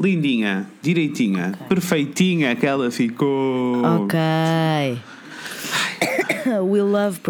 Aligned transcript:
lindinha, 0.00 0.66
direitinha, 0.82 1.52
perfeitinha 1.68 2.54
que 2.56 2.66
ela 2.66 2.90
ficou. 2.90 3.82
Ok. 3.82 4.18
We 6.46 6.82
love 6.82 7.20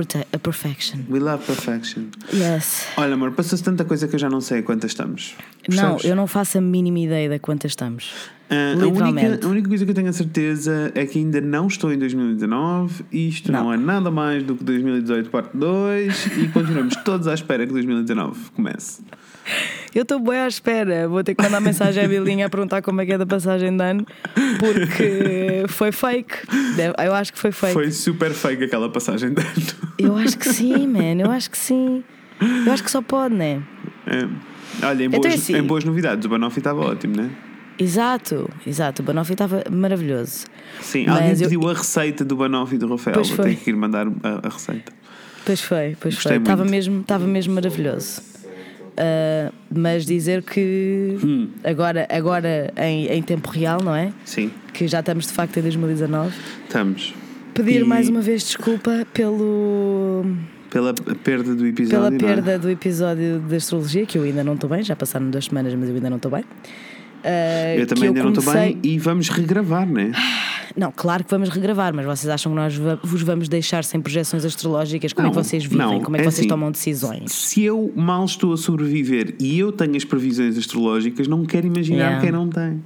perfection. 0.43 1.01
We 1.09 1.21
love 1.21 1.45
perfection. 1.45 2.07
Yes. 2.33 2.87
Olha, 2.97 3.15
amor, 3.15 3.33
passou-se 3.33 3.63
tanta 3.63 3.85
coisa 3.85 4.09
que 4.09 4.15
eu 4.17 4.19
já 4.19 4.29
não 4.29 4.41
sei 4.41 4.59
a 4.59 4.63
quantas 4.63 4.91
estamos. 4.91 5.35
Não, 5.69 5.77
Percebes? 5.93 6.05
eu 6.05 6.17
não 6.17 6.27
faço 6.27 6.59
a 6.59 6.61
mínima 6.61 6.99
ideia 6.99 7.29
de 7.29 7.39
quantas 7.39 7.73
estamos. 7.73 8.13
Ah, 8.51 8.75
a, 8.75 8.87
única, 8.87 9.47
a 9.47 9.49
única 9.49 9.69
coisa 9.69 9.85
que 9.85 9.91
eu 9.91 9.95
tenho 9.95 10.09
a 10.09 10.13
certeza 10.13 10.93
é 10.95 11.07
que 11.07 11.19
ainda 11.19 11.41
não 11.41 11.67
estou 11.67 11.93
em 11.93 11.99
2019. 11.99 13.05
Isto 13.13 13.53
não, 13.53 13.65
Não. 13.65 13.73
é 13.73 13.77
nada 13.77 14.11
mais 14.11 14.43
do 14.43 14.55
que 14.57 14.65
2018 14.65 15.31
parte 15.31 15.57
2 15.57 16.27
e 16.39 16.49
continuamos 16.49 16.97
todos 17.05 17.27
à 17.29 17.35
espera 17.35 17.67
que 17.67 17.73
2019 17.73 18.51
comece. 18.55 19.03
Eu 19.95 20.03
estou 20.03 20.19
bem 20.19 20.39
à 20.39 20.49
espera. 20.49 21.07
Vou 21.09 21.23
ter 21.23 21.35
que 21.35 21.43
mandar 21.43 21.61
mensagem 21.61 22.05
à 22.05 22.09
Bilinha 22.09 22.47
a 22.47 22.51
perguntar 22.51 22.83
como 22.83 23.01
é 23.01 23.07
que 23.07 23.13
é 23.13 23.19
da 23.19 23.25
passagem 23.27 23.77
de 23.77 23.83
ano, 23.83 24.05
porque 24.59 25.65
foi 25.69 25.93
fake. 25.93 26.35
Eu 27.05 27.15
acho 27.15 27.33
que 27.33 27.39
foi 27.39 27.53
fake. 27.53 27.73
Foi 27.73 27.91
super 27.91 28.33
fake 28.33 28.65
aquela 28.65 28.89
passagem 28.91 29.33
de 29.33 29.41
ano. 29.41 29.67
Eu 29.99 30.17
acho 30.17 30.37
que 30.39 30.49
sim, 30.49 30.87
man. 30.87 31.21
Eu 31.21 31.31
acho 31.31 31.51
que 31.51 31.59
sim. 31.59 32.03
Eu 32.67 32.73
acho 32.73 32.83
que 32.83 32.91
só 32.91 33.01
pode, 33.01 33.35
né? 33.35 33.63
É. 34.07 34.27
Olha, 34.87 35.05
em 35.05 35.07
Então 35.07 35.21
boas, 35.21 35.33
é 35.33 35.37
assim. 35.37 35.57
em 35.57 35.63
boas 35.63 35.85
novidades, 35.85 36.25
o 36.25 36.29
Banoff 36.29 36.59
estava 36.59 36.81
ótimo, 36.81 37.17
né? 37.17 37.31
Exato, 37.79 38.49
exato. 38.67 39.03
O 39.03 39.05
Banoffee 39.05 39.35
estava 39.35 39.63
maravilhoso. 39.71 40.47
Sim, 40.81 41.07
Mas 41.07 41.17
alguém 41.17 41.31
eu- 41.33 41.39
pediu 41.49 41.69
a 41.69 41.75
receita 41.75 42.25
do 42.25 42.37
Banoff 42.37 42.75
e 42.75 42.79
do 42.79 42.89
Rafael. 42.89 43.15
Pois 43.15 43.29
Vou 43.29 43.37
foi. 43.37 43.55
ter 43.55 43.57
que 43.63 43.71
ir 43.71 43.77
mandar 43.77 44.07
a, 44.23 44.47
a 44.47 44.49
receita. 44.49 44.93
Pois 45.45 45.61
foi, 45.61 45.97
pois 46.01 46.15
Gostei 46.15 46.33
foi. 46.35 46.43
Estava 46.43 46.65
mesmo, 46.65 47.01
estava 47.01 47.27
mesmo 47.27 47.55
maravilhoso. 47.55 48.23
Ah, 48.97 49.51
mas 49.75 50.05
dizer 50.07 50.43
que 50.43 51.19
Hum. 51.23 51.49
agora, 51.65 52.07
agora 52.11 52.73
em, 52.77 53.07
em 53.09 53.23
tempo 53.23 53.51
real, 53.51 53.81
não 53.83 53.95
é? 53.95 54.13
Sim, 54.25 54.51
Que 54.73 54.87
já 54.87 55.01
estamos 55.01 55.27
de 55.27 55.33
facto 55.33 55.57
em 55.59 55.63
2019. 55.63 56.35
estamos. 56.65 57.15
Pedir 57.55 57.81
E- 57.83 57.85
mais 57.85 58.09
uma 58.09 58.21
vez 58.21 58.43
desculpa 58.45 59.07
pelo, 59.13 60.25
Pela 60.71 60.93
perda 60.95 61.55
do 61.55 61.67
episódio. 61.67 62.19
pela 62.19 62.31
é? 62.31 62.35
perda 62.35 62.59
do 62.59 62.69
episódio 62.71 63.39
de 63.41 63.55
astrologia, 63.57 64.05
que 64.07 64.19
eu 64.19 64.23
ainda 64.25 64.43
não 64.45 64.55
estou 64.55 64.69
bem, 64.69 64.83
já 64.83 64.97
passaram 64.97 65.31
duas 65.31 65.45
semanas, 65.47 65.73
mas 65.75 65.89
eu 65.89 65.95
ainda 65.95 66.11
não 66.11 66.17
estou 66.17 66.31
bem. 66.31 66.45
Ah, 67.25 67.75
Eu 67.77 67.87
também 67.87 68.09
ainda 68.09 68.23
não 68.23 68.29
estou 68.31 68.45
comecei- 68.45 68.75
bem 68.75 68.81
e 68.83 68.99
vamos 68.99 69.29
regravar, 69.31 69.87
né? 69.87 70.13
Não, 70.77 70.93
claro 70.95 71.25
que 71.25 71.31
vamos 71.31 71.49
regravar, 71.49 71.95
mas 71.95 72.05
vocês 72.05 72.29
acham 72.29 72.53
que 72.53 72.57
nós 72.57 72.75
vos 73.03 73.23
vamos 73.23 73.49
deixar 73.49 73.83
sem 73.85 74.01
projeções 74.01 74.45
astrológicas? 74.45 75.13
Como 75.13 75.29
é 75.29 75.31
que 75.31 75.37
Não, 75.37 75.43
vocês 75.45 75.63
vivem? 75.65 75.79
não, 75.79 76.01
Como 76.03 76.17
é 76.17 76.21
que 76.21 76.27
é 76.27 76.31
vocês 76.31 76.41
assim. 76.41 76.49
tomam 76.49 76.71
decisões? 76.71 77.33
Se 77.33 77.63
eu 77.63 77.93
mal 77.97 78.25
estou 78.25 78.53
a 78.53 78.57
sobreviver 78.57 79.35
e 79.41 79.59
eu 79.59 79.73
tenho 79.73 79.97
as 79.97 80.05
previsões 80.05 80.59
astrológicas, 80.59 81.27
não 81.29 81.45
quero 81.47 81.67
imaginar 81.67 81.97
Yeah. 82.05 82.21
quem 82.21 82.33
não 82.33 82.49
tem. 82.49 82.83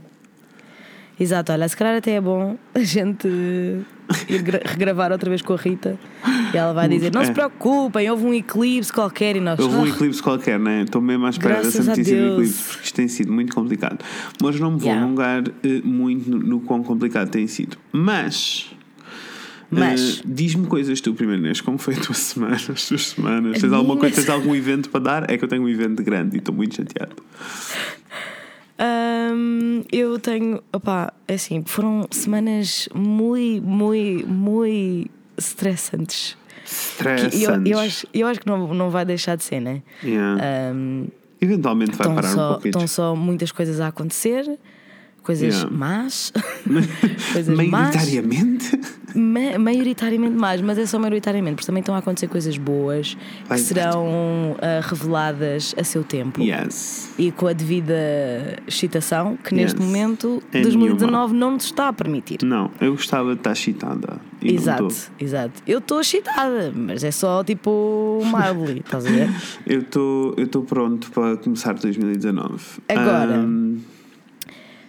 Exato, 1.19 1.51
olha, 1.51 1.69
se 1.69 1.77
calhar 1.77 1.97
até 1.97 2.13
é 2.13 2.21
bom 2.21 2.57
a 2.75 2.79
gente 2.81 3.27
ir 4.29 4.43
gra- 4.43 4.63
regravar 4.65 5.13
outra 5.13 5.29
vez 5.29 5.43
com 5.43 5.53
a 5.53 5.57
Rita 5.57 5.99
e 6.53 6.57
ela 6.57 6.73
vai 6.73 6.89
dizer: 6.89 7.13
Não 7.13 7.23
se 7.25 7.31
É. 7.31 7.35
preocupem, 7.35 8.11
houve 8.11 8.25
um 8.25 8.33
eclipse 8.35 8.93
qualquer 8.93 9.37
e 9.37 9.41
nós. 9.41 9.59
Houve 9.59 9.77
um 9.77 9.85
"Ah, 9.85 9.89
eclipse 9.89 10.23
qualquer, 10.23 10.59
né? 10.59 10.83
Estou 10.83 11.01
mesmo 11.03 11.27
à 11.27 11.31
espera 11.31 11.55
Graças 11.55 11.75
dessa 11.75 11.91
notícia 11.91 12.17
do 12.17 12.33
eclipse, 12.35 12.63
porque 12.69 12.85
isto 12.85 12.95
tem 12.95 13.09
sido 13.09 13.33
muito 13.33 13.55
complicado. 13.55 14.05
Mas 14.43 14.59
não 14.59 14.73
me 14.73 14.79
vou 14.81 14.91
alongar 14.91 15.45
eh, 15.63 15.81
muito 15.85 16.31
no, 16.31 16.39
no 16.39 16.61
quão 16.61 16.83
complicado 16.83 17.29
tem 17.31 17.47
sido. 17.47 17.77
Mas. 17.93 18.71
Mas- 19.71 20.21
eh, 20.21 20.23
Diz-me 20.27 20.67
coisas 20.67 20.99
tu 21.03 21.13
primeiro, 21.13 21.43
Inês. 21.43 21.61
Como 21.61 21.77
foi 21.77 21.95
a 21.95 22.01
tua 22.01 22.15
semana, 22.17 22.55
as 22.57 22.87
tuas 22.89 23.09
semanas? 23.09 23.61
Tens 23.61 23.73
alguma 23.73 23.97
coisa, 23.99 24.15
tens 24.17 24.31
algum 24.31 24.55
evento 24.55 24.89
para 24.89 25.01
dar? 25.01 25.31
É 25.31 25.37
que 25.37 25.45
eu 25.45 25.49
tenho 25.49 25.63
um 25.63 25.69
evento 25.69 26.03
grande 26.03 26.37
e 26.37 26.39
estou 26.39 26.55
muito 26.55 26.75
chateado. 26.75 27.17
Ahm, 28.79 29.83
eu 29.91 30.19
tenho. 30.19 30.63
Opá, 30.73 31.13
é 31.27 31.35
assim, 31.35 31.63
foram 31.67 32.07
semanas 32.11 32.89
muito, 32.95 33.67
muito, 33.67 34.27
muito 34.29 35.11
estressantes. 35.37 36.37
Stress. 36.65 37.43
eu, 37.43 37.65
eu, 37.65 37.79
acho, 37.79 38.07
eu 38.13 38.27
acho 38.27 38.41
que 38.41 38.47
não, 38.47 38.73
não 38.75 38.91
vai 38.91 39.05
deixar 39.05 39.37
de 39.37 39.43
ser, 39.43 39.61
né? 39.61 39.83
Yeah. 40.05 40.71
Ahm, 40.71 41.07
Eventualmente 41.41 41.97
vai 41.97 42.15
parar 42.15 42.29
um 42.29 42.35
só, 42.35 42.53
pouquinho. 42.55 42.71
estão 42.71 42.87
só 42.87 43.15
muitas 43.17 43.51
coisas 43.53 43.81
a 43.81 43.87
acontecer, 43.89 44.59
coisas 45.23 45.55
Yeah. 45.55 45.71
más, 45.77 46.33
coisas 47.33 47.57
más, 47.57 47.69
Maioritariamente. 47.71 48.81
ma 49.15 49.59
maioritariamente 49.59 50.37
más, 50.37 50.61
mas 50.61 50.79
é 50.79 50.87
só 50.87 50.99
maioritariamente, 50.99 51.55
porque 51.57 51.67
também 51.67 51.81
estão 51.81 51.95
a 51.95 51.99
acontecer 51.99 52.29
coisas 52.29 52.57
boas 52.59 53.17
Vai- 53.47 53.59
que 53.59 53.65
serão 53.65 54.57
ah, 54.61 54.81
reveladas 54.83 55.75
a 55.79 55.85
seu 55.85 56.05
tempo 56.05 56.41
Yes. 56.43 57.11
e 57.19 57.31
com 57.33 57.47
a 57.47 57.53
devida 57.53 57.95
excitação 58.67 59.37
que 59.37 59.55
neste 59.55 59.77
Yes. 59.81 59.87
momento 59.87 60.43
É 60.53 60.61
2019 60.61 61.35
não 61.35 61.53
nos 61.53 61.65
está 61.65 61.89
a 61.89 61.93
permitir. 61.93 62.39
Não, 62.45 62.71
eu 62.81 62.93
gostava 62.93 63.33
de 63.33 63.41
estar 63.41 63.53
excitada. 63.53 64.21
Exato, 64.41 64.95
exato. 65.19 65.63
Eu 65.67 65.79
estou 65.79 66.01
excitada, 66.01 66.73
mas 66.75 67.03
é 67.03 67.11
só 67.11 67.43
tipo 67.43 68.21
mildly, 68.25 68.81
estás 68.87 69.05
a 69.07 69.11
ver? 69.11 69.29
eu 69.67 69.81
estou 69.81 70.63
pronto 70.63 71.11
para 71.11 71.37
começar 71.39 71.73
2019. 71.75 72.63
Agora, 72.89 73.35
Ahm, 73.37 73.79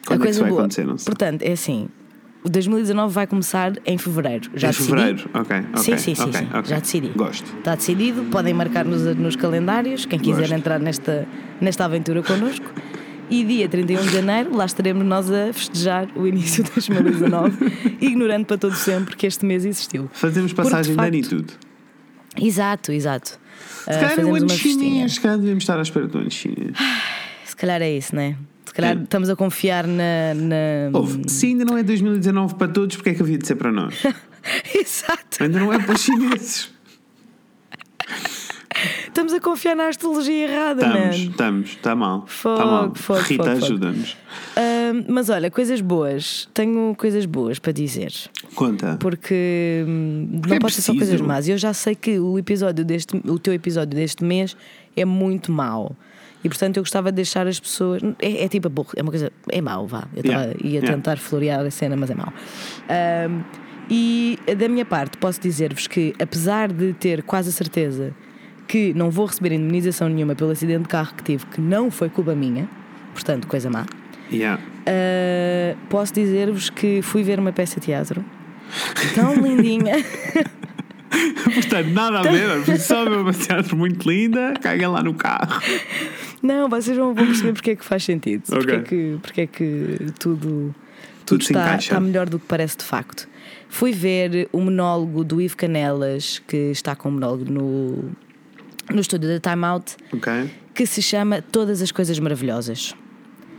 quando 0.05 0.25
é 0.25 0.31
que 0.31 0.39
vai 0.39 0.51
acontecer? 0.51 0.85
Não 0.85 0.97
sei. 0.97 1.05
Portanto, 1.05 1.41
é 1.43 1.51
assim. 1.53 1.87
O 2.43 2.49
2019 2.49 3.13
vai 3.13 3.27
começar 3.27 3.73
em 3.85 3.97
fevereiro. 3.97 4.49
Já 4.55 4.67
em 4.67 4.71
decidi. 4.71 4.89
fevereiro, 4.89 5.29
ok. 5.33 5.57
ok, 5.57 5.83
Sim, 5.83 5.97
sim, 5.97 6.15
sim, 6.15 6.21
ok, 6.23 6.33
sim. 6.39 6.47
ok. 6.53 6.63
Já 6.65 6.79
decidi. 6.79 7.07
Gosto. 7.09 7.57
Está 7.57 7.75
decidido, 7.75 8.23
podem 8.31 8.53
marcar 8.53 8.85
nos, 8.85 9.01
nos 9.17 9.35
calendários, 9.35 10.05
quem 10.05 10.17
quiser 10.19 10.41
Gosto. 10.41 10.53
entrar 10.55 10.79
nesta, 10.79 11.27
nesta 11.59 11.85
aventura 11.85 12.23
connosco. 12.23 12.65
E 13.29 13.43
dia 13.43 13.67
31 13.69 14.01
de 14.01 14.09
janeiro, 14.09 14.55
lá 14.55 14.65
estaremos 14.65 15.05
nós 15.05 15.29
a 15.29 15.53
festejar 15.53 16.07
o 16.15 16.25
início 16.25 16.63
de 16.63 16.71
2019, 16.71 17.57
ignorando 18.01 18.45
para 18.45 18.57
todo 18.57 18.73
sempre 18.73 19.15
que 19.15 19.27
este 19.27 19.45
mês 19.45 19.65
existiu. 19.65 20.09
Fazemos 20.13 20.51
Porque, 20.51 20.67
de 20.67 20.71
passagem 20.71 20.95
de 20.95 20.99
ano 21.01 21.15
e 21.15 21.21
facto, 21.23 21.35
tudo. 21.35 21.53
Exato, 22.41 22.91
exato. 22.91 23.39
Ah, 23.85 23.93
Se 23.93 23.99
calhar 23.99 24.11
é 24.11 24.13
o 24.13 24.27
fazemos 24.29 24.41
ano 24.41 24.49
chinês. 24.49 25.13
Se 25.13 25.21
calhar 25.21 25.37
devemos 25.37 25.63
estar 25.63 25.77
à 25.77 25.81
espera 25.81 26.07
do 26.07 26.17
ano 26.17 26.31
chinês. 26.31 26.71
Se 27.45 27.55
calhar 27.55 27.81
é 27.81 27.91
isso, 27.91 28.15
né? 28.15 28.35
Se 28.58 28.58
calhar 28.81 28.97
É. 28.97 29.03
estamos 29.03 29.29
a 29.29 29.35
confiar 29.35 29.85
na. 29.87 30.33
na... 30.35 30.55
Ouve, 30.97 31.29
se 31.29 31.47
ainda 31.47 31.65
não 31.65 31.77
é 31.77 31.83
2019 31.83 32.55
para 32.55 32.67
todos, 32.67 32.95
porque 32.95 33.09
é 33.09 33.13
que 33.13 33.21
havia 33.21 33.37
de 33.37 33.47
ser 33.47 33.55
para 33.55 33.71
nós? 33.71 33.95
Exato. 34.73 35.43
Ainda 35.43 35.59
não 35.59 35.73
é 35.73 35.79
para 35.79 35.93
os 35.95 36.01
chineses. 36.01 36.71
Estamos 39.07 39.33
a 39.33 39.39
confiar 39.41 39.75
na 39.75 39.87
astrologia 39.89 40.47
errada, 40.47 40.85
Estamos, 40.85 41.17
man. 41.17 41.23
estamos, 41.31 41.69
está 41.71 41.95
mal. 41.95 42.23
Fogo, 42.27 42.55
Está 42.55 42.65
mal. 42.65 42.95
fogo, 42.95 43.19
Rita, 43.19 43.51
ajuda-nos. 43.51 44.15
Ahm, 44.55 45.03
mas 45.09 45.29
olha, 45.29 45.51
coisas 45.51 45.81
boas. 45.81 46.47
Tenho 46.53 46.95
coisas 46.97 47.25
boas 47.25 47.59
para 47.59 47.73
dizer. 47.73 48.13
Conta. 48.55 48.95
Porque 48.99 49.83
hum, 49.85 50.29
Porque 50.39 50.49
não 50.49 50.55
é 50.55 50.59
pode 50.59 50.73
ser 50.75 50.81
só 50.83 50.93
coisas 50.95 51.19
más. 51.19 51.49
Eu 51.49 51.57
já 51.57 51.73
sei 51.73 51.93
que 51.95 52.19
o 52.19 52.37
episódio 52.39 52.85
deste, 52.85 53.17
o 53.25 53.37
teu 53.37 53.53
episódio 53.53 53.95
deste 53.97 54.23
mês 54.23 54.55
é 54.95 55.03
muito 55.03 55.51
mau. 55.51 55.93
E 56.43 56.49
portanto 56.49 56.77
eu 56.77 56.83
gostava 56.83 57.11
de 57.11 57.17
deixar 57.17 57.47
as 57.47 57.59
pessoas. 57.59 58.01
É, 58.19 58.45
é 58.45 58.47
tipo 58.47 58.69
burro, 58.69 58.91
é 58.95 59.01
uma 59.01 59.11
coisa. 59.11 59.31
É 59.51 59.61
mau, 59.61 59.85
vá. 59.87 60.07
Eu 60.15 60.23
tava, 60.23 60.39
Yeah, 60.39 60.59
ia 60.63 60.69
yeah. 60.69 60.93
tentar 60.93 61.17
florear 61.17 61.65
a 61.65 61.71
cena, 61.71 61.95
mas 61.95 62.09
é 62.09 62.15
mau. 62.15 62.31
Ahm, 62.89 63.43
e 63.89 64.37
da 64.57 64.69
minha 64.69 64.85
parte, 64.85 65.17
posso 65.17 65.41
dizer-vos 65.41 65.87
que, 65.87 66.13
apesar 66.19 66.71
de 66.71 66.93
ter 66.93 67.23
quase 67.23 67.49
a 67.49 67.51
certeza 67.51 68.13
que 68.67 68.93
não 68.93 69.09
vou 69.09 69.25
receber 69.25 69.51
indemnização 69.51 70.07
nenhuma 70.07 70.35
pelo 70.35 70.51
acidente 70.51 70.83
de 70.83 70.89
carro 70.89 71.15
que 71.15 71.23
tive, 71.23 71.45
que 71.47 71.59
não 71.59 71.89
foi 71.89 72.07
culpa 72.07 72.35
minha, 72.35 72.69
portanto, 73.13 73.47
coisa 73.47 73.69
má. 73.69 73.85
Yeah. 74.31 74.61
Uh, 74.61 75.75
posso 75.89 76.13
dizer-vos 76.13 76.69
que 76.69 77.01
fui 77.01 77.23
ver 77.23 77.39
uma 77.39 77.51
peça 77.51 77.79
de 77.79 77.87
teatro 77.87 78.23
tão 79.15 79.33
lindinha. 79.33 79.95
Portanto, 81.53 81.89
nada 81.89 82.19
a 82.19 82.23
ver. 82.23 82.79
Só 82.79 83.03
ver 83.05 83.17
uma 83.17 83.33
teatro 83.33 83.75
muito 83.75 84.07
linda. 84.09 84.53
Caguem 84.61 84.87
lá 84.87 85.01
no 85.03 85.13
carro. 85.13 85.61
Não, 86.41 86.69
vocês 86.69 86.95
vão, 86.97 87.13
vão 87.13 87.25
perceber 87.25 87.53
porque 87.53 87.71
é 87.71 87.75
que 87.75 87.83
faz 87.85 88.03
sentido. 88.03 88.43
Porque, 88.47 88.71
Ok. 88.71 88.75
é 88.75 88.81
que, 88.81 89.17
porque 89.21 89.41
é 89.41 89.47
que 89.47 89.97
tudo, 90.19 90.73
Tudo 91.25 91.43
se 91.43 91.51
está, 91.51 91.61
encaixa. 91.63 91.87
está 91.93 91.99
melhor 91.99 92.29
do 92.29 92.39
que 92.39 92.45
parece 92.45 92.77
de 92.77 92.83
facto. 92.83 93.27
Fui 93.67 93.91
ver 93.91 94.47
o 94.51 94.59
monólogo 94.61 95.23
do 95.23 95.41
Ivo 95.41 95.55
Canelas, 95.57 96.39
que 96.47 96.55
está 96.71 96.95
com 96.95 97.09
o 97.09 97.11
monólogo 97.11 97.45
no, 97.51 98.05
no 98.91 98.99
estúdio 99.01 99.29
da 99.29 99.39
Time 99.51 99.65
Out, 99.65 99.95
Ok? 100.13 100.49
que 100.73 100.85
se 100.85 101.01
chama 101.01 101.41
Todas 101.41 101.81
as 101.81 101.91
Coisas 101.91 102.17
Maravilhosas. 102.19 102.95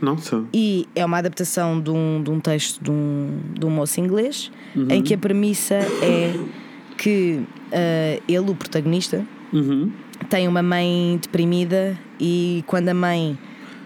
Não 0.01 0.17
sou. 0.17 0.47
E 0.51 0.87
é 0.95 1.05
uma 1.05 1.19
adaptação 1.19 1.79
de 1.79 1.91
um, 1.91 2.23
de 2.23 2.31
um 2.31 2.39
texto 2.39 2.83
de 2.83 2.89
um, 2.89 3.39
de 3.57 3.63
um 3.65 3.69
moço 3.69 3.99
inglês, 3.99 4.51
Uhum. 4.75 4.87
em 4.89 5.01
que 5.03 5.13
a 5.13 5.17
premissa 5.17 5.75
é 5.75 6.33
que 7.01 7.41
ah, 7.73 8.21
ele, 8.27 8.51
o 8.51 8.55
protagonista, 8.55 9.25
Uhum. 9.51 9.91
tem 10.29 10.47
uma 10.47 10.61
mãe 10.61 11.19
deprimida 11.21 11.97
e 12.19 12.63
quando 12.67 12.87
a 12.89 12.93
mãe 12.93 13.37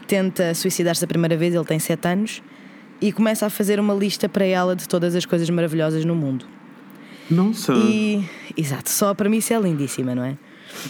tenta 0.06 0.53
suicidar-se 0.53 1.03
a 1.03 1.07
primeira 1.07 1.35
vez, 1.35 1.56
ele 1.56 1.65
tem 1.65 1.79
7 1.79 2.07
anos, 2.07 2.44
e 3.01 3.12
começa 3.12 3.45
a 3.45 3.50
fazer 3.50 3.79
uma 3.79 3.94
lista 3.94 4.29
para 4.29 4.45
ela 4.45 4.75
de 4.75 4.88
todas 4.88 5.15
as 5.15 5.25
coisas 5.25 5.50
maravilhosas 5.50 6.06
no 6.06 6.13
mundo. 6.13 6.45
Não 7.31 7.53
sou. 7.53 7.75
E, 7.75 8.23
exato, 8.56 8.89
só 8.91 9.09
a 9.09 9.15
premissa 9.15 9.56
é 9.56 9.59
lindíssima, 9.59 10.13
não 10.13 10.23
é? 10.23 10.38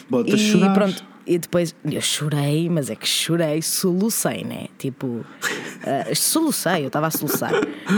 Bota 0.10 0.36
e 0.36 0.38
chorar. 0.38 0.74
pronto, 0.74 1.06
e 1.27 1.38
depois 1.39 1.75
eu 1.83 2.01
chorei, 2.01 2.69
mas 2.69 2.89
é 2.89 2.95
que 2.95 3.07
chorei, 3.07 3.62
solucei, 3.62 4.44
né? 4.44 4.68
Tipo, 4.77 5.07
uh, 5.07 6.16
solucei, 6.16 6.83
eu 6.83 6.88
estava 6.88 7.07
a 7.07 7.12
soluçar. 7.12 7.51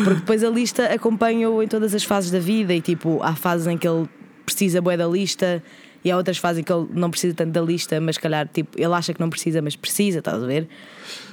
Porque 0.04 0.20
depois 0.20 0.44
a 0.44 0.50
lista 0.50 0.86
acompanha-o 0.94 1.62
em 1.62 1.68
todas 1.68 1.94
as 1.94 2.04
fases 2.04 2.32
da 2.32 2.40
vida 2.40 2.74
e 2.74 2.82
tipo, 2.82 3.22
há 3.22 3.36
fases 3.36 3.68
em 3.68 3.78
que 3.78 3.88
ele 3.88 4.08
precisa 4.46 4.82
bué 4.82 4.96
da 4.96 5.08
lista 5.08 5.62
e 6.06 6.12
há 6.12 6.16
outras 6.16 6.38
fases 6.38 6.62
em 6.62 6.64
que 6.64 6.72
ele 6.72 6.88
não 6.94 7.12
precisa 7.12 7.36
tanto 7.36 7.52
da 7.52 7.62
lista, 7.62 8.00
mas 8.00 8.18
calhar 8.18 8.48
tipo, 8.48 8.80
ele 8.80 8.94
acha 8.94 9.14
que 9.14 9.20
não 9.20 9.30
precisa, 9.30 9.62
mas 9.62 9.76
precisa, 9.76 10.20
estás 10.20 10.42
a 10.42 10.48
ver? 10.48 10.68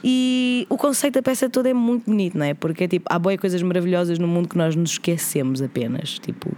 E 0.02 0.67
o 0.69 0.76
conceito 0.76 1.14
da 1.14 1.23
peça 1.23 1.49
toda 1.49 1.70
é 1.70 1.75
muito 1.75 2.06
bonito, 2.06 2.37
não 2.37 2.44
é? 2.44 2.55
Porque 2.55 2.85
é 2.85 2.88
tipo, 2.88 3.06
há 3.08 3.19
boas 3.19 3.37
coisas 3.38 3.62
maravilhosas 3.62 4.19
no 4.19 4.26
mundo 4.26 4.49
que 4.49 4.58
nós 4.58 4.75
nos 4.75 4.93
esquecemos 4.93 5.62
apenas. 5.62 6.19
Tipo, 6.19 6.50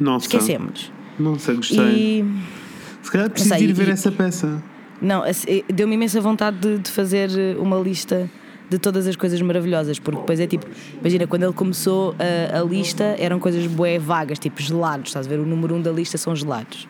Nossa. 0.00 0.26
esquecemos. 0.26 0.90
Nossa, 1.18 1.54
gostei. 1.54 1.78
E 1.78 2.24
Se 3.06 3.12
calhar 3.12 3.30
preciso 3.30 3.54
sei, 3.54 3.64
ir 3.64 3.72
ver 3.72 3.88
e- 3.88 3.90
essa 3.92 4.10
peça. 4.10 4.62
não, 5.00 5.22
assim, 5.22 5.62
deu-me 5.72 5.94
imensa 5.94 6.20
vontade 6.20 6.56
de, 6.58 6.78
de 6.78 6.90
fazer 6.90 7.30
uma 7.58 7.78
lista 7.78 8.28
de 8.68 8.78
todas 8.78 9.06
as 9.06 9.14
coisas 9.14 9.40
maravilhosas, 9.40 9.98
porque 10.00 10.18
depois 10.20 10.40
é 10.40 10.46
tipo, 10.46 10.66
imagina, 11.00 11.24
quando 11.26 11.44
ele 11.44 11.52
começou 11.52 12.16
a, 12.18 12.58
a 12.58 12.62
lista 12.64 13.14
eram 13.18 13.38
coisas 13.38 13.64
bué 13.68 13.96
vagas, 13.96 14.40
tipo 14.40 14.60
gelados, 14.60 15.10
estás 15.10 15.24
a 15.26 15.28
ver? 15.30 15.38
O 15.38 15.46
número 15.46 15.76
um 15.76 15.80
da 15.80 15.92
lista 15.92 16.18
são 16.18 16.34
gelados. 16.34 16.88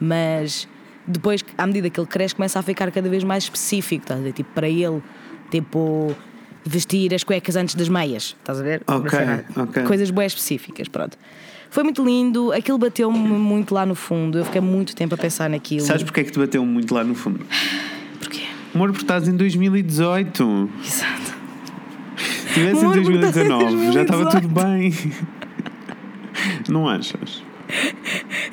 Mas 0.00 0.68
depois, 1.04 1.44
à 1.58 1.66
medida 1.66 1.90
que 1.90 1.98
ele 1.98 2.06
cresce, 2.06 2.34
começa 2.34 2.58
a 2.60 2.62
ficar 2.62 2.90
cada 2.92 3.08
vez 3.08 3.24
mais 3.24 3.42
específico, 3.44 4.04
estás 4.04 4.20
a 4.20 4.22
ver? 4.22 4.32
Tipo, 4.34 4.50
para 4.54 4.68
ele, 4.68 5.02
tipo, 5.50 6.14
vestir 6.64 7.12
as 7.12 7.24
cuecas 7.24 7.56
antes 7.56 7.74
das 7.74 7.88
meias, 7.88 8.36
estás 8.38 8.60
a 8.60 8.62
ver? 8.62 8.82
Ok, 8.86 9.18
ok. 9.56 9.82
Coisas 9.82 10.10
bué 10.10 10.26
específicas, 10.26 10.86
pronto. 10.88 11.16
Foi 11.70 11.82
muito 11.82 12.04
lindo, 12.04 12.52
aquilo 12.52 12.78
bateu-me 12.78 13.18
muito 13.18 13.74
lá 13.74 13.84
no 13.84 13.94
fundo, 13.94 14.38
eu 14.38 14.44
fiquei 14.44 14.60
muito 14.60 14.94
tempo 14.94 15.14
a 15.14 15.18
pensar 15.18 15.50
naquilo. 15.50 15.84
Sabes 15.84 16.02
porque 16.02 16.20
é 16.20 16.24
que 16.24 16.32
te 16.32 16.38
bateu 16.38 16.64
muito 16.64 16.94
lá 16.94 17.04
no 17.04 17.14
fundo? 17.14 17.40
Porquê? 18.18 18.42
Amor, 18.74 18.90
porque 18.90 19.04
estás 19.04 19.28
em 19.28 19.36
2018. 19.36 20.70
Exato. 20.84 21.36
Se 22.16 22.46
estivesse 22.48 22.76
em 22.76 22.84
Amor, 22.84 22.94
porque 22.94 23.16
estás 23.16 23.36
em 23.36 23.48
2019, 23.48 23.92
já 23.92 24.02
estava 24.02 24.24
2018. 24.24 24.40
tudo 24.40 24.48
bem. 24.48 25.14
Não 26.68 26.88
achas? 26.88 27.42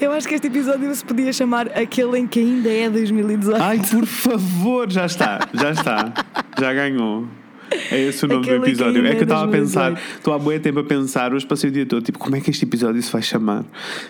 Eu 0.02 0.12
acho 0.12 0.28
que 0.28 0.34
este 0.34 0.48
episódio 0.48 0.94
se 0.94 1.06
podia 1.06 1.32
chamar 1.32 1.68
aquele 1.78 2.20
em 2.20 2.28
que 2.28 2.40
ainda 2.40 2.70
é 2.70 2.90
2018. 2.90 3.62
Ai, 3.62 3.80
por 3.80 4.06
favor, 4.06 4.92
já 4.92 5.06
está, 5.06 5.48
já 5.54 5.72
está. 5.72 6.14
Já 6.60 6.74
ganhou. 6.74 7.28
É 7.92 8.00
esse 8.00 8.26
o 8.26 8.28
nome 8.28 8.42
Aquele 8.42 8.60
do 8.60 8.66
episódio. 8.66 9.06
É 9.06 9.10
que 9.12 9.16
eu 9.18 9.20
é 9.20 9.24
estava 9.24 9.44
a 9.46 9.48
pensar, 9.48 9.90
2018. 9.92 10.18
estou 10.18 10.34
há 10.34 10.40
muito 10.40 10.62
tempo 10.62 10.80
a 10.80 10.84
pensar, 10.84 11.34
hoje 11.34 11.46
passei 11.46 11.70
o 11.70 11.74
dia 11.74 11.86
todo, 11.86 12.04
tipo, 12.04 12.20
como 12.20 12.36
é 12.36 12.42
que 12.42 12.50
este 12.50 12.66
episódio 12.66 13.02
se 13.02 13.12
vai 13.12 13.22
chamar? 13.22 13.64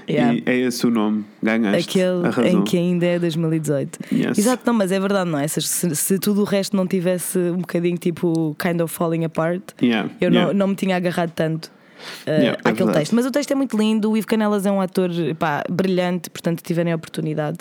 Yeah. 0.09 0.35
E 0.35 0.43
é 0.45 0.57
esse 0.59 0.85
o 0.85 0.89
nome. 0.89 1.25
Ganhaste. 1.41 1.99
Aquele 1.99 2.49
em 2.49 2.63
que 2.63 2.77
ainda 2.77 3.05
é 3.05 3.19
2018. 3.19 3.99
Yes. 4.11 4.37
Exato, 4.37 4.63
não, 4.65 4.73
mas 4.73 4.91
é 4.91 4.99
verdade, 4.99 5.29
não 5.29 5.39
é? 5.39 5.47
Se, 5.47 5.61
se, 5.95 6.19
tudo 6.19 6.41
o 6.41 6.43
resto 6.43 6.75
não 6.75 6.87
tivesse 6.87 7.37
um 7.37 7.57
bocadinho 7.57 7.97
tipo 7.97 8.55
kind 8.59 8.79
of 8.81 8.93
falling 8.93 9.25
apart, 9.25 9.61
Yeah, 9.81 10.09
eu 10.21 10.29
yeah. 10.31 10.53
não, 10.53 10.59
não 10.59 10.67
me 10.67 10.75
tinha 10.75 10.95
agarrado 10.95 11.31
tanto. 11.31 11.65
uh, 11.65 12.29
Yeah, 12.29 12.45
é 12.45 12.51
àquele 12.59 12.75
verdade. 12.75 12.97
texto, 12.99 13.15
mas 13.15 13.25
o 13.25 13.31
texto 13.31 13.51
é 13.51 13.55
muito 13.55 13.77
lindo. 13.77 14.11
O 14.11 14.17
Ivo 14.17 14.27
Canelas 14.27 14.65
é 14.65 14.71
um 14.71 14.79
ator 14.81 15.09
pá, 15.37 15.63
brilhante, 15.69 16.29
portanto, 16.29 16.59
se 16.59 16.63
tiverem 16.63 16.93
a 16.93 16.95
oportunidade 16.95 17.59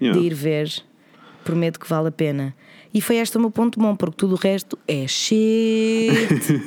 de 0.00 0.18
ir 0.18 0.34
ver, 0.34 0.70
prometo 1.44 1.78
que 1.78 1.88
vale 1.88 2.08
a 2.08 2.12
pena. 2.12 2.54
E 2.92 3.00
foi 3.00 3.16
este 3.16 3.36
o 3.36 3.40
meu 3.40 3.50
ponto 3.50 3.78
bom, 3.78 3.94
porque 3.94 4.16
tudo 4.16 4.34
o 4.34 4.36
resto 4.36 4.76
é 4.88 5.06
shit. 5.06 6.60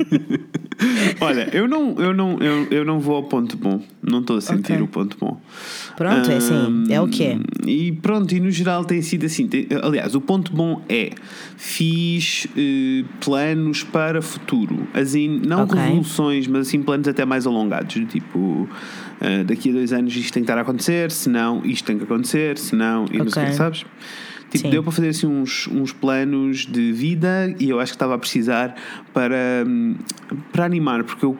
Olha, 1.20 1.48
eu 1.52 1.68
não, 1.68 1.94
eu, 1.98 2.12
não, 2.14 2.38
eu, 2.40 2.66
eu 2.70 2.84
não 2.84 2.98
vou 2.98 3.16
ao 3.16 3.22
ponto 3.24 3.56
bom. 3.56 3.80
Não 4.02 4.20
estou 4.20 4.38
a 4.38 4.40
sentir 4.40 4.72
Ok. 4.72 4.82
o 4.82 4.88
ponto 4.88 5.16
bom. 5.20 5.40
Pronto, 5.96 6.30
é 6.30 6.36
assim, 6.36 6.84
é 6.88 7.00
o 7.00 7.06
que 7.06 7.22
é. 7.24 7.38
E 7.66 7.92
pronto, 7.92 8.34
e 8.34 8.40
no 8.40 8.50
geral 8.50 8.84
tem 8.84 9.00
sido 9.02 9.26
assim. 9.26 9.46
Tem- 9.46 9.68
aliás, 9.82 10.14
o 10.14 10.20
ponto 10.20 10.52
bom 10.52 10.82
é 10.88 11.10
fiz 11.56 12.46
eh, 12.56 13.04
planos 13.24 13.84
para 13.84 14.20
futuro. 14.22 14.88
Assim, 14.94 15.40
não 15.46 15.64
Ok. 15.64 15.78
revoluções, 15.78 16.46
mas 16.46 16.66
assim 16.68 16.82
planos 16.82 17.06
até 17.06 17.24
mais 17.24 17.46
alongados. 17.46 17.94
do 17.94 18.06
Tipo, 18.06 18.68
eh, 19.20 19.44
daqui 19.44 19.68
a 19.70 19.72
dois 19.72 19.92
anos 19.92 20.16
isto 20.16 20.32
tem 20.32 20.42
que 20.42 20.50
estar 20.50 20.58
a 20.58 20.62
acontecer, 20.62 21.10
se 21.12 21.28
não, 21.28 21.64
isto 21.64 21.84
tem 21.84 21.98
que 21.98 22.04
acontecer, 22.04 22.58
se 22.58 22.74
não, 22.74 23.04
e 23.12 23.18
não 23.18 23.28
sei 23.30 23.44
o 23.44 23.46
que, 23.46 23.52
sabes? 23.52 23.84
Tipo, 24.52 24.64
Sim. 24.64 24.70
deu 24.70 24.82
para 24.82 24.92
fazer 24.92 25.08
assim 25.08 25.26
uns, 25.26 25.66
uns 25.68 25.94
planos 25.94 26.66
de 26.66 26.92
vida 26.92 27.54
e 27.58 27.70
eu 27.70 27.80
acho 27.80 27.92
que 27.92 27.96
estava 27.96 28.14
a 28.14 28.18
precisar 28.18 28.74
para, 29.14 29.64
hum, 29.66 29.94
para 30.52 30.66
animar, 30.66 31.04
porque 31.04 31.24
eu, 31.24 31.38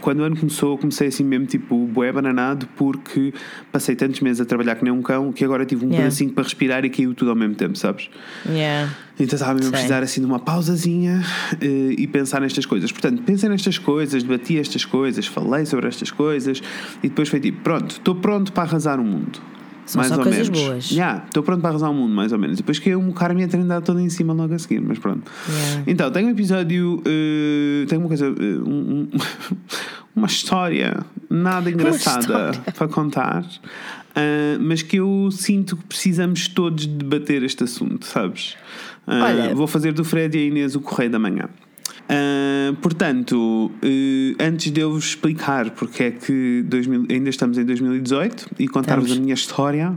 quando 0.00 0.20
o 0.20 0.22
ano 0.22 0.36
começou, 0.36 0.74
eu 0.74 0.78
comecei 0.78 1.08
assim 1.08 1.24
mesmo 1.24 1.46
tipo 1.46 1.76
bué 1.88 2.12
bananado, 2.12 2.68
porque 2.76 3.34
passei 3.72 3.96
tantos 3.96 4.20
meses 4.20 4.40
a 4.40 4.44
trabalhar 4.44 4.76
que 4.76 4.84
nem 4.84 4.92
um 4.92 5.02
cão 5.02 5.32
que 5.32 5.44
agora 5.44 5.66
tive 5.66 5.84
um 5.84 5.88
Yeah. 5.88 6.04
pedacinho 6.04 6.30
para 6.32 6.44
respirar 6.44 6.84
e 6.84 6.90
caiu 6.90 7.12
tudo 7.12 7.30
ao 7.30 7.36
mesmo 7.36 7.56
tempo, 7.56 7.76
sabes? 7.76 8.08
Yeah. 8.48 8.92
Então 9.18 9.34
estava 9.34 9.54
mesmo 9.54 9.68
a 9.68 9.72
precisar 9.72 10.02
assim 10.02 10.20
de 10.20 10.26
uma 10.26 10.38
pausazinha 10.38 11.22
eh, 11.60 11.94
e 11.98 12.06
pensar 12.06 12.40
nestas 12.40 12.66
coisas. 12.66 12.90
Portanto, 12.92 13.22
pensei 13.22 13.48
nestas 13.48 13.78
coisas, 13.78 14.22
debati 14.22 14.58
estas 14.58 14.84
coisas, 14.84 15.26
falei 15.26 15.66
sobre 15.66 15.88
estas 15.88 16.10
coisas 16.12 16.62
e 17.02 17.08
depois 17.08 17.28
foi 17.28 17.40
tipo: 17.40 17.60
pronto, 17.62 17.90
estou 17.90 18.14
pronto 18.14 18.52
para 18.52 18.62
arrasar 18.64 19.00
o 19.00 19.04
mundo. 19.04 19.40
São 19.86 20.00
mais 20.00 20.08
só 20.08 20.16
ou 20.16 20.22
coisas 20.22 20.48
menos. 20.48 20.62
boas. 20.64 20.84
Já, 20.88 21.22
estou 21.26 21.42
pronto 21.42 21.60
para 21.60 21.70
arrasar 21.70 21.90
o 21.90 21.94
mundo, 21.94 22.14
mais 22.14 22.32
ou 22.32 22.38
menos. 22.38 22.56
Depois 22.56 22.78
que 22.78 22.88
eu 22.90 23.12
cara 23.12 23.34
me 23.34 23.46
trindade 23.46 23.84
toda 23.84 24.00
em 24.00 24.08
cima 24.08 24.32
logo 24.32 24.54
a 24.54 24.58
seguir, 24.58 24.80
mas 24.80 24.98
pronto. 24.98 25.30
Yeah. 25.48 25.82
Então, 25.86 26.10
tenho 26.10 26.28
um 26.28 26.30
episódio, 26.30 27.02
eh, 27.06 27.84
tenho 27.86 28.00
uma 28.00 28.08
coisa, 28.08 28.26
eh, 28.26 28.30
um- 28.66 29.00
um- 29.02 29.08
uma 30.16 30.26
história 30.26 31.04
nada 31.28 31.70
engraçada 31.70 32.20
história. 32.20 32.60
para 32.76 32.88
contar, 32.88 33.44
ah, 34.14 34.58
mas 34.60 34.80
que 34.82 34.96
eu 34.96 35.28
sinto 35.30 35.76
que 35.76 35.84
precisamos 35.84 36.48
todos 36.48 36.86
debater 36.86 37.42
este 37.42 37.64
assunto, 37.64 38.06
sabes? 38.06 38.56
Olha- 39.06 39.54
vou 39.54 39.66
fazer 39.66 39.92
do 39.92 40.02
Fred 40.04 40.36
e 40.38 40.40
a 40.42 40.46
Inês 40.46 40.74
o 40.74 40.80
Correio 40.80 41.10
da 41.10 41.18
Manhã. 41.18 41.48
Ah, 42.08 42.74
portanto, 42.82 43.70
eh, 43.82 44.34
antes 44.44 44.70
de 44.70 44.80
eu 44.80 44.90
vos 44.92 45.06
explicar 45.06 45.70
porque 45.70 46.02
é 46.04 46.10
que 46.10 46.62
2000 46.66 47.06
ainda 47.10 47.30
estamos 47.30 47.56
em 47.58 47.64
2018 47.64 48.50
e 48.58 48.68
contar-vos 48.68 49.10
a 49.12 49.14
minha 49.16 49.34
história, 49.34 49.96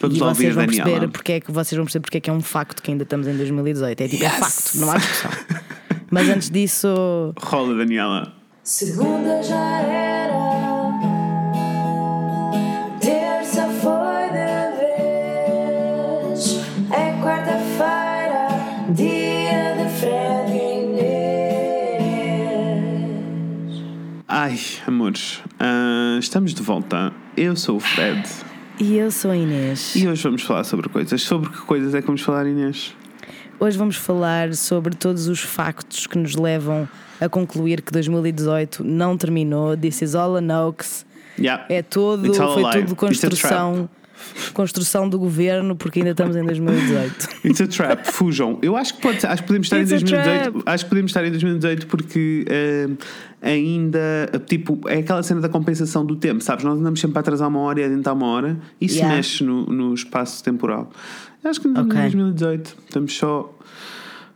vamos 0.00 0.16
e 0.16 0.20
lá 0.20 0.28
ouvir 0.28 0.38
vocês 0.44 0.52
a 0.52 0.54
vão 0.60 0.66
Daniela. 0.66 0.84
perceber 0.90 1.12
porque 1.12 1.32
é 1.32 1.40
que 1.40 1.50
vocês 1.52 1.76
vão 1.76 1.84
perceber 1.84 2.02
porque 2.02 2.18
é 2.18 2.20
que 2.20 2.30
é 2.30 2.32
um 2.32 2.40
facto 2.40 2.82
que 2.82 2.90
ainda 2.90 3.02
estamos 3.02 3.26
em 3.26 3.36
2018. 3.36 4.00
É 4.00 4.08
tipo, 4.08 4.22
é 4.24 4.26
Yes! 4.26 4.38
facto, 4.38 4.74
não 4.80 4.90
há 4.92 4.96
discussão. 4.98 5.30
Mas 6.10 6.28
antes 6.28 6.50
disso, 6.50 6.88
Rola, 7.38 7.74
Daniela. 7.76 8.32
Segunda 8.62 9.42
já 9.42 9.80
era, 9.80 10.07
Ai, 24.40 24.56
amores, 24.86 25.42
ah, 25.58 26.16
estamos 26.20 26.54
de 26.54 26.62
volta. 26.62 27.12
Eu 27.36 27.56
sou 27.56 27.78
o 27.78 27.80
Fred 27.80 28.22
e 28.78 28.96
eu 28.96 29.10
sou 29.10 29.32
a 29.32 29.36
Inês. 29.36 29.96
e 29.96 30.06
hoje 30.06 30.22
vamos 30.22 30.42
falar 30.42 30.62
sobre 30.62 30.88
coisas. 30.88 31.20
Sobre 31.22 31.50
que 31.50 31.58
coisas 31.62 31.92
é 31.92 32.00
que 32.00 32.06
vamos 32.06 32.22
falar, 32.22 32.46
Inês? 32.46 32.94
Hoje 33.58 33.76
vamos 33.76 33.96
falar 33.96 34.54
sobre 34.54 34.94
todos 34.94 35.26
os 35.26 35.40
factos 35.40 36.06
que 36.06 36.16
nos 36.16 36.36
levam 36.36 36.88
a 37.20 37.28
concluir 37.28 37.82
que 37.82 37.90
2018 37.90 38.84
não 38.84 39.16
terminou. 39.16 39.76
This 39.76 40.02
is 40.02 40.14
all 40.14 40.36
a 40.36 40.40
hoax. 40.40 41.04
Yeah. 41.36 41.66
É 41.68 41.82
todo, 41.82 42.32
foi 42.32 42.62
tudo 42.70 42.94
construção, 42.94 43.90
construção 44.54 45.08
do 45.08 45.18
governo, 45.18 45.74
porque 45.74 45.98
ainda 45.98 46.12
estamos 46.12 46.36
em 46.36 46.44
2018. 46.44 47.28
It's 47.44 47.60
a 47.60 47.66
trap, 47.66 48.06
fujam. 48.12 48.58
Eu 48.62 48.76
acho 48.76 48.94
que, 48.94 49.02
pode, 49.02 49.26
acho 49.26 49.42
que 49.42 49.48
podemos 49.48 49.66
estar 49.66 49.80
It's 49.80 49.90
em 49.90 49.96
a 49.96 49.98
2018. 49.98 50.52
trap. 50.52 50.62
Acho 50.64 50.84
que 50.84 50.88
podemos 50.90 51.10
estar 51.10 51.24
em 51.24 51.30
2018 51.30 51.86
porque 51.88 52.44
eh, 52.48 52.88
ainda, 53.40 54.00
tipo, 54.46 54.80
é 54.88 54.98
aquela 54.98 55.22
cena 55.22 55.40
da 55.40 55.48
compensação 55.48 56.04
do 56.04 56.16
tempo, 56.16 56.42
sabes? 56.42 56.64
Nós 56.64 56.78
andamos 56.78 57.00
sempre 57.00 57.18
a 57.18 57.20
atrasar 57.20 57.48
uma 57.48 57.60
hora 57.60 57.80
e 57.80 57.82
a 57.82 57.86
adiantar 57.86 58.14
uma 58.14 58.26
hora. 58.26 58.58
Isso 58.80 58.96
Yeah. 58.96 59.16
mexe 59.16 59.44
no, 59.44 59.64
no 59.66 59.94
espaço 59.94 60.42
temporal. 60.42 60.90
Eu 61.44 61.50
acho 61.50 61.60
que 61.60 61.68
em 61.68 61.72
Ok. 61.72 61.84
2018 62.00 62.76
estamos 62.86 63.16
só. 63.16 63.56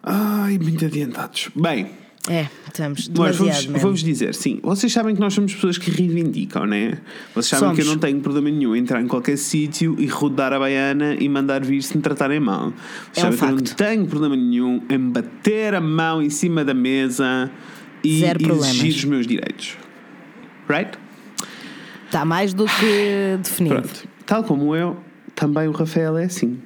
Ai, 0.03 0.59
muito 0.59 0.85
adiantados. 0.85 1.51
Bem, 1.55 1.91
É, 2.29 2.47
estamos 2.69 3.09
Mas 3.19 3.37
vamos, 3.37 3.65
vamos 3.83 4.01
dizer, 4.01 4.33
sim, 4.35 4.61
vocês 4.63 4.93
sabem 4.93 5.13
que 5.13 5.21
nós 5.21 5.35
somos 5.35 5.53
pessoas 5.55 5.77
que 5.77 5.91
reivindicam, 5.91 6.65
né? 6.67 6.99
Vocês 7.35 7.47
sabem 7.59 7.75
que 7.75 7.81
eu 7.81 7.85
Somos. 7.85 8.01
não 8.01 8.01
tenho 8.09 8.21
problema 8.21 8.49
nenhum 8.49 8.77
em 8.77 8.79
entrar 8.79 9.03
em 9.03 9.09
qualquer 9.09 9.37
sítio 9.37 9.97
e 9.99 10.07
rodar 10.07 10.53
a 10.53 10.59
baiana 10.61 11.17
e 11.19 11.29
mandar 11.29 11.65
vir 11.65 11.83
se 11.83 11.97
me 11.97 12.03
tratarem 12.03 12.39
mal. 12.39 12.73
Vocês 13.13 13.27
É 13.27 13.29
um 13.29 13.33
sabem 13.33 13.57
que 13.57 13.63
eu 13.63 13.69
não 13.71 13.75
tenho 13.77 14.07
problema 14.07 14.37
nenhum 14.37 14.81
em 14.89 14.99
bater 15.11 15.75
a 15.75 15.81
mão 15.81 16.23
em 16.23 16.31
cima 16.31 16.65
da 16.65 16.73
mesa 16.75 17.51
e 18.05 18.21
Zero 18.21 18.39
problemas. 18.39 18.69
exigir 18.69 18.95
os 18.97 19.05
meus 19.05 19.27
direitos. 19.27 19.77
Right? 20.69 20.99
Está 22.07 22.25
mais 22.25 22.53
do 22.53 22.67
que 22.67 23.39
definido. 23.43 23.77
Pronto. 23.77 24.09
Tal 24.27 24.45
como 24.45 24.77
eu, 24.77 24.97
também 25.35 25.69
o 25.69 25.73
Rafael 25.73 26.17
é 26.17 26.25
assim. 26.25 26.61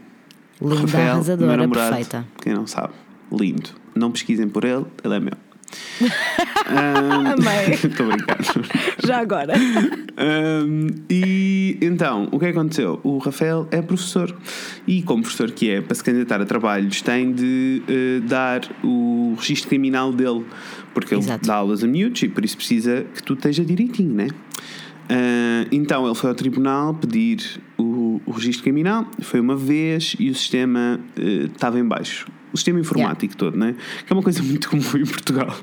Linda, 0.61 0.81
Rafael, 0.81 1.05
meu 1.05 1.13
arrasadora, 1.13 1.57
namorado, 1.57 1.89
perfeita. 1.89 2.27
Quem 2.43 2.55
não 2.55 2.67
sabe, 2.67 2.95
lindo. 3.31 3.71
Não 3.95 4.11
pesquisem 4.11 4.49
por 4.49 4.65
ele, 4.65 4.87
ele 5.05 5.15
é 5.15 5.21
meu. 5.21 5.46
Amei. 6.67 7.75
Estou 7.85 8.07
a 8.07 8.17
brincar. 8.17 8.39
Já 9.05 9.19
agora. 9.19 9.55
Ahm, 10.17 10.89
e 11.11 11.79
então, 11.81 12.29
o 12.31 12.39
que 12.39 12.47
aconteceu? 12.47 13.01
O 13.03 13.19
Rafael 13.19 13.67
é 13.71 13.81
professor 13.83 14.35
e, 14.87 15.03
como 15.03 15.23
professor 15.23 15.51
que 15.51 15.71
é, 15.71 15.81
para 15.81 15.95
se 15.95 16.05
candidatar 16.05 16.41
a 16.41 16.47
trabalhos, 16.47 17.01
tem 17.03 17.33
de 17.33 17.83
eh, 17.89 18.21
dar 18.27 18.63
o 18.83 19.35
registro 19.39 19.69
criminal 19.69 20.13
dele, 20.13 20.45
porque 20.95 21.15
ele 21.15 21.23
Exato. 21.23 21.47
dá 21.47 21.57
aulas 21.57 21.83
a 21.83 21.87
miúdos 21.87 22.23
e 22.23 22.29
por 22.29 22.45
isso 22.45 22.57
precisa 22.57 23.05
que 23.15 23.23
tudo 23.23 23.39
esteja 23.39 23.65
direitinho, 23.65 24.15
né? 24.15 24.29
Ah, 25.09 25.67
então 25.71 26.05
ele 26.07 26.15
foi 26.15 26.31
ao 26.31 26.37
tribunal 26.37 26.95
pedir 26.95 27.61
o, 27.79 28.21
o 28.27 28.31
registro 28.33 28.65
criminal, 28.65 29.07
foi 29.21 29.41
uma 29.41 29.57
vez 29.57 30.17
e 30.19 30.31
o 30.31 30.35
sistema 30.35 31.01
eh, 31.17 31.49
estava 31.53 31.79
em 31.79 31.85
baixo. 31.85 32.27
O 32.53 32.57
sistema 32.57 32.81
informático 32.81 33.37
todo, 33.37 33.57
né? 33.59 33.75
Que 34.07 34.13
é 34.13 34.17
uma 34.17 34.23
coisa 34.23 34.41
muito 34.45 34.71
comum 34.71 34.83
em 34.97 35.05
Portugal. 35.05 35.55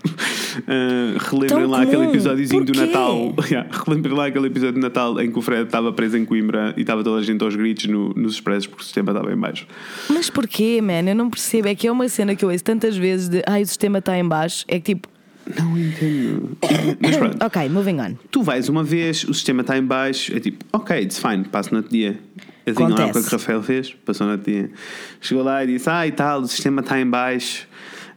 Ah, 0.67 1.17
relembrem 1.31 1.65
lá 1.65 1.81
aquele 1.81 2.03
episódiozinho 2.05 2.63
do? 2.65 2.73
Natal 2.73 3.33
Yeah, 3.49 3.69
relembrem 3.85 4.13
lá 4.15 4.27
aquele 4.27 4.47
episódio 4.47 4.75
de 4.75 4.79
Natal 4.81 5.19
em 5.21 5.31
que 5.31 5.39
o 5.39 5.41
Fred 5.41 5.63
estava 5.63 5.91
preso 5.93 6.17
em 6.17 6.25
Coimbra 6.25 6.73
e 6.77 6.81
estava 6.81 7.03
toda 7.03 7.19
a 7.19 7.23
gente 7.23 7.43
aos 7.43 7.55
gritos 7.55 7.85
no- 7.85 8.13
nos 8.13 8.33
expressos 8.33 8.67
porque 8.67 8.81
o 8.81 8.85
sistema 8.85 9.11
estava 9.11 9.33
em 9.33 9.37
baixo. 9.37 9.65
Mas 10.09 10.29
porquê, 10.29 10.81
man? 10.81 11.09
Eu 11.09 11.15
não 11.15 11.29
percebo. 11.29 11.67
É 11.67 11.75
que 11.75 11.87
é 11.87 11.91
uma 11.91 12.07
cena 12.09 12.35
que 12.35 12.45
eu 12.45 12.49
ouço 12.49 12.63
tantas 12.63 12.95
vezes 12.97 13.29
de 13.29 13.41
ai, 13.47 13.63
o 13.63 13.65
sistema 13.67 13.97
está 13.99 14.17
em 14.17 14.27
baixo. 14.27 14.63
É 14.67 14.79
que 14.79 14.93
tipo, 14.93 15.07
Não 15.59 15.77
entendo. 15.77 16.57
Mas 17.01 17.17
pronto, 17.17 17.43
ok, 17.43 17.69
moving 17.69 17.99
on. 17.99 18.15
tu 18.31 18.43
vais 18.43 18.69
uma 18.69 18.83
vez, 18.83 19.23
o 19.23 19.33
sistema 19.33 19.61
está 19.61 19.77
em 19.77 19.83
baixo, 19.83 20.35
é 20.35 20.39
tipo, 20.39 20.63
ok, 20.71 21.01
it's 21.01 21.17
fine, 21.19 21.43
passo 21.45 21.71
no 21.71 21.77
outro 21.77 21.91
dia. 21.91 22.19
Adivinham 22.65 22.89
lá 22.89 22.95
o 22.95 22.97
que, 22.97 23.03
é 23.03 23.05
que 23.11 23.17
o 23.17 23.19
Acontece. 23.19 23.31
Rafael 23.35 23.63
fez? 23.63 23.93
Passou 24.05 24.27
outro 24.27 24.51
dia. 24.51 24.69
Chegou 25.19 25.43
lá 25.43 25.63
e 25.63 25.67
disse, 25.67 25.89
ah, 25.89 26.07
e 26.07 26.11
tal, 26.11 26.41
o 26.41 26.47
sistema 26.47 26.81
está 26.81 26.99
em 26.99 27.05
baixo. 27.09 27.67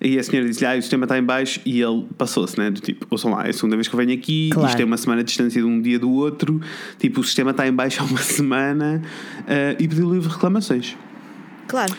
E 0.00 0.18
a 0.18 0.22
senhora 0.22 0.46
disse-lhe, 0.48 0.66
ah, 0.66 0.76
o 0.78 0.82
sistema 0.82 1.04
está 1.04 1.18
em 1.18 1.22
baixo. 1.22 1.60
E 1.64 1.80
ele 1.80 2.06
passou-se, 2.16 2.58
né? 2.58 2.70
Do 2.70 2.80
tipo, 2.80 3.06
ouçam 3.10 3.30
lá, 3.32 3.46
é 3.46 3.50
a 3.50 3.52
segunda 3.52 3.76
vez 3.76 3.88
que 3.88 3.94
eu 3.94 3.98
venho 3.98 4.12
aqui, 4.12 4.50
Claro. 4.52 4.68
isto 4.68 4.80
é 4.80 4.84
uma 4.84 4.96
semana 4.96 5.22
de 5.24 5.28
distância 5.28 5.60
de 5.60 5.66
um 5.66 5.80
dia 5.80 5.98
do 5.98 6.10
outro. 6.12 6.60
Tipo, 6.98 7.20
o 7.20 7.24
sistema 7.24 7.50
está 7.50 7.66
em 7.66 7.72
baixo 7.72 8.02
há 8.02 8.04
uma 8.04 8.18
semana 8.22 9.02
eh, 9.48 9.76
e 9.78 9.88
pediu 9.88 10.12
livre 10.12 10.28
reclamações. 10.30 10.96
Claro. 11.66 11.94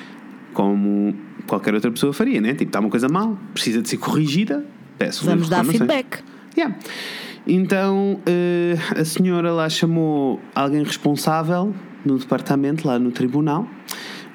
Como 0.53 1.13
qualquer 1.47 1.73
outra 1.73 1.91
pessoa 1.91 2.13
faria, 2.13 2.39
né? 2.39 2.51
Tipo, 2.51 2.69
está 2.69 2.79
uma 2.79 2.89
coisa 2.89 3.09
mal, 3.09 3.37
precisa 3.53 3.81
de 3.81 3.89
ser 3.89 3.97
corrigida, 3.97 4.63
peço 4.97 5.25
Vamos 5.25 5.49
dar 5.49 5.65
feedback. 5.65 6.19
Yeah. 6.57 6.75
Então 7.47 8.19
eh, 8.25 8.75
a 8.99 9.05
senhora 9.05 9.51
lá 9.51 9.69
chamou 9.69 10.39
alguém 10.53 10.83
responsável 10.83 11.73
no 12.05 12.17
departamento, 12.17 12.87
lá 12.87 12.99
no 12.99 13.11
tribunal, 13.11 13.67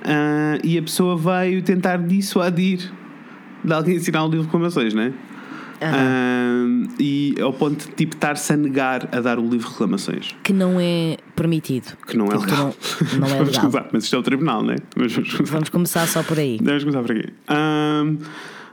ah, 0.04 0.59
e 0.64 0.78
a 0.78 0.83
pessoa 0.83 1.16
veio 1.16 1.62
tentar 1.62 1.97
dissuadir 1.99 2.90
de 3.64 3.73
alguém 3.73 3.97
assinar 3.97 4.25
o 4.25 4.28
livro 4.28 4.40
de 4.40 4.47
reclamações, 4.47 4.95
né? 4.95 5.12
Ah, 5.85 6.64
e 6.99 7.35
ao 7.40 7.52
ponto 7.52 7.88
de 7.88 7.95
tipo 7.95 8.14
estar-se 8.14 8.52
a 8.52 8.57
negar 8.57 9.09
a 9.12 9.21
dar 9.21 9.38
o 9.38 9.42
livro 9.42 9.66
de 9.66 9.73
reclamações, 9.73 10.35
Que 10.42 10.52
não 10.52 10.78
é 10.81 11.16
permitido. 11.35 11.97
que 12.07 12.16
não 12.16 12.26
é 12.26 12.31
Tipo, 12.31 12.42
legal. 12.45 12.75
Não, 13.14 13.19
não 13.19 13.26
é 13.26 13.31
Vamos 13.38 13.49
legal. 13.49 13.61
começar, 13.71 13.88
mas 13.92 14.04
isto 14.04 14.14
é 14.16 14.19
o 14.19 14.23
tribunal, 14.23 14.62
né? 14.62 14.76
Mas 14.97 15.12
vamos 15.12 15.33
começar. 15.35 15.52
Vamos 15.54 15.69
começar 15.71 16.07
só 16.07 16.23
por 16.23 16.38
aí. 16.38 16.59
Vamos 16.62 16.85
começar 16.85 17.02
por 17.02 17.11
aqui. 17.16 17.28
Ahm, 17.49 18.16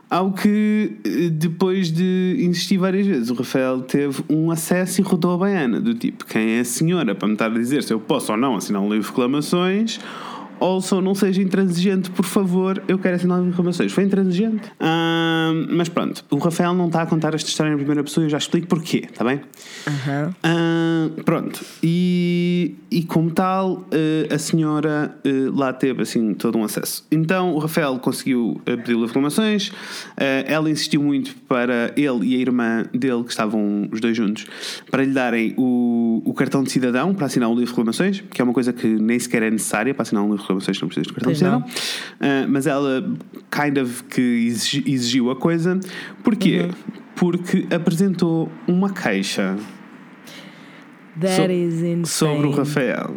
ao 0.10 0.32
que, 0.34 0.94
eh, 1.06 1.30
depois 1.30 1.92
de 1.92 2.38
insistir 2.40 2.78
várias 2.78 3.06
vezes, 3.06 3.30
o 3.30 3.36
Rafael 3.36 3.82
teve 3.82 4.24
um 4.28 4.50
acesso 4.50 5.00
e 5.00 5.04
rodou 5.04 5.34
a 5.34 5.38
baiana, 5.38 5.80
do 5.80 5.94
tipo: 5.94 6.26
quem 6.26 6.58
é 6.58 6.62
a 6.62 6.66
senhora 6.66 7.14
para 7.14 7.28
me 7.28 7.36
estar 7.36 7.46
a 7.46 7.54
dizer 7.54 7.84
se 7.84 7.94
eu 7.94 8.00
posso 8.00 8.32
ou 8.32 8.38
não 8.38 8.56
assinar 8.56 8.82
um 8.82 8.90
livro 8.90 9.04
de 9.04 9.10
reclamações? 9.10 10.00
Só 10.82 11.02
não 11.02 11.14
seja 11.14 11.42
intransigente, 11.42 12.10
por 12.10 12.26
favor, 12.26 12.82
eu 12.88 12.98
quero 12.98 13.16
assinar 13.16 13.42
de 13.42 13.50
reclamações. 13.50 13.92
Foi 13.92 14.04
intransigente. 14.04 14.72
Mas 15.70 15.90
pronto, 15.90 16.24
o 16.30 16.38
Rafael 16.38 16.74
não 16.74 16.88
está 16.88 17.02
a 17.02 17.06
contar 17.06 17.34
esta 17.34 17.50
história 17.50 17.72
em 17.74 17.78
primeira 17.78 18.04
pessoa 18.04 18.24
e 18.24 18.26
eu 18.26 18.30
já 18.30 18.38
explico 18.38 18.68
porquê, 18.68 19.08
está 19.10 19.24
bem? 19.24 19.42
Pronto, 21.26 21.64
e, 21.84 22.76
e 22.92 23.04
como 23.04 23.32
tal, 23.32 23.86
eh, 23.92 24.34
a 24.34 24.38
senhora 24.38 25.16
eh, 25.24 25.50
lá 25.54 25.74
teve 25.74 26.02
assim 26.04 26.34
todo 26.34 26.58
um 26.58 26.64
acesso. 26.64 27.06
Então 27.12 27.54
o 27.54 27.60
Rafael 27.60 27.98
conseguiu 28.00 28.62
eh, 28.66 28.78
pedir 28.78 28.98
reclamações, 28.98 29.72
eh, 30.18 30.46
ela 30.48 30.70
insistiu 30.70 31.02
muito 31.02 31.36
para 31.48 31.94
ele 31.96 32.28
e 32.28 32.36
a 32.36 32.40
irmã 32.40 32.86
dele, 32.94 33.24
que 33.24 33.32
estavam 33.32 33.90
os 33.92 34.00
dois 34.00 34.16
juntos, 34.16 34.46
para 34.90 35.04
lhe 35.04 35.12
darem 35.12 35.54
o, 35.58 36.22
o 36.26 36.34
cartão 36.34 36.64
de 36.64 36.72
cidadão 36.72 37.14
para 37.14 37.26
assinar 37.26 37.50
um 37.50 37.54
livro 37.54 37.66
de 37.66 37.72
reclamações, 37.72 38.22
que 38.30 38.42
é 38.42 38.44
uma 38.44 38.54
coisa 38.54 38.72
que 38.72 38.88
nem 38.88 39.18
sequer 39.20 39.44
é 39.44 39.52
necessária 39.52 39.94
para 39.94 40.04
assinar 40.04 40.24
um 40.24 40.28
livro 40.28 40.44
reclamações, 40.50 40.82
não 40.82 40.88
precisas 40.88 41.08
de 41.08 41.14
cartão 41.14 41.32
de 41.32 41.38
cidadão. 41.38 41.64
Ah, 42.20 42.46
mas 42.48 42.66
ela 42.68 43.02
kind 43.52 43.78
of 43.78 44.04
que 44.06 44.22
exigi- 44.48 44.84
exigiu 44.88 45.30
a 45.32 45.36
coisa. 45.36 45.80
Porquê? 46.24 46.62
Uhum. 46.62 46.72
Porque 47.16 47.68
apresentou 47.74 48.50
uma 48.68 48.92
queixa 48.92 49.58
That 51.20 52.06
So- 52.06 52.26
sobre 52.26 52.48
o 52.48 52.52
Rafael. 52.52 53.16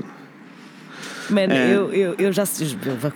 Mano, 1.31 1.53
É. 1.53 1.75
eu, 1.75 1.93
eu, 1.93 2.15
eu 2.19 2.33
já, 2.33 2.43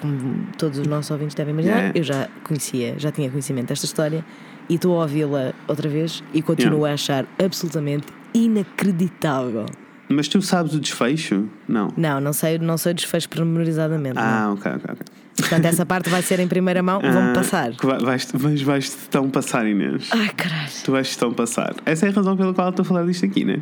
como 0.01 0.47
todos 0.57 0.79
os 0.79 0.87
nossos 0.87 1.11
ouvintes 1.11 1.35
devem 1.35 1.53
imaginar, 1.53 1.87
É. 1.87 1.93
eu 1.95 2.03
já 2.05 2.29
conhecia, 2.45 2.95
já 2.99 3.11
tinha 3.11 3.29
conhecimento 3.29 3.67
desta 3.69 3.85
história 3.85 4.25
e 4.69 4.77
estou 4.77 4.97
a 4.99 5.03
ouvi-la 5.03 5.53
outra 5.67 5.89
vez 5.89 6.23
e 6.33 6.41
continuo 6.41 6.85
a 6.85 6.93
achar 6.93 7.27
absolutamente 7.45 8.07
inacreditável. 8.33 9.67
Mas 10.09 10.29
tu 10.29 10.41
sabes 10.41 10.73
o 10.75 10.81
desfecho? 10.81 11.49
Não. 11.69 11.93
Não, 11.97 12.21
não 12.21 12.33
sei, 12.33 12.59
não 12.59 12.77
sei 12.77 12.93
o 12.93 12.95
desfecho 12.95 13.29
pormenorizadamente. 13.29 14.15
não. 14.17 14.23
Ah, 14.23 14.53
ok, 14.53 14.73
ok, 14.73 14.85
ok. 14.93 15.07
Portanto, 15.37 15.65
essa 15.67 15.85
parte 15.87 16.09
vai 16.09 16.23
ser 16.23 16.41
em 16.41 16.49
primeira 16.49 16.83
mão, 16.83 17.01
vão-me 17.01 17.31
Ah, 17.31 17.33
passar. 17.35 17.71
que 17.73 17.85
vai- 17.87 17.99
Vais, 18.01 18.29
vais, 18.33 18.63
vais-te 18.63 18.97
tão 19.11 19.29
passar, 19.31 19.67
Inês. 19.67 20.09
Ai, 20.11 20.31
caralho. 20.37 20.71
Tu 20.85 20.91
vais-te 20.93 21.19
tão 21.19 21.33
passar. 21.33 21.75
Essa 21.85 22.07
é 22.07 22.09
a 22.09 22.13
razão 22.13 22.37
pela 22.37 22.55
qual 22.55 22.71
estou 22.71 22.83
a 22.83 22.87
falar 22.87 23.05
disto 23.05 23.25
aqui, 23.27 23.45
né? 23.45 23.59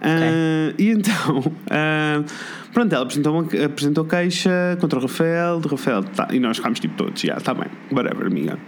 Ah, 0.00 0.72
e 0.78 0.90
então, 0.90 1.52
ah, 1.70 2.22
pronto, 2.72 2.92
ela 2.94 3.04
apresentou, 3.04 3.48
apresentou 3.64 4.04
queixa 4.04 4.50
contra 4.80 4.98
o 4.98 5.02
Rafael, 5.02 5.60
do 5.60 5.68
Rafael, 5.68 6.04
tá, 6.04 6.28
e 6.30 6.38
nós 6.38 6.58
ficámos 6.58 6.78
tipo 6.78 6.94
todos, 6.96 7.20
já, 7.22 7.36
está 7.38 7.54
bem, 7.54 7.66
whatever, 7.90 8.26
amiga. 8.26 8.58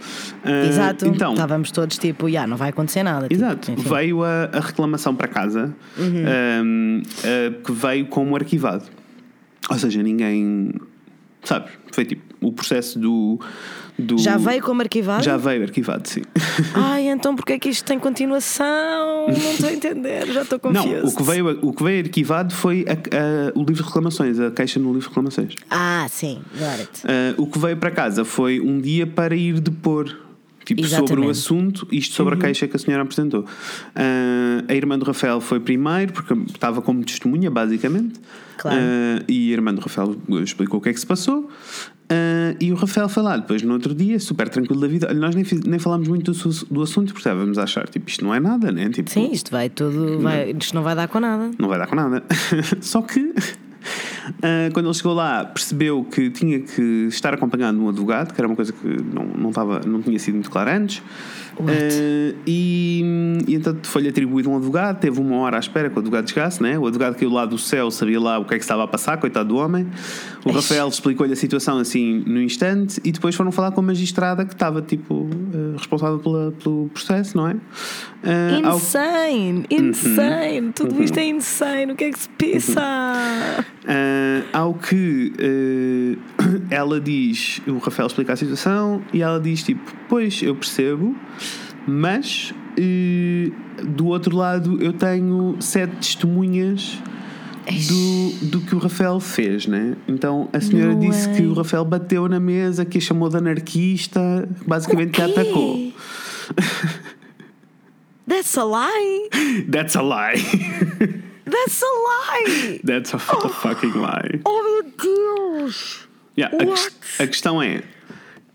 Ah, 0.43 0.65
Exato. 0.65 1.05
Então, 1.07 1.33
Estávamos 1.33 1.71
todos 1.71 1.97
tipo, 1.97 2.29
já, 2.29 2.47
não 2.47 2.57
vai 2.57 2.69
acontecer 2.69 3.03
nada. 3.03 3.27
tipo, 3.27 3.35
Exato. 3.35 3.71
enfim. 3.71 3.89
Veio 3.89 4.23
a, 4.23 4.49
a 4.51 4.59
reclamação 4.59 5.13
para 5.15 5.27
casa 5.27 5.73
Uhum. 5.97 6.23
um, 6.63 7.01
uh, 7.03 7.61
que 7.63 7.71
veio 7.71 8.05
como 8.07 8.35
arquivado. 8.35 8.83
Ou 9.69 9.77
seja, 9.77 10.01
ninguém. 10.01 10.71
Sabes? 11.47 11.71
Foi 11.93 12.03
tipo 12.05 12.21
o 12.41 12.51
processo 12.51 12.99
do. 12.99 13.39
do 13.97 14.17
Já 14.17 14.37
veio 14.37 14.61
como 14.61 14.81
arquivado? 14.81 15.23
Já 15.23 15.37
veio 15.37 15.63
arquivado, 15.63 16.07
sim. 16.07 16.21
Ai, 16.75 17.07
então 17.07 17.35
porque 17.35 17.53
é 17.53 17.59
que 17.59 17.69
isto 17.69 17.85
tem 17.85 17.97
continuação? 17.97 19.27
Não 19.27 19.51
estou 19.51 19.69
a 19.69 19.73
entender, 19.73 20.27
já 20.31 20.41
estou 20.41 20.59
Não, 20.71 20.83
confusa. 20.83 21.07
o 21.07 21.15
que, 21.15 21.23
veio, 21.23 21.59
o 21.61 21.73
que 21.73 21.83
veio 21.83 22.03
arquivado 22.03 22.53
foi 22.53 22.85
a- 22.87 22.93
a- 22.93 23.51
o 23.55 23.59
livro 23.59 23.75
de 23.75 23.83
reclamações, 23.83 24.39
a 24.39 24.51
queixa 24.51 24.79
no 24.79 24.87
livro 24.87 25.01
de 25.01 25.07
reclamações. 25.07 25.53
Ah, 25.69 26.05
sim, 26.09 26.41
got 26.59 26.79
it. 26.81 27.01
Uh, 27.37 27.41
o 27.41 27.47
que 27.47 27.57
veio 27.57 27.77
para 27.77 27.91
casa 27.91 28.25
foi 28.25 28.59
um 28.59 28.79
dia 28.79 29.07
para 29.07 29.35
ir 29.35 29.59
depor. 29.59 30.26
Tipo, 30.67 30.85
sobre 30.85 31.21
o. 31.21 31.23
Uhum. 31.23 31.29
assunto, 31.29 31.87
isto 31.91 32.13
sobre 32.13 32.35
a 32.35 32.37
queixa 32.37 32.67
que 32.67 32.75
a 32.75 32.79
senhora 32.79 33.03
apresentou. 33.03 33.41
Uh, 33.41 34.65
a 34.67 34.73
irmã 34.73 34.99
do 34.99 35.05
Rafael 35.05 35.39
foi 35.39 35.61
primeiro, 35.61 36.11
porque 36.11 36.33
estava 36.33 36.81
como 36.81 37.03
testemunha, 37.05 37.49
basicamente. 37.49 38.19
Claro. 38.57 38.77
Uh, 38.77 39.31
e 39.31 39.51
a 39.51 39.53
irmã 39.53 39.73
do 39.73 39.79
Rafael 39.79 40.17
explicou 40.43 40.79
o 40.79 40.83
que 40.83 40.89
é 40.89 40.93
que 40.93 40.99
se 40.99 41.05
passou. 41.05 41.49
Uh, 42.09 42.55
e 42.59 42.71
o 42.73 42.75
Rafael 42.75 43.07
foi 43.07 43.23
lá 43.23 43.37
depois 43.37 43.61
no 43.61 43.73
outro 43.73 43.95
dia, 43.95 44.19
super 44.19 44.49
tranquilo 44.49 44.81
da 44.81 44.87
vida. 44.87 45.07
Olha, 45.09 45.19
nós 45.19 45.35
nem, 45.35 45.45
nem 45.65 45.79
falámos 45.79 46.09
muito 46.09 46.33
do, 46.33 46.49
do 46.69 46.81
assunto, 46.81 47.13
porque 47.13 47.19
estávamos 47.19 47.57
a 47.57 47.63
achar, 47.63 47.87
tipo, 47.87 48.09
isto 48.09 48.25
não 48.25 48.35
é 48.35 48.39
nada, 48.39 48.69
né? 48.69 48.89
Tipo, 48.89 49.09
Sim, 49.09 49.31
isto 49.31 49.51
vai 49.51 49.69
tudo. 49.69 50.19
Vai, 50.19 50.51
isto 50.51 50.75
não 50.75 50.83
vai 50.83 50.95
dar 50.95 51.07
com 51.07 51.21
nada. 51.21 51.49
não 51.57 51.69
vai 51.69 51.79
dar 51.79 51.87
com 51.87 51.95
nada. 51.95 52.23
Só 52.81 53.01
que 53.01 53.33
ah, 54.41 54.69
quando 54.73 54.87
ele 54.87 54.93
chegou 54.93 55.13
lá, 55.13 55.45
percebeu 55.45 56.03
que 56.03 56.29
tinha 56.29 56.59
que 56.59 57.07
estar 57.07 57.33
acompanhado 57.33 57.77
de 57.77 57.83
um 57.83 57.89
advogado, 57.89 58.33
que 58.33 58.39
era 58.39 58.47
uma 58.47 58.55
coisa 58.55 58.73
que 58.73 58.87
não, 58.87 59.25
não, 59.25 59.49
estava, 59.49 59.81
não 59.85 60.01
tinha 60.01 60.17
sido 60.19 60.35
muito 60.35 60.49
clara 60.49 60.75
antes. 60.75 61.01
Ah, 61.59 62.35
e, 62.45 63.41
e 63.47 63.55
então 63.55 63.75
foi-lhe 63.83 64.09
atribuído 64.09 64.49
um 64.49 64.55
advogado, 64.57 64.99
teve 64.99 65.19
uma 65.19 65.37
hora 65.37 65.57
à 65.57 65.59
espera 65.59 65.89
que 65.89 65.95
o 65.95 65.99
advogado 65.99 66.29
chegasse, 66.29 66.61
né? 66.61 66.77
o 66.77 66.85
advogado 66.85 67.15
caiu 67.15 67.31
lá 67.31 67.45
do 67.45 67.57
céu, 67.57 67.89
sabia 67.89 68.19
lá 68.19 68.37
o 68.39 68.45
que 68.45 68.53
é 68.53 68.57
que 68.57 68.63
estava 68.63 68.83
a 68.83 68.87
passar, 68.87 69.17
coitado 69.17 69.49
do 69.49 69.57
homem. 69.57 69.87
O 70.45 70.49
Eish. 70.49 70.55
Rafael 70.55 70.87
explicou-lhe 70.87 71.33
a 71.33 71.35
situação 71.35 71.77
assim 71.79 72.23
no 72.25 72.41
instante 72.41 73.01
e 73.03 73.11
depois 73.11 73.35
foram 73.35 73.51
falar 73.51 73.71
com 73.71 73.81
a 73.81 73.83
magistrada 73.83 74.45
que 74.45 74.53
estava 74.53 74.81
tipo 74.81 75.27
ah, 75.53 75.77
responsável 75.77 76.19
pela, 76.19 76.51
pelo 76.51 76.89
processo, 76.93 77.35
não 77.37 77.47
é? 77.47 77.55
Ah, 78.23 78.69
ao- 78.69 78.77
Insane! 78.77 79.65
Insane! 79.69 80.71
Tudo 80.73 81.01
isto 81.03 81.17
é 81.17 81.25
insane! 81.27 81.91
O 81.91 81.95
que 81.95 82.03
é 82.05 82.11
que 82.11 82.19
se 82.19 82.29
pisa? 82.29 82.81
Ah, 82.81 84.41
ao 84.53 84.73
que 84.73 85.33
ela 86.69 86.99
diz, 86.99 87.61
o 87.67 87.77
Rafael 87.77 88.07
explica 88.07 88.33
a 88.33 88.35
situação 88.35 89.01
e 89.13 89.21
ela 89.21 89.39
diz 89.39 89.63
tipo, 89.63 89.81
pois 90.09 90.41
eu 90.41 90.55
percebo, 90.55 91.15
mas 91.87 92.53
eh, 92.77 93.51
do 93.83 94.07
outro 94.07 94.35
lado 94.35 94.81
eu 94.81 94.93
tenho 94.93 95.55
sete 95.59 95.95
testemunhas 95.97 96.99
do, 97.87 98.45
do 98.47 98.61
que 98.61 98.73
o 98.75 98.77
Rafael 98.77 99.19
fez, 99.19 99.67
né? 99.67 99.95
Então 100.07 100.47
a 100.53 100.59
senhora 100.61 100.93
No 100.93 100.99
disse 101.01 101.27
que 101.29 101.39
way. 101.41 101.47
o 101.47 101.53
Rafael 101.53 101.83
bateu 101.83 102.27
na 102.29 102.39
mesa, 102.39 102.85
que 102.85 102.97
a 102.97 103.01
chamou 103.01 103.27
de 103.29 103.37
anarquista, 103.37 104.47
basicamente 104.65 105.11
que 105.11 105.21
a 105.21 105.25
atacou. 105.25 105.91
That's 108.27 108.57
a 108.57 108.63
lie! 108.65 109.29
That's 109.69 109.95
a 109.95 110.01
lie. 110.01 110.35
That's 111.45 111.81
a 111.81 111.85
lie! 111.85 112.79
That's 112.83 113.13
a 113.13 113.19
fu- 113.19 113.47
fucking 113.49 113.93
lie. 113.93 114.41
Oh 114.45 114.63
meu 114.63 114.83
Deus! 114.97 116.06
Yeah, 116.37 116.55
a, 117.19 117.23
a 117.23 117.27
questão 117.27 117.61
é: 117.61 117.83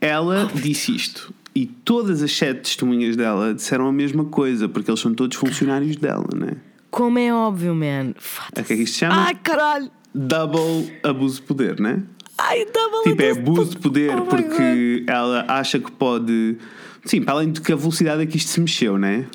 ela 0.00 0.48
disse 0.54 0.94
isto 0.94 1.34
e 1.54 1.66
todas 1.66 2.22
as 2.22 2.32
sete 2.32 2.62
testemunhas 2.62 3.16
dela 3.16 3.52
disseram 3.54 3.86
a 3.86 3.92
mesma 3.92 4.24
coisa, 4.24 4.68
porque 4.68 4.90
eles 4.90 5.00
são 5.00 5.12
todos 5.14 5.36
funcionários 5.36 5.96
dela, 5.96 6.26
né? 6.34 6.56
Como 6.90 7.18
é 7.18 7.32
óbvio, 7.32 7.74
man. 7.74 8.14
A 8.56 8.62
que 8.62 8.72
é 8.72 8.76
que 8.76 8.82
isto 8.82 8.94
se 8.94 9.00
chama? 9.00 9.26
Ai, 9.26 9.34
caralho! 9.34 9.90
Double 10.14 10.92
abuso 11.02 11.36
de 11.36 11.42
poder, 11.42 11.80
né? 11.80 12.02
Ai, 12.36 12.64
double 12.66 13.10
Tipo, 13.10 13.22
é 13.22 13.30
abuso 13.30 13.70
de 13.70 13.78
poder 13.78 14.14
Oh 14.14 14.22
porque 14.22 15.04
ela 15.06 15.44
acha 15.48 15.78
que 15.78 15.90
pode. 15.90 16.56
Sim, 17.04 17.22
para 17.22 17.34
além 17.34 17.52
de 17.52 17.60
que 17.60 17.72
a 17.72 17.76
velocidade 17.76 18.22
a 18.22 18.26
que 18.26 18.36
isto 18.36 18.50
se 18.50 18.60
mexeu, 18.60 18.98
né? 18.98 19.26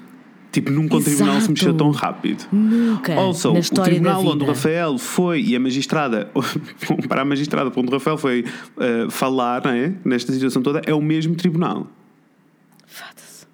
Tipo, 0.58 0.72
nunca 0.72 0.96
um 0.96 1.02
tribunal 1.04 1.40
se 1.40 1.50
mexeu 1.52 1.72
tão 1.72 1.92
rápido. 1.92 2.46
Nunca 2.52 3.14
Also, 3.14 3.54
o 3.54 3.62
tribunal 3.84 4.26
onde 4.26 4.44
o 4.44 4.48
Rafael 4.48 4.98
foi 4.98 5.40
e 5.42 5.56
a 5.56 5.60
magistrada, 5.60 6.32
para 7.08 7.22
a 7.22 7.26
magistrada 7.26 7.72
onde 7.76 7.90
o 7.90 7.92
Rafael 7.92 8.18
foi 8.18 8.44
eh, 8.80 9.06
falar 9.12 9.64
né, 9.66 9.94
nesta 10.04 10.34
situação 10.34 10.64
toda, 10.64 10.82
é 10.84 10.96
o 10.96 11.02
mesmo 11.02 11.36
tribunal. 11.36 11.86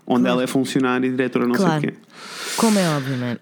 Onde 0.08 0.30
ela 0.30 0.44
é 0.44 0.48
funcionária 0.48 1.06
e 1.06 1.10
diretora, 1.12 1.46
não 1.46 1.56
Claro. 1.56 1.82
sei 1.82 1.90
o 1.90 1.94
quê. 1.94 2.00
Como 2.56 2.80
é 2.80 2.96
óbvio, 2.96 3.18
man. 3.18 3.38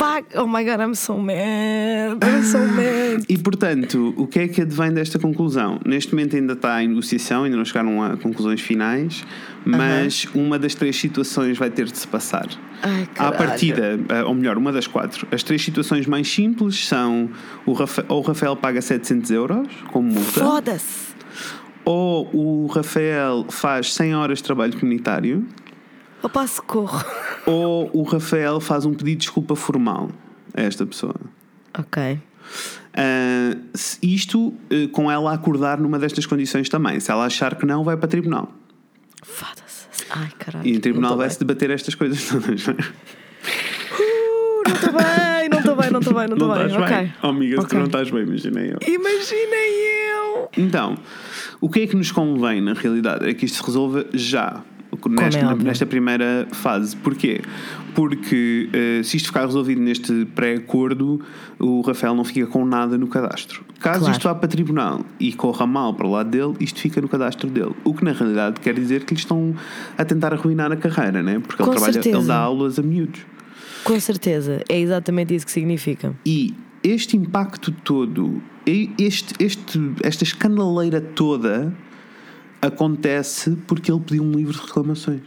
Fuck! 0.00 0.34
Oh 0.34 0.46
my 0.46 0.64
god, 0.64 0.80
I'm 0.80 0.94
so 0.94 1.18
mad! 1.18 2.16
I'm 2.24 2.42
so 2.42 2.58
mad! 2.58 3.22
E 3.28 3.36
portanto, 3.36 4.14
o 4.16 4.26
que 4.26 4.38
é 4.40 4.48
que 4.48 4.62
advém 4.62 4.90
desta 4.94 5.18
conclusão? 5.18 5.78
Neste 5.84 6.14
momento 6.14 6.36
ainda 6.36 6.54
está 6.54 6.82
em 6.82 6.88
negociação, 6.88 7.44
ainda 7.44 7.54
não 7.58 7.66
chegaram 7.66 8.02
a 8.02 8.16
conclusões 8.16 8.62
finais, 8.62 9.26
mas 9.62 10.26
uma 10.34 10.58
das 10.58 10.74
três 10.74 10.96
situações 10.96 11.58
vai 11.58 11.68
ter 11.68 11.84
de 11.84 11.98
se 11.98 12.08
passar. 12.08 12.48
Ai, 12.82 13.06
À 13.18 13.30
partida, 13.30 14.00
eh, 14.08 14.24
ou 14.24 14.34
melhor, 14.34 14.56
uma 14.56 14.72
das 14.72 14.86
quatro. 14.86 15.28
As 15.30 15.42
três 15.42 15.62
situações 15.62 16.06
mais 16.06 16.26
simples 16.32 16.86
são 16.86 17.28
o 17.66 17.74
Rafa- 17.74 18.06
ou 18.08 18.20
o 18.20 18.22
Rafael 18.22 18.56
paga 18.56 18.80
700 18.80 19.30
euros 19.30 19.68
como 19.92 20.10
multa, 20.12 20.40
Foda-se! 20.40 21.10
ou 21.84 22.26
o 22.32 22.66
Rafael 22.68 23.44
faz 23.50 23.92
100 23.92 24.14
horas 24.14 24.38
de 24.38 24.44
trabalho 24.44 24.72
comunitário, 24.78 25.44
Opa, 26.22 26.46
socorro! 26.46 27.04
ou 27.46 27.90
o 27.92 28.02
Rafael 28.02 28.60
faz 28.60 28.84
um 28.84 28.90
pedido 28.92 29.18
de 29.18 29.24
desculpa 29.26 29.56
formal 29.56 30.10
a 30.54 30.62
esta 30.62 30.84
pessoa. 30.86 31.14
Ok. 31.78 32.20
Se 33.74 33.98
isto 34.02 34.52
eh, 34.68 34.88
com 34.88 35.10
ela 35.10 35.32
acordar 35.32 35.78
numa 35.78 35.98
destas 35.98 36.26
condições 36.26 36.68
também. 36.68 36.98
Se 37.00 37.10
ela 37.10 37.24
achar 37.24 37.54
que 37.54 37.64
não, 37.64 37.84
vai 37.84 37.96
para 37.96 38.08
tribunal. 38.08 38.52
Foda-se. 39.22 39.86
Ai, 40.10 40.28
caralho. 40.38 40.66
E 40.66 40.74
em 40.74 40.80
tribunal 40.80 41.16
vai-se 41.16 41.38
debater 41.38 41.70
estas 41.70 41.94
coisas 41.94 42.22
todas. 42.28 42.66
não 42.66 42.74
é? 42.74 42.76
bem. 44.60 44.60
Não 44.70 44.74
estou 44.74 44.92
bem, 44.92 45.48
não 45.48 45.58
estou 45.58 45.76
bem, 45.76 45.90
não 45.90 46.00
estou 46.00 46.14
bem, 46.14 46.28
não 46.28 46.36
estou 46.36 46.48
bem. 46.54 46.66
estás 46.66 46.82
Ok. 46.82 46.96
bem? 46.96 47.14
Oh, 47.22 47.26
amiga, 47.28 47.60
se 47.62 47.68
tu 47.68 47.76
não 47.76 47.84
estás 47.84 48.10
bem, 48.10 48.22
imagina 48.22 48.60
eu. 48.60 48.78
Imaginem 48.86 49.70
eu! 50.10 50.48
Então, 50.56 50.98
o 51.60 51.68
que 51.68 51.80
é 51.80 51.86
que 51.86 51.96
nos 51.96 52.10
convém 52.10 52.60
na 52.60 52.72
realidade? 52.72 53.28
É 53.28 53.34
que 53.34 53.44
isto 53.44 53.58
se 53.58 53.64
resolva 53.64 54.06
já. 54.12 54.62
Nesta, 55.08 55.38
é 55.38 55.54
nesta 55.54 55.86
primeira 55.86 56.46
fase. 56.52 56.96
Porquê? 56.96 57.40
Porque 57.94 58.68
eh, 58.72 59.02
se 59.02 59.16
isto 59.16 59.26
ficar 59.26 59.46
resolvido 59.46 59.80
neste 59.80 60.24
pré-acordo, 60.34 61.20
o 61.58 61.80
Rafael 61.80 62.14
não 62.14 62.24
fica 62.24 62.46
com 62.46 62.64
nada 62.64 62.98
no 62.98 63.06
cadastro. 63.06 63.64
Caso 63.78 64.00
Claro. 64.00 64.12
isto 64.12 64.24
vá 64.24 64.34
para 64.34 64.48
tribunal 64.48 65.00
e 65.18 65.32
corra 65.32 65.66
mal 65.66 65.94
para 65.94 66.06
o 66.06 66.10
lado 66.10 66.30
dele, 66.30 66.54
isto 66.60 66.80
fica 66.80 67.00
no 67.00 67.08
cadastro 67.08 67.48
dele. 67.48 67.74
O 67.84 67.94
que 67.94 68.04
na 68.04 68.12
realidade 68.12 68.60
quer 68.60 68.74
dizer 68.74 69.04
que 69.04 69.14
lhe 69.14 69.20
estão 69.20 69.54
a 69.96 70.04
tentar 70.04 70.32
arruinar 70.34 70.70
a 70.70 70.76
carreira, 70.76 71.22
né? 71.22 71.40
porque 71.40 71.62
ele, 71.62 71.70
trabalha, 71.70 71.92
certeza. 71.92 72.18
ele 72.18 72.26
dá 72.26 72.36
aulas 72.36 72.78
a 72.78 72.82
miúdos. 72.82 73.20
Com 73.84 73.98
certeza, 73.98 74.62
é 74.68 74.78
exatamente 74.78 75.34
isso 75.34 75.46
que 75.46 75.52
significa. 75.52 76.14
E 76.26 76.54
este 76.82 77.16
impacto 77.16 77.72
todo, 77.72 78.42
este, 78.66 79.34
este, 79.38 79.92
esta 80.02 80.24
escandaleira 80.24 81.00
toda 81.00 81.72
acontece 82.60 83.56
porque 83.66 83.90
ele 83.90 84.00
pediu 84.00 84.22
um 84.22 84.32
livro 84.32 84.52
de 84.52 84.60
reclamações. 84.60 85.22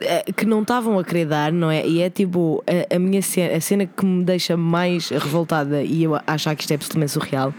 É, 0.00 0.24
Que 0.32 0.44
não 0.46 0.62
estavam 0.62 0.98
a 0.98 1.04
querer 1.04 1.26
dar, 1.26 1.52
não 1.52 1.70
é? 1.70 1.86
E 1.86 2.00
é 2.00 2.10
tipo, 2.10 2.62
a, 2.66 2.96
a 2.96 2.98
minha 2.98 3.22
cena, 3.22 3.56
a 3.56 3.60
cena 3.60 3.86
que 3.86 4.04
me 4.04 4.24
deixa 4.24 4.56
mais 4.56 5.08
revoltada 5.10 5.82
e 5.82 6.02
eu 6.04 6.18
achar 6.26 6.54
que 6.56 6.62
isto 6.62 6.70
é 6.72 6.74
absolutamente 6.74 7.12
surreal 7.12 7.54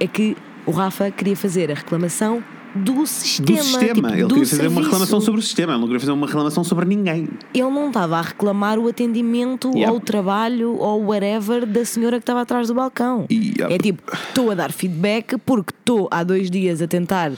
é 0.00 0.06
que 0.06 0.36
o 0.66 0.70
Rafa 0.70 1.10
queria 1.10 1.36
fazer 1.36 1.70
a 1.70 1.74
reclamação 1.74 2.42
do 2.74 3.04
sistema. 3.06 3.58
Do 3.58 3.62
sistema. 3.64 3.94
tipo, 3.94 4.08
ele 4.08 4.22
do 4.22 4.28
queria 4.28 4.46
fazer 4.46 4.66
uma 4.68 4.80
reclamação 4.82 5.20
sobre 5.20 5.40
o 5.40 5.42
sistema, 5.42 5.72
ele 5.72 5.80
não 5.80 5.86
queria 5.86 6.00
fazer 6.00 6.12
uma 6.12 6.26
reclamação 6.26 6.64
sobre 6.64 6.86
ninguém. 6.86 7.28
Ele 7.52 7.62
não 7.70 7.88
estava 7.88 8.16
a 8.16 8.22
reclamar 8.22 8.78
o 8.78 8.88
atendimento 8.88 9.70
Yep. 9.76 9.90
ou 9.90 9.96
o 9.98 10.00
trabalho 10.00 10.76
ou 10.78 11.04
whatever 11.04 11.66
da 11.66 11.84
senhora 11.84 12.16
que 12.16 12.22
estava 12.22 12.40
atrás 12.40 12.68
do 12.68 12.74
balcão. 12.74 13.26
É 13.68 13.76
tipo, 13.76 14.02
estou 14.14 14.50
a 14.50 14.54
dar 14.54 14.72
feedback 14.72 15.36
porque 15.44 15.72
estou 15.78 16.08
há 16.10 16.22
dois 16.22 16.50
dias 16.50 16.80
a 16.80 16.86
tentar 16.86 17.32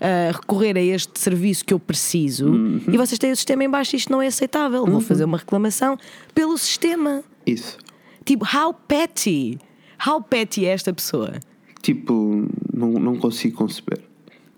ah, 0.00 0.30
recorrer 0.32 0.76
a 0.76 0.80
este 0.80 1.18
serviço 1.18 1.64
que 1.64 1.72
eu 1.74 1.78
preciso 1.78 2.46
Uhum. 2.48 2.80
e 2.88 2.96
vocês 2.96 3.18
têm 3.18 3.32
o 3.32 3.36
sistema 3.36 3.64
em 3.64 3.70
baixo 3.70 3.96
e 3.96 3.98
isto 3.98 4.10
não 4.12 4.20
é 4.22 4.26
aceitável. 4.26 4.84
Vou 4.86 5.00
fazer 5.00 5.24
uma 5.24 5.38
reclamação 5.38 5.98
pelo 6.34 6.56
sistema. 6.58 7.22
Isso. 7.46 7.78
Tipo, 8.24 8.44
how 8.44 8.74
petty? 8.74 9.58
How 10.06 10.22
petty 10.22 10.66
é 10.66 10.70
esta 10.70 10.92
pessoa? 10.92 11.34
Tipo, 11.82 12.46
não, 12.74 12.90
não 12.92 13.16
consigo 13.16 13.56
conceber. 13.56 14.00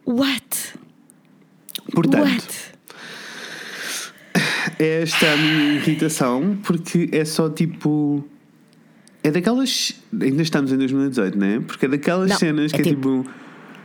What? 0.06 0.74
Portanto, 1.92 2.24
What? 2.24 2.46
é 4.78 5.02
esta 5.02 5.32
a 5.32 5.36
minha 5.36 5.74
irritação, 5.74 6.58
porque 6.62 7.08
é 7.12 7.24
só 7.24 7.48
tipo. 7.48 8.24
É 9.22 9.30
daquelas. 9.30 9.92
Ainda 10.20 10.42
estamos 10.42 10.72
em 10.72 10.76
2018, 10.78 11.38
né? 11.38 11.60
Porque 11.66 11.86
é 11.86 11.88
daquelas 11.88 12.30
Não, 12.30 12.36
cenas 12.38 12.72
é 12.72 12.76
que 12.76 12.82
é 12.82 12.84
tipo, 12.84 13.22
tipo. 13.24 13.30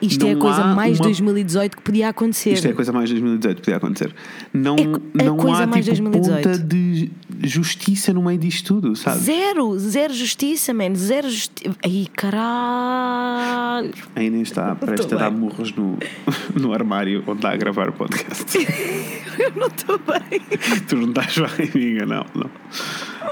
Isto 0.05 0.25
é 0.27 0.31
a 0.31 0.33
não 0.33 0.41
coisa 0.41 0.63
mais 0.65 0.99
uma 0.99 1.05
2018 1.05 1.77
que 1.77 1.83
podia 1.83 2.09
acontecer. 2.09 2.51
Isto 2.53 2.67
é 2.67 2.71
a 2.71 2.73
coisa 2.73 2.91
mais 2.91 3.09
2018 3.09 3.55
que 3.57 3.61
podia 3.63 3.77
acontecer. 3.77 4.13
Não, 4.53 4.75
É 4.77 5.21
a 5.21 5.25
não 5.25 5.53
há 5.53 5.65
mais 5.67 5.85
tipo 5.85 6.09
2018. 6.09 6.43
ponta 6.49 6.57
de 6.59 7.11
justiça 7.43 8.13
no 8.13 8.21
meio 8.23 8.37
disto 8.39 8.75
tudo, 8.75 8.95
sabe? 8.95 9.19
Zero, 9.19 9.77
zero 9.79 10.13
justiça, 10.13 10.73
man, 10.73 10.93
zero 10.95 11.29
justiça. 11.29 11.75
Ai, 11.83 12.07
caralho. 12.15 13.91
A 14.15 14.23
Inês 14.23 14.49
está 14.49 14.75
prestes 14.75 15.11
a 15.13 15.17
dar 15.17 15.31
murros 15.31 15.73
no, 15.75 15.97
no 16.59 16.73
armário 16.73 17.23
onde 17.27 17.39
está 17.39 17.51
a 17.51 17.57
gravar 17.57 17.89
o 17.89 17.93
podcast. 17.93 18.57
Eu 19.39 19.51
não 19.55 19.67
estou 19.67 19.97
bem. 19.99 20.39
tu 20.87 20.95
não 20.95 21.09
estás 21.09 21.35
bem, 21.37 21.71
amiga, 21.73 22.05
não, 22.05 22.25
não. 22.35 22.49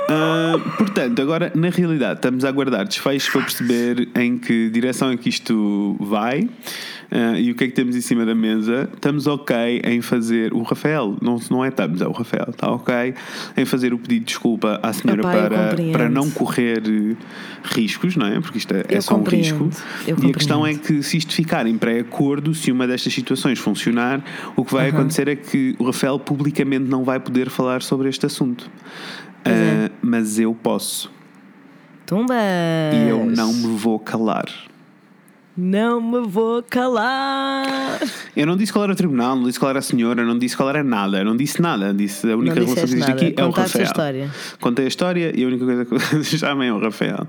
Ah, 0.09 0.59
portanto, 0.77 1.21
agora 1.21 1.51
na 1.55 1.69
realidade 1.69 2.15
estamos 2.15 2.43
a 2.43 2.49
aguardar 2.49 2.85
desfechos 2.85 3.29
para 3.29 3.41
perceber 3.41 4.09
em 4.15 4.37
que 4.37 4.69
direção 4.69 5.11
é 5.11 5.17
que 5.17 5.29
isto 5.29 5.95
vai 5.99 6.49
ah, 7.11 7.37
e 7.37 7.51
o 7.51 7.55
que 7.55 7.65
é 7.65 7.67
que 7.67 7.73
temos 7.73 7.95
em 7.95 8.01
cima 8.01 8.25
da 8.25 8.33
mesa. 8.33 8.89
Estamos 8.93 9.27
ok 9.27 9.81
em 9.83 10.01
fazer 10.01 10.53
o 10.53 10.61
Rafael, 10.63 11.17
não, 11.21 11.39
não 11.49 11.63
é 11.63 11.69
estamos, 11.69 12.01
é 12.01 12.07
o 12.07 12.11
Rafael, 12.11 12.47
está 12.49 12.71
ok 12.71 13.13
em 13.57 13.65
fazer 13.65 13.93
o 13.93 13.97
pedido 13.97 14.21
de 14.21 14.25
desculpa 14.25 14.79
à 14.81 14.93
senhora 14.93 15.19
eu 15.19 15.23
para, 15.23 15.75
para 15.91 16.09
não 16.09 16.29
correr 16.31 16.81
riscos, 17.63 18.15
não 18.15 18.27
é? 18.27 18.39
Porque 18.39 18.57
isto 18.57 18.73
é, 18.73 18.85
é 18.87 19.01
só 19.01 19.15
um 19.15 19.23
risco. 19.23 19.69
E 20.07 20.29
a 20.29 20.33
questão 20.33 20.65
é 20.65 20.73
que 20.73 21.03
se 21.03 21.17
isto 21.17 21.33
ficar 21.33 21.65
em 21.67 21.77
pré-acordo, 21.77 22.53
se 22.53 22.71
uma 22.71 22.87
destas 22.87 23.13
situações 23.13 23.59
funcionar, 23.59 24.23
o 24.55 24.63
que 24.63 24.73
vai 24.73 24.89
acontecer 24.89 25.27
é 25.27 25.35
que 25.35 25.75
o 25.79 25.85
Rafael 25.85 26.19
publicamente 26.19 26.85
não 26.85 27.03
vai 27.03 27.19
poder 27.19 27.49
falar 27.49 27.81
sobre 27.81 28.09
este 28.09 28.25
assunto. 28.25 28.69
É. 29.43 29.90
Mas 30.01 30.39
eu 30.39 30.53
posso. 30.53 31.11
Tumba! 32.05 32.33
E 32.93 33.09
eu 33.09 33.25
não 33.25 33.53
me 33.53 33.77
vou 33.77 33.99
calar. 33.99 34.45
Não 35.55 36.01
me 36.01 36.25
vou 36.27 36.63
calar. 36.63 37.99
Eu 38.35 38.47
não 38.47 38.55
disse 38.55 38.71
qual 38.71 38.85
era 38.85 38.93
o 38.93 38.95
tribunal, 38.95 39.35
não 39.35 39.43
disse 39.43 39.59
qual 39.59 39.69
era 39.69 39.79
a 39.79 39.81
senhora, 39.81 40.23
não 40.25 40.39
disse 40.39 40.55
qual 40.55 40.69
era 40.69 40.81
nada, 40.81 41.23
não 41.25 41.35
disse 41.35 41.61
nada. 41.61 41.93
Disse 41.93 42.31
a 42.31 42.37
única 42.37 42.55
Não 42.55 42.65
relação 42.65 42.85
que 42.87 42.93
existe 42.93 43.11
aqui 43.11 43.33
é 43.37 43.43
o 43.43 43.47
contaste 43.47 43.77
a 43.77 43.81
Rafael. 43.81 43.83
história. 43.83 44.31
Contei 44.61 44.85
a 44.85 44.87
história 44.87 45.31
e 45.37 45.43
a 45.43 45.47
única 45.47 45.65
coisa 45.65 45.85
que 45.85 46.23
chamem 46.37 46.69
é 46.69 46.73
o 46.73 46.79
Rafael. 46.79 47.27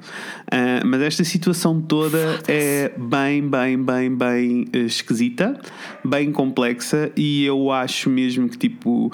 Ah, 0.50 0.82
mas 0.86 1.02
esta 1.02 1.24
situação 1.24 1.80
toda 1.80 2.40
é 2.46 2.92
bem, 2.96 3.46
bem, 3.46 3.76
bem, 3.82 4.14
bem 4.16 4.68
eh, 4.72 4.78
esquisita, 4.78 5.60
bem 6.04 6.30
complexa 6.30 7.10
e 7.16 7.44
eu 7.44 7.72
acho 7.72 8.08
mesmo 8.08 8.48
que 8.48 8.56
tipo. 8.56 9.12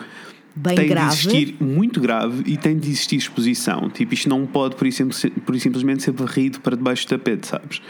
Bem 0.61 0.75
tem 0.75 0.89
grave. 0.89 1.09
de 1.09 1.15
existir 1.15 1.57
muito 1.61 2.01
grave 2.01 2.43
e 2.45 2.57
tem 2.57 2.77
de 2.77 2.89
existir 2.89 3.17
exposição. 3.17 3.89
Tipo, 3.89 4.13
isto 4.13 4.29
não 4.29 4.45
pode, 4.45 4.75
por, 4.75 4.87
isso, 4.89 5.05
por 5.47 5.55
isso 5.55 5.63
simplesmente, 5.63 6.03
ser 6.03 6.11
varrido 6.11 6.59
para 6.61 6.77
debaixo 6.77 7.07
do 7.07 7.11
tapete, 7.11 7.47
sabes? 7.47 7.81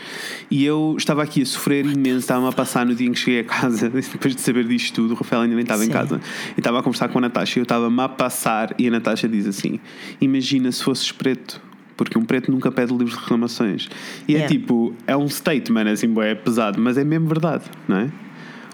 E 0.51 0.65
eu 0.65 0.95
estava 0.99 1.23
aqui 1.23 1.41
a 1.41 1.47
sofrer 1.47 1.87
imenso, 1.87 2.19
estava-me 2.19 2.49
a 2.49 2.53
passar 2.53 2.85
no 2.85 2.95
dia 2.95 3.09
em 3.09 3.13
que 3.13 3.19
cheguei 3.19 3.41
a 3.41 3.45
casa, 3.45 3.89
depois 3.89 4.35
de 4.35 4.41
saber 4.43 4.65
disto 4.65 4.95
tudo, 4.97 5.13
o 5.13 5.17
Rafael 5.17 5.43
ainda 5.43 5.55
nem 5.55 5.63
estava 5.63 5.83
em 5.83 5.87
Sim. 5.87 5.93
casa, 5.93 6.21
e 6.57 6.61
estava 6.61 6.79
a 6.81 6.83
conversar 6.83 7.09
com 7.09 7.19
a 7.19 7.23
Natasha 7.23 7.59
e 7.59 7.61
eu 7.61 7.63
estava-me 7.63 8.01
a 8.03 8.09
passar, 8.09 8.75
e 8.79 8.87
a 8.87 8.91
Natasha 8.91 9.27
diz 9.27 9.47
assim: 9.47 9.81
Imagina 10.21 10.71
se 10.71 10.83
fosses 10.83 11.11
preto. 11.11 11.61
Porque 11.97 12.17
um 12.17 12.25
preto 12.25 12.49
nunca 12.53 12.71
pede 12.71 12.93
livro 12.93 13.13
de 13.13 13.21
reclamações. 13.21 13.89
E 14.29 14.35
é 14.35 14.39
Yeah. 14.39 14.55
tipo, 14.55 14.95
é 15.05 15.17
um 15.17 15.29
statement 15.29 15.91
assim, 15.91 16.15
é 16.21 16.33
pesado, 16.33 16.81
mas 16.81 16.97
é 16.97 17.03
mesmo 17.03 17.27
verdade, 17.27 17.65
não 17.89 17.97
é? 17.97 18.13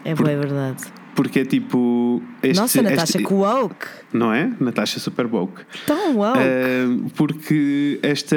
É 0.04 0.14
boa, 0.14 0.30
é 0.30 0.37
verdade. 0.37 0.85
Porque 1.14 1.40
é 1.40 1.44
tipo. 1.44 2.22
Este, 2.42 2.61
Nossa, 2.61 2.83
Natasha, 2.83 3.18
este- 3.18 3.24
que 3.24 3.33
woke! 3.35 3.87
Não 4.12 4.33
é? 4.33 4.50
Natasha 4.61 4.98
Super 4.98 5.27
woke. 5.27 5.62
Tão 5.87 6.16
woke! 6.16 6.38
Uh, 6.38 7.11
porque 7.16 7.98
esta, 8.03 8.37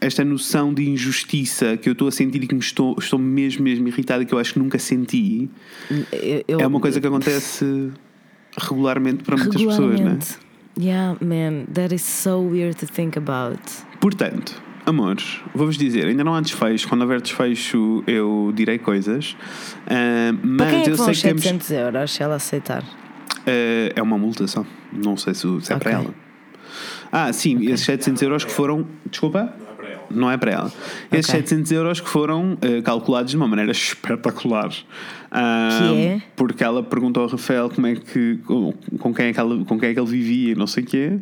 esta 0.00 0.24
noção 0.24 0.74
de 0.74 0.88
injustiça 0.88 1.76
que 1.76 1.88
eu 1.88 1.92
estou 1.92 2.08
a 2.08 2.10
sentir 2.12 2.42
e 2.42 2.46
que 2.46 2.54
me 2.54 2.60
estou, 2.60 2.96
estou 2.98 3.18
mesmo, 3.18 3.62
mesmo 3.64 3.86
irritado 3.88 4.22
e 4.22 4.26
que 4.26 4.32
eu 4.34 4.38
acho 4.38 4.54
que 4.54 4.58
nunca 4.58 4.78
senti 4.78 5.48
Eu- 6.48 6.60
é 6.60 6.66
uma 6.66 6.80
coisa 6.80 7.00
que 7.00 7.06
acontece 7.06 7.90
regularmente 8.60 9.22
para 9.22 9.36
muitas 9.36 9.54
pessoas, 9.62 9.78
né? 9.78 9.84
Regularmente. 9.90 10.36
Yeah, 10.80 11.16
man, 11.20 11.64
that 11.74 11.92
is 11.94 12.02
so 12.02 12.38
weird 12.40 12.76
to 12.78 12.86
think 12.86 13.18
about. 13.18 13.60
Portanto, 14.00 14.54
amores, 14.88 15.40
vou-vos 15.54 15.76
dizer, 15.76 16.06
ainda 16.06 16.24
não 16.24 16.34
há 16.34 16.40
desfecho. 16.40 16.88
Quando 16.88 17.02
houver 17.02 17.20
desfecho, 17.20 18.02
eu 18.06 18.52
direi 18.54 18.78
coisas. 18.78 19.32
Uh, 19.86 20.38
mas 20.42 20.72
é 20.72 20.82
que 20.82 20.90
eu 20.90 20.96
sei 20.96 21.14
que 21.14 21.22
temos. 21.22 21.42
700 21.42 21.70
euros 21.70 22.10
se 22.12 22.22
ela 22.22 22.34
aceitar? 22.36 22.82
Uh, 22.82 23.92
é 23.94 24.02
uma 24.02 24.18
multa 24.18 24.46
só. 24.46 24.64
Não 24.92 25.16
sei 25.16 25.34
se, 25.34 25.42
se 25.60 25.72
é 25.72 25.76
Ok. 25.76 25.78
para 25.78 25.90
ela. 25.92 26.14
Ah, 27.10 27.32
sim, 27.32 27.64
esses 27.70 27.86
700 27.86 28.22
euros 28.22 28.44
que 28.44 28.50
foram. 28.52 28.86
Desculpa? 29.10 29.54
Não 30.10 30.30
é 30.30 30.36
para 30.38 30.50
ela. 30.52 30.72
Esses 31.12 31.28
Ok. 31.28 31.40
700 31.42 31.72
euros 31.72 32.00
que 32.00 32.08
foram 32.08 32.54
uh, 32.54 32.82
calculados 32.82 33.30
de 33.30 33.36
uma 33.36 33.46
maneira 33.46 33.72
espetacular. 33.72 34.70
Ah, 35.30 35.68
Que 35.78 35.98
é? 35.98 36.22
Porque 36.34 36.64
ela 36.64 36.82
perguntou 36.82 37.22
ao 37.22 37.28
Rafael 37.28 37.68
como 37.68 37.86
é 37.86 37.94
que, 37.94 38.38
com, 38.46 38.72
com 38.98 39.14
quem 39.14 39.26
é 39.26 39.32
que 39.32 39.40
ela, 39.40 39.64
com 39.64 39.78
quem 39.78 39.90
é 39.90 39.94
que 39.94 40.00
ele 40.00 40.08
vivia 40.10 40.52
e 40.52 40.54
não 40.54 40.66
sei 40.66 40.82
o 40.82 40.86
quê. 40.86 41.18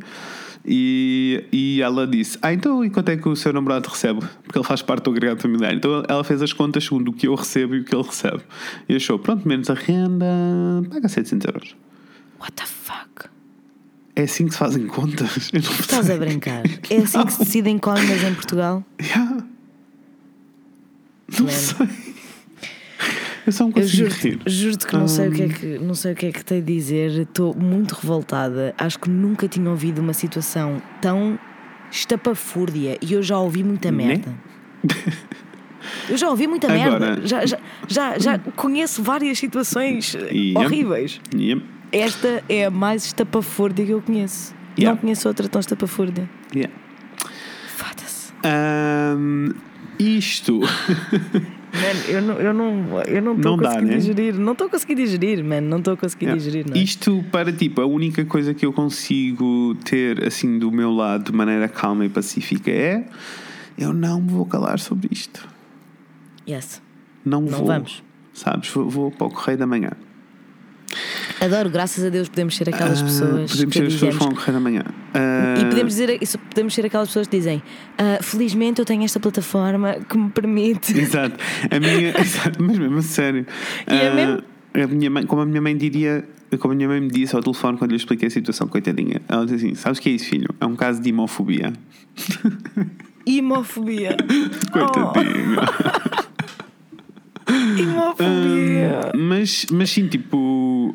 E, 0.67 1.45
e 1.53 1.81
ela 1.81 2.07
disse: 2.07 2.37
Ah, 2.43 2.53
então 2.53 2.85
e 2.85 2.91
quanto 2.91 3.09
é 3.11 3.17
que 3.17 3.29
o 3.29 3.37
seu 3.37 3.53
namorado 3.53 3.89
recebe? 3.89 4.21
Porque 4.43 4.59
ele 4.59 4.65
faz 4.67 4.83
parte 4.83 5.05
do 5.05 5.11
agregado 5.11 5.41
familiar. 5.41 5.73
Então 5.73 6.03
ela 6.09 6.25
fez 6.25 6.43
as 6.43 6.53
contas 6.53 6.85
segundo 6.85 7.09
o 7.09 7.13
que 7.13 7.29
eu 7.29 7.35
recebo 7.35 7.77
e 7.77 7.81
o 7.81 7.85
que 7.85 7.95
ele 7.95 8.03
recebe. 8.03 8.41
E 8.89 8.97
achou: 8.97 9.19
Pronto, 9.19 9.47
menos 9.47 9.71
a 9.71 9.75
renda, 9.75 10.27
paga 10.91 11.09
700 11.09 11.47
euros. 11.47 11.77
What 12.41 12.53
the 12.53 12.67
fuck? 12.67 13.31
É 14.17 14.23
assim 14.23 14.47
que 14.47 14.53
se 14.53 14.59
fazem 14.59 14.87
contas? 14.87 15.51
Estás 15.53 16.11
a 16.11 16.17
brincar? 16.17 16.63
É 16.91 16.97
assim 16.97 17.25
que 17.25 17.33
se 17.33 17.39
decidem 17.41 17.79
cóminas 17.79 18.23
em 18.23 18.35
Portugal? 18.35 18.85
Yeah. 19.01 19.45
Não 21.39 21.47
Man. 21.47 21.51
sei. 21.51 22.06
Eu 23.47 23.53
só 23.53 23.65
não 23.65 23.71
Eu 23.71 23.75
consigo 23.83 23.97
juro-te 24.11 24.29
rir. 24.29 24.41
juro 24.47 24.79
que 24.79 24.97
não 24.97 25.07
sei 25.09 25.29
o 25.29 25.33
que 25.33 25.43
é 25.43 25.47
Hum. 25.47 25.49
que 25.51 25.79
não 25.79 25.95
sei 25.95 26.13
o 26.13 26.17
que 26.17 26.27
é 26.27 26.33
que 26.33 26.45
tenho 26.45 26.61
a 26.63 26.65
dizer. 26.65 27.11
Estou 27.23 27.55
muito 27.55 27.93
revoltada. 27.93 28.75
Acho 28.77 28.99
que 28.99 29.09
nunca 29.09 29.47
tinha 29.47 29.71
ouvido 29.71 30.01
uma 30.01 30.13
situação 30.13 30.83
tão 31.01 31.39
estapafúrdia 31.91 32.99
e 33.01 33.13
eu 33.13 33.23
já 33.23 33.39
ouvi 33.39 33.63
muita 33.63 33.91
Né? 33.93 34.07
merda. 34.07 34.35
Eu 36.09 36.17
já 36.17 36.29
ouvi 36.29 36.49
muita 36.49 36.67
Agora- 36.73 36.99
merda. 36.99 37.27
Já, 37.27 37.47
já, 37.47 37.59
já, 37.89 38.19
já 38.19 38.39
conheço 38.39 39.03
várias 39.05 39.39
situações 39.39 40.15
Yep. 40.15 40.57
horríveis. 40.59 41.21
Yep. 41.35 41.63
Esta 41.93 42.43
é 42.49 42.65
a 42.65 42.71
mais 42.71 43.07
estapafúrdia 43.07 43.85
que 43.87 43.93
eu 43.93 44.03
conheço. 44.03 44.53
Yeah. 44.77 44.95
Não 44.95 45.01
conheço 45.01 45.29
outra 45.29 45.49
tão 45.49 45.61
estapafúrdia. 45.61 46.29
Yeah. 46.55 46.75
Foda-se. 47.69 48.33
Ahm, 48.45 49.53
isto. 49.99 50.61
Man, 51.77 52.11
eu 52.13 52.23
não 52.23 52.35
eu 52.41 52.55
não 52.55 53.03
eu 53.03 53.23
não 53.23 53.37
estou 53.37 53.59
conseguir 53.59 53.85
né? 53.87 53.97
digerir. 53.99 54.35
Não 54.39 54.53
estou 54.53 54.67
a 54.67 54.71
conseguir 54.71 54.95
digerir, 54.95 55.45
man. 55.45 55.61
Não 55.61 55.79
estou 55.79 55.95
a 55.95 55.97
conseguir 55.97 56.27
Yeah. 56.27 56.43
digerir, 56.43 56.67
não 56.69 56.77
é? 56.77 56.79
Isto 56.83 57.25
para 57.31 57.53
tipo, 57.53 57.81
a 57.81 57.87
única 57.87 58.25
coisa 58.25 58.55
que 58.55 58.65
eu 58.67 58.73
consigo 58.73 59.75
ter 59.85 60.25
assim 60.25 60.59
do 60.59 60.71
meu 60.73 60.91
lado 60.93 61.31
de 61.31 61.37
maneira 61.37 61.69
calma 61.69 62.05
e 62.05 62.09
pacífica 62.09 62.71
é 62.71 63.05
eu 63.79 63.93
não 63.93 64.21
me 64.23 64.31
vou 64.31 64.47
calar 64.47 64.79
sobre 64.79 65.09
isto. 65.13 65.47
Yes. 66.49 66.81
Não, 67.25 67.41
Não 67.43 67.49
vou. 67.59 67.67
vamos. 67.67 68.03
Sabes? 68.33 68.69
Vou, 68.71 68.89
vou 68.89 69.11
para 69.11 69.27
o 69.27 69.31
correio 69.31 69.59
da 69.59 69.67
manhã. 69.67 69.91
Adoro, 71.41 71.69
graças 71.69 72.03
a 72.05 72.09
Deus 72.09 72.29
podemos 72.29 72.57
ser 72.57 72.69
aquelas 72.69 73.01
Ah, 73.01 73.05
pessoas 73.05 73.51
podemos 73.53 73.73
que 73.73 73.79
ser 73.79 73.87
as 73.87 73.93
pessoas 73.95 74.13
que 74.15 74.19
vão 74.19 74.29
ao 74.29 74.35
correio 74.35 74.53
da 74.53 74.61
manhã. 74.61 74.83
Ah, 75.15 75.55
e 75.61 75.65
podemos 75.67 75.93
dizer 75.95 76.19
podemos 76.49 76.75
ser 76.75 76.87
aquelas 76.87 77.09
pessoas 77.09 77.27
que 77.27 77.37
dizem 77.37 77.63
"Ah, 77.99 78.19
felizmente 78.23 78.79
eu 78.81 78.85
tenho 78.85 79.03
esta 79.05 79.19
plataforma 79.21 79.97
que 80.09 80.17
me 80.17 80.31
permite 80.31 80.97
Exato. 80.99 81.37
A 81.71 81.79
minha, 81.81 82.15
exato, 82.21 82.63
mas 82.63 82.79
mesmo 82.79 82.99
a 82.99 83.03
sério. 83.03 83.47
E 83.91 83.95
é 83.95 84.15
mesmo? 84.15 84.43
a 84.75 84.87
minha 84.87 85.11
mãe, 85.11 85.27
como 85.27 85.43
a 85.43 85.47
minha 85.47 85.61
mãe 85.61 85.77
diria, 85.77 86.25
como 86.59 86.73
a 86.73 86.77
minha 86.77 86.89
mãe 86.89 87.01
me 87.01 87.09
disse 87.09 87.35
ao 87.35 87.43
telefone 87.43 87.77
quando 87.79 87.91
lhe 87.91 87.97
expliquei 87.97 88.29
a 88.29 88.31
situação, 88.31 88.69
coitadinha, 88.69 89.21
ela 89.29 89.45
disse 89.45 89.67
assim: 89.67 89.75
Sabes 89.75 89.99
o 89.99 90.03
que 90.03 90.09
é 90.11 90.13
isso, 90.13 90.27
filho? 90.27 90.49
É 90.61 90.67
um 90.67 90.77
caso 90.77 91.01
de 91.03 91.09
imofobia. 91.11 91.73
imofobia 93.27 94.17
Coitadinha. 94.73 95.57
Oh, 95.61 96.36
imofobia 97.79 99.11
Hum, 99.15 99.19
mas, 99.29 99.67
mas 99.73 99.91
sim, 99.91 100.07
tipo, 100.09 100.37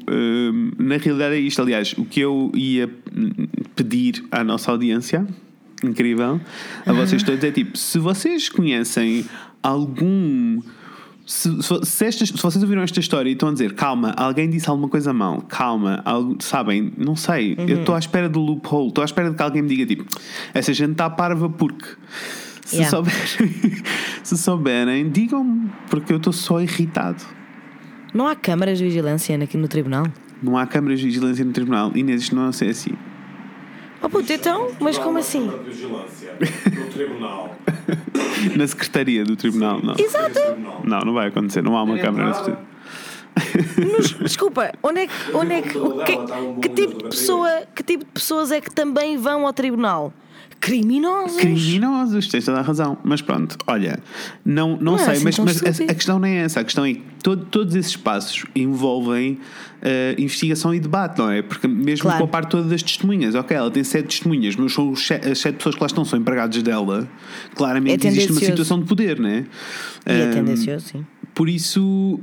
hum, 0.09 0.71
na 0.77 0.97
realidade 0.97 1.35
é 1.35 1.39
isto. 1.39 1.61
Aliás, 1.61 1.93
o 1.97 2.05
que 2.05 2.19
eu 2.19 2.51
ia 2.55 2.89
pedir 3.75 4.23
à 4.31 4.43
nossa 4.43 4.71
audiência, 4.71 5.25
incrível, 5.83 6.39
a 6.85 6.93
vocês 6.93 7.23
todos, 7.23 7.43
é 7.43 7.51
tipo: 7.51 7.77
se 7.77 7.97
vocês 7.99 8.49
conhecem 8.49 9.25
algum. 9.63 10.59
Se, 11.25 11.49
se, 11.61 11.85
se 11.85 12.05
estas- 12.05 12.29
se 12.29 12.41
vocês 12.41 12.61
ouviram 12.61 12.81
esta 12.81 12.99
história 12.99 13.29
e 13.29 13.33
estão 13.33 13.49
a 13.49 13.51
dizer, 13.53 13.73
calma, 13.73 14.11
alguém 14.17 14.49
disse 14.49 14.67
alguma 14.69 14.89
coisa 14.89 15.13
mal, 15.13 15.41
calma, 15.43 16.01
algo, 16.03 16.35
sabem, 16.41 16.91
não 16.97 17.15
sei, 17.15 17.55
eu 17.69 17.79
estou 17.81 17.95
à 17.95 17.99
espera 17.99 18.27
do 18.27 18.39
loophole, 18.41 18.89
estou 18.89 19.01
à 19.01 19.05
espera 19.05 19.29
de 19.29 19.35
que 19.37 19.41
alguém 19.43 19.61
me 19.61 19.69
diga, 19.69 19.85
tipo, 19.85 20.03
essa 20.53 20.73
gente 20.73 20.91
está 20.93 21.09
parva 21.09 21.47
porque. 21.49 21.85
Se, 22.71 22.77
Yeah. 22.77 22.89
souberem, 22.89 23.84
se 24.23 24.38
souberem, 24.38 25.10
digam-me, 25.10 25.69
porque 25.89 26.13
eu 26.13 26.17
estou 26.17 26.31
só 26.31 26.62
irritado. 26.62 27.21
não 28.13 28.25
há 28.27 28.36
câmaras 28.36 28.77
de 28.77 28.86
vigilância 28.86 29.36
aqui 29.43 29.57
no 29.57 29.67
tribunal 29.67 30.05
Não 30.41 30.57
há 30.57 30.65
câmaras 30.65 30.99
de 30.99 31.05
vigilância 31.05 31.43
no 31.43 31.51
tribunal. 31.51 31.91
Inês, 31.95 32.21
isto 32.21 32.36
não 32.36 32.45
é 32.45 32.47
assim. 32.49 32.93
oh 34.01 34.07
puto, 34.10 34.31
então, 34.31 34.69
mas 34.79 34.97
como 34.97 35.17
assim? 35.17 35.41
Câmara 35.47 35.63
de 35.63 35.69
vigilância 35.69 36.34
no 36.79 36.86
tribunal. 36.91 37.55
Na 38.55 38.65
secretaria 38.67 39.23
do 39.25 39.36
tribunal, 39.36 39.79
não. 39.84 39.95
exato 39.97 40.39
Não, 40.84 40.99
não 41.01 41.13
vai 41.13 41.27
acontecer. 41.27 41.62
Não 41.62 41.75
há 41.77 41.84
uma 41.84 41.97
É 41.97 42.01
câmara 42.01 42.25
na 42.27 42.34
secretaria. 42.34 42.71
mas, 43.97 44.12
desculpa, 44.13 44.71
onde 44.81 45.01
é 45.01 45.07
que, 45.07 45.13
onde 45.34 45.53
é 45.53 45.62
que, 45.62 45.69
que, 45.73 46.62
que 46.62 46.69
tipo 46.69 47.03
de 47.03 47.10
pessoa 47.10 47.49
que 47.75 47.84
tipo 47.84 48.03
de 48.05 48.12
pessoas 48.12 48.51
é 48.51 48.60
que 48.62 48.71
também 48.71 49.17
vão 49.17 49.45
ao 49.45 49.53
tribunal? 49.53 50.12
Criminosos 50.60 51.38
Criminosos, 51.38 52.27
tens 52.27 52.45
toda 52.45 52.60
a 52.60 52.62
razão. 52.62 52.95
Mas 53.04 53.19
pronto, 53.21 53.58
olha, 53.65 53.99
não, 54.45 54.71
não, 54.77 54.93
Não 54.93 54.95
é 54.95 54.99
sei, 54.99 55.13
assim 55.13 55.23
mas, 55.23 55.39
mas 55.39 55.63
a, 55.63 55.91
a 55.91 55.95
questão 55.95 56.19
não 56.19 56.27
é 56.27 56.36
essa. 56.38 56.60
A 56.60 56.63
questão 56.63 56.86
é 56.86 56.93
que 56.93 57.01
todo- 57.23 57.45
todos 57.45 57.73
esses 57.75 57.95
passos 57.97 58.45
envolvem 58.56 59.39
eh, 59.82 60.13
investigação 60.19 60.73
e 60.75 60.80
debate, 60.80 61.17
não 61.17 61.32
é? 61.32 61.41
Porque 61.41 61.67
mesmo 61.67 62.04
Claro. 62.04 62.19
com 62.19 62.23
a 62.25 62.27
parte 62.27 62.51
toda 62.51 62.69
das 62.69 62.84
testemunhas, 62.84 63.34
ok, 63.34 63.58
ela 63.58 63.71
tem 63.71 63.84
sete 63.84 64.06
testemunhas, 64.10 64.56
mas 64.56 64.71
são 64.73 64.93
as 64.93 65.39
sete 65.39 65.56
pessoas 65.58 65.73
que 65.73 65.82
lá 65.82 65.88
estão, 65.88 66.06
são 66.06 66.19
empregados 66.19 66.62
dela. 66.62 67.10
Claramente 67.56 68.06
É 68.06 68.10
existe 68.12 68.32
uma 68.32 68.41
situação 68.41 68.80
de 68.80 68.86
poder, 68.86 69.19
não 69.19 69.30
é? 69.30 69.45
E 70.06 70.12
é 70.12 70.27
tendencioso, 70.30 70.86
sim. 70.89 71.06
Por 71.34 71.49
isso, 71.49 72.19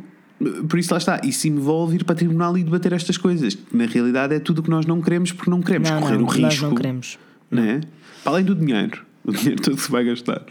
por 0.69 0.79
isso 0.79 0.93
lá 0.95 0.99
está. 0.99 1.21
Isso 1.25 1.49
envolve 1.49 1.97
ir 1.97 2.05
para 2.05 2.15
tribunal 2.15 2.57
e 2.57 2.63
debater 2.63 2.93
estas 2.93 3.17
coisas. 3.17 3.59
Na 3.73 3.87
realidade 3.87 4.33
é 4.35 4.39
tudo 4.39 4.61
o 4.61 4.63
que 4.63 4.71
nós 4.71 4.87
não 4.87 5.01
queremos 5.01 5.33
porque 5.33 5.51
não 5.51 5.61
queremos 5.61 5.91
Não, 5.91 6.01
correr 6.01 6.17
não, 6.19 6.23
o 6.25 6.27
risco. 6.27 6.41
nós 6.43 6.61
não 6.63 6.75
queremos. 6.77 7.19
Não 7.51 7.63
é? 7.65 7.81
Além 8.29 8.45
do 8.45 8.55
dinheiro. 8.55 9.07
O 9.25 9.33
dinheiro 9.33 9.61
todo 9.61 9.77
que 9.77 9.83
se 9.83 9.91
vai 9.91 10.05
gastar. 10.05 10.43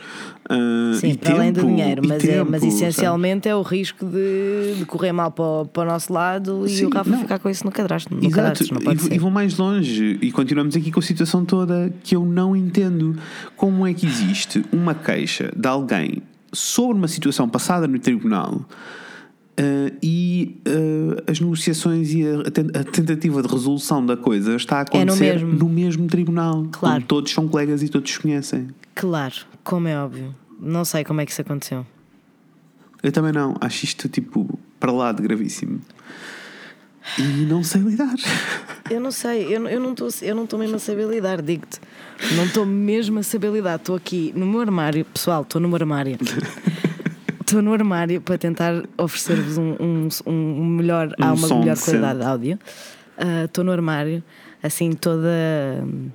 Ah, 0.47 0.91
Sim, 0.99 1.09
e 1.09 1.17
para 1.17 1.33
além 1.33 1.51
do 1.51 1.61
tempo, 1.61 1.67
dinheiro, 1.67 2.05
e 2.05 2.07
mas, 2.07 2.23
é, 2.23 2.43
mas 2.43 2.61
tempo, 2.61 2.73
essencialmente 2.75 3.49
é 3.49 3.55
o 3.55 3.63
risco 3.63 4.05
de, 4.05 4.75
de 4.77 4.85
correr 4.85 5.11
mal 5.11 5.31
para 5.31 5.43
o, 5.43 5.65
para 5.65 5.83
o 5.83 5.85
nosso 5.85 6.13
lado 6.13 6.63
e 6.65 6.69
Sim, 6.69 6.85
o 6.85 6.89
Rafa 6.89 7.09
não. 7.09 7.19
ficar 7.19 7.39
com 7.39 7.49
isso 7.49 7.65
no 7.65 7.71
cadastro. 7.71 8.15
No 8.15 8.23
Exato, 8.23 8.67
cadastro 8.67 9.11
e, 9.11 9.15
e 9.15 9.17
vou 9.17 9.31
mais 9.31 9.57
longe 9.57 10.19
e 10.21 10.31
continuamos 10.31 10.75
aqui 10.75 10.91
com 10.91 10.99
a 10.99 11.03
situação 11.03 11.43
toda 11.43 11.91
que 12.03 12.15
eu 12.15 12.23
não 12.23 12.55
entendo 12.55 13.17
como 13.55 13.87
é 13.87 13.95
que 13.95 14.05
existe 14.05 14.63
uma 14.71 14.93
queixa 14.93 15.51
de 15.55 15.67
alguém 15.67 16.21
sobre 16.53 16.97
uma 16.97 17.07
situação 17.07 17.49
passada 17.49 17.87
no 17.87 17.97
tribunal 17.97 18.63
ah, 19.59 19.91
e 20.01 20.61
ah, 20.67 21.31
as 21.31 21.39
negociações 21.39 22.11
e 22.13 22.25
a, 22.27 22.41
a 22.47 22.51
ten- 22.51 22.69
a 22.73 22.83
tentativa 22.83 23.41
de 23.41 23.47
resolução 23.47 24.05
da 24.05 24.15
coisa 24.17 24.55
está 24.55 24.77
a 24.79 24.81
É 24.81 24.83
no 25.05 25.11
acontecer 25.13 25.33
mesmo. 25.33 25.53
no 25.53 25.69
mesmo 25.69 26.07
tribunal 26.07 26.67
Claro. 26.71 27.03
todos 27.07 27.31
são 27.31 27.47
colegas 27.47 27.81
e 27.83 27.89
todos 27.89 28.11
se 28.11 28.19
conhecem 28.19 28.67
Claro, 28.95 29.35
como 29.63 29.87
é 29.87 29.97
óbvio. 29.99 30.33
Não 30.59 30.83
sei 30.85 31.03
como 31.03 31.21
é 31.21 31.25
que 31.25 31.31
isso 31.31 31.41
aconteceu. 31.41 31.85
eu 33.03 33.11
também 33.11 33.31
não, 33.31 33.55
acho 33.61 33.85
isto 33.85 34.07
tipo 34.09 34.57
para 34.79 34.91
lá 34.91 35.11
de 35.11 35.21
gravíssimo 35.23 35.79
e 37.17 37.21
não 37.45 37.63
sei 37.63 37.81
lidar 37.81 38.13
Eu 38.89 39.01
não 39.01 39.11
sei, 39.11 39.43
eu, 39.53 39.67
eu 39.67 39.79
não 39.81 39.91
estou 39.91 40.57
mesmo 40.57 40.77
a 40.77 40.79
saber 40.79 41.05
lidar, 41.09 41.41
digo-te. 41.41 41.77
Não 42.37 42.45
estou 42.45 42.65
mesmo 42.65 43.19
a 43.19 43.23
saber 43.23 43.51
lidar. 43.51 43.75
Estou 43.75 43.97
aqui 43.97 44.31
no 44.33 44.45
meu 44.45 44.61
armário, 44.61 45.03
pessoal, 45.03 45.41
estou 45.41 45.59
no 45.59 45.67
meu 45.67 45.75
armário. 45.75 46.17
Estou 47.47 47.61
no 47.61 47.71
armário 47.71 48.19
para 48.19 48.37
tentar 48.37 48.83
oferecer-vos 48.97 49.57
um, 49.57 49.77
um, 49.79 50.09
um 50.25 50.65
melhor, 50.65 51.15
há 51.17 51.27
Um 51.27 51.35
uma 51.35 51.47
som 51.47 51.59
melhor 51.59 51.77
qualidade 51.77 52.19
de 52.19 52.25
áudio. 52.25 52.59
Ah, 53.17 53.45
Estou 53.45 53.63
no 53.63 53.71
armário, 53.71 54.21
assim, 54.61 54.91
toda 54.91 55.29
hum, 55.81 56.09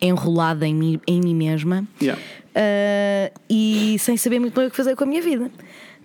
enrolada 0.00 0.64
em 0.64 0.72
mim, 0.72 1.00
em 1.08 1.20
mim 1.20 1.34
mesma. 1.34 1.84
Yeah. 2.00 2.22
Ah, 2.54 3.32
e 3.50 3.96
sem 3.98 4.16
saber 4.16 4.38
muito 4.38 4.54
bem 4.54 4.68
o 4.68 4.70
que 4.70 4.76
fazer 4.76 4.94
com 4.94 5.02
a 5.02 5.06
minha 5.08 5.20
vida. 5.20 5.50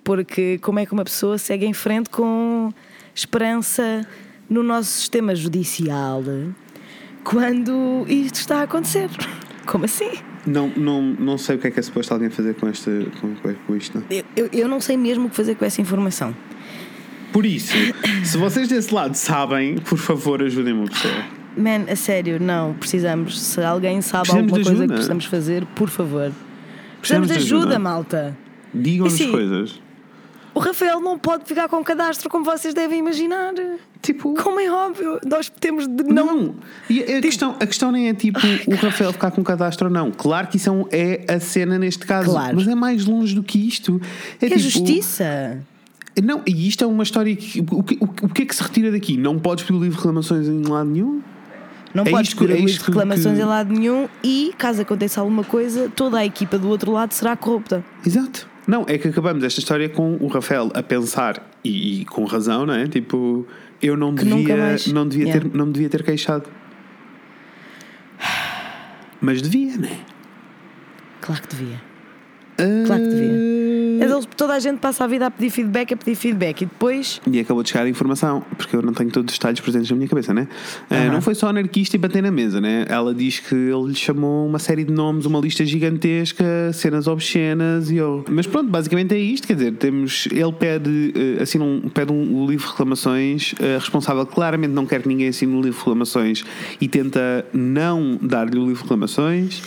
Porque 0.03 0.57
como 0.57 0.79
é 0.79 0.85
que 0.87 0.93
uma 0.93 1.03
pessoa 1.03 1.37
segue 1.37 1.67
em 1.67 1.73
frente 1.73 2.09
com 2.09 2.73
esperança 3.13 4.03
no 4.49 4.63
nosso 4.63 4.89
sistema 4.89 5.35
judicial 5.35 6.23
quando 7.23 8.03
isto 8.07 8.37
está 8.37 8.61
a 8.61 8.63
acontecer. 8.63 9.11
Como 9.67 9.85
assim? 9.85 10.09
Não, 10.45 10.71
não, 10.75 11.01
não 11.01 11.37
sei 11.37 11.55
o 11.55 11.59
que 11.59 11.67
é 11.67 11.71
que 11.71 11.79
é 11.79 11.83
suposto 11.83 12.13
alguém 12.13 12.29
fazer 12.29 12.55
com, 12.55 12.69
este, 12.69 12.89
com, 13.19 13.33
com 13.67 13.75
isto. 13.75 13.97
Não. 13.97 14.05
Eu, 14.09 14.23
eu, 14.35 14.49
eu 14.53 14.67
não 14.67 14.79
sei 14.79 14.97
mesmo 14.97 15.27
o 15.27 15.29
que 15.29 15.35
fazer 15.35 15.55
com 15.55 15.65
essa 15.65 15.81
informação. 15.81 16.33
Por 17.31 17.45
isso, 17.45 17.73
se 18.23 18.37
vocês 18.37 18.67
desse 18.67 18.93
lado 18.93 19.13
sabem, 19.15 19.77
por 19.77 19.97
favor, 19.97 20.41
ajudem-me 20.41 20.85
a 20.85 20.87
pessoa. 20.87 21.25
Man, 21.55 21.91
a 21.91 21.95
sério, 21.95 22.39
não, 22.39 22.73
precisamos. 22.73 23.39
Se 23.39 23.61
alguém 23.61 24.01
sabe 24.01 24.29
Precisamos 24.29 24.51
alguma 24.51 24.65
coisa 24.65 24.87
que 24.87 24.93
precisamos 24.93 25.25
fazer, 25.25 25.65
por 25.75 25.89
favor. 25.89 26.31
Precisamos, 26.99 27.27
de 27.27 27.33
de 27.35 27.39
ajuda, 27.39 27.61
ajuda. 27.61 27.79
malta. 27.79 28.37
Digam-nos 28.73 29.25
coisas. 29.25 29.81
O 30.59 30.61
Rafael 30.61 30.99
não 30.99 31.17
pode 31.17 31.45
ficar 31.45 31.69
com 31.69 31.81
cadastro 31.83 32.29
como 32.29 32.43
vocês 32.43 32.73
devem 32.73 32.99
imaginar. 32.99 33.53
Tipo. 34.01 34.33
Como 34.33 34.59
é 34.59 34.69
óbvio, 34.69 35.17
nós 35.25 35.49
temos 35.49 35.87
de 35.87 36.03
não. 36.03 36.25
Não, 36.25 36.55
e 36.89 37.01
a, 37.01 37.21
questão, 37.21 37.55
a 37.59 37.65
questão 37.65 37.91
nem 37.93 38.09
é 38.09 38.13
tipo 38.13 38.39
o 38.67 38.75
Rafael 38.75 39.13
ficar 39.13 39.31
com 39.31 39.41
cadastro 39.41 39.87
ou 39.87 39.93
não. 39.93 40.11
Claro 40.11 40.47
que 40.47 40.57
isso 40.57 40.87
é, 40.91 41.23
é 41.27 41.33
a 41.35 41.39
cena 41.39 41.79
neste 41.79 42.05
caso, 42.05 42.29
Claro. 42.31 42.57
mas 42.57 42.67
é 42.67 42.75
mais 42.75 43.05
longe 43.05 43.33
do 43.33 43.41
que 43.41 43.57
isto. 43.67 44.01
É, 44.41 44.45
É 44.45 44.49
tipo, 44.49 44.59
justiça. 44.59 45.59
Não, 46.21 46.41
e 46.45 46.67
isto 46.67 46.83
é 46.83 46.87
uma 46.87 47.03
história 47.03 47.33
que. 47.35 47.61
O 47.71 47.81
que, 47.83 47.95
o, 48.01 48.03
o 48.25 48.29
que 48.29 48.41
é 48.41 48.45
que 48.45 48.53
se 48.55 48.61
retira 48.61 48.91
daqui? 48.91 49.15
Não 49.15 49.39
podes 49.39 49.63
pedir 49.63 49.77
o 49.77 49.81
livro 49.81 49.95
de 49.95 50.01
reclamações 50.01 50.47
em 50.47 50.61
lado 50.63 50.89
nenhum? 50.89 51.21
Não 51.93 52.03
É 52.03 52.09
podes 52.09 52.33
pedir 52.33 52.49
é 52.51 52.53
o 52.53 52.57
livro 52.57 52.69
isto 52.71 52.81
de 52.83 52.87
reclamações 52.91 53.37
que- 53.37 53.41
em 53.41 53.45
lado 53.45 53.73
nenhum 53.73 54.07
e, 54.23 54.53
caso 54.57 54.81
aconteça 54.81 55.21
alguma 55.21 55.43
coisa, 55.43 55.89
toda 55.95 56.17
a 56.19 56.25
equipa 56.25 56.57
do 56.57 56.67
outro 56.67 56.91
lado 56.91 57.13
será 57.13 57.35
corrupta. 57.37 57.83
Exato. 58.05 58.47
Não, 58.69 58.85
é 58.87 58.99
que 58.99 59.07
acabamos 59.07 59.43
esta 59.43 59.59
história 59.59 59.89
com 59.89 60.17
o 60.21 60.27
Rafael 60.27 60.69
a 60.75 60.83
pensar, 60.83 61.49
e, 61.63 62.01
e 62.01 62.05
com 62.05 62.23
razão, 62.25 62.67
não 62.67 62.73
é? 62.75 62.87
Tipo, 62.87 63.47
eu 63.81 63.97
não 63.97 64.13
Que 64.13 64.23
devia, 64.25 64.55
mais. 64.55 64.85
não 64.87 65.07
devia, 65.07 65.25
Yeah. 65.29 65.49
ter, 65.49 65.57
não 65.57 65.65
me 65.65 65.73
devia 65.73 65.89
ter 65.89 66.03
queixado. 66.03 66.47
Mas 69.19 69.41
devia, 69.41 69.75
não 69.75 69.87
é? 69.89 69.97
Claro 71.19 71.41
que 71.41 71.55
devia. 71.55 71.81
Claro 72.85 73.01
que 73.03 73.09
devia. 73.09 73.31
Mas 73.99 74.11
eles- 74.11 74.27
Toda 74.37 74.53
a 74.53 74.59
gente 74.59 74.79
passa 74.79 75.03
a 75.03 75.07
vida 75.07 75.25
a 75.25 75.31
pedir 75.31 75.49
feedback, 75.49 75.93
a 75.93 75.97
pedir 75.97 76.15
feedback 76.15 76.61
e 76.61 76.65
depois. 76.65 77.19
E 77.29 77.39
acabou 77.39 77.61
de 77.61 77.69
chegar 77.69 77.83
a 77.83 77.89
informação, 77.89 78.41
porque 78.57 78.75
eu 78.75 78.81
não 78.81 78.93
tenho 78.93 79.11
todos 79.11 79.33
os 79.33 79.37
detalhes 79.37 79.59
presentes 79.59 79.89
na 79.89 79.95
minha 79.97 80.07
cabeça, 80.07 80.33
né? 80.33 80.47
Ah, 80.89 80.95
Aham. 80.95 81.11
não 81.13 81.21
foi 81.21 81.35
só 81.35 81.47
anarquista 81.49 81.95
e 81.97 81.99
bater 81.99 82.23
na 82.23 82.31
mesa, 82.31 82.61
né? 82.61 82.85
Ela 82.87 83.13
diz 83.13 83.39
que 83.39 83.53
ele 83.53 83.87
lhe 83.89 83.95
chamou 83.95 84.47
uma 84.47 84.59
série 84.59 84.83
de 84.85 84.93
nomes, 84.93 85.25
uma 85.25 85.39
lista 85.39 85.65
gigantesca, 85.65 86.45
cenas 86.73 87.07
obscenas 87.07 87.91
e 87.91 87.97
eu. 87.97 88.23
Mas 88.29 88.47
pronto, 88.47 88.69
basicamente 88.69 89.13
é 89.13 89.17
isto, 89.19 89.45
quer 89.47 89.55
dizer, 89.55 89.73
temos. 89.73 90.27
Ele 90.31 90.53
pede, 90.53 91.13
eh, 91.37 91.41
assina 91.43 91.65
um, 91.65 91.81
pede 91.93 92.13
um, 92.13 92.45
livro 92.47 92.65
de 92.65 92.71
reclamações, 92.71 93.53
a 93.59 93.77
responsável 93.79 94.25
claramente 94.25 94.71
não 94.71 94.85
quer 94.85 95.01
que 95.01 95.07
ninguém 95.09 95.27
assine 95.27 95.51
o 95.53 95.55
livro 95.61 95.71
de 95.73 95.77
reclamações 95.79 96.43
e 96.79 96.87
tenta 96.87 97.45
não 97.53 98.17
dar-lhe 98.21 98.57
o 98.57 98.61
livro 98.65 98.75
de 98.75 98.81
reclamações. 98.83 99.61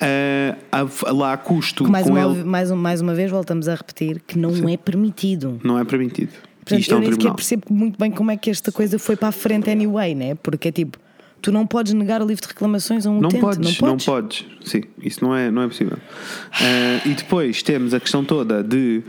Ah, 0.00 0.56
há- 0.72 1.12
lá 1.12 1.32
a 1.32 1.36
custo 1.36 1.88
Mais 1.88 2.04
com 2.06 2.12
uma, 2.12 2.20
ele. 2.36 2.44
mais, 2.44 2.70
mais 2.70 3.00
uma 3.00 3.14
vez 3.14 3.30
voltamos 3.30 3.67
a 3.68 3.74
repetir 3.74 4.20
que 4.26 4.38
não 4.38 4.68
é 4.68 4.76
permitido. 4.76 5.60
Não 5.62 5.78
é 5.78 5.84
permitido. 5.84 6.30
Portanto, 6.64 6.80
Isto 6.80 6.90
é 6.90 6.94
eu 6.94 6.98
um 6.98 7.00
nem 7.02 7.12
sequer 7.12 7.32
percebo 7.34 7.62
muito 7.70 7.98
bem 7.98 8.10
como 8.10 8.30
é 8.30 8.36
que 8.36 8.50
esta 8.50 8.70
coisa 8.70 8.98
foi 8.98 9.16
para 9.16 9.28
a 9.28 9.32
frente 9.32 9.70
anyway, 9.70 10.14
né? 10.14 10.34
Porque 10.34 10.68
é 10.68 10.72
tipo, 10.72 10.98
tu 11.40 11.50
não 11.50 11.66
podes 11.66 11.94
negar 11.94 12.20
o 12.20 12.26
livro 12.26 12.42
de 12.42 12.48
reclamações 12.48 13.06
a 13.06 13.10
um 13.10 13.20
Não 13.20 13.28
utente, 13.28 13.40
podes, 13.40 13.58
não 13.80 13.88
não 13.88 13.96
podes. 13.96 14.04
podes. 14.42 14.44
Sim, 14.64 14.82
isso 15.02 15.24
não 15.24 15.34
é, 15.34 15.50
não 15.50 15.62
é 15.62 15.68
possível. 15.68 15.96
Ah, 16.52 17.00
e 17.06 17.14
depois 17.14 17.62
temos 17.62 17.94
a 17.94 18.00
questão 18.00 18.22
toda 18.22 18.62
de 18.62 19.02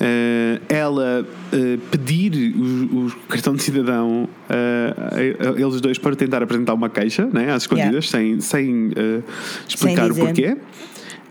ah, 0.00 0.60
ela 0.70 1.26
ah, 1.52 1.78
pedir 1.90 2.54
o, 2.56 3.08
o 3.08 3.12
cartão 3.28 3.54
de 3.54 3.62
cidadão 3.62 4.26
a- 4.48 5.60
eles 5.60 5.80
dois 5.82 5.98
para 5.98 6.16
tentar 6.16 6.42
apresentar 6.42 6.72
uma 6.72 6.88
queixa, 6.88 7.26
né, 7.26 7.52
às 7.52 7.64
escondidas, 7.64 8.08
sem, 8.08 8.40
sem 8.40 8.90
ah, 8.96 9.22
explicar 9.68 10.06
o 10.06 10.10
dizer. 10.10 10.24
porquê. 10.24 10.56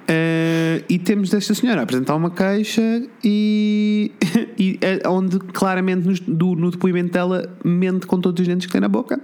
Ah, 0.07 0.83
e 0.89 0.97
temos 0.99 1.29
desta 1.29 1.53
senhora 1.53 1.81
a 1.81 1.83
apresentar 1.83 2.15
uma 2.15 2.29
queixa 2.31 2.81
e, 3.23 4.11
e 4.57 4.77
é 4.81 5.07
onde 5.07 5.39
claramente 5.39 6.07
nos- 6.07 6.19
do- 6.19 6.55
no 6.55 6.71
depoimento 6.71 7.11
dela 7.13 7.49
mente 7.63 8.05
com 8.05 8.19
todos 8.19 8.41
os 8.41 8.47
dentes 8.47 8.65
que 8.67 8.71
tem 8.71 8.81
na 8.81 8.87
boca 8.89 9.19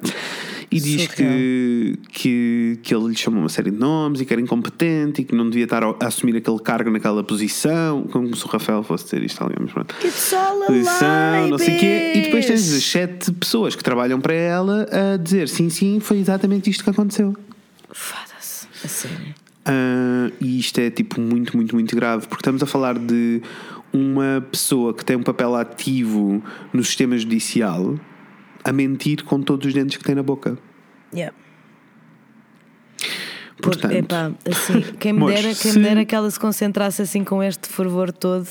e 0.70 0.80
diz 0.80 1.04
Surreal. 1.04 1.32
que, 1.32 2.00
que, 2.12 2.80
que 2.84 2.94
ele 2.96 3.08
lhe 3.10 3.16
chamou 3.18 3.40
uma 3.42 3.50
série 3.50 3.72
de 3.72 3.78
nomes 3.78 4.20
e 4.22 4.26
que 4.26 4.34
era 4.34 4.42
incompetente 4.42 5.22
e 5.22 5.26
que 5.26 5.34
não 5.36 5.50
devia 5.50 5.64
estar 5.64 5.84
a, 5.84 5.96
a 6.00 6.08
assumir 6.08 6.36
aquele 6.36 6.60
cargo 6.60 6.90
naquela 6.92 7.24
posição, 7.24 8.04
como 8.12 8.36
se 8.36 8.46
o 8.46 8.48
Rafael 8.50 8.84
fosse 8.84 9.06
dizer 9.06 9.24
isto 9.24 9.40
a 9.42 9.46
alguém, 9.46 9.58
mas 9.62 9.72
pronto. 9.72 9.96
It's 10.04 10.34
all 10.34 10.64
a 10.64 10.66
Posição, 10.68 11.42
lie, 11.44 11.52
não 11.52 11.58
sei 11.58 11.76
o 11.76 11.80
quê. 11.80 12.12
E 12.16 12.22
depois 12.24 12.46
tens 12.46 12.74
as 12.74 12.84
sete 12.84 13.32
pessoas 13.32 13.76
que 13.76 13.84
trabalham 13.84 14.20
para 14.20 14.34
ela 14.34 14.86
a 15.14 15.18
dizer 15.18 15.48
sim, 15.48 15.70
sim, 15.70 16.00
foi 16.02 16.18
exatamente 16.20 16.70
isto 16.70 16.84
que 16.84 16.90
aconteceu. 16.90 17.34
Foda-se. 17.92 18.68
A 18.84 18.88
sério. 18.88 19.36
Ah, 19.68 20.32
e 20.40 20.60
isto 20.60 20.80
é 20.80 20.90
tipo 20.90 21.20
muito, 21.20 21.56
muito, 21.56 21.76
muito 21.76 21.96
grave, 21.96 22.26
porque 22.28 22.42
estamos 22.42 22.64
a 22.64 22.66
falar 22.66 22.98
de 22.98 23.42
uma 23.92 24.46
pessoa 24.50 24.94
que 24.94 25.04
tem 25.04 25.18
um 25.18 25.24
papel 25.24 25.56
ativo 25.56 26.42
no 26.72 26.84
sistema 26.84 27.18
judicial 27.18 28.00
a 28.64 28.72
mentir 28.72 29.24
com 29.24 29.42
todos 29.42 29.68
os 29.68 29.74
dentes 29.74 29.98
que 29.98 30.04
tem 30.04 30.16
na 30.16 30.24
boca. 30.24 30.58
Yeah. 31.14 31.36
Portanto, 33.62 33.82
Porque, 33.82 33.98
epá, 33.98 34.32
assim, 34.50 34.82
quem 35.00 35.14
me, 35.14 35.26
dera, 35.28 35.54
quem 35.54 35.74
me 35.74 35.84
dera 35.84 36.06
que 36.06 36.16
ela 36.16 36.30
se 36.30 36.40
concentrasse 36.40 37.02
assim 37.02 37.24
com 37.24 37.44
este 37.44 37.68
fervor 37.68 38.12
todo. 38.12 38.48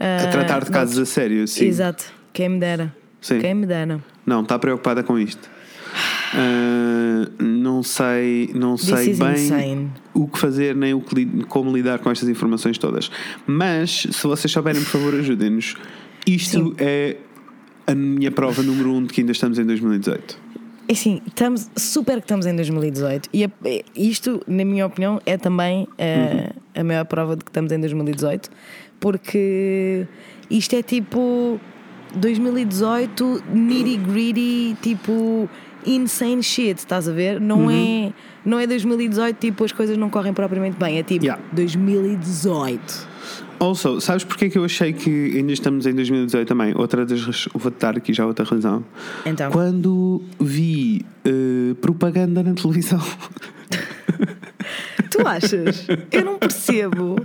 a 0.00 0.24
ah, 0.24 0.28
tratar 0.28 0.64
de 0.64 0.70
casos 0.70 0.98
a 0.98 1.06
sério, 1.06 1.46
sim. 1.46 1.66
Exato, 1.66 2.04
quem 2.32 2.48
me 2.48 2.58
dera. 2.58 2.94
Sim. 3.20 3.40
Quem 3.40 3.54
me 3.54 3.66
dera. 3.66 4.02
Não, 4.24 4.42
está 4.42 4.58
preocupada 4.58 5.02
com 5.02 5.18
isto. 5.18 5.55
Ah, 6.36 7.30
não 7.42 7.82
sei, 7.82 8.50
não 8.54 8.76
This 8.76 8.86
sei 8.86 9.14
bem 9.14 9.32
insane. 9.32 9.90
o 10.14 10.28
que 10.28 10.38
fazer 10.38 10.76
nem 10.76 10.92
o 10.94 11.00
que 11.00 11.26
como 11.48 11.74
lidar 11.74 11.98
com 12.00 12.10
estas 12.10 12.28
informações 12.28 12.76
todas. 12.78 13.10
Mas 13.46 14.06
se 14.10 14.22
vocês 14.26 14.52
souberem, 14.52 14.82
por 14.82 14.90
favor, 14.90 15.14
ajudem-nos. 15.14 15.74
Isto 16.26 16.58
Sim. 16.70 16.74
é 16.78 17.16
a 17.86 17.94
minha 17.94 18.30
prova 18.30 18.62
número 18.62 18.92
um 18.92 19.02
de 19.04 19.12
que 19.14 19.20
ainda 19.20 19.32
estamos 19.32 19.58
em 19.58 19.64
2018. 19.64 20.38
É 20.88 20.92
Assim, 20.92 21.20
estamos, 21.26 21.68
super 21.76 22.16
que 22.18 22.24
estamos 22.24 22.46
em 22.46 22.54
2018 22.54 23.28
e 23.32 23.44
a- 23.44 23.50
isto, 23.96 24.40
na 24.46 24.64
minha 24.64 24.86
opinião, 24.86 25.20
é 25.26 25.36
também 25.36 25.88
eh, 25.98 26.52
a 26.74 26.84
maior 26.84 27.04
prova 27.06 27.34
de 27.36 27.44
que 27.44 27.50
estamos 27.50 27.72
em 27.72 27.80
2018 27.80 28.48
porque 29.00 30.06
isto 30.48 30.76
é 30.76 30.82
tipo 30.82 31.58
2018 32.14 33.42
nitty 33.52 33.96
gritty, 33.96 34.76
tipo 34.80 35.48
insane 35.86 36.42
shit, 36.42 36.78
estás 36.78 37.08
a 37.08 37.12
ver? 37.12 37.40
Não, 37.40 37.70
é, 37.70 38.12
não 38.44 38.58
é 38.58 38.66
2018 38.66 39.38
tipo 39.38 39.64
as 39.64 39.72
coisas 39.72 39.96
não 39.96 40.10
correm 40.10 40.32
propriamente 40.32 40.76
bem, 40.78 40.98
é 40.98 41.02
tipo 41.02 41.24
Yeah. 41.24 41.42
2018. 41.52 43.16
Also, 43.58 44.00
sabes 44.00 44.22
porque 44.22 44.46
é 44.46 44.50
que 44.50 44.58
eu 44.58 44.64
achei 44.64 44.92
que 44.92 45.36
ainda 45.36 45.52
estamos 45.52 45.86
em 45.86 45.94
2018 45.94 46.46
também? 46.46 46.74
Outra 46.76 47.06
das 47.06 47.48
vou-te 47.54 47.80
dar 47.80 47.96
aqui 47.96 48.12
já 48.12 48.26
outra 48.26 48.44
razão. 48.44 48.84
Então. 49.24 49.50
Quando 49.50 50.22
vi 50.38 51.04
eh, 51.24 51.74
propaganda 51.80 52.42
na 52.42 52.52
televisão. 52.52 53.00
Tu 55.10 55.26
achas? 55.26 55.86
Eu 56.12 56.24
não 56.24 56.38
percebo. 56.38 57.16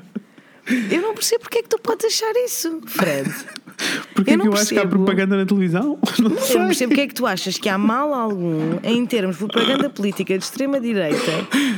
Eu 0.91 1.01
não 1.01 1.13
percebo 1.13 1.41
porque 1.41 1.59
é 1.59 1.63
que 1.63 1.69
tu 1.69 1.79
podes 1.81 2.05
achar 2.05 2.31
isso, 2.45 2.81
Fred. 2.85 3.29
Porque 4.13 4.29
Eu 4.29 4.35
é 4.35 4.37
que 4.37 4.47
eu 4.47 4.53
acho 4.53 4.69
que 4.69 4.77
há 4.77 4.85
propaganda 4.87 5.35
na 5.35 5.43
televisão? 5.45 5.97
Não 6.19 6.29
Eu 6.29 6.35
não 6.35 6.41
sei. 6.41 6.57
percebo 6.67 6.89
porque 6.89 7.01
é 7.01 7.07
que 7.07 7.13
tu 7.15 7.25
achas 7.25 7.57
que 7.57 7.67
há 7.67 7.79
mal 7.79 8.13
algum 8.13 8.77
em 8.83 9.03
termos 9.07 9.37
de 9.39 9.45
propaganda 9.47 9.89
política 9.89 10.37
de 10.37 10.43
extrema-direita 10.43 11.31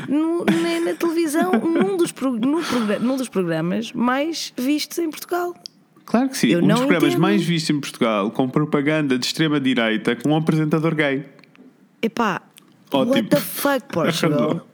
na, 0.10 0.94
televisão, 0.96 1.52
num 1.54 1.96
dos, 1.96 2.12
pro- 2.12 2.34
no 2.34 2.62
num 3.00 3.16
dos 3.16 3.30
programas 3.30 3.94
mais 3.94 4.52
vistos 4.58 4.98
em 4.98 5.10
Portugal. 5.10 5.56
Claro 6.06 6.28
que 6.28 6.38
sim. 6.38 6.48
Eu 6.50 6.60
um 6.62 6.68
dos 6.68 6.80
programas 6.80 7.04
entendo. 7.06 7.22
mais 7.22 7.42
vistos 7.42 7.70
em 7.70 7.80
Portugal 7.80 8.32
com 8.32 8.50
propaganda 8.50 9.18
de 9.18 9.26
extrema-direita 9.26 10.14
com 10.18 10.32
um 10.32 10.36
apresentador 10.36 10.94
gay. 10.96 11.24
Epá, 12.02 12.42
Ó, 12.92 13.06
what 13.06 13.24
the 13.30 13.40
fuck, 13.40 13.86
Portugal? 13.94 14.68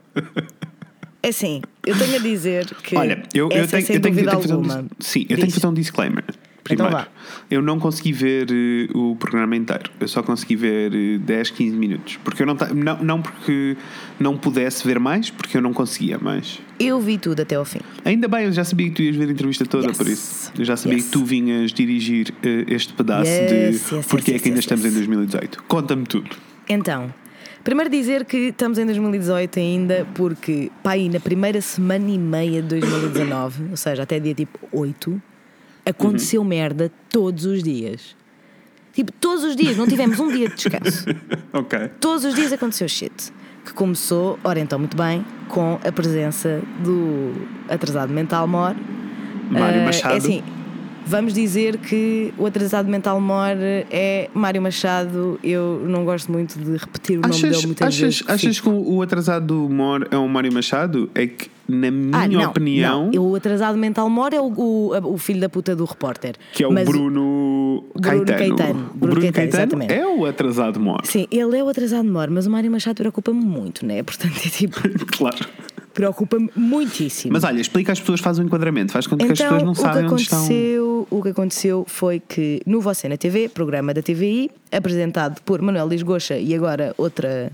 É 1.21 1.29
assim, 1.29 1.61
eu 1.85 1.97
tenho 1.97 2.15
a 2.15 2.19
dizer 2.19 2.65
que. 2.83 2.95
Olha, 2.95 3.23
eu, 3.33 3.49
eu 3.49 3.63
é 3.63 3.67
tenho, 3.67 3.85
sem 3.85 3.95
eu 3.95 4.01
tenho, 4.01 4.19
eu 4.19 4.25
tenho 4.25 4.41
que 4.41 4.47
fazer 4.47 4.55
um, 4.55 4.87
sim, 4.99 5.21
eu 5.21 5.27
tenho 5.27 5.39
que 5.39 5.45
Diz. 5.47 5.55
fazer 5.55 5.67
um 5.67 5.73
disclaimer. 5.73 6.23
Primeiro, 6.63 6.91
vá. 6.91 7.07
eu 7.49 7.61
não 7.63 7.79
consegui 7.79 8.13
ver 8.13 8.47
eh, 8.51 8.89
o 8.93 9.15
programa 9.15 9.55
inteiro. 9.55 9.89
Eu 9.99 10.07
só 10.07 10.21
consegui 10.21 10.55
ver 10.55 10.93
eh, 10.93 11.17
10, 11.17 11.49
15 11.51 11.75
minutos. 11.75 12.19
Porque 12.23 12.43
eu 12.43 12.45
não, 12.45 12.55
não, 12.75 13.03
não 13.03 13.21
porque 13.23 13.75
não 14.19 14.37
pudesse 14.37 14.85
ver 14.85 14.99
mais, 14.99 15.31
porque 15.31 15.57
eu 15.57 15.61
não 15.61 15.73
conseguia 15.73 16.19
mais. 16.19 16.59
Eu 16.79 16.99
vi 16.99 17.17
tudo 17.17 17.41
até 17.41 17.55
ao 17.55 17.65
fim. 17.65 17.79
Ainda 18.05 18.27
bem, 18.27 18.45
eu 18.45 18.51
já 18.51 18.63
sabia 18.63 18.87
que 18.89 18.95
tu 18.95 19.01
ias 19.01 19.15
ver 19.15 19.29
a 19.29 19.31
entrevista 19.31 19.65
toda, 19.65 19.87
Yes. 19.87 19.97
por 19.97 20.07
isso. 20.07 20.51
Eu 20.59 20.65
já 20.65 20.77
sabia 20.77 20.97
Yes. 20.97 21.05
que 21.05 21.11
tu 21.11 21.25
vinhas 21.25 21.71
dirigir 21.73 22.33
eh, 22.43 22.65
este 22.67 22.93
pedaço 22.93 23.29
Yes, 23.31 23.49
de 23.49 23.55
yes, 23.95 24.05
porque 24.07 24.31
é 24.33 24.39
que 24.39 24.49
ainda 24.49 24.59
estamos 24.59 24.85
em 24.85 24.91
2018. 24.91 25.63
Conta-me 25.67 26.05
tudo. 26.05 26.29
Então, 26.67 27.11
primeiro 27.63 27.89
dizer 27.89 28.25
que 28.25 28.37
estamos 28.49 28.77
em 28.77 28.85
2018 28.85 29.59
ainda, 29.59 30.07
porque, 30.15 30.71
pá, 30.83 30.91
aí 30.91 31.09
na 31.09 31.19
primeira 31.19 31.61
semana 31.61 32.09
e 32.09 32.17
meia 32.17 32.61
de 32.61 32.79
2019, 32.79 33.67
ou 33.71 33.77
seja, 33.77 34.03
até 34.03 34.19
dia 34.19 34.33
tipo 34.33 34.59
8, 34.71 35.21
aconteceu 35.85 36.43
merda 36.43 36.91
todos 37.09 37.45
os 37.45 37.63
dias. 37.63 38.15
Tipo, 38.93 39.11
todos 39.13 39.43
os 39.43 39.55
dias, 39.55 39.77
não 39.77 39.87
tivemos 39.87 40.19
um 40.19 40.29
dia 40.29 40.49
de 40.49 40.55
descanso. 40.55 41.05
Ok. 41.51 41.89
Todos 41.99 42.25
os 42.25 42.35
dias 42.35 42.53
aconteceu 42.53 42.87
shit. 42.87 43.33
Que 43.65 43.73
começou, 43.73 44.37
ora 44.43 44.59
então, 44.59 44.77
muito 44.77 44.95
bem, 44.95 45.25
com 45.47 45.79
a 45.83 45.91
presença 45.91 46.61
do 46.83 47.33
atrasado 47.67 48.13
mental 48.13 48.47
Mor. 48.47 48.75
Mário 49.49 49.81
Ah, 49.81 49.85
Machado. 49.85 50.13
É 50.13 50.17
assim, 50.17 50.43
vamos 51.09 51.33
dizer 51.33 51.77
que 51.77 52.33
o 52.37 52.45
atrasado 52.45 52.87
mental 52.89 53.19
Mor 53.19 53.57
é 53.91 54.29
Mário 54.33 54.61
Machado. 54.61 55.39
Eu 55.43 55.81
não 55.85 56.05
gosto 56.05 56.31
muito 56.31 56.57
de 56.59 56.77
repetir 56.77 57.17
o 57.17 57.21
nome 57.21 57.33
Achas, 57.33 57.49
dele 57.55 57.65
muitas 57.67 57.87
achas, 57.87 57.99
vezes. 57.99 58.23
achas 58.29 58.57
fico- 58.57 58.71
que 58.71 58.91
o 58.91 59.01
atrasado 59.01 59.45
do 59.47 59.65
humor 59.65 60.07
é 60.11 60.17
o 60.17 60.27
Mário 60.27 60.53
Machado? 60.53 61.09
É 61.15 61.27
que, 61.27 61.49
na 61.67 61.91
minha 61.91 62.17
Ah, 62.17 62.27
não, 62.27 62.41
opinião, 62.49 63.11
não. 63.13 63.23
O 63.29 63.35
atrasado 63.35 63.77
mental 63.77 64.09
Mor 64.09 64.33
é 64.33 64.39
o, 64.39 64.45
o, 64.55 65.13
o 65.13 65.17
filho 65.17 65.39
da 65.41 65.49
puta 65.49 65.75
do 65.75 65.85
repórter. 65.85 66.35
que 66.53 66.63
é 66.63 66.67
o 66.67 66.73
Bruno, 66.73 66.85
Bruno 66.85 67.85
Caetano. 68.01 68.25
Caetano. 68.25 68.69
O 68.71 68.97
Bruno 68.97 69.15
Bruno 69.15 69.21
Caetano, 69.21 69.33
Caetano, 69.51 69.83
exatamente. 69.83 69.93
é 69.93 70.07
o 70.07 70.25
atrasado 70.25 70.77
humor. 70.77 71.01
Sim, 71.03 71.27
ele 71.31 71.57
é 71.57 71.63
o 71.63 71.69
atrasado 71.69 72.07
Mor, 72.09 72.29
mas 72.29 72.45
o 72.47 72.49
Mário 72.51 72.71
Machado 72.71 72.95
preocupa-me 72.97 73.43
muito, 73.43 73.85
né? 73.85 74.01
Portanto, 74.03 74.33
é 74.45 74.49
tipo, 74.49 74.77
Claro. 75.17 75.37
Preocupa-me 75.99 76.49
muitíssimo. 76.55 77.33
Mas 77.33 77.43
olha, 77.43 77.59
explica 77.59 77.91
às 77.91 77.99
pessoas, 77.99 78.21
faz 78.21 78.39
o 78.39 78.41
enquadramento, 78.41 78.93
faz 78.93 79.05
conta 79.05 79.25
que 79.25 79.33
as 79.33 79.37
Então, 79.39 79.49
pessoas 79.49 79.63
não 79.67 79.75
sabem 79.75 80.05
onde 80.09 80.21
estão. 80.21 81.05
o 81.09 81.21
que 81.21 81.27
aconteceu 81.29 81.83
foi 81.87 82.21
que 82.25 82.61
no 82.65 82.79
Você 82.79 83.09
na 83.09 83.17
TV, 83.17 83.49
programa 83.49 83.93
da 83.93 84.01
TVI, 84.01 84.49
apresentado 84.71 85.41
por 85.41 85.61
Manuel 85.61 85.89
Lisgocha 85.89 86.37
e 86.37 86.55
agora 86.55 86.93
outra 86.97 87.51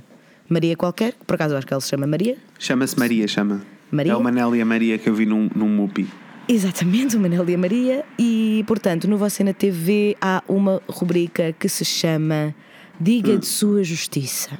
Maria 0.48 0.76
qualquer, 0.78 1.14
que 1.14 1.26
por 1.26 1.34
acaso 1.34 1.56
acho 1.56 1.66
que 1.66 1.74
ela 1.74 1.82
se 1.82 1.90
chama 1.90 2.06
Maria. 2.06 2.38
Chama-se 2.60 3.00
Maria, 3.00 3.28
chama. 3.28 3.62
Maria? 3.92 4.12
É 4.12 4.16
o 4.16 4.22
Manel 4.24 4.56
e 4.56 4.62
a 4.62 4.66
Maria 4.66 5.00
que 5.00 5.10
eu 5.10 5.16
vi 5.16 5.26
num, 5.26 5.50
num 5.56 5.68
Mupi. 5.68 6.08
Exatamente, 6.48 7.18
o 7.18 7.20
Manel 7.20 7.50
e 7.50 7.56
a 7.56 7.58
Maria. 7.58 8.06
E, 8.20 8.64
portanto, 8.68 9.08
no 9.08 9.18
Você 9.18 9.44
na 9.44 9.54
TV 9.54 10.16
há 10.22 10.44
uma 10.48 10.80
rubrica 10.88 11.52
que 11.60 11.68
se 11.68 11.84
chama 11.84 12.54
Diga 13.00 13.32
Hum. 13.34 13.40
de 13.40 13.48
Sua 13.48 13.84
Justiça. 13.84 14.52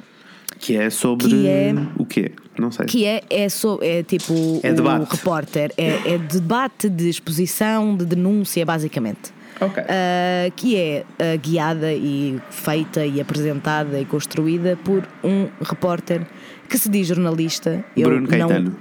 Que 0.58 0.76
é 0.76 0.88
sobre 0.90 1.28
Que 1.28 1.46
é- 1.46 1.74
o 1.98 2.04
quê? 2.06 2.32
Não 2.58 2.70
sei. 2.70 2.86
Que 2.86 3.04
é, 3.04 3.22
é, 3.28 3.48
so, 3.48 3.78
é 3.82 4.02
tipo 4.02 4.32
É 4.62 4.72
o 4.72 4.74
debate. 4.74 5.10
repórter, 5.16 5.72
é, 5.76 6.14
é 6.14 6.18
debate 6.18 6.88
de 6.88 7.08
exposição, 7.08 7.94
de 7.96 8.06
denúncia, 8.06 8.64
basicamente. 8.64 9.34
Ok. 9.60 9.82
Ah, 9.88 10.50
que 10.56 10.76
é 10.76 11.04
ah, 11.18 11.36
guiada 11.36 11.92
e 11.92 12.40
feita 12.50 13.04
e 13.04 13.20
apresentada 13.20 14.00
e 14.00 14.04
construída 14.06 14.78
por 14.82 15.06
um 15.22 15.48
repórter 15.62 16.26
que 16.68 16.76
se 16.78 16.88
diz 16.88 17.06
jornalista. 17.08 17.84
Bruno 17.96 18.26
Caetano. 18.26 18.70
Não, 18.70 18.76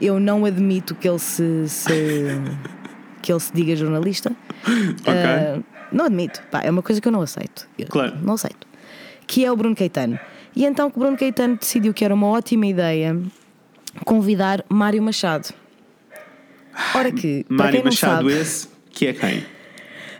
eu 0.00 0.18
não 0.20 0.44
admito 0.44 0.94
que 0.94 1.08
ele 1.08 1.18
se, 1.18 1.68
se- 1.68 2.40
que 3.22 3.30
ele 3.32 3.40
se 3.40 3.52
diga 3.54 3.76
jornalista. 3.76 4.32
Ah, 5.06 5.60
não 5.92 6.06
admito. 6.06 6.42
Pá, 6.50 6.62
é 6.62 6.70
uma 6.70 6.82
coisa 6.82 7.00
que 7.00 7.08
eu 7.08 7.12
não 7.12 7.22
aceito. 7.22 7.68
Eu 7.78 7.86
Claro. 7.88 8.16
Não 8.22 8.34
aceito. 8.34 8.66
Que 9.26 9.44
é 9.44 9.52
o 9.52 9.56
Bruno 9.56 9.74
Caetano. 9.76 10.18
E 10.58 10.64
então 10.64 10.90
que 10.90 10.96
o 10.96 11.00
Bruno 11.00 11.16
Caetano 11.16 11.56
decidiu 11.56 11.94
que 11.94 12.04
era 12.04 12.12
uma 12.12 12.26
ótima 12.26 12.66
ideia 12.66 13.16
convidar 14.04 14.64
Mário 14.68 15.00
Machado. 15.00 15.54
Ora 16.96 17.12
que, 17.12 17.46
Mário 17.48 17.84
Machado, 17.84 18.28
sabe, 18.28 18.40
esse, 18.40 18.68
que 18.90 19.06
é 19.06 19.12
quem? 19.12 19.44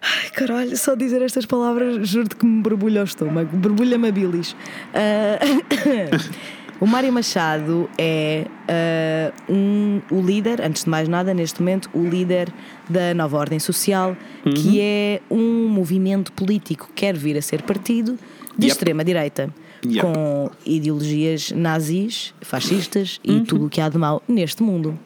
Ai, 0.00 0.30
caralho, 0.32 0.76
só 0.76 0.94
dizer 0.94 1.22
estas 1.22 1.44
palavras 1.44 2.08
juro-te 2.08 2.36
que 2.36 2.46
me 2.46 2.62
borbulha 2.62 3.00
o 3.00 3.04
estômago, 3.04 3.56
borbulha-me 3.56 4.10
a 4.10 4.12
bilis. 4.12 4.54
Ah, 4.94 5.40
o 6.80 6.86
Mário 6.86 7.12
Machado 7.12 7.90
é 7.98 8.46
ah, 8.68 9.32
um, 9.48 10.00
o 10.08 10.20
líder, 10.20 10.60
antes 10.64 10.84
de 10.84 10.90
mais 10.90 11.08
nada, 11.08 11.34
neste 11.34 11.60
momento, 11.60 11.90
o 11.92 12.08
líder 12.08 12.48
da 12.88 13.12
nova 13.12 13.38
ordem 13.38 13.58
social, 13.58 14.16
que 14.54 14.80
é 14.80 15.20
um 15.28 15.66
movimento 15.68 16.30
político 16.32 16.86
que 16.86 16.92
quer 17.06 17.16
vir 17.16 17.36
a 17.36 17.42
ser 17.42 17.62
partido 17.62 18.16
de 18.56 18.66
Yep. 18.66 18.72
extrema-direita. 18.72 19.52
Com 20.00 20.50
ideologias 20.66 21.52
nazis, 21.52 22.34
fascistas 22.40 23.20
e 23.22 23.40
tudo 23.40 23.66
o 23.66 23.70
que 23.70 23.80
há 23.80 23.88
de 23.88 23.96
mal 23.98 24.22
neste 24.28 24.62
mundo. 24.62 24.98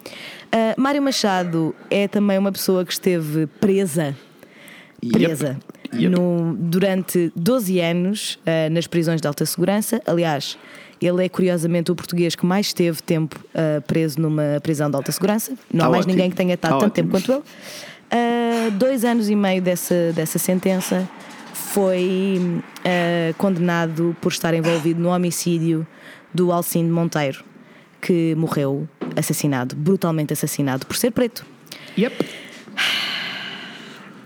Ah, 0.51 0.73
Mário 0.77 1.01
Machado 1.01 1.75
é 1.89 2.07
também 2.07 2.37
uma 2.37 2.51
pessoa 2.51 2.83
que 2.85 2.91
esteve 2.91 3.47
presa 3.59 4.15
presa 5.11 5.57
Yep. 5.93 6.09
no- 6.09 6.55
durante 6.57 7.31
12 7.35 7.79
anos 7.79 8.39
ah, 8.47 8.69
nas 8.71 8.87
prisões 8.87 9.21
de 9.21 9.27
alta 9.27 9.45
segurança. 9.45 10.01
Aliás, 10.07 10.57
ele 10.99 11.23
é 11.25 11.29
curiosamente 11.29 11.91
o 11.91 11.95
português 11.95 12.35
que 12.35 12.45
mais 12.45 12.73
teve 12.73 12.99
tempo 13.03 13.39
ah, 13.53 13.79
preso 13.85 14.19
numa 14.19 14.59
prisão 14.63 14.89
de 14.89 14.95
alta 14.95 15.11
segurança. 15.11 15.53
Não 15.71 15.81
Tá 15.81 15.85
há 15.85 15.89
mais 15.89 15.99
ótimo. 16.05 16.13
ninguém 16.15 16.29
que 16.31 16.35
tenha 16.35 16.55
estado 16.55 16.71
Tá 16.71 16.79
tanto 16.79 16.91
ótimo. 16.93 17.11
tempo 17.11 17.11
quanto 17.11 17.31
ele. 17.31 17.43
Ah, 18.09 18.69
dois 18.71 19.05
anos 19.05 19.29
e 19.29 19.35
meio 19.35 19.61
dessa, 19.61 20.11
dessa 20.13 20.39
sentença 20.39 21.07
foi 21.73 22.39
ah, 22.85 23.33
condenado 23.37 24.15
por 24.21 24.31
estar 24.31 24.53
envolvido 24.53 24.99
no 25.01 25.09
homicídio 25.09 25.85
do 26.33 26.51
Alcinde 26.51 26.91
Monteiro, 26.91 27.43
que 28.01 28.35
morreu 28.35 28.87
assassinado, 29.15 29.75
brutalmente 29.75 30.33
assassinado, 30.33 30.85
por 30.85 30.95
ser 30.95 31.11
preto. 31.11 31.43
Yep. 31.97 32.25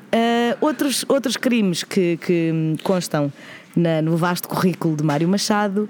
Uh, 0.07 0.65
outros, 0.65 1.05
outros 1.09 1.35
crimes 1.35 1.83
que, 1.83 2.17
que 2.17 2.51
constam 2.81 3.31
na- 3.75 4.01
no 4.01 4.15
vasto 4.15 4.47
currículo 4.47 4.95
de 4.95 5.03
Mário 5.03 5.27
Machado 5.27 5.81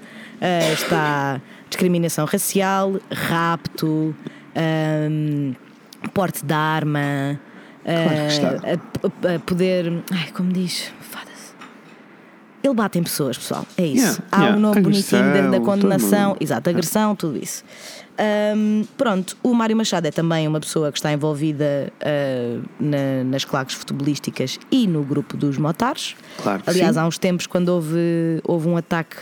uh, 0.42 0.74
está 0.74 1.40
discriminação 1.70 2.26
racial, 2.26 3.00
rapto, 3.12 4.16
hum, 5.10 5.54
porte 6.14 6.44
de 6.44 6.54
arma, 6.54 7.40
Claro 7.84 8.58
uh, 8.58 9.30
a- 9.32 9.36
a 9.36 9.40
poder. 9.40 10.04
Ai, 10.12 10.32
como 10.34 10.52
diz? 10.52 10.92
Ele 12.68 12.76
bate 12.76 13.00
em 13.00 13.04
pessoas, 13.04 13.38
pessoal. 13.38 13.66
É 13.78 13.86
isso. 13.86 14.04
Yeah, 14.22 14.24
Há 14.32 14.38
yeah. 14.42 14.58
um 14.58 14.60
nome 14.60 14.82
bonitinho 14.82 15.22
da, 15.22 15.28
da 15.34 15.40
Agressão, 15.48 15.64
condenação. 15.66 16.34
tudo. 16.34 16.44
Exato, 16.44 16.70
agressão, 16.70 17.16
tudo 17.16 17.38
isso. 17.38 17.64
Ahm, 18.18 18.84
pronto, 18.98 19.38
o 19.44 19.54
Mário 19.54 19.76
Machado 19.78 20.08
é 20.08 20.12
também 20.12 20.48
uma 20.48 20.60
pessoa 20.60 20.92
que 20.92 20.98
está 20.98 21.12
envolvida 21.14 21.94
ah, 22.02 22.60
na- 22.80 23.24
nas 23.24 23.46
claques 23.46 23.76
futebolísticas 23.76 24.60
e 24.72 24.88
no 24.88 25.04
grupo 25.04 25.38
dos 25.38 25.58
motares. 25.58 26.16
Claro 26.42 26.64
Aliás, 26.66 26.96
sim. 26.96 27.00
há 27.02 27.06
uns 27.06 27.18
tempos, 27.18 27.48
quando 27.48 27.70
houve, 27.70 28.42
houve 28.44 28.68
um 28.68 28.76
ataque 28.76 29.16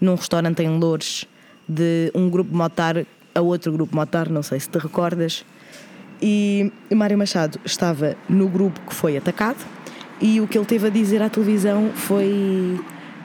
num 0.00 0.14
restaurante 0.14 0.62
em 0.62 0.78
Loures 0.78 1.26
de 1.68 2.10
um 2.14 2.28
grupo 2.30 2.54
motar 2.56 2.96
a 3.34 3.40
outro 3.40 3.70
grupo 3.72 3.94
motar, 3.94 4.28
não 4.28 4.42
sei 4.42 4.58
se 4.58 4.68
te 4.68 4.78
recordas, 4.78 5.44
e 6.22 6.72
o 6.90 6.96
Mário 6.96 7.16
Machado 7.16 7.60
estava 7.64 8.16
no 8.28 8.48
grupo 8.48 8.80
que 8.88 8.94
foi 8.94 9.16
atacado 9.16 9.58
e 10.20 10.40
o 10.40 10.46
que 10.46 10.58
ele 10.58 10.66
teve 10.66 10.86
a 10.86 10.90
dizer 10.90 11.22
à 11.22 11.28
televisão 11.28 11.90
foi 11.94 12.78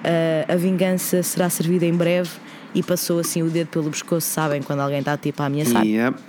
ah, 0.05 0.53
a 0.53 0.55
vingança 0.55 1.23
será 1.23 1.49
servida 1.49 1.86
em 1.86 1.93
breve 1.93 2.29
e 2.75 2.84
passou 2.84 3.19
assim 3.19 3.41
o 3.41 3.49
dedo 3.49 3.67
pelo 3.67 3.89
pescoço, 3.89 4.27
sabem, 4.27 4.62
quando 4.62 4.81
alguém 4.81 4.99
está 4.99 5.17
tipo 5.17 5.41
a 5.41 5.47
ameaçar. 5.47 5.84
Yep. 5.84 6.19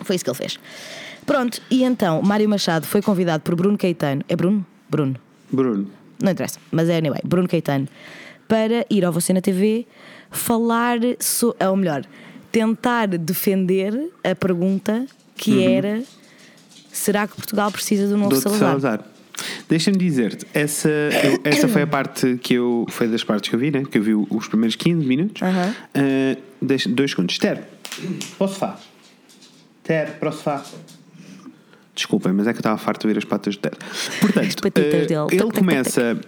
Foi 0.00 0.16
isso 0.16 0.24
que 0.24 0.30
ele 0.30 0.36
fez. 0.36 0.58
Pronto, 1.26 1.60
e 1.70 1.82
então 1.82 2.22
Mário 2.22 2.48
Machado 2.48 2.86
foi 2.86 3.02
convidado 3.02 3.42
por 3.42 3.54
Bruno 3.54 3.76
Caetano. 3.76 4.22
É 4.28 4.34
Bruno? 4.34 4.64
Bruno. 4.88 5.16
Bruno. 5.52 5.90
Não 6.22 6.32
interessa, 6.32 6.58
mas 6.70 6.88
é 6.88 6.96
anyway, 6.96 7.20
Bruno 7.24 7.46
Caetano, 7.46 7.86
para 8.48 8.86
ir 8.88 9.04
ao 9.04 9.12
Você 9.12 9.32
na 9.32 9.40
TV 9.40 9.86
falar, 10.30 10.98
so, 11.20 11.54
ou 11.60 11.76
melhor, 11.76 12.04
tentar 12.50 13.06
defender 13.08 14.10
a 14.24 14.34
pergunta 14.34 15.06
que 15.36 15.64
era: 15.64 16.02
será 16.90 17.28
que 17.28 17.36
Portugal 17.36 17.70
precisa 17.70 18.08
do 18.08 18.16
novo 18.16 18.30
Dou-te 18.30 18.42
Salazar? 18.42 18.80
Salazar. 18.80 19.17
Deixa-me 19.68 19.96
dizer-te, 19.96 20.46
essa, 20.54 20.88
eu- 20.88 21.40
essa 21.44 21.68
foi 21.68 21.82
a 21.82 21.86
parte 21.86 22.38
que 22.42 22.54
eu. 22.54 22.84
Foi 22.88 23.06
das 23.08 23.22
partes 23.24 23.48
que 23.48 23.54
eu 23.54 23.60
vi, 23.60 23.70
né? 23.70 23.82
Que 23.90 23.98
eu 23.98 24.02
vi 24.02 24.14
os 24.14 24.48
primeiros 24.48 24.74
15 24.76 25.06
minutos. 25.06 25.42
Aham. 25.42 25.74
Ah, 25.94 26.36
deixa, 26.60 26.88
dois 26.88 27.10
segundos. 27.10 27.38
Ter, 27.38 27.62
para 28.36 28.44
o 28.44 28.48
sofá. 28.48 28.78
Ter, 29.84 30.10
para 30.18 30.28
o 30.28 30.32
sofá. 30.32 30.62
Desculpem, 31.94 32.32
mas 32.32 32.46
é 32.46 32.52
que 32.52 32.58
eu 32.58 32.60
estava 32.60 32.78
farto 32.78 33.06
de 33.06 33.12
ver 33.12 33.18
as 33.18 33.24
patas 33.24 33.56
do 33.56 33.60
Ter. 33.60 33.76
Portanto. 34.20 34.56
Tac, 34.62 35.32
ele 35.32 35.52
começa 35.52 36.20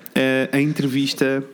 a, 0.53 0.57
a 0.57 0.61
entrevista. 0.61 1.45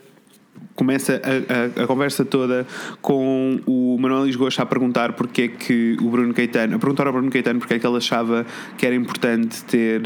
Começa 0.73 1.19
a, 1.23 1.81
a- 1.81 1.83
a 1.83 1.87
conversa 1.87 2.23
toda 2.25 2.65
com 3.01 3.59
o 3.65 3.97
Manuel 3.99 4.25
Lisgocha 4.25 4.61
a 4.61 4.65
perguntar 4.65 5.13
porque 5.13 5.41
é 5.43 5.47
que 5.47 5.97
o 6.01 6.09
Bruno 6.09 6.33
Caetano, 6.35 6.75
a 6.75 6.79
perguntar 6.79 7.07
ao 7.07 7.13
Bruno 7.13 7.29
Caetano 7.31 7.59
porque 7.59 7.75
é 7.75 7.79
que 7.79 7.85
ele 7.87 7.97
achava 7.97 8.45
que 8.77 8.85
era 8.85 8.93
importante 8.95 9.63
ter 9.65 10.01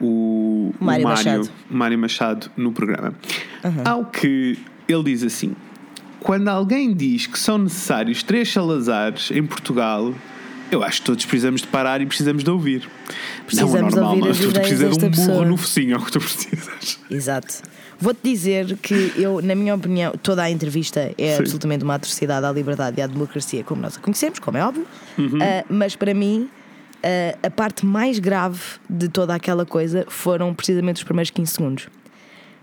o, 0.00 0.72
o 0.80 0.84
Mário 0.84 1.04
Machado. 1.04 1.50
Mário 1.68 1.98
Machado 1.98 2.50
no 2.56 2.72
programa. 2.72 3.14
Ao 3.84 4.04
que 4.04 4.58
ele 4.88 5.02
diz 5.04 5.22
assim: 5.22 5.54
quando 6.20 6.48
alguém 6.48 6.92
diz 6.92 7.26
que 7.26 7.38
são 7.38 7.58
necessários 7.58 8.22
três 8.22 8.52
Salazares 8.52 9.30
em 9.30 9.44
Portugal, 9.44 10.14
eu 10.70 10.82
acho 10.82 11.00
que 11.00 11.06
todos 11.06 11.24
precisamos 11.24 11.62
de 11.62 11.66
parar 11.66 12.00
e 12.00 12.06
precisamos 12.06 12.44
de 12.44 12.50
ouvir. 12.50 12.88
Precisamos 13.46 13.72
não 13.72 13.78
é 13.78 13.82
normal, 13.82 14.16
ouvir 14.16 14.28
mas 14.28 14.40
as 14.40 14.46
tu 14.46 14.52
precisas 14.52 14.78
de 14.78 14.84
um 15.04 15.08
desta 15.08 15.08
burro 15.08 15.28
pessoa. 15.28 15.46
no 15.46 15.56
focinho, 15.56 15.94
é 15.94 15.98
o 15.98 16.04
que 16.04 16.12
tu 16.12 16.20
precisas. 16.20 16.98
Exato. 17.10 17.62
Vou-te 17.98 18.20
dizer 18.22 18.78
que 18.80 19.12
eu, 19.16 19.42
na 19.42 19.54
minha 19.54 19.74
opinião, 19.74 20.12
toda 20.22 20.42
a 20.42 20.50
entrevista 20.50 21.12
é 21.18 21.34
Sim. 21.34 21.40
absolutamente 21.42 21.84
uma 21.84 21.96
atrocidade 21.96 22.46
à 22.46 22.52
liberdade 22.52 22.98
e 22.98 23.02
à 23.02 23.06
democracia, 23.06 23.62
como 23.62 23.82
nós 23.82 23.96
a 23.96 24.00
conhecemos, 24.00 24.38
como 24.38 24.56
é 24.56 24.64
óbvio. 24.64 24.86
Uhum. 25.18 25.38
Ah, 25.42 25.64
mas 25.68 25.96
para 25.96 26.14
mim, 26.14 26.48
a 27.42 27.50
parte 27.50 27.84
mais 27.84 28.18
grave 28.18 28.60
de 28.88 29.08
toda 29.08 29.34
aquela 29.34 29.64
coisa 29.64 30.04
foram 30.08 30.54
precisamente 30.54 30.96
os 30.96 31.04
primeiros 31.04 31.30
15 31.30 31.52
segundos. 31.52 31.88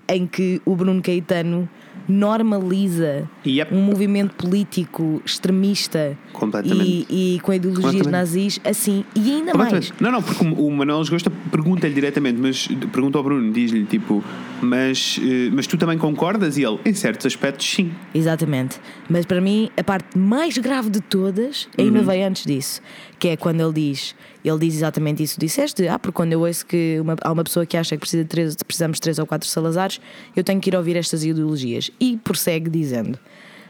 Em 0.09 0.25
que 0.27 0.61
o 0.65 0.75
Bruno 0.75 1.01
Caetano 1.01 1.67
normaliza 2.09 3.29
Yep. 3.45 3.73
um 3.73 3.81
movimento 3.81 4.33
político 4.35 5.21
extremista 5.25 6.17
e, 6.63 7.05
e 7.35 7.39
com 7.41 7.53
ideologias 7.53 8.05
nazis 8.07 8.59
assim 8.63 9.03
e 9.15 9.31
ainda 9.31 9.53
mais. 9.53 9.91
Não, 9.99 10.11
não, 10.11 10.21
porque 10.21 10.45
o 10.45 10.69
Manuel 10.71 11.01
Esgosta 11.01 11.31
pergunta-lhe 11.51 11.93
diretamente, 11.93 12.39
mas 12.39 12.67
pergunta 12.91 13.17
ao 13.17 13.23
Bruno, 13.23 13.51
diz-lhe 13.51 13.85
tipo, 13.85 14.23
mas, 14.61 15.19
eh, 15.21 15.49
mas 15.53 15.65
tu 15.67 15.77
também 15.77 15.97
concordas? 15.97 16.57
E 16.57 16.63
ele, 16.63 16.79
em 16.85 16.93
certos 16.93 17.25
aspectos, 17.25 17.65
sim. 17.69 17.91
Exatamente. 18.13 18.79
Mas 19.09 19.25
para 19.25 19.39
mim, 19.41 19.69
a 19.77 19.83
parte 19.83 20.17
mais 20.17 20.57
grave 20.57 20.89
de 20.89 21.01
todas 21.01 21.67
ainda 21.77 21.99
Uhum. 21.99 22.05
veio 22.05 22.27
antes 22.27 22.45
disso. 22.45 22.81
Que 23.19 23.29
é 23.29 23.37
quando 23.37 23.61
ele 23.61 23.73
diz, 23.73 24.15
ele 24.49 24.59
diz 24.59 24.75
exatamente 24.75 25.21
isso 25.23 25.39
disseste, 25.39 25.87
ah, 25.87 25.97
porque 25.99 26.15
quando 26.15 26.33
eu 26.33 26.41
ouço 26.41 26.65
que 26.65 26.97
uma- 27.01 27.15
há 27.21 27.31
uma 27.31 27.43
pessoa 27.43 27.65
que 27.65 27.75
acha 27.77 27.95
que 27.95 27.99
precisa 28.01 28.23
de 28.23 28.29
três, 28.29 28.55
precisamos 28.55 28.97
de 28.97 29.01
três 29.01 29.19
ou 29.19 29.25
quatro 29.25 29.47
Salazares, 29.47 29.99
eu 30.35 30.43
tenho 30.43 30.59
que 30.61 30.69
ir 30.69 30.75
ouvir 30.75 30.95
estas 30.95 31.23
ideologias. 31.23 31.89
E 31.99 32.17
prossegue 32.17 32.69
dizendo. 32.69 33.17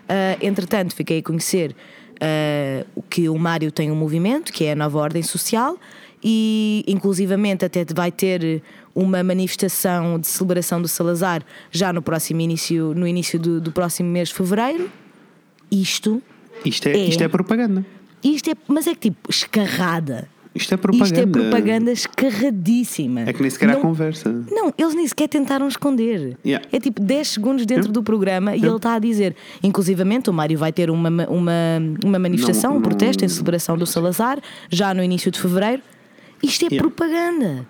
"Ah, 0.08 0.38
entretanto, 0.42 0.94
fiquei 0.96 1.20
a 1.20 1.24
conhecer 1.24 1.76
o 2.96 3.02
que 3.04 3.30
o 3.30 3.38
Mário 3.38 3.72
tem 3.72 3.92
um 3.92 3.96
movimento, 3.96 4.52
que 4.52 4.66
é 4.66 4.72
a 4.72 4.76
Nova 4.76 4.98
Ordem 4.98 5.22
Social, 5.22 5.78
e 6.24 6.84
inclusivamente 6.88 7.64
até 7.64 7.86
vai 7.94 8.12
ter 8.12 8.62
uma 8.96 9.22
manifestação 9.24 10.20
de 10.20 10.26
celebração 10.26 10.82
do 10.82 10.88
Salazar 10.88 11.44
já 11.72 11.94
no 11.94 12.02
próximo 12.02 12.42
início, 12.42 12.94
no 12.96 13.08
início 13.08 13.38
do, 13.40 13.62
do 13.62 13.72
próximo 13.72 14.10
mês 14.10 14.30
de 14.30 14.34
fevereiro. 14.34 14.90
Isto, 15.72 16.22
Isto 16.66 16.88
é, 16.90 16.94
É. 16.94 17.06
Isto 17.06 17.24
é 17.24 17.28
propaganda. 17.28 17.86
isto 18.24 18.50
é, 18.50 18.54
mas 18.68 18.88
é 18.88 18.96
que 18.96 19.12
tipo 19.12 19.30
escarrada. 19.30 20.28
Isto 20.58 20.74
é 20.74 20.78
propaganda. 20.78 21.06
Isto 21.16 21.20
é 21.20 21.26
propaganda 21.32 21.92
escarradíssima. 21.92 23.22
É 23.22 23.34
que 23.34 23.42
nem 23.42 23.50
sequer 23.50 23.70
há 23.70 23.74
Não- 23.74 23.82
conversa. 23.82 24.30
Não, 24.50 24.74
eles 24.78 24.94
nem 24.96 25.08
sequer 25.08 25.28
tentaram 25.28 25.68
esconder. 25.68 26.38
Yeah. 26.46 26.68
É 26.72 26.80
tipo 26.80 27.02
10 27.02 27.28
segundos 27.30 27.66
dentro 27.66 27.84
Yeah. 27.86 27.94
do 27.94 28.04
programa 28.04 28.52
e 28.52 28.56
Yeah. 28.56 28.68
ele 28.70 28.78
está 28.78 28.94
a 28.96 29.00
dizer. 29.00 29.36
Inclusivamente, 29.64 30.30
o 30.30 30.34
Mário 30.34 30.58
vai 30.58 30.72
ter 30.74 30.90
uma, 30.90 31.10
uma, 31.28 31.54
uma 32.04 32.20
manifestação, 32.20 32.72
Não- 32.72 32.80
um 32.80 32.82
protesto 32.82 33.24
em 33.24 33.28
não- 33.28 33.34
celebração 33.34 33.78
do 33.78 33.86
Salazar, 33.86 34.40
já 34.70 34.94
no 34.94 35.04
início 35.04 35.32
de 35.32 35.40
fevereiro. 35.40 35.82
Isto 36.42 36.68
é 36.68 36.78
propaganda. 36.78 37.66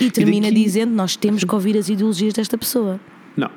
E 0.00 0.10
termina 0.10 0.48
daqui- 0.48 0.64
dizendo: 0.64 0.92
Nós 0.92 1.14
temos 1.16 1.42
que 1.44 1.54
ouvir 1.54 1.76
as 1.76 1.88
ideologias 1.88 2.34
desta 2.34 2.58
pessoa. 2.58 2.98
Não. 3.36 3.50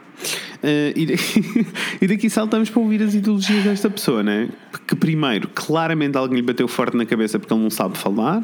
Daqui, 0.61 1.65
e 2.01 2.07
daqui 2.07 2.29
saltamos 2.29 2.69
para 2.69 2.81
ouvir 2.81 3.03
as 3.03 3.13
ideologias 3.13 3.63
desta 3.63 3.89
pessoa, 3.89 4.23
né? 4.23 4.49
Que 4.87 4.95
primeiro, 4.95 5.49
claramente 5.53 6.17
alguém 6.17 6.37
lhe 6.37 6.41
bateu 6.41 6.67
forte 6.67 6.95
na 6.95 7.05
cabeça 7.05 7.37
porque 7.37 7.53
ele 7.53 7.61
não 7.61 7.69
sabe 7.69 7.97
falar. 7.97 8.43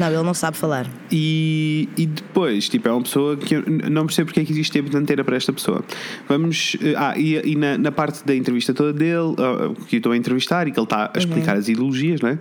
Não, 0.00 0.06
ele 0.12 0.22
não 0.22 0.34
sabe 0.34 0.56
falar. 0.56 0.86
E, 1.12 1.88
e 1.96 2.06
depois, 2.06 2.68
tipo, 2.68 2.88
é 2.88 2.92
uma 2.92 3.02
pessoa 3.02 3.36
que 3.36 3.54
eu 3.56 3.62
não 3.90 4.06
percebo 4.06 4.26
porque 4.28 4.40
é 4.40 4.44
que 4.44 4.52
existe 4.52 4.72
tempo 4.72 4.88
de 4.90 4.96
antena 4.96 5.22
para 5.22 5.36
esta 5.36 5.52
pessoa. 5.52 5.84
Vamos. 6.28 6.76
eh, 6.82 6.94
Ah, 6.96 7.14
e, 7.16 7.36
e 7.52 7.56
na, 7.56 7.76
na 7.78 7.92
parte 7.92 8.24
da 8.24 8.34
entrevista 8.34 8.72
toda 8.74 8.92
dele, 8.92 9.34
ah, 9.38 9.72
que 9.88 9.96
eu 9.96 9.98
estou 9.98 10.12
a 10.12 10.16
entrevistar 10.16 10.66
e 10.66 10.72
que 10.72 10.78
ele 10.78 10.84
está 10.84 11.10
a 11.14 11.18
explicar 11.18 11.56
as 11.56 11.68
ideologias, 11.68 12.20
não 12.20 12.30
é? 12.30 12.38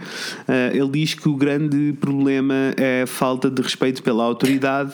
Ah, 0.47 0.71
ele 0.73 0.89
diz 0.89 1.13
que 1.13 1.27
o 1.27 1.35
grande 1.35 1.93
problema 1.99 2.73
é 2.77 3.01
a 3.03 3.07
falta 3.07 3.49
de 3.49 3.61
respeito 3.61 4.01
pela 4.01 4.23
autoridade, 4.23 4.93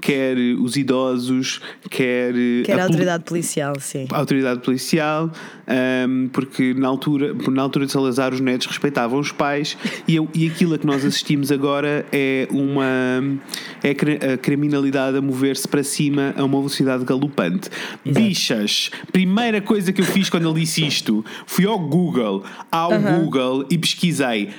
quer 0.00 0.36
os 0.58 0.76
idosos, 0.76 1.60
quer. 1.90 2.30
eh, 2.34 2.62
Que 2.64 2.72
era 2.72 2.82
a 2.82 2.86
poli- 2.86 2.92
autoridade 2.96 3.24
policial, 3.24 3.74
sim. 3.80 4.06
a 4.10 4.16
autoridade 4.16 4.60
policial, 4.60 5.30
ahm, 5.66 6.28
porque 6.28 6.72
na 6.74 6.88
altura, 6.88 7.34
na 7.50 7.62
altura 7.62 7.86
de 7.86 7.92
Salazar 7.92 8.32
os 8.32 8.40
netos 8.40 8.66
respeitavam 8.66 9.18
os 9.18 9.32
pais 9.32 9.76
e, 10.06 10.16
eu- 10.16 10.28
e 10.34 10.46
aquilo 10.46 10.74
a 10.74 10.78
que 10.78 10.86
nós 10.86 11.04
assistimos 11.04 11.50
agora 11.52 12.05
é 12.12 12.46
uma 12.50 13.38
é 13.82 13.90
a 13.90 13.94
cri- 13.94 14.18
a 14.34 14.36
criminalidade 14.36 15.16
a 15.16 15.20
mover-se 15.22 15.66
para 15.68 15.82
cima 15.82 16.34
a 16.36 16.44
uma 16.44 16.58
velocidade 16.58 17.04
galopante. 17.04 17.68
Bichas, 18.04 18.90
primeira 19.12 19.60
coisa 19.60 19.92
que 19.92 20.00
eu 20.00 20.04
fiz 20.04 20.30
quando 20.30 20.48
ele 20.50 20.60
disse 20.60 20.84
isto, 20.86 21.24
fui 21.46 21.66
ao 21.66 21.78
Google, 21.78 22.44
ao 22.70 22.90
Google 23.20 23.66
e 23.70 23.76
pesquisei 23.78 24.50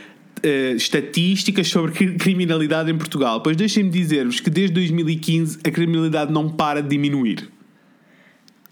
eh, 0.44 0.74
estatísticas 0.76 1.68
sobre 1.68 1.92
cri- 1.92 2.16
criminalidade 2.16 2.92
em 2.92 2.96
Portugal. 2.98 3.42
Pois 3.42 3.56
deixem-me 3.58 3.90
dizer-vos 3.90 4.40
que 4.40 4.50
desde 4.50 4.74
2015 4.76 5.60
a 5.66 5.72
criminalidade 5.72 6.32
não 6.32 6.48
para 6.50 6.82
de 6.82 6.90
diminuir. 6.90 7.50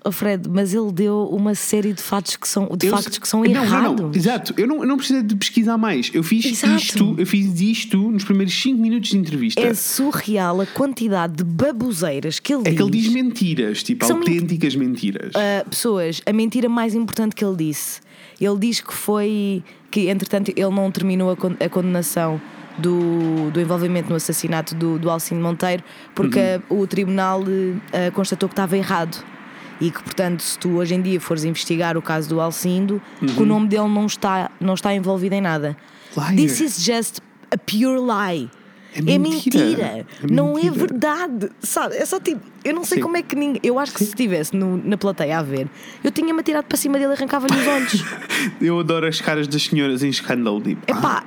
Oh, 0.07 0.11
Fred, 0.11 0.47
mas 0.47 0.71
ele 0.73 0.91
deu 0.91 1.27
uma 1.31 1.55
série 1.55 1.91
de 1.91 2.01
fatos 2.01 2.35
que 2.35 2.47
são, 2.47 2.69
de 2.77 2.85
Eu 2.85 2.91
factos 2.95 3.17
que 3.17 3.27
são 3.27 3.41
Não, 3.43 3.51
não, 3.51 3.63
errados. 3.63 4.01
não. 4.01 4.11
Exato, 4.13 4.53
eu 4.55 4.67
não, 4.67 4.77
eu 4.81 4.85
não 4.87 4.97
precisei 4.97 5.23
de 5.23 5.35
pesquisar 5.35 5.77
mais. 5.79 6.11
Eu 6.13 6.21
fiz 6.21 6.45
Exato. 6.45 6.75
isto, 6.75 7.15
eu 7.17 7.25
fiz 7.25 7.59
isto 7.59 7.97
nos 8.11 8.23
primeiros 8.23 8.53
5 8.61 8.79
minutos 8.79 9.09
de 9.09 9.17
entrevista. 9.17 9.59
É 9.61 9.73
surreal 9.73 10.61
a 10.61 10.65
quantidade 10.67 11.33
de 11.37 11.43
baboseiras 11.43 12.39
que 12.39 12.53
ele 12.53 12.61
É 12.65 12.69
diz. 12.69 12.77
que 12.77 12.83
ele 12.83 12.91
diz 12.91 13.07
mentiras, 13.13 13.81
tipo 13.83 14.05
autênticas 14.05 14.75
mentiras. 14.75 15.31
Uh, 15.33 15.69
pessoas, 15.69 16.21
a 16.25 16.31
mentira 16.31 16.69
mais 16.69 16.93
importante 16.93 17.33
que 17.35 17.43
ele 17.43 17.55
disse. 17.55 17.99
Ele 18.39 18.57
diz 18.59 18.81
que 18.81 18.93
foi. 18.93 19.63
que 19.89 20.09
entretanto 20.09 20.49
ele 20.55 20.69
não 20.69 20.91
terminou 20.91 21.31
a, 21.31 21.35
con- 21.35 21.55
a 21.59 21.67
condenação 21.69 22.39
do, 22.77 23.49
do 23.51 23.59
envolvimento 23.61 24.09
no 24.09 24.15
assassinato 24.15 24.75
do, 24.75 24.99
do 24.99 25.09
Alcino 25.09 25.41
Monteiro 25.41 25.81
porque 26.13 26.37
Uhum. 26.69 26.77
uh, 26.77 26.81
o 26.81 26.87
tribunal 26.87 27.41
uh, 27.41 28.11
constatou 28.13 28.49
que 28.49 28.53
estava 28.53 28.77
errado. 28.77 29.23
E 29.81 29.91
que, 29.91 30.01
portanto, 30.01 30.41
se 30.41 30.57
tu 30.57 30.77
hoje 30.77 30.95
em 30.95 31.01
dia 31.01 31.19
fores 31.19 31.43
investigar 31.43 31.97
o 31.97 32.01
caso 32.01 32.29
do 32.29 32.39
Alcindo, 32.39 33.01
que 33.19 33.25
Uhum. 33.25 33.43
o 33.43 33.45
nome 33.45 33.67
dele 33.67 33.87
não 33.89 34.05
está, 34.05 34.49
não 34.59 34.73
está 34.73 34.93
envolvido 34.93 35.35
em 35.35 35.41
nada. 35.41 35.75
Liar. 36.15 36.35
This 36.35 36.61
is 36.61 36.83
just 36.83 37.19
a 37.51 37.57
pure 37.57 37.99
lie. 37.99 38.49
É 38.93 38.99
É 38.99 39.17
mentira. 39.17 39.59
mentira. 39.65 39.85
É 39.87 40.05
Não 40.31 40.51
é 40.57 40.63
mentira. 40.63 40.71
verdade. 40.73 41.49
Sabe? 41.59 41.95
É 41.97 42.05
só 42.05 42.17
tipo. 42.17 42.39
Eu 42.63 42.73
não 42.73 42.85
sei 42.85 42.97
Sim. 42.99 43.01
como 43.03 43.17
é 43.17 43.21
que 43.21 43.35
ninguém. 43.35 43.59
Eu 43.61 43.77
acho 43.77 43.91
que 43.91 43.99
se 43.99 44.05
estivesse 44.05 44.55
na 44.55 44.97
plateia 44.97 45.37
a 45.39 45.43
ver, 45.43 45.67
eu 46.01 46.09
tinha-me 46.11 46.39
atirado 46.39 46.63
para 46.63 46.77
cima 46.77 46.97
dele 46.97 47.11
e 47.11 47.15
arrancava-lhe 47.17 47.53
os 47.59 47.67
olhos. 47.67 48.03
Eu 48.61 48.79
adoro 48.79 49.05
as 49.05 49.19
caras 49.19 49.47
das 49.49 49.63
senhoras 49.63 50.01
em 50.01 50.07
escândalo. 50.09 50.61
Tipo, 50.61 50.81
É 50.87 50.93
pá. 50.93 51.23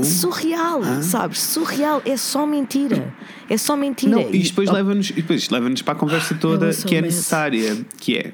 Oh. 0.00 0.04
Surreal, 0.04 0.82
sabes? 1.02 1.40
Surreal, 1.40 2.02
é 2.04 2.16
só 2.16 2.46
mentira. 2.46 3.12
É 3.48 3.56
só 3.56 3.76
mentira. 3.76 4.12
Não, 4.16 4.30
e 4.34 4.38
depois 4.38 4.68
oh, 4.68 4.72
leva-nos 4.72 5.12
leva-nos 5.50 5.82
para 5.82 5.92
a 5.94 5.96
conversa 5.96 6.34
toda 6.34 6.70
Eu 6.70 6.74
que 6.86 6.96
é 6.96 7.02
necessária, 7.02 7.84
que 7.98 8.16
é 8.18 8.32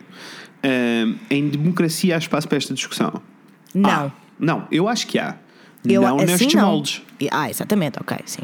ahm, 0.62 1.14
em 1.30 1.48
democracia 1.48 2.14
há 2.14 2.18
espaço 2.18 2.48
para 2.48 2.58
esta 2.58 2.74
discussão. 2.74 3.20
Não. 3.74 3.90
Há. 3.90 4.10
não, 4.38 4.66
eu 4.70 4.88
acho 4.88 5.06
que 5.06 5.18
há. 5.18 5.36
eu, 5.84 6.02
não 6.02 6.16
assim 6.16 6.26
nestes 6.26 6.54
não. 6.54 6.66
moldes. 6.66 7.02
Ah, 7.30 7.50
exatamente, 7.50 7.98
ok, 8.00 8.16
sim. 8.24 8.42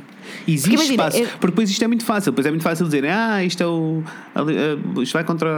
Existe 0.49 0.63
Porque 0.71 0.75
imagina, 0.75 1.09
espaço. 1.09 1.17
é- 1.23 1.27
Porque 1.27 1.47
depois 1.47 1.71
isto 1.71 1.83
é 1.85 1.87
muito 1.87 2.05
fácil. 2.05 2.33
Depois 2.33 2.47
é 2.47 2.51
muito 2.51 2.63
fácil 2.63 2.85
dizer, 2.87 3.05
ah, 3.07 3.45
isto 3.45 3.63
é 3.63 3.67
o. 3.67 4.03
eh, 4.37 5.03
Isto 5.03 5.13
vai 5.13 5.25
contra. 5.25 5.49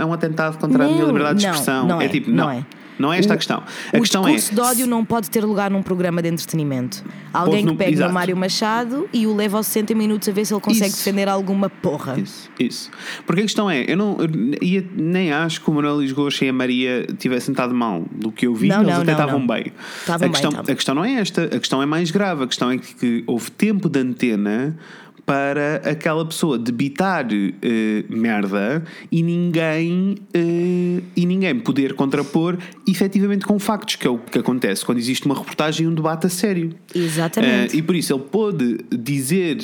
É 0.00 0.04
um 0.04 0.12
atentado 0.12 0.58
contra 0.58 0.84
a 0.84 0.86
minha 0.88 1.00
Não, 1.00 1.06
liberdade 1.08 1.38
de 1.40 1.44
não, 1.46 1.52
expressão. 1.52 1.86
não 1.86 2.00
é 2.00 2.06
é, 2.06 2.08
tipo, 2.08 2.30
não. 2.30 2.44
não 2.44 2.50
é. 2.50 2.64
Não 3.02 3.12
é 3.12 3.18
esta 3.18 3.32
O- 3.32 3.34
a 3.34 3.36
questão. 3.36 3.62
A 3.92 3.96
o 3.96 4.00
questão 4.00 4.26
é. 4.28 4.34
discurso 4.36 4.54
de 4.54 4.60
ódio 4.60 4.86
não 4.86 5.04
pode 5.04 5.28
ter 5.28 5.44
lugar 5.44 5.70
num 5.70 5.82
programa 5.82 6.22
de 6.22 6.28
entretenimento. 6.28 7.04
Alguém 7.32 7.66
que 7.66 7.74
pegue 7.74 7.96
no 7.96 8.12
Mário 8.12 8.36
Machado 8.36 9.08
e 9.12 9.26
o 9.26 9.34
leva 9.34 9.56
aos 9.56 9.66
60 9.66 9.94
minutos 9.94 10.28
a 10.28 10.32
ver 10.32 10.44
se 10.44 10.54
ele 10.54 10.60
consegue 10.60 10.86
Isso. 10.90 10.98
defender 10.98 11.28
alguma 11.28 11.68
porra. 11.68 12.18
Isso, 12.18 12.48
isso. 12.58 12.90
Porque 13.26 13.40
a 13.40 13.44
questão 13.44 13.68
é, 13.70 13.84
eu 13.88 13.96
não 13.96 14.16
eu 14.20 14.84
nem 14.96 15.32
acho 15.32 15.60
que 15.60 15.68
o 15.68 15.74
Manuel 15.74 16.00
Lisgocha 16.00 16.44
e 16.44 16.48
a 16.48 16.52
Maria 16.52 17.06
tivessem 17.18 17.52
estado 17.52 17.74
mal 17.74 18.04
do 18.12 18.30
que 18.30 18.46
eu 18.46 18.54
vi, 18.54 18.68
Não, 18.68 18.82
eles 18.82 18.94
não, 18.94 19.02
até 19.02 19.12
estavam 19.12 19.46
bem. 19.46 19.72
Estavam 20.00 20.14
a, 20.14 20.18
bem, 20.18 20.30
questão, 20.30 20.50
estavam. 20.50 20.72
a 20.72 20.76
questão 20.76 20.94
não 20.94 21.04
é 21.04 21.12
esta, 21.14 21.44
a 21.44 21.58
questão 21.58 21.82
é 21.82 21.86
mais 21.86 22.10
grave. 22.10 22.44
A 22.44 22.46
questão 22.46 22.70
é 22.70 22.78
que, 22.78 22.94
que 22.94 23.24
houve 23.26 23.50
tempo 23.50 23.88
de 23.88 23.98
antena 23.98 24.76
para 25.24 25.76
aquela 25.88 26.24
pessoa 26.26 26.58
debitar 26.58 27.26
eh, 27.32 28.04
merda 28.08 28.82
e 29.10 29.22
ninguém 29.22 30.16
eh, 30.34 31.00
e 31.14 31.24
ninguém 31.24 31.58
poder 31.60 31.94
contrapor 31.94 32.58
efetivamente 32.86 33.46
com 33.46 33.58
factos, 33.58 33.96
que 33.96 34.06
é 34.06 34.10
o 34.10 34.18
que 34.18 34.38
acontece 34.38 34.84
quando 34.84 34.98
existe 34.98 35.24
uma 35.26 35.36
reportagem 35.36 35.86
e 35.86 35.88
um 35.88 35.94
debate 35.94 36.26
a 36.26 36.30
sério. 36.30 36.74
Exatamente. 36.94 37.74
Eh, 37.74 37.78
e 37.78 37.82
por 37.82 37.94
isso 37.94 38.12
ele 38.12 38.22
pôde 38.22 38.78
dizer, 38.90 39.58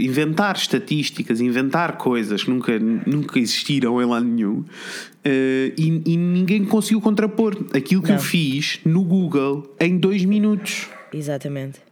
inventar 0.00 0.56
estatísticas, 0.56 1.40
inventar 1.40 1.96
coisas 1.96 2.44
que 2.44 2.50
nunca, 2.50 2.78
nunca 2.78 3.38
existiram 3.38 4.00
em 4.00 4.04
lado 4.04 4.24
nenhum 4.26 4.64
e, 5.24 6.02
e 6.06 6.16
ninguém 6.16 6.64
conseguiu 6.64 7.00
contrapor 7.00 7.56
aquilo 7.74 8.02
que 8.02 8.08
Não. 8.08 8.16
eu 8.16 8.22
fiz 8.22 8.80
no 8.84 9.02
Google 9.04 9.74
em 9.80 9.98
dois 9.98 10.24
minutos. 10.24 10.88
Exatamente. 11.12 11.89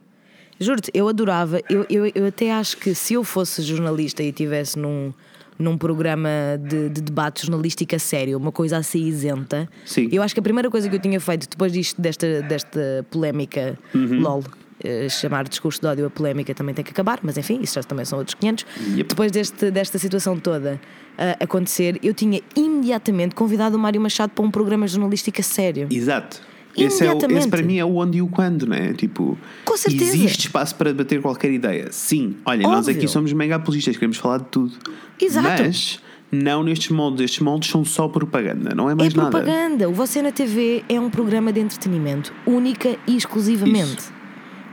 Juro-te, 0.59 0.91
eu 0.93 1.07
adorava, 1.07 1.61
eu, 1.69 1.85
eu, 1.89 2.11
eu 2.13 2.25
até 2.25 2.51
acho 2.51 2.77
que 2.77 2.93
se 2.93 3.13
eu 3.13 3.23
fosse 3.23 3.61
jornalista 3.61 4.21
e 4.21 4.29
estivesse 4.29 4.77
num, 4.77 5.13
num 5.57 5.77
programa 5.77 6.29
de, 6.61 6.89
de 6.89 7.01
debate 7.01 7.45
jornalístico 7.45 7.95
a 7.95 7.99
sério, 7.99 8.37
uma 8.37 8.51
coisa 8.51 8.77
assim 8.77 9.05
isenta, 9.05 9.69
Sim. 9.85 10.09
eu 10.11 10.21
acho 10.21 10.33
que 10.33 10.39
a 10.39 10.43
primeira 10.43 10.69
coisa 10.69 10.89
que 10.89 10.95
eu 10.95 10.99
tinha 10.99 11.19
feito 11.19 11.49
depois 11.49 11.71
disto, 11.71 12.01
desta, 12.01 12.41
desta 12.41 13.05
polémica, 13.09 13.77
Uhum. 13.93 14.19
LOL, 14.21 14.43
eh, 14.83 15.09
chamar 15.09 15.47
discurso 15.47 15.81
de 15.81 15.87
ódio 15.87 16.05
a 16.05 16.09
polémica 16.09 16.53
também 16.53 16.73
tem 16.73 16.83
que 16.85 16.91
acabar, 16.91 17.19
mas 17.21 17.37
enfim, 17.37 17.59
isso 17.61 17.75
já 17.75 17.83
também 17.83 18.05
são 18.05 18.17
outros 18.19 18.35
500. 18.35 18.65
Yep. 18.95 19.09
Depois 19.09 19.31
deste, 19.31 19.71
desta 19.71 19.97
situação 19.97 20.37
toda 20.39 20.79
ah, 21.17 21.35
acontecer, 21.41 21.99
eu 22.01 22.13
tinha 22.13 22.41
imediatamente 22.55 23.35
convidado 23.35 23.75
o 23.75 23.79
Mário 23.79 23.99
Machado 23.99 24.29
para 24.29 24.45
um 24.45 24.49
programa 24.49 24.87
jornalístico 24.87 25.41
a 25.41 25.43
sério. 25.43 25.87
Exato. 25.91 26.41
Esse, 26.83 27.05
é 27.05 27.13
o, 27.13 27.17
esse 27.37 27.47
para 27.47 27.61
mim 27.61 27.77
é 27.77 27.85
o 27.85 27.95
onde 27.95 28.17
e 28.17 28.21
o 28.21 28.27
quando, 28.27 28.65
não 28.67 28.75
é? 28.75 28.93
Tipo, 28.93 29.37
Com 29.65 29.77
certeza. 29.77 30.05
existe 30.15 30.39
espaço 30.47 30.75
para 30.75 30.91
debater 30.91 31.21
qualquer 31.21 31.51
ideia. 31.51 31.87
Sim, 31.91 32.35
olha, 32.45 32.63
nós 32.63 32.87
Óbvio. 32.87 32.95
aqui 32.97 33.07
somos 33.07 33.31
mega 33.33 33.55
apologistas, 33.55 33.95
queremos 33.95 34.17
falar 34.17 34.39
de 34.39 34.45
tudo. 34.45 34.73
Exato. 35.19 35.47
Mas 35.63 35.99
não 36.31 36.63
nestes 36.63 36.89
moldes. 36.89 37.25
Estes 37.25 37.39
moldes 37.39 37.69
são 37.69 37.83
só 37.83 38.07
propaganda, 38.07 38.73
não 38.75 38.89
é 38.89 38.95
mais 38.95 39.13
é 39.13 39.17
nada. 39.17 39.29
propaganda. 39.29 39.89
O 39.89 39.93
Você 39.93 40.21
na 40.21 40.31
TV 40.31 40.83
é 40.87 40.99
um 40.99 41.09
programa 41.09 41.51
de 41.51 41.59
entretenimento, 41.59 42.33
única 42.45 42.95
e 43.07 43.15
exclusivamente. 43.15 44.18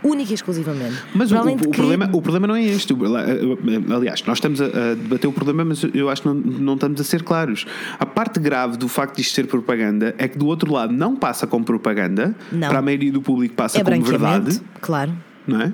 Única 0.06 0.30
e 0.30 0.34
exclusivamente. 0.34 0.96
Mas 1.14 1.30
o, 1.32 1.36
o- 1.38 1.56
que- 1.56 1.68
problema, 1.68 2.08
o 2.12 2.22
problema 2.22 2.46
não 2.46 2.54
é 2.56 2.62
este. 2.64 2.92
O- 2.92 3.94
Aliás, 3.94 4.22
nós 4.26 4.38
estamos 4.38 4.60
a, 4.60 4.66
a 4.66 4.94
debater 4.94 5.28
o 5.28 5.32
problema, 5.32 5.64
mas 5.64 5.82
eu 5.94 6.08
acho 6.08 6.22
que 6.22 6.28
não, 6.28 6.34
não 6.34 6.74
estamos 6.74 7.00
a 7.00 7.04
ser 7.04 7.22
claros. 7.22 7.66
A 7.98 8.06
parte 8.06 8.38
grave 8.40 8.76
do 8.76 8.88
facto 8.88 9.16
de 9.16 9.22
isto 9.22 9.34
ser 9.34 9.46
propaganda 9.46 10.14
é 10.18 10.28
que 10.28 10.38
do 10.38 10.46
outro 10.46 10.72
lado 10.72 10.92
não 10.92 11.16
passa 11.16 11.46
como 11.46 11.64
propaganda, 11.64 12.34
Não. 12.52 12.68
para 12.68 12.78
a 12.78 12.82
maioria 12.82 13.10
do 13.12 13.20
público 13.22 13.54
passa 13.54 13.80
é 13.80 13.84
como 13.84 14.02
verdade, 14.02 14.60
claro. 14.80 15.12
não 15.46 15.60
é? 15.60 15.72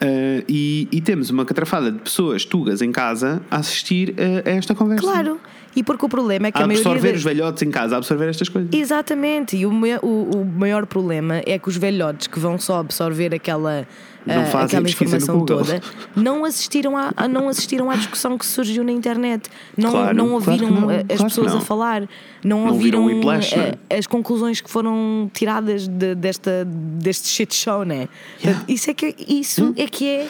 Ah, 0.00 0.44
e, 0.48 0.86
e 0.92 1.00
temos 1.00 1.28
uma 1.30 1.44
catrafada 1.44 1.90
de 1.90 1.98
pessoas 1.98 2.44
tugas 2.44 2.80
em 2.82 2.92
casa 2.92 3.42
a 3.50 3.56
assistir 3.56 4.14
a, 4.46 4.48
a 4.48 4.52
esta 4.52 4.74
conversa. 4.74 5.02
Claro. 5.02 5.40
E 5.78 5.82
porque 5.84 6.04
o 6.04 6.08
problema 6.08 6.48
é 6.48 6.50
que 6.52 6.58
A 6.58 6.64
a 6.64 6.66
maioria. 6.66 6.90
absorver 6.90 7.14
os 7.16 7.22
velhotes 7.22 7.62
em 7.62 7.70
casa, 7.70 7.94
a 7.94 7.98
absorver 7.98 8.28
estas 8.28 8.48
coisas. 8.48 8.68
Exatamente, 8.72 9.56
e 9.56 9.64
o, 9.64 9.70
o- 9.70 10.30
o 10.40 10.44
maior 10.44 10.84
problema 10.86 11.40
é 11.46 11.56
que 11.56 11.68
os 11.68 11.76
velhotes 11.76 12.26
que 12.26 12.40
vão 12.40 12.58
só 12.58 12.80
absorver 12.80 13.32
aquela, 13.32 13.86
Não 14.26 14.42
ah, 14.42 14.44
fazem 14.46 14.78
aquela 14.80 14.88
informação 14.88 15.44
toda 15.46 15.80
não 16.16 16.44
assistiram, 16.44 16.96
à, 16.96 17.12
a- 17.16 17.28
não 17.28 17.48
assistiram 17.48 17.88
à 17.92 17.94
discussão 17.94 18.36
que 18.36 18.44
surgiu 18.44 18.82
na 18.82 18.90
internet, 18.90 19.48
não, 19.76 19.90
Claro, 19.92 20.16
não 20.16 20.26
claro 20.40 20.52
ouviram 20.52 20.70
não, 20.80 20.88
ah, 20.90 20.94
as 20.94 21.06
claro 21.06 21.24
pessoas 21.24 21.52
não. 21.52 21.58
a 21.58 21.60
falar, 21.60 22.00
não, 22.42 22.66
Não 22.66 22.74
viram 22.78 23.02
ouviram 23.02 23.04
Whiplash, 23.20 23.56
não 23.56 23.62
é? 23.62 23.74
ah, 23.90 23.94
as 23.98 24.06
conclusões 24.08 24.60
que 24.60 24.68
foram 24.68 25.30
tiradas 25.32 25.86
de- 25.86 26.16
desta, 26.16 26.66
deste 26.66 27.28
shit 27.28 27.54
show, 27.54 27.84
né? 27.84 28.08
Portanto, 28.42 28.64
Isso, 28.68 28.90
é 28.90 28.94
que, 28.94 29.14
isso 29.28 29.72
é 29.76 29.86
que 29.86 30.08
é. 30.08 30.26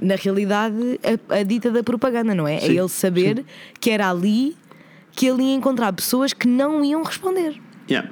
Na 0.00 0.14
realidade, 0.14 0.76
a, 1.30 1.34
a 1.38 1.42
dita 1.42 1.72
da 1.72 1.82
propaganda, 1.82 2.32
não 2.32 2.46
é? 2.46 2.54
É 2.56 2.60
Sim, 2.60 2.78
ele 2.78 2.88
saber 2.88 3.44
que 3.80 3.90
era 3.90 4.08
ali 4.08 4.56
que 5.18 5.26
ele 5.26 5.42
ia 5.42 5.54
encontrar 5.54 5.92
pessoas 5.92 6.32
que 6.32 6.46
não 6.46 6.84
iam 6.84 7.02
responder. 7.02 7.60
Yeah. 7.90 8.08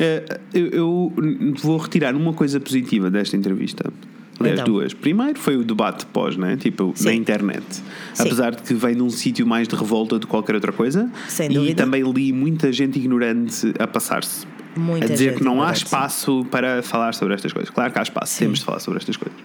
Eh, 0.00 0.40
eu, 0.54 0.66
eu 0.70 1.12
vou 1.60 1.76
retirar 1.76 2.14
uma 2.16 2.32
coisa 2.32 2.58
positiva 2.58 3.10
desta 3.10 3.36
entrevista. 3.36 3.92
Aliás, 4.40 4.60
Então. 4.60 4.72
duas. 4.72 4.94
Primeiro 4.94 5.38
foi 5.38 5.58
o 5.58 5.64
debate 5.64 6.06
pós, 6.06 6.38
né? 6.38 6.56
tipo, 6.56 6.92
Sim. 6.94 7.04
na 7.04 7.12
internet. 7.14 7.66
Sim. 8.14 8.22
Apesar 8.22 8.54
de 8.54 8.62
que 8.62 8.72
vem 8.72 8.94
de 8.94 9.02
um 9.02 9.10
sítio 9.10 9.46
mais 9.46 9.68
de 9.68 9.74
revolta 9.76 10.18
do 10.18 10.26
que 10.26 10.30
qualquer 10.30 10.54
outra 10.54 10.72
coisa. 10.72 11.10
Sem 11.28 11.50
e 11.50 11.54
dúvida. 11.54 11.84
também 11.84 12.02
li 12.10 12.32
muita 12.32 12.72
gente 12.72 12.98
ignorante 12.98 13.74
a 13.78 13.86
passar-se. 13.86 14.46
Muita 14.74 15.04
a 15.06 15.08
dizer 15.10 15.34
que 15.34 15.44
não 15.44 15.60
há 15.62 15.72
espaço 15.72 16.46
para 16.50 16.82
falar 16.82 17.12
sobre 17.12 17.34
estas 17.34 17.52
coisas. 17.52 17.68
Claro 17.68 17.92
que 17.92 17.98
há 17.98 18.02
espaço, 18.02 18.38
temos 18.38 18.60
de 18.60 18.64
falar 18.64 18.78
sobre 18.78 19.00
estas 19.00 19.16
coisas. 19.18 19.38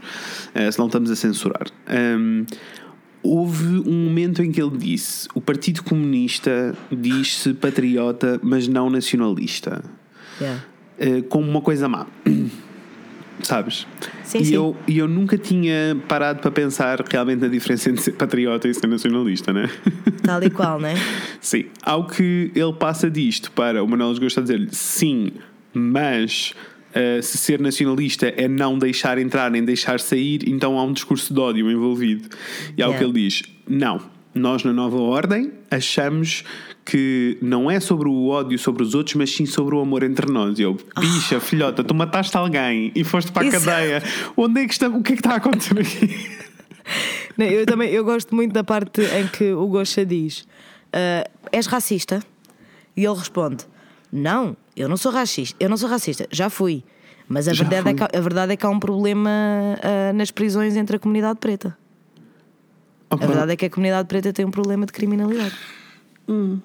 Eh, 0.54 0.72
senão 0.72 0.86
estamos 0.86 1.10
a 1.12 1.16
censurar. 1.18 1.66
Ahm, 1.88 2.46
houve 3.24 3.66
um 3.90 4.06
momento 4.06 4.44
em 4.44 4.52
que 4.52 4.62
ele 4.62 4.78
disse: 4.78 5.28
o 5.34 5.42
Partido 5.42 5.82
Comunista 5.82 6.76
diz-se 6.92 7.54
patriota, 7.54 8.40
mas 8.44 8.68
não 8.68 8.90
nacionalista. 8.90 9.84
Yeah. 10.40 10.64
Eh, 11.00 11.22
como 11.24 11.50
uma 11.50 11.62
coisa 11.62 11.88
má. 11.88 12.06
Sabes? 13.42 13.88
Sim, 14.24 14.38
e, 14.40 14.46
sim. 14.46 14.54
Eu, 14.54 14.78
e 14.88 14.98
eu 14.98 15.08
nunca 15.08 15.38
tinha 15.38 15.98
parado 16.08 16.40
para 16.40 16.52
pensar 16.52 17.04
realmente 17.10 17.40
na 17.40 17.48
diferença 17.48 17.90
entre 17.90 18.02
ser 18.02 18.12
patriota 18.12 18.68
e 18.68 18.74
ser 18.74 18.88
nacionalista, 18.88 19.52
né? 19.52 19.70
Tal 20.24 20.42
e 20.44 20.50
qual, 20.50 20.80
né? 20.80 20.94
Sim. 21.42 21.66
Ao 21.82 22.08
que 22.08 22.52
ele 22.56 22.74
passa 22.74 23.10
disto 23.10 23.52
para 23.52 23.84
o 23.84 23.88
Manuel 23.88 24.18
Gosta 24.20 24.40
a 24.40 24.44
dizer-lhe 24.44 24.70
sim, 24.72 25.32
mas 25.74 26.54
eh, 26.94 27.22
se 27.22 27.38
ser 27.38 27.60
nacionalista 27.60 28.28
é 28.28 28.48
não 28.48 28.78
deixar 28.78 29.18
entrar 29.18 29.50
nem 29.52 29.64
deixar 29.64 30.00
sair, 30.00 30.48
então 30.48 30.78
há 30.78 30.84
um 30.84 30.94
discurso 30.94 31.34
de 31.34 31.40
ódio 31.40 31.70
envolvido. 31.72 32.30
E 32.78 32.82
ao 32.82 32.90
Yeah. 32.92 32.98
que 32.98 33.04
ele 33.04 33.14
diz: 33.28 33.44
não, 33.68 34.02
nós 34.34 34.64
na 34.64 34.72
nova 34.74 34.98
ordem 34.98 35.52
achamos 35.70 36.44
que 36.86 37.38
não 37.42 37.72
é 37.72 37.80
sobre 37.80 38.10
o 38.10 38.28
ódio 38.28 38.60
sobre 38.60 38.84
os 38.84 38.94
outros, 38.94 39.16
mas 39.16 39.32
sim 39.34 39.46
sobre 39.46 39.74
o 39.76 39.80
amor 39.80 40.04
entre 40.04 40.30
nós. 40.32 40.60
E 40.60 40.64
eu, 40.64 40.78
bicha, 41.00 41.40
filhota, 41.40 41.84
tu 41.84 41.94
mataste 41.96 42.36
alguém 42.36 42.92
e 42.94 43.04
foste 43.04 43.32
para 43.32 43.44
a 43.44 43.46
Isso. 43.50 43.66
cadeia. 43.66 44.04
Onde 44.36 44.62
é 44.62 44.68
que 44.68 44.74
está? 44.74 44.88
O 44.90 45.02
que 45.02 45.14
é 45.14 45.16
que 45.16 45.22
está 45.22 45.32
a 45.34 45.36
acontecer 45.38 45.80
aqui? 45.80 46.10
Não, 47.38 47.46
Eu 47.46 47.66
também 47.66 47.90
eu 47.90 48.04
gosto 48.04 48.36
muito 48.36 48.52
da 48.54 48.64
parte 48.64 49.02
em 49.02 49.28
que 49.28 49.52
o 49.54 49.66
Gosha 49.68 50.06
diz: 50.06 50.46
ah, 50.92 51.28
És 51.52 51.66
racista? 51.68 52.22
E 52.98 53.06
ele 53.06 53.16
responde: 53.16 53.66
Não, 54.12 54.56
eu 54.76 54.90
não 54.90 54.98
sou 54.98 55.12
racista. 55.12 55.56
Eu 55.60 55.70
não 55.70 55.78
sou 55.78 55.90
racista, 55.90 56.28
já 56.32 56.50
fui. 56.50 56.84
Mas 57.28 57.48
a, 57.48 57.54
Já 57.54 57.64
verdade 57.64 57.90
é, 57.90 57.98
fui. 57.98 58.08
que, 58.08 58.18
a 58.18 58.22
verdade 58.22 58.54
é 58.54 58.58
que 58.58 58.66
há 58.66 58.70
um 58.70 58.80
problema 58.80 59.30
ah, 59.82 60.14
nas 60.14 60.30
prisões 60.32 60.76
entre 60.76 60.98
a 60.98 61.00
comunidade 61.00 61.40
preta. 61.40 61.78
A 63.10 63.16
verdade 63.16 63.54
é 63.54 63.56
que 63.56 63.66
a 63.66 63.70
comunidade 63.70 64.08
preta 64.08 64.34
tem 64.34 64.44
um 64.44 64.52
problema 64.52 64.86
de 64.86 64.92
criminalidade. 64.92 65.56
Hum. 66.28 66.60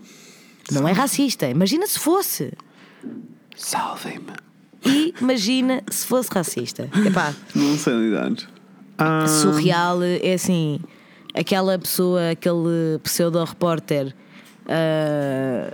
Não 0.73 0.89
é 0.89 0.93
racista. 0.93 1.49
Imagina 1.49 1.87
se 1.87 1.99
fosse. 1.99 2.53
Salvem-me. 3.55 4.33
E 4.85 5.15
imagina 5.21 5.83
se 5.91 6.07
fosse 6.07 6.31
racista. 6.33 6.89
Epá, 7.07 7.35
Não 7.55 7.77
sei 7.77 7.95
lidar. 7.95 8.33
Ah, 8.97 9.27
surreal 9.27 10.03
é 10.03 10.33
assim 10.33 10.81
aquela 11.35 11.79
pessoa, 11.79 12.31
aquele 12.31 12.99
pseudo-repórter 13.03 14.15
ah, 14.67 15.73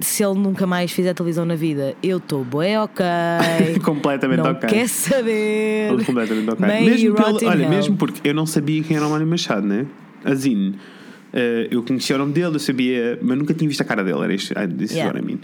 se 0.00 0.22
ele 0.24 0.38
nunca 0.38 0.66
mais 0.66 0.90
fizer 0.92 1.12
televisão 1.14 1.44
na 1.44 1.54
vida 1.54 1.94
eu 2.02 2.18
estou 2.18 2.44
bué 2.44 2.80
ok 2.80 3.04
Completamente 3.84 4.38
não 4.40 4.50
ok. 4.52 4.68
quer 4.68 4.88
saber 4.88 5.88
Completamente 6.04 6.50
ok. 6.50 6.66
May 6.66 6.84
Mesmo 6.84 7.14
pelo- 7.14 7.36
olha, 7.46 7.62
hell. 7.62 7.70
mesmo 7.70 7.96
porque 7.96 8.28
eu 8.28 8.34
não 8.34 8.46
sabia 8.46 8.82
quem 8.82 8.96
era 8.96 9.06
o 9.06 9.10
Mário 9.10 9.26
Machado, 9.26 9.66
né? 9.66 9.86
Azine. 10.24 10.76
Eh, 11.32 11.68
eu 11.70 11.82
conhecia 11.82 12.16
o 12.16 12.18
nome 12.18 12.32
dele, 12.32 12.56
eu 12.56 12.58
sabia, 12.58 13.18
mas 13.20 13.36
nunca 13.38 13.52
tinha 13.54 13.68
visto 13.68 13.80
a 13.80 13.84
cara 13.84 14.02
dele. 14.02 14.18
Era 14.22 14.68
this 14.68 14.90
is 14.90 14.96
Yeah. 14.96 15.12
what 15.12 15.18
I 15.18 15.22
mean. 15.26 15.40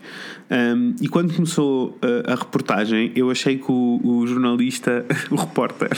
Um, 0.50 0.94
e 1.00 1.08
quando 1.08 1.32
começou 1.34 1.98
eh, 2.02 2.22
a 2.32 2.34
reportagem, 2.34 3.12
eu 3.14 3.30
achei 3.30 3.58
que 3.58 3.70
o, 3.70 4.00
o 4.02 4.26
jornalista, 4.26 5.04
o 5.30 5.36
repórter, 5.36 5.90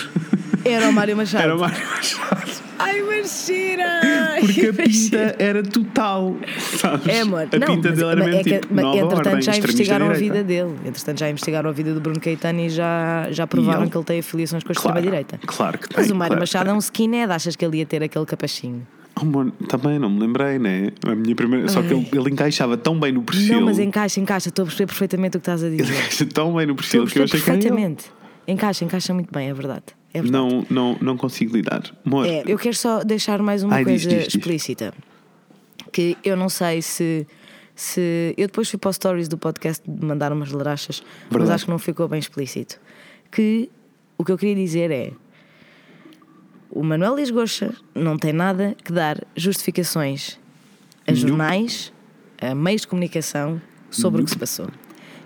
era 0.65 0.89
o 0.89 0.93
Mário 0.93 1.17
Machado 1.17 1.45
era 1.45 1.57
o 1.57 1.59
Mário 1.61 1.77
Machado. 1.89 2.51
ai 2.79 3.01
mentira 3.03 4.01
Porque 4.41 4.67
a 4.67 4.73
pinta 4.75 5.37
era 5.39 5.63
total. 5.63 6.37
Sabes? 6.59 7.07
é, 7.07 7.21
amor. 7.21 7.49
A 7.53 7.59
não, 7.59 7.67
pinta 7.67 7.89
mas, 7.91 7.99
dele 7.99 8.11
era 8.11 8.17
mas 8.17 8.27
mesmo 8.27 8.41
é 8.41 8.43
que, 8.45 8.59
tipo, 8.61 8.75
mas, 8.75 8.85
nova 8.85 8.97
entretanto 8.99 9.27
ordem, 9.29 9.43
já 9.43 9.57
investigaram 9.57 10.11
a 10.11 10.13
vida 10.15 10.43
dele. 10.45 10.75
Entretanto 10.85 11.19
já 11.21 11.31
investigaram 11.31 11.71
a 11.71 11.73
vida 11.73 11.95
do 11.95 12.01
Bruno 12.01 12.21
Caetano 12.21 12.61
e 12.61 12.69
já, 12.69 13.29
já 13.31 13.47
provaram 13.47 13.83
ele? 13.83 13.91
que 13.91 13.97
ele 13.97 14.05
tem 14.05 14.19
afiliações 14.19 14.63
com 14.65 14.73
a 14.73 14.75
Claro, 14.75 14.99
extrema-direita. 14.99 15.39
claro 15.47 15.79
que 15.79 15.89
Mas 15.97 16.07
tem, 16.07 16.15
o 16.15 16.19
Mário 16.19 16.31
claro 16.37 16.41
Machado 16.43 16.71
é 16.71 16.73
um 16.73 16.79
skinhead, 16.79 17.33
achas 17.33 17.55
que 17.57 17.65
ele 17.65 17.79
ia 17.79 17.87
ter 17.87 18.03
aquele 18.03 18.27
capachinho? 18.27 18.87
Oh, 19.19 19.67
também 19.67 19.99
não 19.99 20.11
me 20.11 20.21
lembrei, 20.21 20.59
né? 20.59 20.91
A 21.07 21.15
minha 21.15 21.35
primeira. 21.35 21.69
Só 21.69 21.81
que 21.83 21.93
ele, 21.93 22.07
ele 22.13 22.31
encaixava 22.31 22.77
tão 22.77 22.99
bem 23.01 23.13
no 23.13 23.23
perfil. 23.23 23.55
Não, 23.61 23.67
mas 23.67 23.79
encaixa, 23.79 24.21
encaixa, 24.21 24.51
estou 24.51 24.65
a 24.65 24.67
perceber 24.67 24.87
perfeitamente 24.89 25.37
o 25.39 25.41
que 25.41 25.43
estás 25.45 25.63
a 25.63 25.67
Ele 25.69 25.77
dizer. 25.79 25.95
encaixa 25.95 26.27
tão 26.27 26.55
bem 26.55 26.67
no 26.67 26.75
perfil 26.77 27.07
que 27.07 27.19
eu 27.19 27.25
achei 27.25 27.41
que 27.41 27.49
era 27.51 27.57
ele. 27.59 27.63
perfeitamente. 27.69 28.05
Encaixa, 28.47 28.85
encaixa 28.85 29.15
muito 29.15 29.33
bem, 29.33 29.49
é 29.49 29.55
verdade. 29.55 29.85
É 30.13 30.21
verdade. 30.23 30.33
Não, 30.33 30.67
não, 30.71 30.99
não 31.01 31.17
consigo 31.17 31.57
lidar. 31.57 31.83
Amor, 32.05 32.27
É, 32.27 32.43
eu 32.47 32.59
quero 32.59 32.77
só 32.77 33.03
deixar 33.03 33.41
mais 33.43 33.63
uma 33.63 33.75
Ai, 33.77 33.85
diz, 33.85 34.05
coisa 34.05 34.09
diz, 34.19 34.25
diz. 34.27 34.35
explícita. 34.35 34.93
Que 35.93 36.17
eu 36.23 36.37
não 36.37 36.49
sei 36.51 36.83
se. 36.83 37.27
se 37.75 38.35
eu 38.37 38.47
depois 38.49 38.69
fui 38.69 38.79
para 38.79 38.91
os 38.91 38.97
stories 38.97 39.29
do 39.29 39.39
podcast 39.39 39.83
de 39.89 40.05
mandar 40.05 40.31
umas 40.33 40.53
larachas, 40.53 41.03
mas 41.25 41.31
Verdade. 41.31 41.53
acho 41.53 41.65
que 41.65 41.71
não 41.71 41.79
ficou 41.79 42.07
bem 42.07 42.19
explícito. 42.19 42.79
Que 43.33 43.71
o 44.19 44.25
que 44.25 44.31
eu 44.33 44.37
queria 44.39 44.55
dizer 44.55 44.91
é. 44.91 45.13
O 46.71 46.83
Manuel 46.83 47.17
Lisgocha 47.17 47.73
não 47.95 48.17
tem 48.17 48.33
nada 48.33 48.77
que 48.85 48.93
dar 48.93 49.23
justificações 49.37 50.39
a 51.07 51.15
jornais, 51.15 51.93
a 52.41 52.55
meios 52.55 52.83
de 52.83 52.89
comunicação 52.89 53.61
sobre 53.91 54.23
o 54.23 54.25
que 54.25 54.31
se 54.31 54.39
passou. 54.39 54.69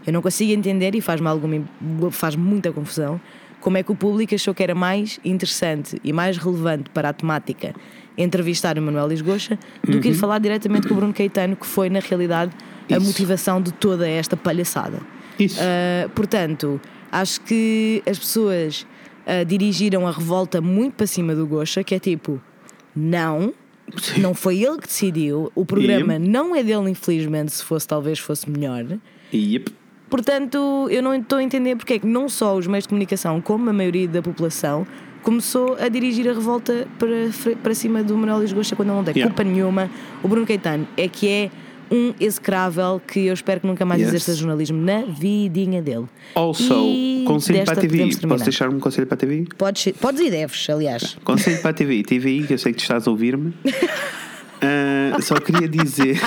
Eu 0.07 0.12
não 0.12 0.22
consigo 0.22 0.53
entender 0.53 0.95
e 0.95 1.01
faz-me 1.01 1.26
alguma 1.26 1.64
faz 2.11 2.36
muita 2.36 2.72
confusão 2.72 3.20
como 3.61 3.76
é 3.76 3.82
que 3.82 3.93
o 3.93 3.95
público 3.95 4.34
achou 4.34 4.55
que 4.55 4.62
era 4.62 4.74
mais 4.74 5.20
interessante 5.24 6.01
e 6.03 6.12
mais 6.12 6.38
relevante 6.38 6.88
para 6.91 7.11
a 7.11 7.12
temática 7.12 7.74
entrevistar 8.16 8.78
o 8.78 8.82
Manuel 8.82 9.09
Lisgocha 9.09 9.59
do 9.86 10.01
que 10.01 10.09
ir 10.09 10.14
falar 10.14 10.38
diretamente 10.38 10.88
com 10.88 10.95
o 10.95 10.97
Bruno 10.97 11.12
Caetano, 11.12 11.57
que 11.57 11.66
foi 11.66 11.91
na 11.91 12.01
realidade 12.01 12.53
a 12.91 12.97
Isso. 12.97 13.07
motivação 13.07 13.61
de 13.61 13.72
toda 13.72 14.09
esta 14.09 14.36
palhaçada. 14.36 15.01
Isso. 15.38 15.61
Uh, 15.61 16.09
portanto, 16.11 16.80
acho 17.12 17.41
que 17.43 18.03
as 18.07 18.18
pessoas 18.18 18.86
uh, 19.31 19.45
dirigiram 19.45 20.07
a 20.07 20.11
revolta 20.11 20.61
muito 20.61 20.95
para 20.95 21.07
cima 21.07 21.35
do 21.35 21.47
Gosha, 21.47 21.85
que 21.85 21.95
é 21.95 21.99
tipo, 21.99 22.41
não, 22.95 23.55
não 24.18 24.35
foi 24.35 24.62
ele 24.62 24.78
que 24.78 24.87
decidiu, 24.89 25.51
o 25.55 25.64
programa 25.64 26.18
não 26.18 26.55
é 26.55 26.62
dele, 26.62 26.91
infelizmente, 26.91 27.53
se 27.53 27.64
fosse 27.64 27.87
talvez 27.87 28.18
fosse 28.18 28.51
melhor. 28.51 28.85
Yep. 29.33 29.72
Portanto, 30.09 30.89
eu 30.91 31.03
não 31.03 31.14
estou 31.14 31.39
a 31.39 31.43
entender 31.43 31.76
porque 31.76 31.95
é 31.95 31.99
que 32.01 32.07
não 32.07 32.28
só 32.28 32.57
os 32.57 32.66
meios 32.66 32.85
de 32.85 32.89
comunicação, 32.89 33.41
como 33.41 33.70
a 33.70 33.72
maioria 33.72 34.09
da 34.09 34.20
população, 34.20 34.85
começou 35.22 35.76
a 35.78 35.89
dirigir 35.89 36.28
a 36.28 36.33
revolta 36.33 36.89
para, 36.99 37.57
para 37.62 37.74
cima 37.74 38.03
do 38.03 38.16
Manuel 38.16 38.41
Lisgocha 38.41 38.74
quando 38.74 38.89
ele 38.89 38.97
não 38.97 39.05
tem 39.05 39.14
Yeah. 39.14 39.33
culpa 39.33 39.45
nenhuma. 39.49 39.91
O 40.22 40.28
Bruno 40.28 40.47
Caetano 40.47 40.89
é 40.97 41.07
que 41.07 41.28
é 41.28 41.51
um 41.91 42.14
execrável 42.20 43.01
que 43.07 43.26
eu 43.26 43.34
espero 43.34 43.61
que 43.61 43.66
nunca 43.66 43.84
mais 43.84 44.01
Yes. 44.01 44.09
exerça 44.11 44.34
jornalismo 44.34 44.80
na 44.80 45.03
vidinha 45.03 45.82
dele. 45.82 46.07
Also, 46.34 46.74
E 46.86 47.24
conselho 47.26 47.64
para 47.64 47.74
a 47.74 47.76
TV. 47.80 48.16
Posso 48.28 48.45
deixar 48.45 48.68
um 48.68 48.78
conselho 48.78 49.07
para 49.07 49.14
a 49.16 49.18
TV? 49.18 49.47
Podes, 49.59 49.93
podes 50.01 50.20
e 50.20 50.30
deves, 50.30 50.68
aliás. 50.70 51.16
Conselho 51.24 51.61
para 51.61 51.70
a 51.70 51.74
TV. 51.74 52.03
TVI, 52.03 52.47
que 52.47 52.55
eu 52.55 52.59
sei 52.59 52.72
que 52.72 52.78
tu 52.78 52.82
estás 52.82 53.07
a 53.07 53.11
ouvir-me. 53.11 53.53
Ah, 54.62 55.16
só 55.22 55.36
queria 55.41 55.66
dizer. 55.66 56.20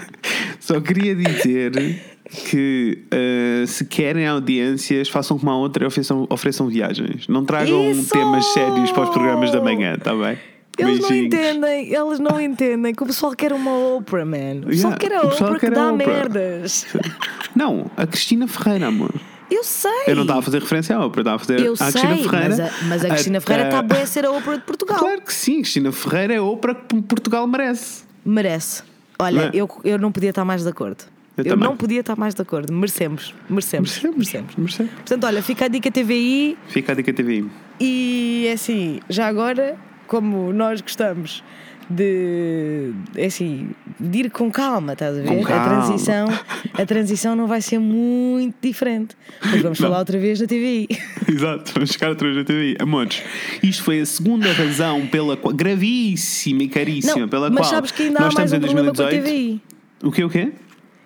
só 0.58 0.80
queria 0.80 1.14
dizer 1.14 2.00
que 2.48 2.98
ah, 3.10 3.66
se 3.66 3.84
querem 3.84 4.26
audiências, 4.26 5.10
façam 5.10 5.38
como 5.38 5.50
a 5.50 5.56
outra 5.58 5.84
e 5.84 5.86
ofereçam, 5.86 6.26
ofereçam 6.30 6.66
viagens. 6.66 7.28
Não 7.28 7.44
tragam 7.44 7.90
Isso! 7.90 8.08
temas 8.08 8.46
sérios 8.54 8.90
para 8.90 9.02
os 9.02 9.10
programas 9.10 9.50
da 9.52 9.60
manhã, 9.60 9.96
está 9.96 10.14
bem? 10.14 10.38
Eles 10.78 11.00
não 11.00 11.14
entendem, 11.14 11.92
eles 11.94 12.18
não 12.18 12.40
entendem 12.40 12.94
que 12.94 13.02
o 13.02 13.06
pessoal 13.06 13.34
quer 13.34 13.52
uma 13.52 13.76
Oprah, 13.96 14.24
man. 14.24 14.62
O 14.62 14.66
pessoal 14.66 14.92
Yeah, 14.94 14.96
quer 14.98 15.12
a 15.14 15.22
Oprah 15.22 15.58
que 15.58 15.66
a 15.66 15.70
dá 15.70 15.92
Oprah. 15.92 16.06
merdas. 16.06 16.86
Não, 17.54 17.90
a 17.96 18.06
Cristina 18.06 18.48
Ferreira, 18.48 18.88
amor. 18.88 19.12
Eu 19.50 19.62
sei. 19.62 19.90
Eu 20.08 20.16
não 20.16 20.22
estava 20.22 20.40
a 20.40 20.42
fazer 20.42 20.60
referência 20.60 20.96
à 20.96 21.04
Oprah, 21.06 21.20
estava 21.20 21.36
a 21.36 21.38
fazer 21.38 21.60
Eu 21.60 21.74
à 21.74 21.76
sei, 21.76 21.86
Cristina 22.02 22.16
Ferreira. 22.30 22.48
mas 22.48 22.60
a, 22.60 22.84
mas 22.88 23.04
a 23.04 23.08
Cristina 23.10 23.40
Ferreira 23.40 23.64
está 23.68 23.96
a- 23.98 24.02
a 24.02 24.06
ser 24.06 24.24
a 24.26 24.30
Oprah 24.32 24.56
de 24.56 24.62
Portugal. 24.62 24.98
Claro 24.98 25.20
que 25.22 25.32
sim, 25.32 25.60
Cristina 25.62 25.92
Ferreira 25.92 26.34
é 26.34 26.36
a 26.38 26.42
Oprah 26.42 26.74
que 26.74 27.00
Portugal 27.02 27.46
merece. 27.46 28.02
Merece. 28.24 28.82
Olha, 29.18 29.42
Não 29.42 29.48
é? 29.48 29.50
eu, 29.54 29.70
eu 29.84 29.98
não 29.98 30.10
podia 30.10 30.30
estar 30.30 30.44
mais 30.44 30.62
de 30.64 30.68
acordo. 30.68 31.04
Eu 31.36 31.44
Eu, 31.44 31.56
não 31.56 31.76
podia 31.76 32.00
estar 32.00 32.16
mais 32.16 32.34
de 32.34 32.42
acordo. 32.42 32.72
Merecemos. 32.72 33.34
Merecemos. 33.48 34.00
Merecemos. 34.02 34.54
Merecemos. 34.56 34.92
Portanto, 34.92 35.24
olha, 35.24 35.42
fica 35.42 35.66
a 35.66 35.68
dica 35.68 35.90
TVI 35.90 36.56
Fica 36.68 36.92
a 36.92 36.94
dica 36.94 37.12
TV. 37.12 37.44
e 37.78 38.46
é 38.48 38.52
assim, 38.52 39.00
já 39.08 39.26
agora, 39.28 39.76
como 40.14 40.52
nós 40.52 40.80
gostamos 40.80 41.42
de 41.90 42.92
é 43.16 43.26
assim, 43.26 43.70
de 43.98 44.20
ir 44.20 44.30
com 44.30 44.48
calma, 44.48 44.92
estás 44.92 45.18
a 45.18 45.22
ver? 45.22 45.52
A 45.52 45.64
transição, 45.64 46.28
a 46.72 46.86
transição 46.86 47.34
não 47.34 47.48
vai 47.48 47.60
ser 47.60 47.80
muito 47.80 48.54
diferente. 48.62 49.16
Mas 49.44 49.60
vamos 49.60 49.78
Não. 49.80 49.88
falar 49.88 49.98
outra 49.98 50.16
vez 50.16 50.38
da 50.38 50.46
TVI. 50.46 50.86
Exato, 51.28 51.72
vamos 51.74 51.90
chegar 51.90 52.10
outra 52.10 52.28
vez 52.28 52.38
na 52.38 52.44
TV. 52.44 52.76
Amores, 52.78 53.22
isto 53.60 53.82
foi 53.82 54.00
a 54.00 54.06
segunda 54.06 54.52
razão 54.52 55.04
pela 55.08 55.36
qual, 55.36 55.52
gravíssima 55.52 56.62
e 56.62 56.68
caríssima, 56.68 57.22
Não, 57.22 57.28
pela 57.28 57.50
mas 57.50 57.58
qual 57.58 57.70
sabes 57.70 57.90
que 57.90 58.04
ainda 58.04 58.20
há 58.20 58.22
nós 58.22 58.34
mais 58.34 58.52
estamos 58.52 58.68
um 58.68 58.70
em 58.70 58.74
problema 58.74 58.94
com 58.94 59.02
a 59.02 59.10
2018. 59.10 59.60
TVI. 59.60 59.62
O 60.08 60.12
quê, 60.12 60.24
o 60.24 60.30
quê? 60.30 60.52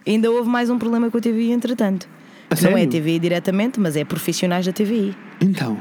Ainda 0.07 0.31
houve 0.31 0.51
mais 0.51 0.69
um 0.69 0.79
problema 0.79 1.11
com 1.11 1.17
a 1.17 1.21
TVI, 1.21 1.51
entretanto. 1.53 2.07
A 2.51 2.61
não 2.63 2.77
é 2.77 2.83
a 2.83 2.87
TVI 2.87 3.19
diretamente, 3.19 3.81
mas 3.81 3.97
é 3.97 4.05
profissionais 4.05 4.67
da 4.67 4.73
TVI. 4.73 5.17
Então. 5.41 5.79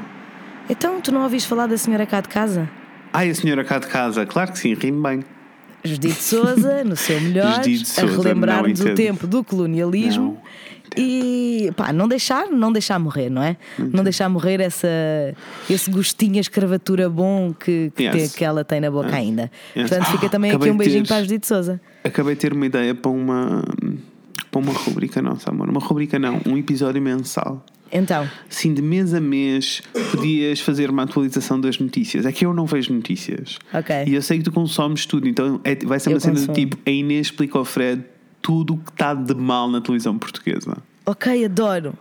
Então, 0.70 0.98
tu 1.00 1.12
não 1.12 1.22
ouviste 1.22 1.46
falar 1.46 1.66
da 1.66 1.76
senhora 1.76 2.06
cá 2.06 2.22
de 2.22 2.28
casa? 2.28 2.68
Ai, 3.12 3.30
a 3.30 3.34
senhora 3.34 3.64
cá 3.64 3.78
de 3.78 3.86
casa, 3.86 4.24
claro 4.26 4.52
que 4.52 4.58
sim, 4.58 4.74
rime 4.74 5.02
bem. 5.02 5.24
Judite 5.84 6.22
Souza, 6.22 6.82
no 6.84 6.96
seu 6.96 7.20
melhor, 7.22 7.60
a 7.60 8.06
relembrar-nos 8.06 8.80
não 8.80 8.86
o 8.86 8.90
entendo. 8.92 8.96
tempo 8.96 9.26
do 9.26 9.42
colonialismo. 9.44 10.40
E 10.96 11.70
pá, 11.76 11.92
não 11.92 12.08
deixar, 12.08 12.46
não 12.50 12.72
deixar 12.72 12.98
morrer, 12.98 13.28
não 13.30 13.42
é? 13.42 13.56
Não 13.78 14.02
deixar 14.02 14.28
morrer 14.28 14.58
essa, 14.60 14.88
esse 15.68 15.90
gostinho 15.90 16.38
a 16.38 16.40
escravatura 16.40 17.08
bom 17.08 17.52
que, 17.52 17.92
que, 17.94 18.04
Yes. 18.04 18.12
tem- 18.16 18.28
que 18.30 18.44
ela 18.44 18.64
tem 18.64 18.80
na 18.80 18.90
boca 18.90 19.14
ainda. 19.14 19.50
Yes. 19.76 19.88
Portanto, 19.88 20.10
fica 20.12 20.26
Ah, 20.26 20.30
também 20.30 20.50
acabei 20.50 20.68
aqui 20.70 20.74
um 20.74 20.78
beijinho 20.78 21.02
ter- 21.04 21.08
para 21.08 21.16
a 21.18 21.22
Judite 21.22 21.46
Souza. 21.46 21.80
Acabei 22.02 22.34
de 22.34 22.40
ter 22.40 22.52
uma 22.52 22.66
ideia 22.66 22.94
para 22.94 23.10
uma. 23.10 23.62
para 24.50 24.60
uma 24.60 24.72
rubrica 24.72 25.20
nossa, 25.22 25.50
amor. 25.50 25.68
Uma 25.68 25.80
rubrica 25.80 26.18
não, 26.18 26.40
um 26.46 26.56
episódio 26.56 27.00
mensal. 27.02 27.64
Então, 27.92 28.28
Assim, 28.50 28.74
de 28.74 28.82
mês 28.82 29.14
a 29.14 29.20
mês, 29.20 29.82
podias 30.10 30.60
fazer 30.60 30.90
uma 30.90 31.02
atualização 31.04 31.60
das 31.60 31.78
notícias. 31.78 32.26
É 32.26 32.32
que 32.32 32.44
eu 32.44 32.52
não 32.52 32.66
vejo 32.66 32.92
notícias. 32.92 33.58
Ok. 33.72 33.94
E 34.06 34.14
eu 34.14 34.22
sei 34.22 34.38
que 34.38 34.44
tu 34.44 34.52
consomes 34.52 35.06
tudo, 35.06 35.26
então 35.28 35.60
é- 35.64 35.74
vai 35.84 35.98
ser 35.98 36.10
Eu 36.10 36.14
uma 36.14 36.20
cena 36.20 36.40
do 36.40 36.52
tipo: 36.52 36.76
a 36.86 36.90
Inês 36.90 37.28
explica 37.28 37.58
ao 37.58 37.64
Fred 37.64 38.02
tudo 38.42 38.74
o 38.74 38.78
que 38.78 38.90
está 38.90 39.14
de 39.14 39.34
mal 39.34 39.70
na 39.70 39.80
televisão 39.80 40.16
portuguesa. 40.18 40.76
ok, 41.06 41.44
adoro. 41.44 41.94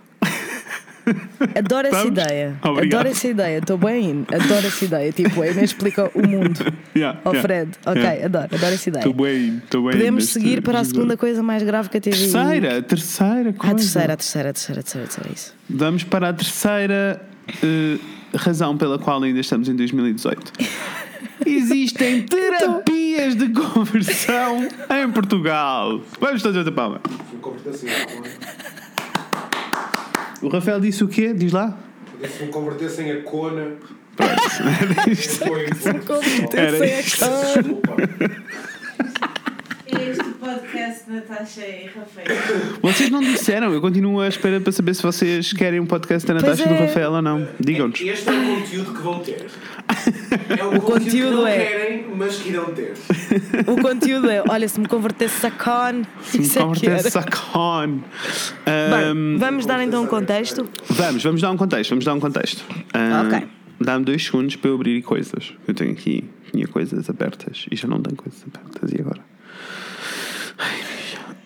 Adoro 1.56 1.88
essa 1.88 2.06
ideia. 2.06 2.58
Obrigado. 2.64 3.00
Adoro 3.00 3.10
essa 3.10 3.28
ideia. 3.28 3.58
Estou 3.60 3.78
bem 3.78 4.10
in. 4.10 4.26
Adoro 4.34 4.68
essa 4.68 4.86
ideia. 4.86 5.12
Tipo, 5.12 5.42
a 5.42 5.48
Inês 5.48 5.72
explica 5.72 6.12
o 6.14 6.28
mundo 6.28 6.60
Yeah, 6.96 7.20
ao 7.24 7.34
yeah, 7.34 7.48
Fred. 7.48 7.72
Ok, 7.86 8.02
yeah. 8.02 8.26
adoro. 8.26 8.48
Adoro 8.52 8.74
essa 8.74 8.90
ideia. 8.90 9.02
Estou 9.02 9.14
bem, 9.14 9.58
estou 9.64 9.84
bem. 9.84 9.92
Podemos 9.92 10.24
neste 10.24 10.34
seguir 10.34 10.62
para 10.62 10.80
a 10.80 10.84
segunda 10.84 11.16
coisa 11.16 11.44
mais 11.44 11.64
grave 11.64 11.90
que 11.90 11.98
a 11.98 12.02
TV. 12.02 12.18
Terceira, 12.18 12.82
terceira 12.82 13.54
coisa. 13.54 13.58
Ah, 13.60 13.72
a 13.72 13.76
terceira, 13.76 14.14
a 14.14 14.18
terceira, 14.18 14.50
a 14.50 14.54
terceira, 14.54 14.80
a 14.80 14.84
terceira, 14.84 15.06
a 15.06 15.08
terceira, 15.08 15.32
isso. 15.34 15.54
Vamos 15.70 16.04
para 16.04 16.30
a 16.30 16.34
terceira 16.34 17.22
eh, 17.64 17.98
razão 18.36 18.78
pela 18.78 18.98
qual 18.98 19.22
ainda 19.22 19.40
estamos 19.40 19.70
em 19.70 19.76
2018. 19.76 20.54
Existem 21.46 22.24
terapias 22.24 23.36
de 23.36 23.50
conversão 23.50 24.68
em 24.90 25.12
Portugal. 25.12 26.02
Vamos 26.20 26.42
todos 26.42 26.58
bater 26.58 26.74
palma. 26.74 27.00
Me 27.32 27.38
a 27.40 28.06
cona. 28.06 28.67
O 30.42 30.50
Rafael 30.50 30.80
disse 30.80 31.04
o 31.04 31.08
quê? 31.08 31.34
Diz 31.34 31.52
lá. 31.52 31.78
Se 32.28 32.44
me 32.44 32.52
convertessem 32.52 33.12
a 33.12 33.22
cona. 33.24 33.76
Sem 34.50 34.68
a 34.68 35.12
isto. 35.12 35.46
cara. 36.50 36.78
Este 39.88 40.24
podcast 40.40 41.10
Natasha 41.10 41.62
e 41.62 41.86
Rafael. 41.88 42.28
Vocês 42.82 43.10
não 43.10 43.22
disseram, 43.22 43.72
eu 43.72 43.80
continuo 43.80 44.20
à 44.20 44.28
espera 44.28 44.60
para 44.60 44.72
saber 44.72 44.94
se 44.94 45.02
vocês 45.02 45.54
querem 45.54 45.80
um 45.80 45.86
podcast 45.86 46.28
da 46.28 46.34
Natasha 46.34 46.64
e 46.64 46.68
do 46.68 46.74
é. 46.74 46.86
Rafael 46.86 47.12
ou 47.12 47.22
não. 47.22 47.48
Digam-nos. 47.60 48.02
Este 48.02 48.30
é 48.30 48.32
o 48.32 48.56
conteúdo 48.56 48.94
que 48.94 49.02
vão 49.02 49.20
ter. 49.20 49.46
É 50.50 50.64
o, 50.66 50.82
conteúdo, 50.82 50.82
conteúdo 50.82 51.30
que 51.30 51.36
não 51.36 51.48
é- 51.48 51.58
querem, 51.66 52.06
mas 52.16 52.36
que 52.38 52.50
irão 52.50 52.66
ter. 52.74 52.94
O 53.68 53.82
conteúdo 53.82 54.30
é: 54.30 54.44
olha, 54.48 54.68
se 54.68 54.80
me 54.80 54.88
convertesse 54.88 55.46
a 55.46 55.52
con, 55.52 56.04
Se 56.24 56.40
me 56.40 56.46
é 56.46 56.50
convertesse 56.60 57.18
a 57.18 57.24
con. 57.24 57.88
Bem, 57.88 58.04
Ahm, 59.12 59.38
vamos 59.38 59.66
dar 59.66 59.82
então 59.84 60.04
um 60.04 60.08
contexto. 60.08 60.68
Vamos, 60.90 61.24
vamos 61.24 61.42
dar 61.42 61.52
um 61.52 61.58
contexto, 61.58 61.90
vamos 61.92 62.06
dar 62.06 62.14
um 62.14 62.20
contexto. 62.20 62.64
Ah, 62.94 63.24
Ok. 63.26 63.48
Dá-me 63.80 64.06
dois 64.06 64.26
segundos 64.26 64.56
para 64.56 64.72
eu 64.72 64.76
abrir 64.76 65.04
coisas. 65.04 65.54
Eu 65.68 65.74
tenho 65.76 65.92
aqui, 65.92 66.24
tinha 66.52 66.68
coisas 66.68 67.08
abertas 67.12 67.68
e 67.72 67.76
já 67.76 67.88
não 67.88 68.02
tenho 68.02 68.16
coisas 68.18 68.44
abertas. 68.52 68.92
E 68.92 69.00
agora? 69.00 69.22
Ai, 70.58 70.80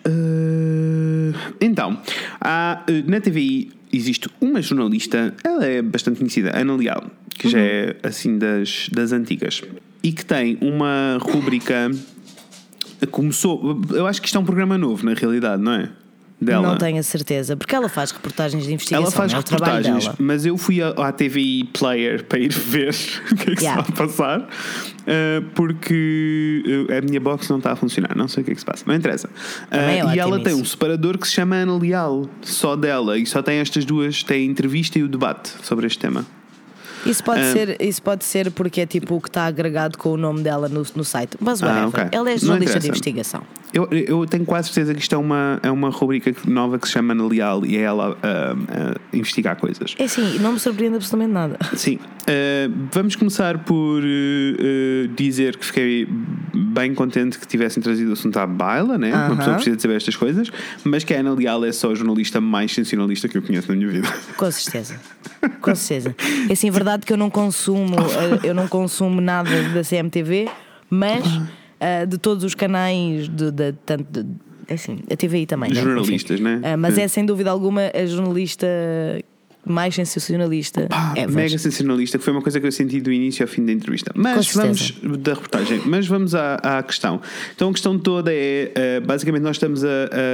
ah, 0.06 1.52
então, 1.60 2.00
há, 2.40 2.82
eh, 2.88 3.02
na 3.06 3.20
TVI 3.20 3.70
existe 3.92 4.28
uma 4.40 4.62
jornalista, 4.62 5.34
ela 5.44 5.64
é 5.64 5.82
bastante 5.82 6.18
conhecida, 6.18 6.56
Ana 6.56 6.74
Leal, 6.74 7.04
que 7.30 7.48
já 7.48 7.58
é 7.58 7.96
assim 8.02 8.38
das, 8.38 8.88
das 8.90 9.12
antigas, 9.12 9.62
e 10.02 10.12
que 10.12 10.24
tem 10.24 10.58
uma 10.60 11.18
rúbrica. 11.20 11.90
Começou, 13.10 13.80
eu 13.90 14.06
acho 14.06 14.20
que 14.22 14.28
isto 14.28 14.38
é 14.38 14.40
um 14.40 14.44
programa 14.44 14.78
novo, 14.78 15.04
na 15.04 15.12
realidade, 15.14 15.60
não 15.60 15.72
é? 15.72 15.90
Dela. 16.40 16.70
Não 16.70 16.76
tenho 16.76 16.98
a 16.98 17.02
certeza, 17.04 17.56
porque 17.56 17.72
ela 17.72 17.88
faz 17.88 18.10
reportagens 18.10 18.64
de 18.64 18.72
investigação. 18.72 19.04
Ela 19.04 19.12
faz 19.12 19.32
é 19.32 19.36
reportagens, 19.36 20.10
mas 20.18 20.44
eu 20.44 20.58
fui 20.58 20.82
à, 20.82 20.88
à 20.88 21.12
TVI 21.12 21.64
Player 21.72 22.24
para 22.24 22.40
ir 22.40 22.52
ver 22.52 22.92
o 23.30 23.36
que 23.36 23.50
é 23.52 23.54
que 23.54 23.62
Yeah. 23.62 23.84
se 23.84 23.92
a 23.92 23.94
passar, 23.94 24.48
ah, 25.06 25.42
porque 25.54 26.86
ah, 26.90 26.98
a 26.98 27.00
minha 27.00 27.20
box 27.20 27.48
não 27.48 27.58
está 27.58 27.72
a 27.72 27.76
funcionar, 27.76 28.16
não 28.16 28.28
sei 28.28 28.42
o 28.42 28.44
que 28.44 28.52
é 28.52 28.54
que 28.54 28.60
se 28.60 28.66
passa, 28.66 28.84
não 28.86 28.94
interessa. 28.94 29.28
É 29.70 30.14
e 30.14 30.18
ela 30.18 30.38
tem 30.40 30.52
isso. 30.52 30.62
um 30.62 30.64
separador 30.64 31.18
que 31.18 31.26
se 31.26 31.34
chama 31.34 31.56
Ana 31.56 31.76
Leal, 31.76 32.28
só 32.42 32.76
dela, 32.76 33.18
e 33.18 33.26
só 33.26 33.42
tem 33.42 33.58
estas 33.58 33.84
duas: 33.84 34.22
tem 34.22 34.42
a 34.42 34.50
entrevista 34.50 34.98
e 34.98 35.02
o 35.02 35.08
debate 35.08 35.52
sobre 35.62 35.86
este 35.86 35.98
tema. 35.98 36.24
Isso 37.06 37.22
pode, 37.24 37.40
Ah. 37.40 37.52
ser, 37.52 37.76
isso 37.80 38.02
pode 38.02 38.24
ser 38.24 38.50
porque 38.50 38.80
é 38.80 38.86
tipo 38.86 39.16
o 39.16 39.20
que 39.20 39.28
está 39.28 39.46
agregado 39.46 39.98
com 39.98 40.10
o 40.10 40.16
nome 40.16 40.42
dela 40.42 40.68
no, 40.68 40.84
no 40.94 41.04
site. 41.04 41.36
Mas 41.40 41.60
whatever. 41.60 41.82
Ah, 41.84 41.88
ok. 41.88 42.04
Ela 42.12 42.30
é 42.30 42.38
jornalista 42.38 42.78
de 42.78 42.88
investigação. 42.88 43.42
Eu, 43.72 43.88
eu 43.90 44.26
tenho 44.26 44.44
quase 44.44 44.68
certeza 44.68 44.94
que 44.94 45.00
isto 45.00 45.14
é 45.14 45.18
uma, 45.18 45.58
é 45.62 45.70
uma 45.70 45.88
rubrica 45.88 46.32
nova 46.46 46.78
que 46.78 46.86
se 46.86 46.92
chama 46.92 47.12
Ana 47.14 47.26
Leal 47.26 47.64
e 47.64 47.76
é 47.76 47.80
ela 47.80 48.16
ah, 48.22 48.54
a 49.12 49.16
investigar 49.16 49.56
coisas. 49.56 49.94
É 49.98 50.04
assim, 50.04 50.38
não 50.40 50.52
me 50.52 50.60
surpreende 50.60 50.96
absolutamente 50.96 51.32
nada. 51.32 51.58
Sim. 51.74 51.98
Uh, 52.22 52.72
vamos 52.92 53.16
começar 53.16 53.58
por 53.58 54.00
uh, 54.00 54.04
uh, 54.04 55.08
dizer 55.16 55.56
que 55.56 55.66
fiquei 55.66 56.06
bem 56.54 56.94
contente 56.94 57.38
que 57.38 57.46
tivessem 57.46 57.82
trazido 57.82 58.10
o 58.10 58.12
assunto 58.12 58.36
à 58.36 58.46
baila, 58.46 58.96
né? 58.96 59.08
Uma 59.12 59.24
Aham. 59.26 59.36
pessoa 59.36 59.54
precisa 59.56 59.76
de 59.76 59.82
saber 59.82 59.96
estas 59.96 60.16
coisas, 60.16 60.48
mas 60.84 61.02
que 61.02 61.12
a 61.14 61.18
Ana 61.18 61.34
Leal 61.34 61.64
é 61.64 61.72
só 61.72 61.90
a 61.90 61.94
jornalista 61.94 62.40
mais 62.40 62.72
sensacionalista 62.72 63.26
que 63.28 63.36
eu 63.38 63.42
conheço 63.42 63.68
na 63.68 63.74
minha 63.76 63.88
vida. 63.88 64.08
Com 64.36 64.50
certeza. 64.50 65.00
Com 65.60 65.74
certeza. 65.74 66.14
É 66.48 66.52
assim, 66.52 66.68
é 66.68 66.70
verdade 66.92 67.06
que 67.06 67.12
eu 67.12 67.16
não 67.16 67.30
consumo, 67.30 67.96
eh, 68.44 68.48
eu 68.48 68.54
não 68.54 68.68
consumo 68.68 69.20
nada 69.20 69.50
da 69.74 69.82
CMTV, 69.82 70.48
mas 70.90 71.24
eh, 71.80 72.06
de 72.06 72.18
todos 72.18 72.44
os 72.44 72.54
canais 72.54 73.28
de, 73.28 73.50
de- 73.50 73.72
tanto 73.84 74.04
de- 74.22 74.28
é 74.68 74.74
assim, 74.74 75.00
a 75.10 75.16
TVI 75.16 75.44
também. 75.46 75.70
né? 75.72 75.80
Jornalistas, 75.82 76.40
Enfim. 76.40 76.42
né? 76.44 76.60
Eh, 76.62 76.76
mas 76.76 76.96
é 76.96 77.08
sem 77.08 77.26
dúvida 77.26 77.50
alguma 77.50 77.90
a 77.94 78.06
jornalista 78.06 78.66
mais 79.64 79.94
sensacionalista. 79.94 80.86
Pá, 80.88 81.14
ever. 81.16 81.34
mega 81.34 81.58
sensacionalista, 81.58 82.18
que 82.18 82.24
foi 82.24 82.32
uma 82.32 82.42
coisa 82.42 82.60
que 82.60 82.66
eu 82.66 82.72
senti 82.72 83.00
do 83.00 83.12
início 83.12 83.44
ao 83.44 83.48
fim 83.48 83.64
da 83.64 83.72
entrevista. 83.72 84.12
Mas 84.14 84.52
vamos 84.52 84.94
da 85.18 85.34
reportagem, 85.34 85.82
mas 85.86 86.06
vamos 86.06 86.34
à, 86.34 86.56
à 86.56 86.82
questão. 86.82 87.20
Então 87.54 87.70
a 87.70 87.72
questão 87.72 87.98
toda 87.98 88.32
é 88.32 88.72
eh, 88.74 89.00
basicamente 89.00 89.42
nós 89.42 89.56
estamos 89.56 89.84
a, 89.84 89.88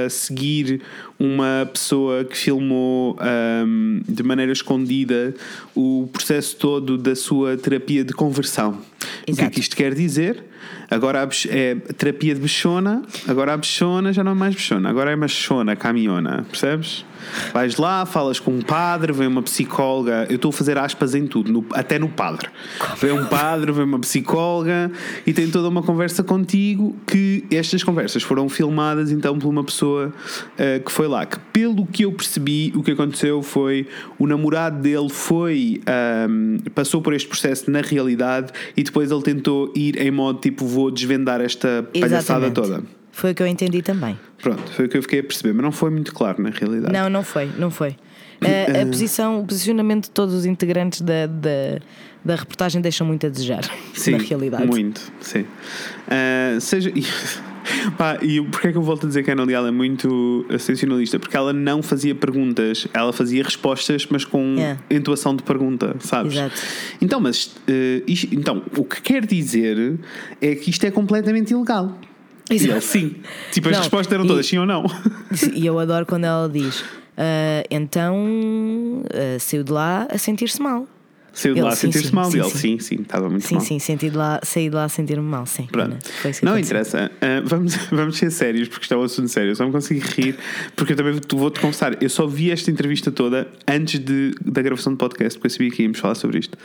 a 0.05 0.09
seguir 0.09 0.81
uma 1.19 1.69
pessoa 1.71 2.23
que 2.23 2.37
filmou 2.37 3.17
ahm, 3.19 4.01
de 4.07 4.23
maneira 4.23 4.51
escondida 4.51 5.33
o 5.75 6.09
processo 6.11 6.55
todo 6.55 6.97
da 6.97 7.15
sua 7.15 7.57
terapia 7.57 8.03
de 8.03 8.13
conversão. 8.13 8.71
O 8.71 9.25
que 9.25 9.31
é 9.31 9.31
Exato. 9.31 9.51
que 9.51 9.59
isto 9.59 9.75
quer 9.75 9.93
dizer? 9.93 10.43
Agora 10.89 11.27
é 11.49 11.75
terapia 11.97 12.33
de 12.33 12.41
bichona, 12.41 13.01
agora 13.27 13.53
a 13.53 13.57
bichona 13.57 14.11
já 14.11 14.23
não 14.23 14.31
é 14.31 14.35
mais 14.35 14.55
bichona, 14.55 14.89
agora 14.89 15.11
é 15.11 15.15
machona, 15.15 15.75
caminhona, 15.75 16.45
percebes? 16.49 17.05
Vais 17.53 17.75
lá, 17.75 18.05
falas 18.05 18.39
com 18.39 18.51
um 18.51 18.61
padre, 18.61 19.11
vem 19.11 19.27
uma 19.27 19.43
psicóloga. 19.43 20.25
Eu 20.29 20.37
estou 20.37 20.49
a 20.49 20.53
fazer 20.53 20.77
aspas 20.77 21.13
em 21.13 21.27
tudo, 21.27 21.51
no- 21.51 21.65
até 21.73 21.99
no 21.99 22.07
padre. 22.07 22.47
Vem 22.97 23.11
um 23.11 23.25
padre, 23.25 23.73
vem 23.73 23.83
uma 23.83 23.99
psicóloga 23.99 24.89
e 25.27 25.33
tem 25.33 25.49
toda 25.51 25.67
uma 25.67 25.83
conversa 25.83 26.23
contigo. 26.23 26.95
Que 27.05 27.43
estas 27.51 27.83
conversas 27.83 28.23
foram 28.23 28.47
filmadas 28.47 29.11
então 29.11 29.37
por 29.37 29.49
uma 29.49 29.63
pessoa 29.65 30.13
eh, 30.57 30.79
que 30.79 30.89
foi 30.91 31.09
lá. 31.09 31.25
Que 31.25 31.37
pelo 31.51 31.85
que 31.85 32.03
eu 32.05 32.11
percebi, 32.13 32.71
o 32.73 32.81
que 32.81 32.91
aconteceu 32.91 33.43
foi 33.43 33.85
o 34.17 34.25
namorado 34.25 34.79
dele 34.81 35.09
foi 35.09 35.81
ahm, 35.85 36.57
passou 36.73 37.01
por 37.01 37.13
este 37.13 37.27
processo 37.27 37.69
na 37.69 37.81
realidade 37.81 38.51
e 38.77 38.81
depois 38.81 39.11
ele 39.11 39.21
tentou 39.21 39.71
ir 39.75 40.01
em 40.01 40.09
modo 40.09 40.39
tipo 40.39 40.65
vou 40.79 40.91
desvendar 40.91 41.41
esta 41.41 41.83
palhaçada 41.93 42.47
Exatamente. 42.47 42.53
toda. 42.53 42.83
Foi 43.11 43.31
o 43.31 43.35
que 43.35 43.43
eu 43.43 43.47
entendi 43.47 43.81
também. 43.81 44.17
Pronto, 44.41 44.71
foi 44.71 44.85
o 44.85 44.89
que 44.89 44.97
eu 44.97 45.01
fiquei 45.01 45.19
a 45.19 45.23
perceber, 45.23 45.53
mas 45.53 45.63
não 45.63 45.71
foi 45.71 45.89
muito 45.89 46.13
claro 46.13 46.41
na 46.41 46.49
realidade. 46.49 46.93
Não, 46.93 47.09
não 47.09 47.23
foi, 47.23 47.49
não 47.57 47.69
foi. 47.69 47.97
A, 48.41 48.83
a 48.83 48.85
posição, 48.85 49.41
o 49.41 49.45
posicionamento 49.45 50.05
de 50.05 50.11
todos 50.11 50.33
os 50.33 50.45
integrantes 50.45 51.01
da, 51.01 51.27
da, 51.27 51.79
da 52.23 52.35
reportagem 52.35 52.81
deixam 52.81 53.05
muito 53.05 53.25
a 53.25 53.29
desejar, 53.29 53.69
Sim, 53.93 54.11
na 54.11 54.17
realidade. 54.19 54.65
Muito, 54.65 55.01
sim. 55.19 55.45
Ah, 56.07 56.57
seja. 56.61 56.93
E, 57.87 57.91
pá, 57.91 58.17
e 58.21 58.41
porquê 58.41 58.67
é 58.69 58.71
que 58.71 58.77
eu 58.77 58.81
volto 58.81 59.05
a 59.05 59.07
dizer 59.07 59.23
que 59.23 59.29
a 59.29 59.33
Ana 59.33 59.43
Leal 59.45 59.67
é 59.67 59.71
muito 59.71 60.45
sensacionalista? 60.51 61.19
Porque 61.19 61.35
ela 61.35 61.51
não 61.53 61.81
fazia 61.81 62.13
perguntas, 62.15 62.87
ela 62.93 63.11
fazia 63.13 63.43
respostas, 63.43 64.07
mas 64.09 64.23
com 64.25 64.55
Yeah. 64.57 64.79
entoação 64.89 65.35
de 65.35 65.43
pergunta, 65.43 65.95
sabes? 65.99 66.33
Exato. 66.33 66.55
Então, 67.01 67.19
mas 67.19 67.55
eh, 67.67 68.01
isto- 68.07 68.33
então, 68.33 68.63
o 68.77 68.83
que 68.83 69.01
quer 69.01 69.25
dizer 69.25 69.99
é 70.41 70.55
que 70.55 70.69
isto 70.69 70.83
é 70.85 70.91
completamente 70.91 71.51
ilegal. 71.51 71.97
E 72.49 72.55
Exato. 72.55 72.71
ele, 72.73 72.81
sim. 72.81 73.15
Tipo, 73.51 73.67
as 73.69 73.73
Não, 73.73 73.79
respostas 73.81 74.11
eram 74.13 74.25
e- 74.25 74.27
todas 74.27 74.45
sim 74.47 74.57
ou 74.57 74.65
não. 74.65 74.85
E 75.53 75.65
eu 75.65 75.77
adoro 75.77 76.05
quando 76.05 76.23
ela 76.23 76.49
diz: 76.49 76.83
"Ah, 77.17 77.63
então 77.69 79.03
ah, 79.13 79.37
saiu 79.39 79.63
de 79.63 79.71
lá 79.71 80.07
a 80.09 80.17
sentir-se 80.17 80.61
mal. 80.61 80.87
Saiu 81.41 81.55
de 81.55 81.61
lá 81.61 81.69
a 81.69 81.75
sim, 81.75 81.87
sentir-se 81.91 82.09
sim, 82.09 82.15
mal. 82.15 82.29
sim, 82.31 82.37
e 82.37 82.41
ele, 82.41 82.49
sim. 82.49 82.57
sim, 82.57 82.79
sim, 82.79 82.95
estava 83.01 83.29
muito 83.29 83.45
Sim, 83.45 83.55
mal. 83.55 83.63
sim, 83.63 83.79
senti 83.79 84.09
de 84.09 84.17
lá, 84.17 84.39
saí 84.43 84.69
de 84.69 84.75
lá 84.75 84.83
a 84.85 84.89
sentir-me 84.89 85.23
mal, 85.23 85.45
sim. 85.45 85.67
Pronto. 85.71 85.89
Não 85.91 85.95
aconteceu. 86.19 86.57
interessa. 86.59 87.11
Ah, 87.21 87.41
vamos, 87.45 87.75
vamos 87.91 88.17
ser 88.17 88.31
sérios, 88.31 88.67
porque 88.67 88.83
isto 88.83 88.93
é 88.93 88.97
um 88.97 89.03
assunto 89.03 89.27
sério. 89.29 89.51
Eu 89.51 89.55
só 89.55 89.65
me 89.65 89.71
consigo 89.71 90.05
rir, 90.15 90.35
porque 90.75 90.93
eu 90.93 90.97
também 90.97 91.13
vou- 91.13 91.39
vou-te 91.39 91.59
confessar. 91.59 92.01
Eu 92.01 92.09
só 92.09 92.27
vi 92.27 92.51
esta 92.51 92.69
entrevista 92.71 93.11
toda 93.11 93.47
antes 93.67 93.99
de, 93.99 94.33
da 94.43 94.61
gravação 94.61 94.93
do 94.93 94.97
podcast, 94.97 95.37
porque 95.39 95.47
eu 95.47 95.51
sabia 95.51 95.71
que 95.71 95.83
íamos 95.83 95.99
falar 95.99 96.15
sobre 96.15 96.39
isto. 96.39 96.57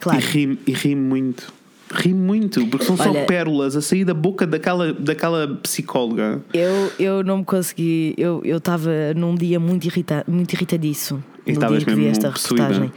Claro. 0.00 0.18
E 0.18 0.22
ri 0.22 0.58
e 0.66 0.72
ri 0.72 0.94
muito. 0.94 1.52
Ri 1.92 2.14
muito, 2.14 2.66
porque 2.68 2.86
são 2.86 2.96
só 2.96 3.10
Olha- 3.10 3.26
pérolas 3.26 3.76
a 3.76 3.82
sair 3.82 4.04
da 4.04 4.14
boca 4.14 4.46
daquela, 4.46 4.92
daquela 4.94 5.46
psicóloga. 5.62 6.40
Eu, 6.52 6.90
eu 6.98 7.22
não 7.22 7.38
me 7.38 7.44
consegui. 7.44 8.14
Eu 8.16 8.42
estava 8.56 8.90
num 9.14 9.34
dia 9.34 9.60
muito, 9.60 9.86
irrita, 9.86 10.24
muito 10.26 10.54
irritadiço. 10.54 11.22
E 11.46 11.52
no 11.52 11.60
dia 11.68 11.84
que 11.84 11.94
vi 11.94 12.06
esta 12.06 12.30
possuída. 12.30 12.68
reportagem. 12.68 12.92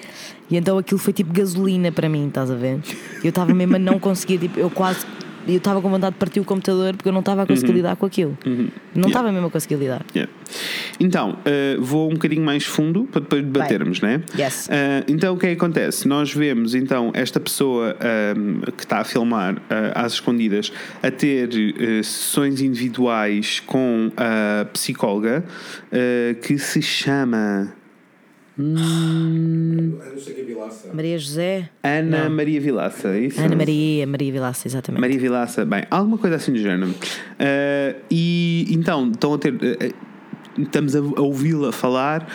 E 0.49 0.55
então 0.57 0.77
aquilo 0.77 0.99
foi 0.99 1.13
tipo 1.13 1.33
gasolina 1.33 1.91
para 1.91 2.07
mim, 2.07 2.27
estás 2.27 2.49
a 2.49 2.55
ver? 2.55 2.79
Eu 3.23 3.29
estava 3.29 3.53
mesmo 3.53 3.75
a 3.75 3.79
não 3.79 3.99
conseguir, 3.99 4.37
tipo, 4.37 4.59
eu 4.59 4.69
quase. 4.69 5.05
Eu 5.47 5.55
estava 5.59 5.81
com 5.81 5.89
vontade 5.89 6.11
de 6.13 6.19
partir 6.19 6.41
o 6.41 6.43
computador 6.43 6.93
porque 6.93 7.07
eu 7.07 7.13
não 7.13 7.21
estava 7.21 7.43
a 7.43 7.45
conseguir 7.45 7.71
lidar 7.71 7.95
com 7.95 8.05
aquilo. 8.05 8.37
Não 8.45 8.51
Uhum. 8.51 8.69
Yeah. 8.95 9.07
estava 9.07 9.31
mesmo 9.31 9.47
a 9.47 9.49
conseguir 9.49 9.75
lidar. 9.75 10.05
Yeah. 10.13 10.29
Então, 10.99 11.37
ah, 11.45 11.77
vou 11.79 12.09
um 12.09 12.15
bocadinho 12.15 12.43
mais 12.43 12.65
fundo 12.65 13.05
para 13.05 13.21
depois 13.21 13.43
debatermos, 13.43 14.01
né? 14.01 14.21
Yes. 14.37 14.67
Ah, 14.69 15.05
então, 15.07 15.35
o 15.35 15.37
que 15.37 15.45
é 15.45 15.49
que 15.51 15.55
acontece? 15.55 16.05
Nós 16.05 16.33
vemos 16.33 16.75
então 16.75 17.11
esta 17.13 17.39
pessoa 17.39 17.95
ahm, 18.01 18.59
que 18.75 18.83
está 18.83 18.97
a 18.99 19.03
filmar 19.05 19.61
ah, 19.69 20.03
às 20.03 20.13
escondidas 20.13 20.69
a 21.01 21.09
ter 21.09 21.47
sessões 22.03 22.59
individuais 22.59 23.61
com 23.65 24.11
a 24.17 24.65
psicóloga 24.65 25.45
que 26.41 26.57
se 26.59 26.81
chama 26.81 27.73
Que 28.57 30.41
é 30.41 30.43
Vilaça. 30.43 30.89
Maria 30.91 31.19
José. 31.19 31.69
Ana 31.83 32.23
Não. 32.23 32.35
Maria 32.35 32.59
Vilaça. 32.59 33.09
é 33.09 33.19
Isso? 33.21 33.39
Ana 33.39 33.55
Maria, 33.55 34.07
Maria 34.07 34.31
Vilaça, 34.31 34.67
exatamente. 34.67 34.99
Maria 34.99 35.19
Vilaça, 35.19 35.63
bem, 35.63 35.83
alguma 35.91 36.17
coisa 36.17 36.37
assim 36.37 36.51
do 36.53 36.59
género. 36.59 36.93
Ah, 37.39 37.95
e 38.09 38.65
então, 38.71 39.11
estão 39.11 39.33
a 39.35 39.37
ter. 39.37 39.53
ah, 39.53 40.07
estamos 40.59 40.95
a, 40.95 40.99
a 40.99 41.21
ouvi-la 41.21 41.71
falar 41.71 42.27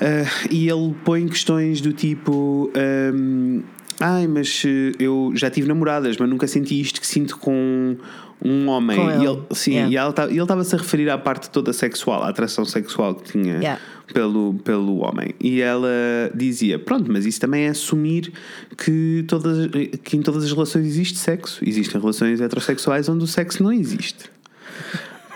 ah, 0.00 0.46
e 0.50 0.68
ele 0.70 0.94
põe 1.04 1.28
questões 1.28 1.82
do 1.82 1.92
tipo. 1.92 2.70
ahm, 2.74 3.60
Ai, 4.00 4.26
mas 4.26 4.64
eu 4.98 5.30
já 5.36 5.48
tive 5.48 5.68
namoradas, 5.68 6.16
mas 6.16 6.28
nunca 6.28 6.48
senti 6.48 6.80
isto 6.80 7.00
que 7.00 7.06
sinto 7.06 7.38
com 7.38 7.96
um 8.44 8.68
homem. 8.68 8.98
E 8.98 9.24
ele. 9.24 9.42
sim, 9.52 9.72
Yeah. 9.72 9.90
e 9.92 9.96
ela 9.96 10.12
tá- 10.12 10.26
ele 10.26 10.40
estava-se 10.40 10.74
a 10.74 10.78
referir 10.78 11.08
à 11.10 11.16
parte 11.18 11.48
toda 11.50 11.72
sexual, 11.72 12.22
à 12.22 12.28
atração 12.28 12.64
sexual 12.64 13.14
que 13.14 13.32
tinha 13.32 13.54
Yeah. 13.58 13.80
pelo, 14.12 14.54
pelo 14.64 14.98
homem. 14.98 15.34
E 15.40 15.60
ela 15.60 15.88
dizia: 16.34 16.78
Pronto, 16.78 17.10
mas 17.10 17.24
isso 17.24 17.40
também 17.40 17.64
é 17.64 17.68
assumir 17.68 18.32
que, 18.76 19.24
todas, 19.28 19.68
que 20.02 20.16
em 20.16 20.22
todas 20.22 20.44
as 20.44 20.52
relações 20.52 20.86
existe 20.86 21.18
sexo. 21.18 21.62
Existem 21.66 22.00
relações 22.00 22.40
heterossexuais 22.40 23.08
onde 23.08 23.24
o 23.24 23.26
sexo 23.26 23.62
não 23.62 23.72
existe. 23.72 24.30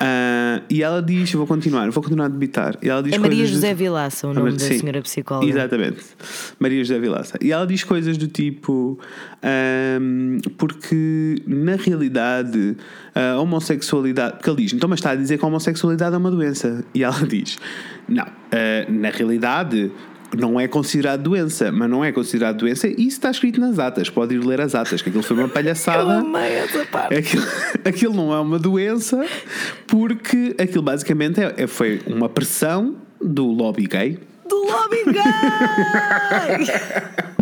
Ah, 0.00 0.60
e 0.68 0.82
ela 0.82 1.00
diz: 1.02 1.32
Vou 1.32 1.46
continuar, 1.46 1.90
vou 1.90 2.02
continuar 2.02 2.26
a 2.26 2.28
debitar. 2.28 2.76
E 2.82 2.88
ela 2.88 3.02
diz 3.02 3.12
É 3.14 3.18
Maria 3.18 3.46
José 3.46 3.72
do- 3.72 3.76
Vilaça, 3.78 4.26
o 4.26 4.30
Ah, 4.30 4.34
nome 4.34 4.52
da 4.52 4.58
sim. 4.58 4.78
senhora 4.78 5.00
psicóloga. 5.02 5.46
Exatamente. 5.48 6.02
Maria 6.58 6.84
José 6.84 6.98
Vilaça. 6.98 7.38
E 7.40 7.50
ela 7.50 7.66
diz 7.66 7.82
coisas 7.82 8.16
do 8.18 8.28
tipo: 8.28 8.98
ahm, 9.42 10.38
porque 10.58 11.42
na 11.46 11.76
realidade 11.76 12.76
a 13.14 13.38
homossexualidade. 13.40 14.34
Porque 14.36 14.50
ele 14.50 14.62
diz: 14.62 14.72
então, 14.72 14.88
mas 14.88 14.98
está 14.98 15.10
a 15.12 15.16
dizer 15.16 15.38
que 15.38 15.44
a 15.44 15.48
homossexualidade 15.48 16.14
é 16.14 16.18
uma 16.18 16.30
doença. 16.30 16.84
E 16.94 17.02
ela 17.02 17.18
diz: 17.26 17.58
não, 18.08 18.24
ah, 18.24 18.86
na 18.90 19.10
realidade. 19.10 19.90
Não 20.36 20.58
é 20.58 20.66
considerado 20.66 21.22
doença, 21.22 21.70
mas 21.70 21.88
não 21.88 22.04
é 22.04 22.10
considerado 22.12 22.58
doença. 22.58 22.88
Isso 22.88 23.16
está 23.18 23.30
escrito 23.30 23.60
nas 23.60 23.78
atas. 23.78 24.10
Pode 24.10 24.34
ir 24.34 24.44
ler 24.44 24.60
as 24.60 24.74
atas, 24.74 25.00
que 25.00 25.08
aquilo 25.08 25.22
foi 25.22 25.36
uma 25.36 25.44
Eu 25.48 25.48
palhaçada. 25.50 26.18
amei 26.18 26.54
essa 26.54 26.84
parte. 26.86 27.14
Aquilo, 27.14 27.44
aquilo 27.84 28.14
não 28.14 28.34
é 28.34 28.40
uma 28.40 28.58
doença, 28.58 29.24
porque 29.86 30.54
aquilo 30.58 30.82
basicamente 30.82 31.40
é, 31.40 31.54
é- 31.58 31.66
foi 31.66 32.02
uma 32.06 32.28
pressão 32.28 32.96
do 33.20 33.46
lobby 33.46 33.86
gay. 33.86 34.18
Do 34.48 34.56
lobby 34.64 35.04
gay! 35.12 35.22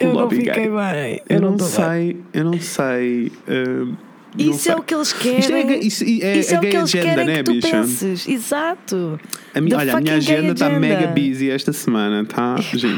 O 0.00 0.04
eu 0.04 0.08
não 0.14 0.20
lobby 0.22 0.36
fiquei 0.36 0.52
gay. 0.54 0.70
bem. 0.70 1.22
Eu, 1.28 1.40
não 1.40 1.56
tô 1.56 1.64
bem. 1.64 1.72
sei, 1.74 2.16
eu 2.32 2.44
não 2.44 2.60
sei. 2.60 3.32
não 3.46 3.96
Isso 4.38 4.58
sei. 4.60 4.72
é 4.72 4.76
o 4.76 4.82
que 4.82 4.94
eles 4.94 5.12
querem. 5.12 5.38
Isto 5.40 5.52
é, 5.52 5.78
isso 5.78 6.04
é, 6.04 6.38
Isso 6.38 6.52
é 6.52 6.56
a 6.56 6.58
o 6.58 6.60
que 6.62 6.66
gay 6.68 6.76
eles 6.78 6.94
agenda, 6.94 7.08
querem 7.14 7.26
né, 7.26 7.36
que 7.36 7.42
tu 7.44 7.52
bicha? 7.52 7.70
penses. 7.70 8.28
Exato. 8.28 9.20
A 9.54 9.58
olha, 9.78 9.96
a 9.96 10.00
minha 10.00 10.14
agenda 10.16 10.52
está 10.52 10.68
mega 10.70 11.06
busy 11.08 11.50
esta 11.50 11.72
semana, 11.72 12.24
tá, 12.24 12.56
gay. 12.72 12.96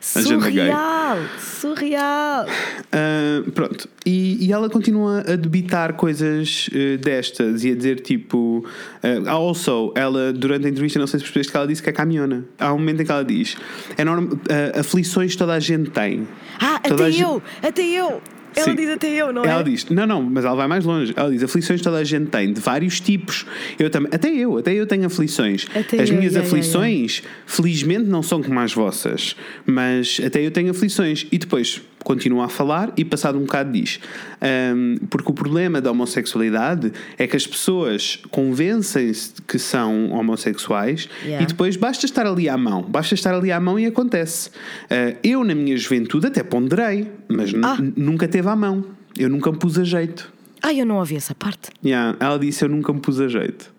Surreal, 0.00 1.18
surreal. 1.38 2.46
Ah, 2.92 3.42
pronto, 3.54 3.88
e, 4.04 4.44
e 4.44 4.52
ela 4.52 4.68
continua 4.68 5.20
a 5.20 5.36
debitar 5.36 5.92
coisas 5.94 6.68
eh, 6.74 6.96
destas 6.96 7.62
e 7.62 7.70
a 7.70 7.74
dizer 7.76 8.00
tipo. 8.00 8.64
ah, 9.02 9.30
also, 9.30 9.92
ela 9.94 10.32
durante 10.32 10.66
a 10.66 10.68
entrevista, 10.70 10.98
não 10.98 11.06
sei 11.06 11.20
se 11.20 11.24
percebeste 11.24 11.52
que 11.52 11.56
ela 11.56 11.66
disse 11.68 11.80
que 11.82 11.88
é 11.88 11.92
caminhona. 11.92 12.44
Há 12.58 12.72
um 12.74 12.78
momento 12.78 13.02
em 13.02 13.04
que 13.04 13.12
ela 13.12 13.24
diz: 13.24 13.56
é 13.96 14.04
norma, 14.04 14.30
ah, 14.74 14.80
aflições 14.80 15.36
toda 15.36 15.52
a 15.52 15.60
gente 15.60 15.90
tem. 15.90 16.26
Ah, 16.58 16.80
Toda 16.80 17.04
até 17.04 17.12
gente- 17.12 17.22
eu, 17.22 17.42
até 17.62 17.82
eu. 17.82 18.20
Ela 18.54 18.64
Sim. 18.64 18.74
diz 18.74 18.90
até 18.90 19.08
eu, 19.08 19.32
não 19.32 19.44
Ela 19.44 19.60
é? 19.60 19.64
diz, 19.64 19.86
não, 19.88 20.06
não, 20.06 20.22
mas 20.22 20.44
ela 20.44 20.56
vai 20.56 20.66
mais 20.66 20.84
longe. 20.84 21.12
Ela 21.16 21.30
diz, 21.30 21.42
aflições 21.42 21.80
toda 21.80 21.98
a 21.98 22.04
gente 22.04 22.26
tem, 22.26 22.52
de 22.52 22.60
vários 22.60 23.00
tipos. 23.00 23.46
Eu 23.78 23.90
também, 23.90 24.10
até 24.12 24.28
eu, 24.28 24.58
até 24.58 24.72
eu 24.74 24.86
tenho 24.86 25.06
aflições. 25.06 25.66
Até 25.74 26.02
as 26.02 26.10
eu, 26.10 26.16
minhas 26.16 26.36
aflições, 26.36 27.22
felizmente, 27.46 28.04
não 28.04 28.22
são 28.22 28.42
como 28.42 28.58
as 28.60 28.72
vossas, 28.72 29.36
mas 29.64 30.20
até 30.24 30.44
eu 30.44 30.50
tenho 30.50 30.70
aflições. 30.70 31.26
E 31.30 31.38
depois 31.38 31.80
continua 32.04 32.46
a 32.46 32.48
falar 32.48 32.92
e 32.96 33.04
passado 33.04 33.38
um 33.38 33.42
bocado 33.42 33.72
diz, 33.72 34.00
"Ahm, 34.40 34.96
porque 35.10 35.30
o 35.30 35.34
problema 35.34 35.80
da 35.80 35.90
homossexualidade 35.90 36.92
é 37.18 37.26
que 37.26 37.36
as 37.36 37.46
pessoas 37.46 38.18
convencem-se 38.30 39.32
que 39.46 39.58
são 39.58 40.10
homossexuais 40.12 41.08
Yeah. 41.24 41.42
e 41.42 41.46
depois 41.46 41.76
basta 41.76 42.06
estar 42.06 42.26
ali 42.26 42.48
à 42.48 42.56
mão, 42.56 42.82
basta 42.82 43.14
estar 43.14 43.34
ali 43.34 43.52
à 43.52 43.60
mão 43.60 43.78
e 43.78 43.86
acontece. 43.86 44.50
Ah, 44.90 45.14
eu, 45.22 45.44
na 45.44 45.54
minha 45.54 45.76
juventude, 45.76 46.26
até 46.26 46.42
ponderei, 46.42 47.10
mas 47.28 47.52
Ah. 47.62 47.76
nunca 47.96 48.26
teve 48.28 48.48
à 48.48 48.56
mão. 48.56 48.84
Eu 49.18 49.28
nunca 49.28 49.50
me 49.52 49.58
pus 49.58 49.78
a 49.78 49.84
jeito. 49.84 50.32
Ai, 50.62 50.80
eu 50.80 50.86
não 50.86 50.96
ouvi 50.96 51.16
essa 51.16 51.34
parte. 51.34 51.70
Yeah, 51.84 52.16
ela 52.20 52.38
disse: 52.38 52.64
Eu 52.64 52.68
nunca 52.68 52.92
me 52.92 53.00
pus 53.00 53.18
a 53.20 53.28
jeito. 53.28 53.72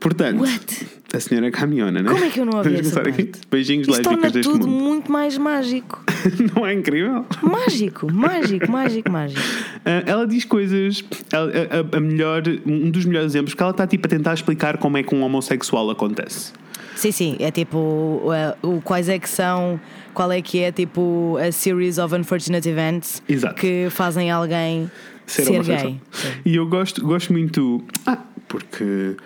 Portanto, 0.00 0.40
What? 0.40 0.86
a 1.14 1.20
senhora 1.20 1.50
caminhona, 1.50 2.02
né? 2.02 2.10
Como 2.10 2.24
é 2.24 2.30
que 2.30 2.40
eu 2.40 2.46
não 2.46 2.58
ouvi 2.58 2.76
essa 2.76 3.00
parte? 3.02 3.30
Beijinhos 3.50 3.86
Isto 3.86 4.16
deste 4.16 4.40
tudo 4.40 4.66
mundo. 4.66 4.82
muito 4.84 5.12
mais 5.12 5.36
mágico. 5.36 6.02
não 6.56 6.66
é 6.66 6.72
incrível? 6.72 7.26
Mágico, 7.42 8.10
mágico, 8.12 8.70
mágico, 8.70 9.10
mágico. 9.10 9.40
Ah, 9.84 10.02
ela 10.06 10.26
diz 10.26 10.44
coisas. 10.44 11.04
ela- 11.32 11.50
a, 11.92 11.96
a- 11.96 12.00
melhor, 12.00 12.42
um 12.64 12.90
dos 12.90 13.04
melhores 13.04 13.32
exemplos, 13.32 13.52
porque 13.52 13.62
ela 13.62 13.72
está 13.72 13.86
tipo 13.86 14.06
a 14.06 14.10
tentar 14.10 14.34
explicar 14.34 14.78
como 14.78 14.96
é 14.96 15.02
que 15.02 15.14
um 15.14 15.22
homossexual 15.22 15.90
acontece. 15.90 16.52
Sim, 16.96 17.12
sim, 17.12 17.36
é 17.40 17.50
tipo 17.50 17.78
o, 17.78 18.30
o- 18.62 18.80
quais 18.82 19.08
é 19.08 19.18
que 19.18 19.28
são, 19.28 19.80
qual 20.14 20.30
é 20.32 20.40
que 20.42 20.60
é 20.60 20.70
tipo 20.72 21.36
a 21.40 21.50
series 21.52 21.98
of 21.98 22.14
unfortunate 22.14 22.66
events 22.68 23.22
Exato. 23.28 23.54
que 23.54 23.88
fazem 23.90 24.30
alguém 24.30 24.90
ser, 25.26 25.44
ser, 25.44 25.52
homossexual. 25.52 25.90
gay. 25.92 26.00
Sim. 26.12 26.28
E 26.44 26.56
eu 26.56 26.66
gosto, 26.66 27.02
gosto 27.04 27.32
muito. 27.32 27.82
Ah, 28.06 28.18
porque 28.48 29.16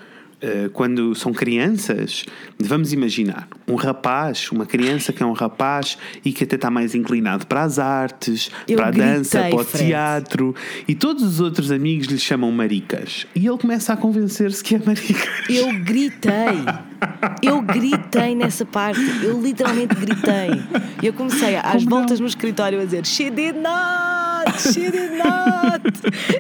quando 0.72 1.14
são 1.14 1.32
crianças, 1.32 2.24
vamos 2.58 2.92
imaginar 2.92 3.48
um 3.66 3.74
rapaz, 3.74 4.50
uma 4.50 4.66
criança 4.66 5.12
que 5.12 5.22
é 5.22 5.26
um 5.26 5.32
rapaz 5.32 5.96
e 6.24 6.32
que 6.32 6.44
até 6.44 6.56
está 6.56 6.70
mais 6.70 6.94
inclinado 6.94 7.46
para 7.46 7.62
as 7.62 7.78
artes, 7.78 8.50
Eu 8.68 8.76
para 8.76 8.88
a 8.88 8.90
dança, 8.90 9.40
para 9.40 9.56
o 9.56 9.64
teatro, 9.64 10.54
e 10.86 10.94
todos 10.94 11.22
os 11.22 11.40
outros 11.40 11.70
amigos 11.70 12.06
lhe 12.06 12.18
chamam 12.18 12.50
maricas. 12.52 13.26
E 13.34 13.46
ele 13.46 13.58
começa 13.58 13.92
a 13.92 13.96
convencer-se 13.96 14.62
que 14.62 14.74
é 14.74 14.78
maricas. 14.84 15.28
Eu 15.48 15.72
gritei. 15.80 16.32
Eu 17.42 17.60
gritei 17.60 18.34
nessa 18.34 18.64
parte. 18.64 19.00
Eu 19.22 19.40
literalmente 19.40 19.94
gritei. 19.94 20.50
E 21.02 21.06
eu 21.06 21.12
comecei 21.12 21.56
às 21.56 21.64
Como 21.64 21.90
não? 21.90 21.98
voltas 21.98 22.20
no 22.20 22.26
escritório 22.26 22.80
a 22.80 22.84
dizer 22.84 23.06
She 23.06 23.30
did 23.30 23.56
not! 23.56 24.60
She 24.60 24.90
did 24.90 25.12
not! 25.12 25.82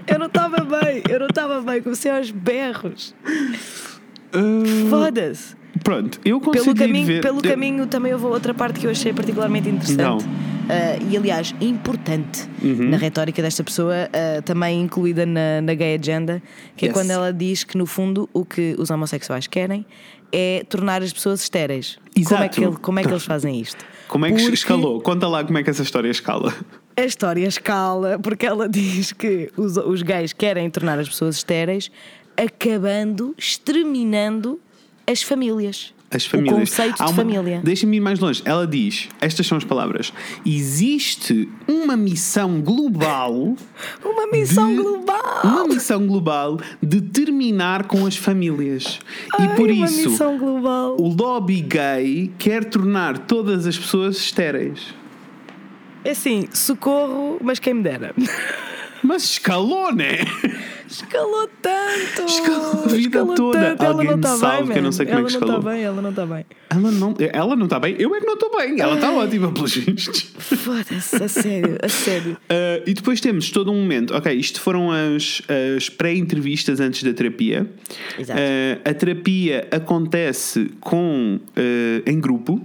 Eu 0.06 0.18
não 0.18 0.26
estava 0.26 0.58
bem, 0.64 1.02
eu 1.08 1.18
não 1.18 1.26
estava 1.26 1.60
bem. 1.60 1.82
Comecei 1.82 2.10
aos 2.10 2.30
berros. 2.30 3.14
Ah, 4.34 4.90
Foda-se. 4.90 5.54
pronto, 5.82 6.20
eu 6.24 6.40
Pelo 6.40 6.52
consegui 6.52 6.78
caminho, 6.80 7.06
ver. 7.06 7.20
pelo 7.22 7.38
eu- 7.38 7.42
caminho 7.50 7.86
também 7.86 8.12
houve 8.12 8.26
outra 8.26 8.52
parte 8.54 8.80
que 8.80 8.86
eu 8.86 8.90
achei 8.90 9.12
particularmente 9.12 9.68
interessante. 9.68 10.24
Ah, 10.68 10.96
e 11.10 11.16
aliás, 11.16 11.54
importante 11.60 12.48
Uhum. 12.62 12.88
na 12.88 12.96
retórica 12.96 13.42
desta 13.42 13.62
pessoa, 13.62 13.94
ah, 14.12 14.40
também 14.42 14.80
incluída 14.80 15.26
na, 15.26 15.60
na 15.60 15.74
gay 15.74 15.96
agenda, 15.98 16.42
que 16.76 16.86
Yes. 16.86 16.90
é 16.90 16.92
quando 16.98 17.10
ela 17.10 17.32
diz 17.32 17.64
que 17.64 17.76
no 17.76 17.84
fundo 17.86 18.28
o 18.32 18.44
que 18.44 18.74
os 18.78 18.90
homossexuais 18.90 19.46
querem 19.46 19.84
é 20.32 20.64
tornar 20.68 21.02
as 21.02 21.12
pessoas 21.12 21.42
estéreis. 21.42 21.96
Como 21.96 22.08
é, 22.16 22.20
Exato. 22.46 22.50
que, 22.56 22.64
ele- 22.64 22.76
como 22.76 22.98
é 22.98 23.02
que 23.04 23.10
eles 23.10 23.24
fazem 23.24 23.60
isto? 23.60 23.84
Como 24.08 24.26
é 24.26 24.30
que 24.32 24.36
Porque 24.40 24.54
escalou? 24.54 25.00
Conta 25.00 25.28
lá 25.28 25.44
como 25.44 25.58
é 25.58 25.62
que 25.62 25.70
essa 25.70 25.82
história 25.82 26.08
escala. 26.10 26.52
A 26.96 27.02
história 27.04 27.46
escala 27.46 28.18
porque 28.22 28.46
ela 28.46 28.66
diz 28.70 29.12
que 29.12 29.50
os, 29.56 29.76
os 29.76 30.02
gays 30.02 30.32
querem 30.32 30.68
tornar 30.70 30.98
as 30.98 31.08
pessoas 31.08 31.36
estéreis, 31.36 31.90
acabando, 32.36 33.34
exterminando 33.38 34.60
as 35.06 35.22
famílias. 35.22 35.92
As 36.10 36.24
famílias. 36.26 36.54
O 36.54 36.60
conceito 36.60 36.94
Há 37.02 37.06
de 37.06 37.10
uma- 37.10 37.16
família. 37.16 37.60
Deixa-me 37.64 37.96
ir 37.96 38.00
mais 38.00 38.20
longe. 38.20 38.40
Ela 38.44 38.66
diz: 38.68 39.08
estas 39.20 39.46
são 39.46 39.58
as 39.58 39.64
palavras. 39.64 40.12
Existe 40.46 41.48
uma 41.66 41.96
missão 41.96 42.60
global. 42.60 43.56
Uma 44.04 44.26
missão 44.28 44.68
de- 44.70 44.76
global! 44.80 45.40
Uma 45.42 45.66
missão 45.68 46.06
global 46.06 46.58
de 46.82 47.00
terminar 47.00 47.84
com 47.86 48.06
as 48.06 48.16
famílias. 48.16 48.98
Ai, 49.38 49.46
e 49.46 49.48
por 49.56 49.70
uma 49.70 49.86
isso, 49.86 50.10
missão 50.10 50.38
global. 50.38 50.96
o 51.00 51.08
lobby 51.08 51.60
gay 51.60 52.30
quer 52.38 52.64
tornar 52.64 53.18
todas 53.18 53.66
as 53.66 53.76
pessoas 53.76 54.16
estéreis. 54.16 54.94
É 56.04 56.10
assim, 56.10 56.46
socorro, 56.52 57.38
mas 57.42 57.58
quem 57.58 57.74
me 57.74 57.82
dera. 57.82 58.14
Mas 59.02 59.24
escalou, 59.24 59.92
né? 59.94 60.18
Escalou 61.02 61.48
tanto! 61.60 62.22
Escalou 62.26 62.84
a 62.84 62.88
vida 62.88 62.98
Escalou 63.08 63.34
toda. 63.34 63.58
tanto. 63.58 63.82
Ela 63.84 63.92
Alguém 63.92 64.06
não 64.10 64.16
me 64.16 64.20
está 64.24 64.36
salve, 64.36 64.62
bem, 64.64 64.72
que 64.72 64.78
eu 64.78 64.82
não 64.82 64.92
sei 64.92 65.06
como 65.06 65.16
é 65.16 65.20
ela 65.20 65.26
que 65.28 65.32
não 65.34 65.40
está 65.40 65.46
escalou. 65.56 65.72
bem, 65.74 65.82
ela 65.84 66.02
não 66.02 66.10
está 66.10 66.26
bem. 66.26 66.46
Ela 66.70 66.90
não, 66.92 67.14
ela 67.32 67.56
não 67.56 67.64
está 67.64 67.80
bem. 67.80 67.96
Eu 67.98 68.14
é 68.14 68.20
que 68.20 68.26
não 68.26 68.34
estou 68.34 68.56
bem. 68.56 68.80
Ela 68.80 68.94
está 68.94 69.10
ótima, 69.12 69.52
pelos 69.52 69.74
vistos. 69.76 70.32
Foda-se, 70.38 71.22
a 71.22 71.28
sério, 71.28 71.78
a 71.82 71.88
sério. 71.88 72.32
Uh, 72.32 72.82
e 72.86 72.94
depois 72.94 73.20
temos 73.20 73.50
todo 73.50 73.70
um 73.72 73.80
momento. 73.80 74.14
Ok, 74.14 74.32
isto 74.32 74.60
foram 74.60 74.90
as, 74.90 75.42
as 75.76 75.88
pré-entrevistas 75.88 76.80
antes 76.80 77.02
da 77.02 77.12
terapia. 77.12 77.68
Exato. 78.18 78.40
Uh, 78.40 78.88
a 78.88 78.94
terapia 78.94 79.68
acontece 79.70 80.70
com, 80.80 81.38
uh, 81.56 82.10
em 82.10 82.20
grupo. 82.20 82.62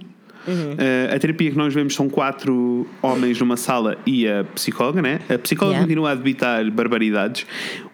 Uhum. 0.50 0.74
Uh, 0.74 1.16
a 1.16 1.20
terapia 1.20 1.52
que 1.52 1.58
nós 1.58 1.74
vemos 1.74 1.94
são 1.94 2.10
quatro 2.10 2.88
homens 3.02 3.40
numa 3.40 3.56
sala 3.56 3.98
e 4.06 4.28
a 4.28 4.44
psicóloga, 4.56 5.02
né? 5.02 5.20
A 5.30 5.38
psicóloga 5.38 5.70
Yeah. 5.70 5.86
continua 5.86 6.12
a 6.12 6.16
debitar 6.16 6.70
barbaridades. 6.72 7.46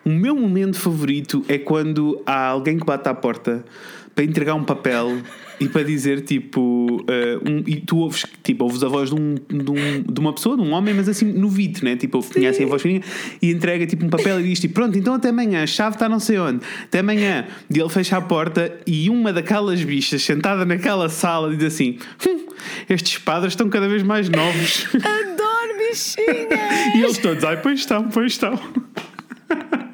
O 0.05 0.09
meu 0.09 0.35
momento 0.35 0.79
favorito 0.79 1.43
é 1.49 1.57
quando 1.57 2.21
há 2.25 2.47
alguém 2.47 2.77
que 2.77 2.85
bate 2.85 3.09
à 3.09 3.13
porta 3.13 3.65
para 4.15 4.23
entregar 4.23 4.55
um 4.55 4.63
papel 4.63 5.17
e 5.59 5.67
para 5.67 5.83
dizer 5.83 6.21
tipo. 6.21 7.01
uh, 7.01 7.49
um- 7.49 7.63
e 7.67 7.75
tu 7.81 7.97
ouves, 7.97 8.25
tipo, 8.43 8.63
ouves 8.63 8.81
a 8.83 8.87
voz 8.87 9.09
de, 9.09 9.15
um, 9.15 9.35
de, 9.35 9.71
um- 9.71 10.01
de 10.03 10.19
uma 10.19 10.31
pessoa, 10.33 10.55
de 10.55 10.61
um 10.63 10.71
homem, 10.71 10.93
mas 10.93 11.07
assim 11.09 11.25
no 11.25 11.49
vito, 11.49 11.83
né? 11.83 11.95
Tipo, 11.97 12.19
tinha 12.21 12.49
assim 12.49 12.63
a 12.63 12.67
voz 12.67 12.81
fininha 12.81 13.01
e 13.41 13.51
entrega 13.51 13.85
tipo 13.85 14.05
um 14.05 14.09
papel 14.09 14.39
e 14.39 14.43
diz 14.43 14.59
tipo: 14.59 14.73
Pronto, 14.73 14.97
então 14.97 15.13
até 15.13 15.29
amanhã, 15.29 15.63
a 15.63 15.67
chave 15.67 15.95
está 15.97 16.07
não 16.09 16.19
sei 16.19 16.37
onde, 16.39 16.61
até 16.83 16.99
amanhã. 16.99 17.45
E 17.69 17.77
ele 17.79 17.89
fecha 17.89 18.17
a 18.17 18.21
porta 18.21 18.79
e 18.87 19.09
uma 19.09 19.31
daquelas 19.33 19.83
bichas 19.83 20.21
sentada 20.23 20.65
naquela 20.65 21.09
sala 21.09 21.53
diz 21.55 21.63
assim: 21.65 21.97
"Hum, 22.27 22.45
Estes 22.89 23.17
padres 23.19 23.51
estão 23.53 23.69
cada 23.69 23.87
vez 23.89 24.01
mais 24.01 24.29
novos. 24.29 24.87
Adoro 24.95 25.77
bichinha! 25.89 26.95
e 26.95 27.01
eles 27.03 27.17
todos: 27.17 27.43
Ai, 27.43 27.61
pois 27.61 27.79
estão, 27.79 28.07
pois 28.09 28.31
estão. 28.31 28.57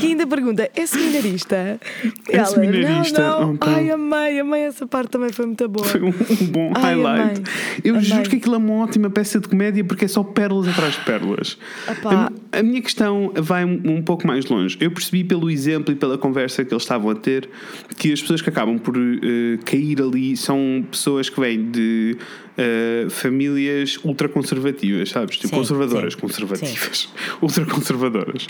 E 0.00 0.06
ainda 0.06 0.26
pergunta: 0.26 0.70
é 0.74 0.86
seminarista? 0.86 1.80
É 2.28 2.44
seminarista? 2.44 3.20
Não, 3.20 3.40
não. 3.48 3.56
Pá. 3.56 3.66
Ai, 3.74 3.90
amei, 3.90 4.40
amei 4.40 4.62
essa 4.62 4.86
parte 4.86 5.10
também 5.10 5.32
foi 5.32 5.46
muito 5.46 5.68
boa. 5.68 5.84
Foi 5.86 6.00
um, 6.02 6.08
um 6.08 6.46
bom 6.46 6.72
Ai, 6.76 6.94
highlight. 6.94 7.22
amei. 7.22 7.42
Eu 7.84 7.94
Amei. 7.94 8.06
juro 8.06 8.28
que 8.28 8.36
aquilo 8.36 8.54
é 8.54 8.58
uma 8.58 8.84
ótima 8.84 9.10
peça 9.10 9.40
de 9.40 9.48
comédia 9.48 9.84
porque 9.84 10.04
é 10.04 10.08
só 10.08 10.22
pérolas 10.22 10.68
atrás 10.68 10.94
de 10.94 11.00
pérolas. 11.04 11.58
A, 12.04 12.58
a 12.58 12.62
minha 12.62 12.80
questão 12.82 13.32
vai 13.36 13.64
um, 13.64 13.80
um 13.84 14.02
pouco 14.02 14.26
mais 14.26 14.44
longe. 14.46 14.76
Eu 14.80 14.90
percebi 14.90 15.24
pelo 15.24 15.50
exemplo 15.50 15.92
e 15.92 15.96
pela 15.96 16.16
conversa 16.18 16.64
que 16.64 16.72
eles 16.72 16.82
estavam 16.82 17.10
a 17.10 17.14
ter 17.14 17.48
que 17.96 18.12
as 18.12 18.20
pessoas 18.20 18.40
que 18.42 18.48
acabam 18.48 18.78
por 18.78 18.94
eh, 18.96 19.58
cair 19.64 20.00
ali 20.00 20.36
são 20.36 20.84
pessoas 20.90 21.28
que 21.28 21.40
vêm 21.40 21.70
de 21.70 22.16
eh, 22.60 23.06
famílias 23.08 23.98
ultraconservativas, 24.04 25.08
sabes? 25.08 25.38
Tipo, 25.38 25.48
Sim, 25.48 25.56
conservadoras, 25.56 26.12
sim, 26.12 26.20
conservativas, 26.20 27.08
ultraconservadoras. 27.40 28.46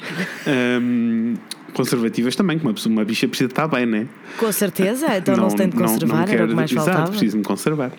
Ahm, 0.47 1.35
conservativas 1.73 2.37
também, 2.37 2.59
que 2.59 2.65
uma, 2.65 2.75
pessoa- 2.75 2.93
uma 2.93 3.05
bicha 3.05 3.27
precisa 3.29 3.49
estar 3.51 3.67
bem, 3.69 3.87
né? 3.87 4.07
Com 4.39 4.51
certeza, 4.53 5.07
então 5.17 5.37
não, 5.37 5.51
se 5.51 5.57
tem 5.57 5.69
de 5.69 5.77
conservar, 5.77 6.23
era 6.23 6.25
o 6.25 6.27
quero- 6.37 6.49
que 6.49 6.55
mais 6.55 6.71
exato, 6.71 6.87
faltava. 6.87 7.11
preciso-me 7.11 7.43
conservar. 7.43 7.93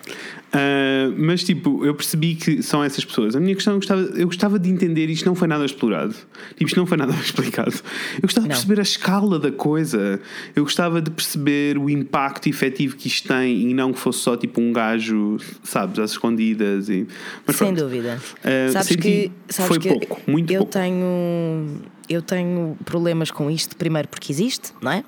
Ah, 0.54 1.12
mas 1.18 1.44
tipo, 1.44 1.86
eu 1.86 1.96
percebi 1.96 2.36
que 2.36 2.62
são 2.62 2.84
essas 2.84 3.06
pessoas. 3.06 3.36
A 3.36 3.40
minha 3.40 3.56
questão, 3.56 3.74
eu 3.74 3.80
gostava, 3.80 4.02
eu 4.02 4.26
gostava 4.28 4.60
de 4.60 4.70
entender, 4.70 5.10
isto 5.10 5.26
não 5.26 5.34
foi 5.36 5.48
nada 5.48 5.64
explorado, 5.66 6.14
tipo, 6.50 6.66
isto 6.66 6.78
não 6.78 6.86
foi 6.86 6.98
nada 6.98 7.14
explicado. 7.24 7.74
Eu 8.16 8.22
gostava 8.24 8.48
Não. 8.48 8.54
de 8.54 8.60
perceber 8.60 8.80
a 8.80 8.84
escala 8.84 9.40
da 9.40 9.52
coisa, 9.52 10.20
eu 10.56 10.64
gostava 10.64 11.02
de 11.02 11.10
perceber 11.10 11.78
o 11.78 11.90
impacto 11.90 12.50
efetivo 12.50 12.96
que 12.98 13.08
isto 13.08 13.28
tem 13.30 13.70
e 13.70 13.74
não 13.74 13.94
que 13.94 14.00
fosse 14.00 14.20
só 14.20 14.36
tipo 14.36 14.60
um 14.60 14.74
gajo, 14.74 15.38
sabes, 15.64 15.98
às 16.00 16.12
escondidas. 16.12 16.90
E... 16.90 17.08
Mas 17.48 17.56
Sem 17.56 17.68
pronto. 17.68 17.84
dúvida. 17.84 18.20
Ah, 18.44 18.72
sabes 18.72 18.96
que, 18.98 19.32
sabes 19.48 19.68
foi 19.70 19.80
que 19.80 19.88
pouco, 19.90 20.22
muito 20.30 20.52
eu 20.52 20.60
pouco. 20.60 20.74
tenho 20.74 21.68
eu 22.14 22.22
tenho 22.22 22.78
problemas 22.86 23.32
com 23.32 23.49
isto, 23.49 23.76
primeiro 23.76 24.07
porque 24.07 24.32
existe, 24.32 24.72
não 24.82 24.91
é? 24.91 25.03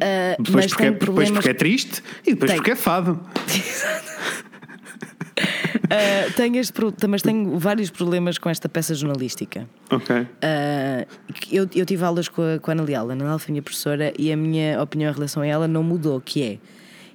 Ah, 0.00 0.36
Depois, 0.38 0.54
mas 0.54 0.66
porque 0.66 0.82
é, 0.82 0.86
tenho 0.86 0.92
depois 0.98 0.98
problemas 0.98 1.30
porque 1.32 1.48
é 1.48 1.54
triste 1.54 2.02
e 2.26 2.32
depois 2.34 2.50
Tem. 2.50 2.58
porque 2.58 2.70
é 2.72 2.76
fado. 2.76 3.20
Ah, 5.90 6.30
tenho 6.36 6.56
este, 6.56 6.72
mas 7.08 7.22
tenho 7.22 7.58
vários 7.58 7.88
problemas 7.88 8.36
com 8.36 8.50
esta 8.50 8.68
peça 8.68 8.94
jornalística. 8.94 9.66
Ok. 9.90 10.26
Que 11.34 11.56
eu, 11.56 11.66
eu 11.74 11.86
tive 11.86 12.04
aulas 12.04 12.28
com 12.28 12.42
a, 12.42 12.58
com 12.58 12.70
a 12.70 12.74
Ana 12.74 12.82
Leal. 12.82 13.08
A 13.08 13.12
Ana 13.14 13.24
Leal 13.24 13.38
foi 13.38 13.52
minha 13.52 13.62
professora 13.62 14.12
e 14.18 14.30
a 14.30 14.36
minha 14.36 14.82
opinião 14.82 15.10
em 15.10 15.14
relação 15.14 15.42
a 15.42 15.46
ela 15.46 15.66
não 15.66 15.82
mudou, 15.82 16.20
que 16.20 16.42
é 16.42 16.58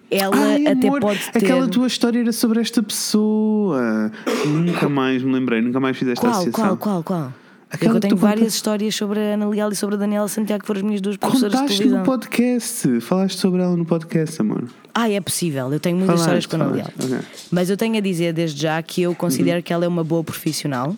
ela 0.09 0.35
Ai, 0.35 0.65
até 0.67 0.87
amor, 0.87 1.01
pode 1.01 1.19
ter. 1.31 1.39
aquela 1.43 1.67
tua 1.67 1.87
história 1.87 2.19
era 2.19 2.31
sobre 2.31 2.61
esta 2.61 2.81
pessoa. 2.81 4.11
nunca 4.45 4.89
mais 4.89 5.21
me 5.23 5.33
lembrei, 5.33 5.61
nunca 5.61 5.79
mais 5.79 5.97
fiz 5.97 6.07
esta 6.07 6.21
Qual, 6.21 6.31
associação. 6.33 6.77
qual, 6.77 7.03
qual, 7.03 7.03
qual? 7.03 7.33
Que 7.73 7.85
Aquela 7.85 7.95
eu 7.95 7.99
tenho 7.99 8.15
várias 8.15 8.53
histórias 8.53 8.93
sobre 8.93 9.19
a 9.19 9.33
Ana 9.33 9.49
Leal 9.49 9.71
e 9.71 9.75
sobre 9.75 9.95
a 9.95 9.97
Daniela 9.97 10.27
Santiago, 10.27 10.61
que 10.61 10.67
foram 10.67 10.77
as 10.79 10.83
minhas 10.85 11.01
duas 11.01 11.17
professoras 11.17 11.51
de 11.53 11.57
Contaste 11.57 11.77
televisão. 11.77 11.99
no 11.99 12.05
podcast. 12.05 12.99
Falaste 13.01 13.39
sobre 13.39 13.61
ela 13.63 13.75
no 13.75 13.83
podcast, 13.85 14.39
amor. 14.41 14.65
Ah, 14.93 15.09
é 15.09 15.19
possível. 15.19 15.73
Eu 15.73 15.79
tenho 15.79 15.97
muitas 15.97 16.21
Falaste, 16.21 16.43
histórias 16.43 16.45
com 16.45 16.55
a 16.55 16.59
Ana 16.59 16.75
Leal. 16.75 16.91
falaste, 16.95 17.13
ok. 17.15 17.25
Mas 17.51 17.69
eu 17.71 17.77
tenho 17.77 17.97
a 17.97 17.99
dizer 17.99 18.31
desde 18.31 18.61
já 18.61 18.81
que 18.83 19.01
eu 19.01 19.15
considero 19.15 19.63
que 19.63 19.73
ela 19.73 19.85
é 19.85 19.87
uma 19.87 20.03
boa 20.03 20.23
profissional. 20.23 20.95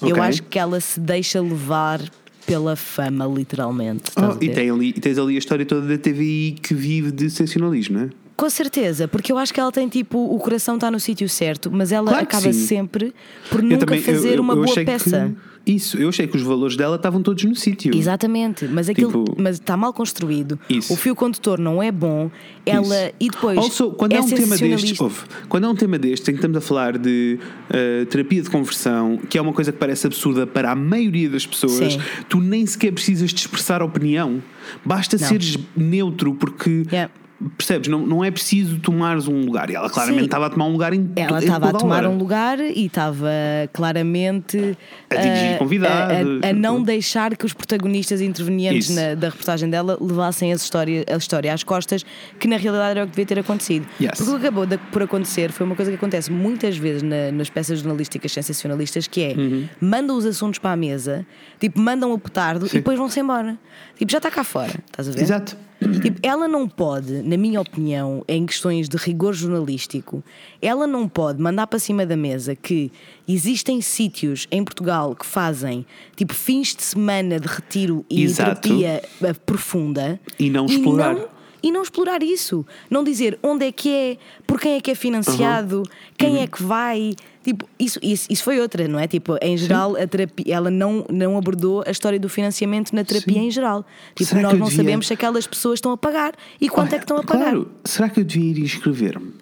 Eu 0.00 0.10
Ok. 0.10 0.20
acho 0.22 0.42
que 0.44 0.58
ela 0.60 0.78
se 0.80 1.00
deixa 1.00 1.40
levar 1.40 2.00
pela 2.46 2.76
fama, 2.76 3.24
literalmente. 3.26 4.12
Oh, 4.16 4.36
e, 4.42 4.48
tem 4.48 4.70
ali, 4.70 4.88
e 4.90 4.92
tens 5.00 5.18
ali 5.18 5.34
a 5.34 5.38
história 5.38 5.66
toda 5.66 5.86
da 5.88 5.98
TVI 5.98 6.56
que 6.62 6.72
vive 6.72 7.10
de 7.10 7.30
sensacionalismo, 7.30 7.98
não 7.98 8.04
é? 8.06 8.08
Com 8.36 8.48
certeza, 8.50 9.06
porque 9.06 9.30
eu 9.30 9.38
acho 9.38 9.52
que 9.54 9.60
ela 9.60 9.70
tem 9.70 9.88
tipo 9.88 10.18
o 10.18 10.38
coração 10.38 10.74
está 10.76 10.90
no 10.90 10.98
sítio 10.98 11.28
certo, 11.28 11.70
mas 11.70 11.92
ela 11.92 12.08
Claro 12.08 12.24
acaba 12.24 12.52
sempre 12.52 13.14
por 13.50 13.60
Eu 13.60 13.64
nunca 13.68 13.86
também- 13.86 13.98
eu- 14.00 14.04
fazer 14.04 14.36
eu- 14.36 14.42
uma 14.42 14.52
eu 14.54 14.56
boa 14.56 14.70
achei 14.70 14.84
que- 14.84 14.90
peça. 14.90 15.32
Isso, 15.66 15.96
eu 15.96 16.08
achei 16.08 16.26
que 16.26 16.36
os 16.36 16.42
valores 16.42 16.76
dela 16.76 16.96
estavam 16.96 17.22
todos 17.22 17.44
no 17.44 17.54
sítio. 17.54 17.94
Exatamente, 17.96 18.66
mas 18.66 18.88
aquilo 18.88 19.24
Tipo- 19.24 19.40
mas 19.40 19.56
está 19.56 19.76
mal 19.76 19.92
construído. 19.92 20.58
Isso. 20.68 20.92
O 20.92 20.96
fio 20.96 21.14
condutor 21.14 21.58
não 21.58 21.82
é 21.82 21.90
bom. 21.92 22.30
Ela 22.66 23.06
Isso. 23.06 23.14
e 23.20 23.28
depois 23.30 23.58
Also, 23.58 23.90
quando 23.92 24.12
é, 24.12 24.20
um 24.20 24.24
tema 24.28 24.38
sensacionalista. 24.56 25.04
ouve, 25.04 25.20
quando 25.48 25.64
é 25.64 25.68
um 25.68 25.74
tema 25.74 25.98
destes 25.98 26.28
em 26.28 26.32
que 26.32 26.38
estamos 26.38 26.56
a 26.56 26.60
falar 26.60 26.98
de 26.98 27.38
uh, 27.70 28.06
terapia 28.06 28.42
de 28.42 28.50
conversão, 28.50 29.18
que 29.28 29.38
é 29.38 29.40
uma 29.42 29.52
coisa 29.52 29.70
que 29.72 29.78
parece 29.78 30.06
absurda 30.06 30.46
para 30.46 30.70
a 30.72 30.74
maioria 30.74 31.28
das 31.30 31.46
pessoas, 31.46 31.92
Sim. 31.94 32.00
tu 32.28 32.40
nem 32.40 32.64
sequer 32.66 32.92
precisas 32.92 33.30
de 33.30 33.40
expressar 33.40 33.82
opinião. 33.82 34.42
Basta 34.84 35.16
Não. 35.18 35.26
seres 35.28 35.58
neutro, 35.76 36.34
porque 36.34 36.82
Yeah. 36.90 37.10
Percebes? 37.56 37.88
Não, 37.88 37.98
não 38.06 38.24
é 38.24 38.30
preciso 38.30 38.78
tomares 38.80 39.26
um 39.28 39.44
lugar. 39.44 39.70
E 39.70 39.74
ela 39.74 39.88
claramente 39.90 40.20
Sim. 40.20 40.24
estava 40.26 40.46
a 40.46 40.50
tomar 40.50 40.66
um 40.66 40.72
lugar 40.72 40.92
em 40.92 41.10
Ela 41.16 41.38
estava 41.38 41.68
a 41.68 41.72
tomar 41.72 41.96
hora. 41.98 42.10
um 42.10 42.16
lugar 42.18 42.58
e 42.60 42.86
estava 42.86 43.28
claramente 43.72 44.76
A 45.10 45.16
dirigir 45.16 45.54
ah, 45.54 45.58
convidados. 45.58 46.16
a, 46.44 46.48
a 46.48 46.52
não 46.52 46.82
deixar 46.82 47.36
que 47.36 47.44
os 47.44 47.52
protagonistas 47.52 48.20
intervenientes 48.20 48.90
na- 48.90 49.14
da 49.14 49.28
reportagem 49.28 49.68
dela 49.68 49.98
levassem 50.00 50.52
essa 50.52 50.64
história, 50.64 51.04
a 51.12 51.16
história 51.16 51.52
às 51.52 51.62
costas, 51.62 52.04
que 52.38 52.46
na 52.48 52.56
realidade 52.56 52.90
era 52.92 53.02
o 53.04 53.06
que 53.06 53.12
devia 53.12 53.26
ter 53.26 53.38
acontecido. 53.38 53.86
Yes. 54.00 54.12
Porque 54.16 54.30
o 54.30 54.34
que 54.38 54.46
acabou 54.46 54.66
de- 54.66 54.78
por 54.78 55.02
acontecer 55.02 55.50
foi 55.52 55.66
uma 55.66 55.74
coisa 55.76 55.90
que 55.90 55.96
acontece 55.96 56.30
muitas 56.30 56.76
vezes 56.76 57.02
na- 57.02 57.32
nas 57.32 57.50
peças 57.50 57.80
jornalísticas 57.80 58.32
sensacionalistas, 58.32 59.06
que 59.06 59.22
é 59.22 59.34
Uhum. 59.36 59.68
mandam 59.80 60.16
os 60.16 60.24
assuntos 60.24 60.58
para 60.58 60.72
a 60.72 60.76
mesa, 60.76 61.26
tipo, 61.60 61.80
mandam 61.80 62.12
o 62.12 62.18
petardo 62.18 62.66
e 62.66 62.70
depois 62.70 62.96
vão-se 62.98 63.18
embora. 63.20 63.58
Tipo, 63.98 64.10
já 64.12 64.18
está 64.18 64.30
cá 64.30 64.44
fora, 64.44 64.72
estás 64.86 65.08
a 65.08 65.12
ver? 65.12 65.22
Exato. 65.22 65.56
Tipo, 66.00 66.18
ela 66.22 66.46
não 66.48 66.68
pode, 66.68 67.22
na 67.22 67.36
minha 67.36 67.60
opinião, 67.60 68.24
em 68.28 68.44
questões 68.46 68.88
de 68.88 68.96
rigor 68.96 69.32
jornalístico, 69.32 70.22
ela 70.60 70.86
não 70.86 71.08
pode 71.08 71.40
mandar 71.40 71.66
para 71.66 71.78
cima 71.78 72.04
da 72.06 72.16
mesa 72.16 72.54
que 72.54 72.90
existem 73.28 73.80
sítios 73.80 74.46
em 74.50 74.64
Portugal 74.64 75.14
que 75.14 75.24
fazem 75.26 75.84
tipo 76.16 76.34
fins 76.34 76.74
de 76.74 76.82
semana 76.82 77.38
de 77.40 77.46
retiro 77.48 78.04
e 78.10 78.22
Exato. 78.22 78.60
terapia 78.68 79.02
eh, 79.22 79.32
profunda 79.46 80.20
E 80.38 80.50
não 80.50 80.66
explorar. 80.66 81.14
não- 81.14 81.31
e 81.62 81.70
não 81.70 81.82
explorar 81.82 82.22
isso. 82.22 82.64
Não 82.90 83.04
dizer 83.04 83.38
onde 83.42 83.66
é 83.66 83.72
que 83.72 83.88
é, 83.88 84.16
por 84.46 84.60
quem 84.60 84.74
é 84.74 84.80
que 84.80 84.90
é 84.90 84.94
financiado, 84.94 85.82
quem 86.18 86.36
Uhum. 86.36 86.42
é 86.42 86.46
que 86.46 86.62
vai. 86.62 87.14
Tipo, 87.44 87.68
isso, 87.78 87.98
isso, 88.02 88.26
isso 88.30 88.44
foi 88.44 88.60
outra, 88.60 88.86
não 88.86 88.98
é? 88.98 89.08
Tipo, 89.08 89.36
em 89.42 89.56
geral, 89.56 89.96
a 89.96 90.06
terapia, 90.06 90.54
ela 90.54 90.70
não, 90.70 91.04
não 91.10 91.36
abordou 91.36 91.82
a 91.86 91.90
história 91.90 92.18
do 92.20 92.28
financiamento 92.28 92.92
na 92.94 93.02
terapia 93.04 93.34
Sim. 93.34 93.46
em 93.46 93.50
geral. 93.50 93.84
Tipo, 94.14 94.28
Será 94.30 94.42
nós 94.42 94.52
não 94.58 94.66
devia- 94.66 94.76
sabemos 94.76 95.06
se 95.08 95.12
aquelas 95.12 95.46
pessoas 95.46 95.78
estão 95.78 95.90
a 95.92 95.96
pagar 95.96 96.34
e 96.60 96.68
quanto 96.68 96.92
é 96.94 96.98
que 96.98 97.04
estão 97.04 97.16
a 97.16 97.22
pagar. 97.24 97.42
Claro, 97.50 97.70
será 97.84 98.08
que 98.08 98.20
eu 98.20 98.24
devia 98.24 98.50
ir 98.50 98.58
inscrever-me? 98.60 99.32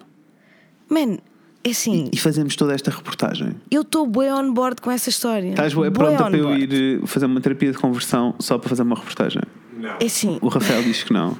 Man, 0.89 1.19
é 1.63 1.69
assim, 1.69 2.09
E 2.11 2.17
fazemos 2.17 2.55
toda 2.55 2.73
esta 2.73 2.89
reportagem. 2.89 3.55
eu 3.69 3.81
estou 3.83 4.07
bem 4.07 4.31
on 4.33 4.51
board 4.51 4.81
com 4.81 4.89
essa 4.89 5.09
história. 5.09 5.49
Estás 5.51 5.73
Bué 5.73 5.91
pronta 5.91 6.23
on 6.25 6.29
para 6.31 6.37
eu 6.37 6.57
ir 6.57 6.99
eh, 7.03 7.05
fazer 7.05 7.27
uma 7.27 7.39
terapia 7.39 7.71
de 7.71 7.77
conversão 7.77 8.33
só 8.39 8.57
para 8.57 8.67
fazer 8.69 8.81
uma 8.81 8.95
reportagem? 8.95 9.43
Não. 9.77 9.91
É 9.99 10.05
assim, 10.05 10.39
O 10.41 10.47
Rafael 10.47 10.81
diz 10.83 11.03
que 11.03 11.13
não. 11.13 11.37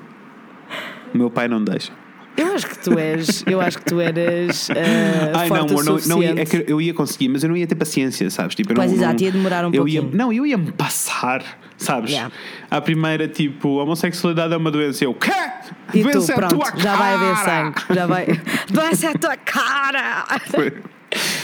O 1.14 1.18
meu 1.18 1.30
pai 1.30 1.48
não 1.48 1.64
deixa. 1.64 1.92
eu 2.38 2.54
acho 2.54 2.66
que 2.68 2.80
tu 2.80 2.98
és, 2.98 3.44
eu 3.46 3.60
acho 3.60 3.78
que 3.80 3.86
tu 3.86 4.00
eras 4.00 4.70
ah, 4.72 5.32
Ai, 5.40 5.50
não, 5.50 5.58
amor, 5.66 5.84
não, 5.84 5.98
não 6.08 6.24
ia, 6.24 6.32
é 6.32 6.46
eu 6.68 6.80
ia 6.82 6.94
conseguir, 6.94 7.28
mas 7.30 7.44
eu 7.44 7.50
não 7.50 7.58
ia 7.58 7.68
ter 7.68 7.76
paciência, 7.76 8.30
sabes? 8.30 8.56
Tipo, 8.56 8.72
eu 8.72 8.76
Pois, 8.76 8.90
não, 8.92 8.98
exato, 8.98 9.14
não- 9.20 9.26
ia 9.26 9.32
demorar 9.32 9.66
um 9.66 9.72
eu 9.74 9.88
ia, 9.88 10.02
pouquinho. 10.02 10.18
Não, 10.18 10.32
eu 10.34 10.46
ia 10.46 10.58
me 10.58 10.72
passar, 10.72 11.44
sabes? 11.78 12.12
Yeah. 12.12 12.34
A 12.70 12.80
primeira, 12.82 13.28
tipo, 13.28 13.80
a 13.80 13.84
homossexualidade 13.84 14.54
é 14.54 14.58
uma 14.58 14.72
doença. 14.72 15.04
Eu, 15.04 15.14
quê? 15.14 15.32
E 15.94 16.02
tu, 16.02 16.10
Doença 16.10 16.32
é 16.32 16.36
a 16.36 16.38
pronto, 16.38 16.56
tua 16.56 16.74
já 16.82 16.96
vai 16.96 17.14
haver 17.16 17.36
cara! 17.36 17.46
sangue. 17.46 17.82
Já 17.96 18.06
vai. 18.08 18.26
Doença 18.72 19.08
é 19.08 19.10
a 19.10 19.14
tua 19.14 19.36
cara! 19.38 20.26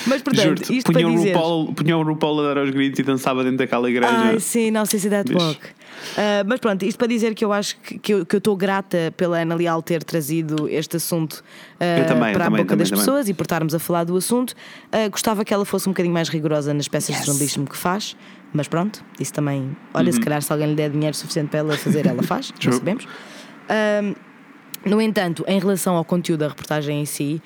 Mas 0.07 0.21
portanto, 0.21 0.71
isto 0.71 0.89
punha 0.93 1.05
para 1.05 1.13
o, 1.13 1.17
dizer. 1.17 1.33
RuPaul, 1.35 1.73
punha 1.73 1.97
o 1.97 2.01
RuPaul 2.01 2.39
a 2.39 2.43
dar 2.53 2.57
aos 2.59 2.69
gritos 2.69 2.99
e 2.99 3.03
dançava 3.03 3.43
dentro 3.43 3.57
daquela 3.57 3.89
igreja. 3.89 4.13
Ai, 4.13 4.39
sim, 4.39 4.71
não 4.71 4.85
sei 4.85 4.97
se 5.01 5.09
that 5.09 5.29
walk. 5.33 5.59
Ah, 6.17 6.43
mas 6.45 6.59
pronto, 6.59 6.83
isto 6.83 6.97
para 6.97 7.07
dizer 7.07 7.33
que 7.35 7.43
eu 7.45 7.51
acho 7.53 7.77
que, 7.79 7.97
que 7.99 8.13
eu 8.13 8.25
que 8.25 8.35
eu 8.35 8.39
estou 8.39 8.55
grata 8.55 9.13
pela 9.17 9.37
Ana 9.39 9.55
Leal 9.55 9.81
ter 9.81 10.03
trazido 10.03 10.67
este 10.69 10.97
assunto 10.97 11.43
Eu 11.79 12.05
também, 12.07 12.33
para 12.33 12.45
a 12.45 12.47
também, 12.47 12.63
boca 12.63 12.69
também, 12.69 12.77
das 12.77 12.89
também. 12.89 13.05
pessoas 13.05 13.29
e 13.29 13.33
por 13.33 13.43
estarmos 13.43 13.73
a 13.75 13.79
falar 13.79 14.03
do 14.03 14.15
assunto. 14.15 14.53
Ah, 14.91 15.07
gostava 15.09 15.43
que 15.45 15.53
ela 15.53 15.65
fosse 15.65 15.87
um 15.87 15.91
bocadinho 15.91 16.13
mais 16.13 16.29
rigorosa 16.29 16.73
nas 16.73 16.87
peças 16.87 17.09
Yes. 17.09 17.19
de 17.21 17.25
jornalismo 17.25 17.65
que 17.67 17.77
faz, 17.77 18.15
mas 18.53 18.67
pronto, 18.67 19.03
isso 19.19 19.33
também. 19.33 19.75
Olha, 19.93 20.07
Uhum. 20.07 20.13
se 20.13 20.19
calhar 20.19 20.41
se 20.41 20.51
alguém 20.51 20.67
lhe 20.69 20.75
der 20.75 20.89
dinheiro 20.89 21.15
suficiente 21.15 21.49
para 21.49 21.59
ela 21.59 21.77
fazer, 21.77 22.05
ela 22.05 22.23
faz, 22.23 22.51
não 22.63 22.71
sabemos. 22.73 23.07
No 24.85 25.01
entanto, 25.01 25.43
em 25.47 25.59
relação 25.59 25.95
ao 25.95 26.05
conteúdo 26.05 26.41
da 26.41 26.47
reportagem 26.47 27.01
em 27.01 27.05
si, 27.05 27.41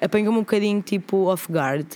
apanhou-me 0.00 0.38
um 0.38 0.42
bocadinho 0.42 0.82
tipo 0.82 1.26
off 1.30 1.50
guard, 1.52 1.86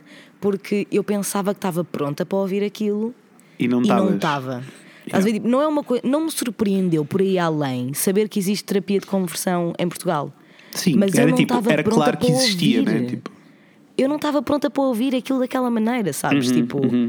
porque 0.41 0.87
eu 0.93 1.03
pensava 1.03 1.53
que 1.53 1.59
estava 1.59 1.83
pronta 1.83 2.25
para 2.25 2.39
ouvir 2.39 2.63
aquilo 2.63 3.13
E 3.59 3.67
não 3.67 3.81
e 3.81 4.15
estava. 4.15 4.63
Estás 5.09 5.25
a 5.25 5.27
ver? 5.27 5.33
Tipo, 5.35 5.49
Não, 5.49 5.61
é 5.63 5.67
uma 5.67 5.83
coi- 5.83 6.01
não 6.05 6.25
me 6.25 6.31
surpreendeu 6.31 7.05
por 7.05 7.21
aí 7.21 7.39
além 7.39 7.93
saber 7.95 8.29
que 8.29 8.39
existe 8.39 8.65
terapia 8.65 9.01
de 9.01 9.07
conversão 9.07 9.73
em 9.79 9.89
Portugal. 9.89 10.33
Sim, 10.73 10.95
Mas 10.97 11.15
eu 11.15 11.23
era 11.23 11.31
não 11.31 11.37
tipo, 11.37 11.53
estava 11.55 11.73
era 11.73 11.83
pronta 11.83 11.97
claro 12.03 12.19
que 12.19 12.27
para 12.27 12.35
existia, 12.37 12.81
ouvir. 12.81 13.01
né? 13.03 13.07
Tipo, 13.09 13.31
Eu 13.97 14.09
não 14.09 14.17
estava 14.17 14.41
pronta 14.43 14.71
para 14.71 14.83
ouvir 14.83 15.15
aquilo 15.15 15.41
daquela 15.41 15.69
maneira, 15.71 16.13
sabes? 16.13 16.51
tipo, 16.53 16.79
é- 16.87 17.09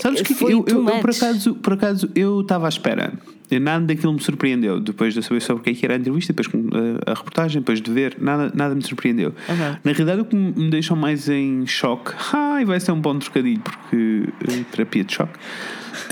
Sabes 0.00 0.22
que 0.22 0.32
eu, 0.44 0.64
eu, 0.66 0.66
eu, 0.66 1.00
por 1.00 1.10
acaso, 1.10 1.54
por 1.54 1.72
acaso 1.72 2.10
eu 2.14 2.40
estava 2.40 2.66
à 2.66 2.68
espera. 2.68 3.12
Nada 3.58 3.84
daquilo 3.84 4.12
me 4.12 4.20
surpreendeu. 4.20 4.78
Depois 4.78 5.12
de 5.12 5.22
saber 5.22 5.40
sobre 5.40 5.60
o 5.60 5.64
que 5.64 5.70
é 5.70 5.74
que 5.74 5.84
era 5.84 5.94
a 5.94 5.98
entrevista, 5.98 6.32
depois 6.32 6.46
com 6.46 6.70
a, 6.72 7.10
a 7.10 7.14
reportagem, 7.14 7.60
depois 7.60 7.80
de 7.80 7.90
ver, 7.90 8.16
nada, 8.20 8.52
nada 8.54 8.74
me 8.74 8.82
surpreendeu. 8.82 9.34
Aham. 9.48 9.78
Na 9.82 9.92
realidade, 9.92 10.20
o 10.20 10.24
que 10.24 10.36
me 10.36 10.70
deixou 10.70 10.96
mais 10.96 11.28
em 11.28 11.66
choque, 11.66 12.12
ai, 12.32 12.64
vai 12.64 12.78
ser 12.78 12.92
um 12.92 13.00
bom 13.00 13.18
trocadilho, 13.18 13.60
porque 13.60 14.28
eh, 14.48 14.64
terapia 14.70 15.02
de 15.02 15.14
choque. 15.14 15.32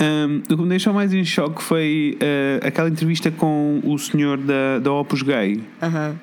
Um, 0.01 0.41
o 0.53 0.57
que 0.57 0.63
me 0.63 0.69
deixou 0.69 0.93
mais 0.93 1.13
em 1.13 1.23
choque 1.23 1.63
foi 1.63 2.17
eh, 2.19 2.59
aquela 2.61 2.89
entrevista 2.89 3.31
com 3.31 3.79
o 3.83 3.97
senhor 3.97 4.37
da, 4.37 4.79
da 4.79 4.91
Opus 4.91 5.21
Gay 5.21 5.61
Aham. 5.81 6.15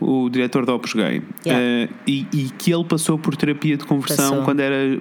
O 0.00 0.28
diretor 0.28 0.66
da 0.66 0.74
Opus 0.74 0.92
Gay 0.92 1.22
Yeah. 1.46 1.64
Eh, 1.64 1.88
e, 2.06 2.26
e 2.32 2.42
que 2.58 2.72
ele 2.74 2.84
passou 2.84 3.16
por 3.18 3.36
terapia 3.36 3.76
de 3.76 3.84
conversão 3.84 4.30
Passou. 4.30 4.44
quando 4.44 4.60
era 4.60 4.74
eh, 4.74 4.98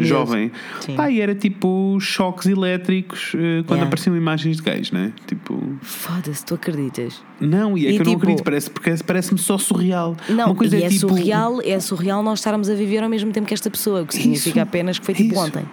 jovem. 0.00 0.52
Pá, 0.96 1.10
e 1.10 1.20
era 1.20 1.34
tipo 1.34 1.98
choques 2.00 2.46
elétricos 2.46 3.32
eh, 3.34 3.62
quando 3.66 3.78
Yeah. 3.78 3.84
apareciam 3.86 4.16
imagens 4.16 4.56
de 4.58 4.62
gays 4.62 4.92
né? 4.92 5.12
tipo, 5.26 5.60
Foda-se, 5.82 6.44
tu 6.44 6.54
acreditas? 6.54 7.20
não, 7.40 7.76
e 7.76 7.86
é 7.86 7.90
E 7.90 7.94
que 7.96 8.00
eu 8.00 8.04
não 8.04 8.12
tipo- 8.12 8.22
acredito 8.22 8.44
parece, 8.44 8.70
porque 8.70 8.94
parece-me 9.06 9.38
só 9.38 9.58
surreal 9.58 10.16
Não, 10.28 10.46
Uma 10.46 10.54
coisa 10.54 10.76
e 10.78 10.84
é, 10.84 10.88
tipo, 10.88 11.08
surreal, 11.08 11.60
é 11.62 11.78
surreal 11.80 12.22
nós 12.22 12.38
estarmos 12.38 12.70
a 12.70 12.74
viver 12.74 13.02
ao 13.02 13.08
mesmo 13.08 13.32
tempo 13.32 13.46
que 13.46 13.54
esta 13.54 13.68
pessoa, 13.70 14.02
o 14.02 14.06
que 14.06 14.14
significa 14.14 14.50
Isso, 14.50 14.60
apenas 14.60 14.98
que 14.98 15.04
foi 15.04 15.14
tipo 15.14 15.32
isso. 15.34 15.40
ontem. 15.42 15.64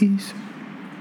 isso, 0.00 0.34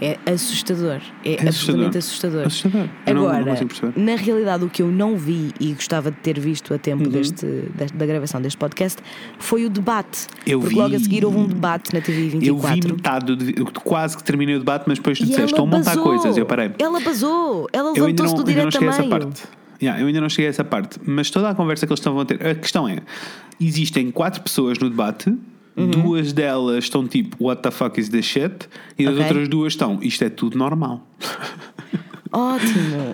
É 0.01 0.17
assustador. 0.29 0.99
É, 1.23 1.35
É 1.35 1.47
absolutamente 1.47 1.97
assustador. 1.97 2.45
assustador. 2.45 2.89
eu 3.07 3.15
não, 3.15 3.27
Agora, 3.29 3.45
não 3.59 3.67
perceber 3.67 3.93
na 3.99 4.15
realidade, 4.15 4.63
o 4.65 4.69
que 4.69 4.81
eu 4.81 4.87
não 4.91 5.15
vi 5.17 5.51
e 5.59 5.73
gostava 5.73 6.11
de 6.11 6.17
ter 6.17 6.37
visto 6.39 6.71
a 6.73 6.75
Uhum. 6.75 6.79
tempo 6.79 7.09
deste, 7.09 7.45
deste- 7.45 7.95
da 7.97 8.05
gravação 8.05 8.41
deste 8.41 8.57
podcast 8.57 9.01
foi 9.39 9.65
o 9.65 9.69
debate. 9.69 10.27
Eu 10.45 10.59
Porque 10.59 10.75
vi- 10.75 10.81
logo 10.81 10.95
a 10.95 10.99
seguir 10.99 11.23
houve 11.25 11.37
um 11.37 11.47
debate 11.47 11.93
na 11.93 12.01
TV 12.01 12.25
eu 12.25 12.29
24. 12.57 12.75
vi 12.89 12.93
metade 12.93 13.35
do, 13.35 13.59
eu 13.59 13.65
quase 13.67 14.17
que 14.17 14.23
terminei 14.23 14.55
o 14.55 14.59
debate 14.59 14.83
mas 14.87 14.97
depois 14.97 15.17
tu 15.17 15.23
e 15.23 15.27
disseste 15.27 15.51
estão 15.51 15.63
a 15.63 15.67
montar 15.67 15.91
basou. 15.91 16.03
coisas 16.03 16.35
eu 16.37 16.45
parei 16.45 16.71
Ela 16.77 16.99
basou. 16.99 17.67
Ela 17.71 17.89
Eu 17.95 18.03
levantou-se 18.05 18.33
não, 18.33 18.43
do 18.43 18.47
não 18.51 18.53
direito 18.69 18.83
a 18.83 18.85
essa 18.87 19.03
parte. 19.03 19.43
Yeah, 19.81 20.01
eu 20.01 20.07
ainda 20.07 20.21
não 20.21 20.29
cheguei 20.29 20.47
a 20.47 20.49
essa 20.49 20.63
parte. 20.63 20.99
Mas 21.05 21.29
toda 21.29 21.49
a 21.49 21.55
conversa 21.55 21.85
que 21.85 21.91
eles 21.91 21.99
estavam 21.99 22.19
a 22.21 22.25
ter. 22.25 22.45
A 22.45 22.55
questão 22.55 22.87
é: 22.87 22.99
existem 23.59 24.09
quatro 24.11 24.41
pessoas 24.41 24.77
no 24.79 24.89
debate, 24.89 25.33
Uhum. 25.77 25.89
duas 25.91 26.31
delas 26.31 26.85
estão 26.85 27.05
tipo, 27.07 27.35
What 27.43 27.61
the 27.61 27.71
fuck 27.71 27.99
is 27.99 28.09
this 28.09 28.25
shit? 28.25 28.67
E 28.97 29.05
as 29.05 29.13
Ok. 29.13 29.23
outras 29.25 29.47
duas 29.49 29.73
estão, 29.73 29.99
Isto 30.01 30.23
é 30.23 30.29
tudo 30.29 30.57
normal. 30.57 31.05
Ótimo. 32.31 33.13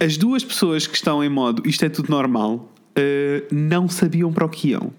E 0.00 0.04
as 0.04 0.16
duas 0.16 0.44
pessoas 0.44 0.86
que 0.86 0.94
estão 0.96 1.22
em 1.22 1.28
modo, 1.28 1.62
Isto 1.68 1.84
é 1.84 1.88
tudo 1.88 2.10
normal, 2.10 2.72
eh, 2.94 3.44
não 3.50 3.88
sabiam 3.88 4.32
para 4.32 4.44
o 4.44 4.48
que 4.48 4.68
iam. 4.70 4.92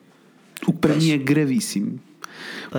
O 0.67 0.71
que 0.73 0.79
para 0.79 0.95
mim 0.95 1.11
é 1.11 1.17
gravíssimo. 1.17 1.99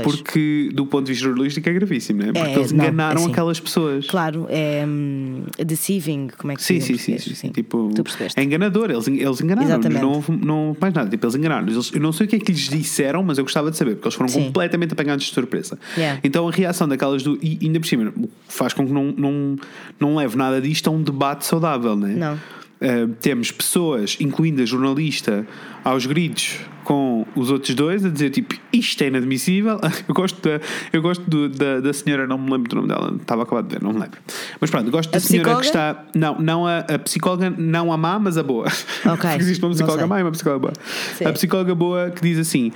Pois. 0.02 0.16
Porque, 0.16 0.70
do 0.72 0.86
ponto 0.86 1.06
de 1.06 1.12
vista 1.12 1.24
jornalístico, 1.28 1.68
é 1.68 1.72
gravíssimo, 1.72 2.22
não 2.22 2.28
é? 2.28 2.32
Porque 2.32 2.48
É, 2.50 2.54
eles 2.56 2.72
não, 2.72 2.84
enganaram 2.84 3.22
assim. 3.22 3.30
aquelas 3.30 3.60
pessoas. 3.60 4.06
Claro, 4.06 4.46
é 4.48 4.84
hum, 4.86 5.44
deceiving, 5.64 6.28
como 6.36 6.52
é 6.52 6.56
que 6.56 6.62
se 6.62 6.74
diz 6.74 6.84
sim, 6.84 7.18
sim, 7.18 7.34
sim, 7.34 7.50
Tipo, 7.50 7.90
é 8.36 8.42
enganador, 8.42 8.90
eles, 8.90 9.06
eles 9.06 9.40
enganaram 9.40 9.78
não, 9.90 10.12
houve- 10.12 10.32
não 10.32 10.76
mais 10.80 10.92
nada. 10.92 11.08
Tipo, 11.08 11.26
eles 11.26 11.34
enganaram 11.36 11.66
Eu 11.92 12.00
não 12.00 12.12
sei 12.12 12.26
o 12.26 12.28
que 12.28 12.36
é 12.36 12.38
que 12.38 12.50
lhes 12.52 12.68
disseram, 12.68 13.22
mas 13.22 13.38
eu 13.38 13.44
gostava 13.44 13.70
de 13.70 13.76
saber, 13.76 13.94
porque 13.94 14.08
eles 14.08 14.14
foram 14.16 14.28
Sim. 14.28 14.44
completamente 14.44 14.92
apanhados 14.92 15.24
de 15.26 15.32
surpresa. 15.32 15.78
Yeah. 15.96 16.20
Então 16.24 16.48
a 16.48 16.50
reação 16.50 16.88
daquelas 16.88 17.22
duas, 17.22 17.38
e 17.42 17.58
ainda 17.62 17.78
por 17.80 17.86
cima, 17.86 18.12
faz 18.48 18.72
com 18.72 18.86
que 18.86 18.92
não, 18.92 19.12
não, 19.16 19.56
não 20.00 20.16
leve 20.16 20.36
nada 20.36 20.60
disto 20.60 20.88
a 20.88 20.90
um 20.90 21.02
debate 21.02 21.44
saudável, 21.46 21.94
né? 21.96 22.14
Não. 22.14 22.34
Uh, 22.34 23.08
temos 23.20 23.50
pessoas, 23.50 24.16
incluindo 24.20 24.60
a 24.60 24.66
jornalista, 24.66 25.46
aos 25.84 26.04
gritos 26.06 26.58
com 26.84 27.26
os 27.34 27.50
outros 27.50 27.74
dois, 27.74 28.04
a 28.04 28.08
dizer 28.10 28.30
tipo 28.30 28.54
isto 28.72 29.02
é 29.02 29.08
inadmissível. 29.08 29.80
Eu 30.06 30.14
gosto 30.14 30.40
da, 30.42 30.60
eu 30.92 31.00
gosto 31.02 31.22
do- 31.28 31.48
da, 31.48 31.80
da 31.80 31.92
senhora, 31.92 32.26
não 32.26 32.36
me 32.38 32.50
lembro 32.50 32.68
do 32.68 32.76
nome 32.76 32.88
dela, 32.88 33.16
estava 33.20 33.42
acabado 33.42 33.66
de 33.66 33.74
ver, 33.74 33.82
não 33.82 33.92
me 33.92 34.00
lembro. 34.00 34.18
Mas 34.60 34.70
pronto, 34.70 34.90
gosto 34.90 35.10
da 35.10 35.16
A 35.16 35.20
senhora 35.20 35.56
que 35.56 35.66
está. 35.66 36.04
Não, 36.14 36.38
não 36.38 36.66
a, 36.66 36.78
a 36.80 36.98
psicóloga, 36.98 37.50
não 37.50 37.92
a 37.92 37.96
má, 37.96 38.18
mas 38.18 38.36
a 38.36 38.42
boa. 38.42 38.66
Porque 39.02 39.26
existe 39.40 39.64
uma 39.64 39.72
psicóloga 39.72 40.06
má 40.06 40.20
e 40.20 40.22
uma 40.22 40.30
psicóloga 40.32 40.60
boa. 40.60 40.72
Sim. 41.16 41.24
A 41.24 41.32
psicóloga 41.32 41.74
boa 41.74 42.10
que 42.10 42.20
diz 42.22 42.38
assim: 42.38 42.70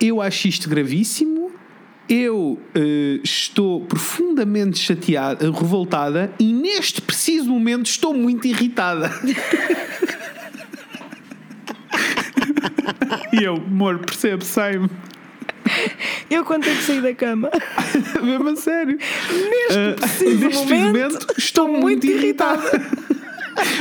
Eu 0.00 0.20
acho 0.22 0.48
isto 0.48 0.68
gravíssimo. 0.68 1.50
Eu 2.08 2.58
eh, 2.74 3.20
estou 3.22 3.82
profundamente 3.82 4.78
chateada, 4.78 5.46
revoltada 5.50 6.32
e 6.38 6.52
neste 6.52 7.00
preciso 7.00 7.48
momento 7.48 7.86
estou 7.86 8.12
muito 8.12 8.46
irritada. 8.46 9.10
e 13.32 13.42
eu, 13.44 13.54
amor, 13.56 13.98
percebe, 13.98 14.44
sai-me. 14.44 14.88
Eu 16.28 16.44
quando 16.44 16.64
tenho 16.64 16.76
que 16.76 16.82
sair 16.82 17.00
da 17.02 17.14
cama. 17.14 17.50
Mesmo 18.22 18.48
a 18.48 18.56
sério. 18.56 18.98
Neste 18.98 19.78
Ah, 19.78 19.94
preciso 20.00 20.50
momento, 20.50 20.84
momento 20.86 21.26
estou 21.38 21.68
muito 21.68 22.06
irritada. 22.06 22.62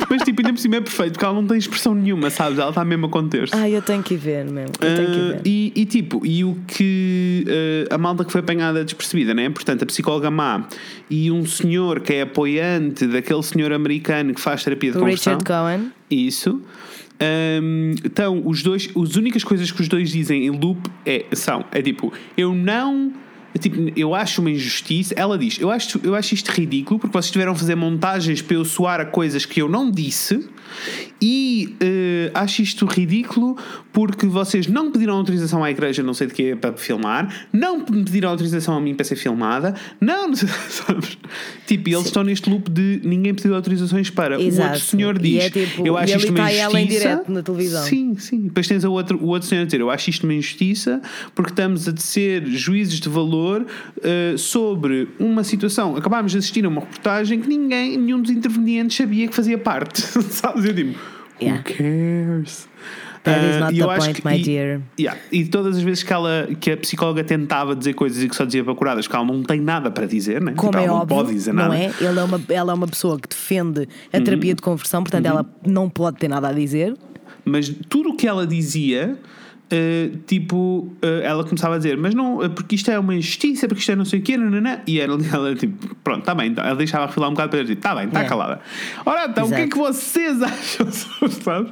Mas 0.10 0.22
tipo, 0.24 0.42
ainda 0.42 0.52
por 0.54 0.60
cima 0.60 0.76
é 0.76 0.82
perfeito, 0.82 1.14
porque 1.14 1.24
ela 1.24 1.34
não 1.34 1.48
tem 1.48 1.58
expressão 1.58 1.96
nenhuma, 1.96 2.30
sabes? 2.30 2.60
Ela 2.60 2.70
está 2.70 2.84
mesmo 2.84 3.06
a 3.06 3.10
conter-se. 3.10 3.56
Ah, 3.56 3.70
eu 3.70 3.82
tenho 3.82 4.04
que 4.04 4.18
ver 4.18 4.44
mesmo. 4.44 4.74
Eu 4.82 4.96
tenho 4.96 5.12
que 5.12 5.20
Ah, 5.20 5.34
ver. 5.36 5.42
e, 5.46 5.72
e, 5.74 5.86
tipo, 5.86 6.26
e 6.26 6.44
o 6.44 6.58
que 6.68 7.46
ah, 7.90 7.96
a 7.96 7.98
malta 7.98 8.26
que 8.26 8.32
foi 8.34 8.42
apanhada 8.42 8.84
despercebida, 8.84 9.34
né? 9.34 9.50
Portanto, 9.50 9.84
a 9.84 9.86
psicóloga 9.86 10.30
má 10.30 10.68
e 11.10 11.32
um 11.32 11.46
senhor 11.46 12.02
que 12.02 12.14
é 12.16 12.22
apoiante 12.24 13.08
daquele 13.08 13.42
senhor 13.44 13.72
americano 13.72 14.34
que 14.34 14.42
faz 14.42 14.62
terapia 14.64 14.92
de 14.92 15.00
conversão. 15.00 15.38
Richard 15.38 15.46
Cohen. 15.46 15.92
Isso. 16.12 16.62
Hum, 17.22 17.94
então, 18.04 18.42
os 18.46 18.64
dois, 18.64 18.90
as 18.96 19.16
únicas 19.16 19.44
coisas 19.44 19.72
que 19.72 19.82
os 19.82 19.88
dois 19.88 20.10
dizem 20.10 20.48
em 20.48 20.50
loop 20.50 20.90
é, 21.06 21.26
são, 21.34 21.64
é 21.72 21.82
tipo, 21.82 22.12
eu 22.36 22.56
não. 22.56 23.14
Tipo, 23.60 23.92
eu 24.00 24.16
acho 24.16 24.42
uma 24.42 24.50
injustiça. 24.52 25.14
Ela 25.18 25.38
diz: 25.38 25.60
eu 25.60 25.70
acho, 25.70 26.00
eu 26.04 26.16
acho 26.16 26.34
isto 26.34 26.50
ridículo 26.52 27.00
porque 27.00 27.14
vocês 27.14 27.32
tiveram 27.32 27.52
a 27.52 27.56
fazer 27.56 27.76
montagens 27.76 28.42
para 28.42 28.56
eu 28.56 28.66
soar 28.66 29.00
a 29.02 29.06
coisas 29.06 29.46
que 29.46 29.62
eu 29.62 29.68
não 29.70 29.90
disse. 29.92 30.48
E 31.22 31.76
eh, 31.82 32.32
acho 32.34 32.62
isto 32.62 32.86
ridículo 32.86 33.58
porque 33.92 34.26
vocês 34.26 34.68
não 34.68 34.90
pediram 34.92 35.16
autorização 35.16 35.64
à 35.64 35.70
igreja, 35.70 36.02
não 36.02 36.14
sei 36.14 36.28
de 36.28 36.34
quê, 36.34 36.58
para 36.60 36.74
filmar, 36.78 37.48
não 37.52 37.82
pediram 37.84 38.30
autorização 38.30 38.78
a 38.78 38.80
mim 38.82 38.96
para 38.96 39.04
ser 39.04 39.18
filmada, 39.18 39.76
não, 40.00 40.30
não 40.30 40.36
sabes? 40.36 41.18
Tipo, 41.68 41.90
eles 41.90 42.06
estão 42.06 42.24
neste 42.24 42.50
loop 42.50 42.72
de 42.72 43.02
ninguém 43.04 43.34
pediu 43.36 43.54
autorizações 43.54 44.10
para. 44.10 44.40
O 44.40 44.42
Exato. 44.42 44.70
outro 44.74 44.86
senhor 44.86 45.20
diz: 45.20 45.44
é 45.44 45.50
tipo- 45.50 45.86
Eu 45.86 45.98
acho 45.98 46.16
isto 46.18 46.30
uma 46.32 46.40
está 46.50 46.52
ela 46.54 46.80
em 46.80 46.86
injustiça. 46.86 47.10
direto 47.10 47.32
na 47.32 47.44
televisão. 47.44 47.84
Sim, 47.84 48.16
sim. 48.18 48.42
Depois 48.44 48.68
tens 48.68 48.84
o 48.86 48.92
outro, 48.94 49.22
o 49.22 49.28
outro 49.28 49.48
senhor 49.48 49.64
a 49.64 49.66
dizer: 49.66 49.82
Eu 49.82 49.90
acho 49.90 50.10
isto 50.10 50.24
uma 50.24 50.34
injustiça 50.34 51.02
porque 51.36 51.52
estamos 51.52 51.88
a 51.88 51.96
ser 51.98 52.46
juízes 52.48 53.00
de 53.00 53.10
valor 53.10 53.41
eh, 54.04 54.36
sobre 54.38 55.08
uma 55.20 55.44
situação. 55.44 55.96
Acabámos 55.96 56.32
de 56.32 56.38
assistir 56.38 56.66
a 56.66 56.68
uma 56.70 56.82
reportagem 56.82 57.40
que 57.40 57.48
ninguém, 57.48 57.98
nenhum 57.98 58.22
dos 58.22 58.32
intervenientes 58.32 58.98
sabia 58.98 59.28
que 59.28 59.36
fazia 59.36 59.58
parte. 59.58 60.02
Sabes? 60.30 60.66
Eu 60.66 60.74
digo: 60.74 60.96
Yeah. 61.42 61.62
Who 61.62 61.76
cares? 61.78 62.68
That 63.24 63.40
is 63.46 63.60
not 63.60 63.78
eu 63.78 63.88
the 63.88 63.98
point, 63.98 64.22
que- 64.22 64.28
my 64.28 64.40
e- 64.40 64.44
dear. 64.44 64.82
Yeah. 65.00 65.20
E 65.32 65.46
todas 65.46 65.78
as 65.78 65.84
vezes 65.84 66.02
que, 66.02 66.12
ela, 66.12 66.48
que 66.60 66.72
a 66.72 66.78
psicóloga 66.78 67.24
tentava 67.24 67.76
dizer 67.76 67.94
coisas 67.94 68.24
e 68.24 68.28
que 68.28 68.36
só 68.36 68.46
dizia 68.46 68.64
para 68.64 68.74
curadas, 68.74 69.08
que 69.08 69.16
ela 69.16 69.26
não 69.26 69.44
tem 69.44 69.60
nada 69.62 69.92
para 69.92 70.08
dizer, 70.08 70.42
né? 70.42 70.54
Como 70.56 70.72
tipo, 70.72 70.82
é 70.82 70.86
ela 70.86 70.94
não 70.96 71.02
óbvio, 71.04 71.18
pode 71.18 71.34
dizer 71.34 71.54
não 71.54 71.64
nada. 71.64 71.76
Uhum. 71.76 71.82
é? 71.82 71.94
Ele 72.00 72.20
é 72.20 72.24
uma, 72.24 72.42
ela 72.50 72.72
é 72.72 72.76
uma 72.76 72.88
pessoa 72.88 73.20
que 73.20 73.30
defende 73.30 73.88
a 74.12 74.20
terapia 74.20 74.56
de 74.56 74.62
conversão, 74.62 75.04
portanto 75.04 75.26
ela 75.28 75.46
não 75.66 75.88
pode 75.88 76.18
ter 76.18 76.28
nada 76.28 76.48
a 76.48 76.52
dizer. 76.52 76.96
Mas 77.46 77.70
tudo 77.90 78.10
o 78.10 78.16
que 78.16 78.28
ela 78.28 78.46
dizia, 78.48 79.18
eh, 79.72 80.12
tipo, 80.28 80.92
eh, 81.02 81.22
ela 81.24 81.44
começava 81.44 81.76
a 81.76 81.78
dizer, 81.78 81.98
mas 81.98 82.14
não, 82.14 82.44
eh, 82.44 82.50
porque 82.50 82.76
isto 82.76 82.92
é 82.92 83.00
uma 83.00 83.16
injustiça, 83.16 83.68
porque 83.68 83.80
isto 83.80 83.92
é 83.92 83.96
não 83.96 84.06
sei 84.06 84.20
o 84.20 84.22
quê, 84.22 84.38
nananã. 84.38 84.80
e 84.86 85.00
ela, 85.00 85.18
ela 85.34 85.56
tipo, 85.56 85.96
pronto, 86.04 86.20
está 86.20 86.36
bem, 86.36 86.50
então, 86.52 86.64
ela 86.64 86.76
deixava 86.76 87.06
refilar 87.08 87.30
um 87.30 87.34
bocado 87.34 87.50
para 87.52 87.62
dizer, 87.62 87.74
está 87.78 87.96
bem, 87.96 88.06
está 88.08 88.22
É. 88.22 88.26
calada. 88.28 88.60
Ora, 89.06 89.26
então, 89.30 89.46
o 89.46 89.50
que 89.50 89.56
é 89.56 89.58
Exato. 89.60 89.72
que 89.72 89.78
vocês 89.78 90.42
acham? 90.44 91.68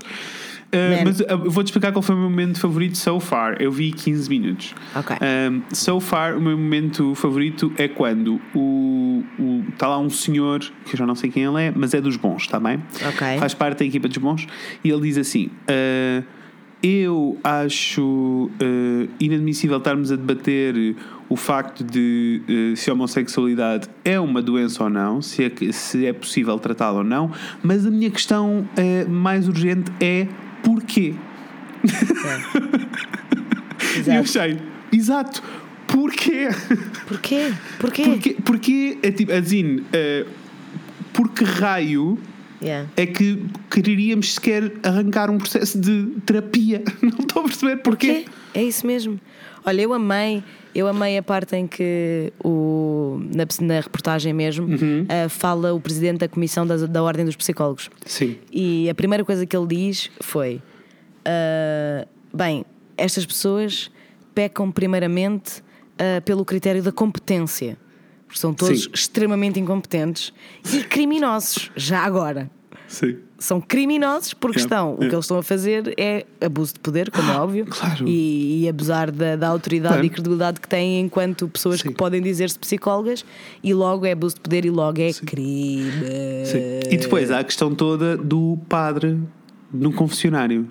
Eh, 0.71 0.97
Man. 0.97 1.03
mas 1.05 1.19
eu 1.19 1.49
vou-te 1.49 1.67
explicar 1.67 1.91
qual 1.91 2.03
foi 2.03 2.13
o 2.13 2.17
meu 2.19 2.29
momento 2.29 2.59
favorito 2.59 2.95
so 2.95 3.19
far. 3.19 3.59
Eu 3.59 3.71
vi 3.71 3.91
15 3.91 4.29
minutos. 4.29 4.75
Ok. 4.95 5.15
Um, 5.51 5.61
so 5.73 5.99
far, 5.99 6.35
o 6.37 6.39
meu 6.41 6.55
momento 6.55 7.15
favorito 7.15 7.71
é 7.75 7.87
quando 7.87 8.39
o, 8.53 9.23
o, 9.39 9.63
está 9.73 9.87
lá 9.87 9.97
um 9.97 10.11
senhor, 10.11 10.59
que 10.85 10.93
eu 10.93 10.97
já 10.97 11.07
não 11.07 11.15
sei 11.15 11.31
quem 11.31 11.43
ele 11.43 11.59
é, 11.63 11.73
mas 11.75 11.95
é 11.95 11.99
dos 12.01 12.17
bons, 12.17 12.43
está 12.43 12.59
bem? 12.59 12.83
Ok. 13.07 13.39
Faz 13.39 13.55
parte 13.55 13.79
da 13.79 13.85
equipa 13.85 14.07
dos 14.07 14.17
bons, 14.19 14.45
e 14.83 14.91
ele 14.91 15.01
diz 15.01 15.17
assim: 15.17 15.49
"Ah, 15.67 16.21
Eu 16.82 17.38
acho 17.43 18.49
ah, 18.61 19.07
inadmissível 19.19 19.77
estarmos 19.77 20.11
a 20.11 20.15
debater 20.15 20.95
o 21.27 21.36
facto 21.36 21.84
de 21.84 22.41
ah, 22.47 22.75
se 22.75 22.89
a 22.89 22.93
homossexualidade 22.93 23.89
é 24.05 24.19
uma 24.19 24.41
doença 24.41 24.84
ou 24.84 24.89
não, 24.89 25.21
se 25.21 25.43
é, 25.43 25.71
se 25.71 26.05
é 26.05 26.13
possível 26.13 26.57
tratá-la 26.57 26.99
ou 26.99 27.03
não, 27.03 27.32
mas 27.61 27.86
a 27.86 27.91
minha 27.91 28.09
questão 28.09 28.67
ah, 28.77 29.09
mais 29.09 29.47
urgente 29.47 29.91
é 29.99 30.27
porquê? 30.63 31.15
E 34.05 34.09
eu 34.15 34.21
achei, 34.21 34.57
exato, 34.91 35.41
porquê? 35.88 36.49
Porquê? 37.07 37.53
Porquê? 37.80 38.03
Porquê, 38.03 38.38
porquê 38.45 38.97
é 39.01 39.11
tipo, 39.11 39.32
assim, 39.32 39.84
eh, 39.91 40.25
por 41.13 41.30
que 41.30 41.43
raio 41.43 42.17
Yeah. 42.62 42.89
é 42.97 43.05
que 43.05 43.45
quereríamos 43.72 44.34
sequer 44.34 44.72
arrancar 44.84 45.30
um 45.30 45.38
processo 45.38 45.80
de 45.80 46.07
terapia? 46.26 46.84
Não 47.01 47.20
estou 47.20 47.41
a 47.43 47.45
perceber 47.45 47.78
porquê. 47.78 48.26
É 48.53 48.62
isso 48.64 48.86
mesmo. 48.86 49.20
Olha, 49.66 49.82
eu 49.82 49.93
amei, 49.93 50.43
eu 50.74 50.88
amei 50.88 51.18
a 51.18 51.24
parte 51.24 51.55
em 51.55 51.68
que 51.68 52.34
o, 52.43 53.22
na, 53.36 53.45
na 53.66 53.80
reportagem 53.80 54.34
mesmo 54.34 54.66
Uhum. 54.68 55.05
ah, 55.07 55.30
fala 55.30 55.74
o 55.74 55.80
presidente 55.80 56.20
da 56.20 56.28
comissão 56.28 56.66
da, 56.66 56.76
da 56.78 57.03
Ordem 57.03 57.26
dos 57.26 57.36
Psicólogos. 57.36 57.89
Sim. 58.05 58.38
E 58.51 58.89
a 58.89 58.95
primeira 58.95 59.24
coisa 59.24 59.45
que 59.45 59.55
ele 59.55 59.68
diz 59.68 60.10
foi: 60.22 60.62
ah, 61.26 62.05
bem, 62.34 62.66
estas 62.97 63.26
pessoas 63.26 63.91
pecam 64.36 64.72
primeiramente 64.72 65.64
ah, 65.97 66.22
pelo 66.22 66.43
critério 66.43 66.82
da 66.84 66.91
competência. 66.91 67.78
Porque 68.30 68.39
são 68.39 68.53
todos 68.53 68.84
Sim. 68.84 68.89
extremamente 68.93 69.59
incompetentes 69.59 70.32
e 70.71 70.84
criminosos, 70.84 71.71
já 71.75 72.01
agora. 72.01 72.49
Sim. 72.88 73.17
São 73.39 73.59
criminosos 73.59 74.34
porque 74.34 74.59
Yeah, 74.59 74.75
estão, 74.75 74.93
o 74.93 74.97
que 74.97 75.03
yeah. 75.05 75.15
eles 75.15 75.25
estão 75.25 75.38
a 75.39 75.43
fazer 75.43 75.93
é 75.97 76.25
abuso 76.39 76.73
de 76.75 76.80
poder, 76.80 77.09
como 77.09 77.32
é 77.32 77.38
óbvio, 77.38 77.65
claro. 77.65 78.07
e, 78.07 78.63
e 78.63 78.69
abusar 78.69 79.09
da, 79.11 79.36
da 79.36 79.47
autoridade 79.47 79.93
Claro. 79.95 80.05
e 80.05 80.09
credibilidade 80.09 80.59
que 80.59 80.67
têm 80.67 80.99
enquanto 80.99 81.47
pessoas 81.47 81.80
Sim. 81.80 81.89
que 81.89 81.95
podem 81.95 82.21
dizer-se 82.21 82.59
psicólogas, 82.59 83.25
e 83.63 83.73
logo 83.73 84.05
é 84.05 84.11
abuso 84.11 84.36
de 84.36 84.41
poder 84.41 84.65
e 84.65 84.69
logo 84.69 85.01
é 85.01 85.11
crime. 85.13 85.91
Sim. 86.45 86.80
E 86.91 86.97
depois 86.97 87.32
há 87.32 87.39
a 87.39 87.43
questão 87.43 87.73
toda 87.73 88.15
do 88.17 88.59
padre 88.69 89.17
no 89.73 89.91
confessionário. 89.91 90.67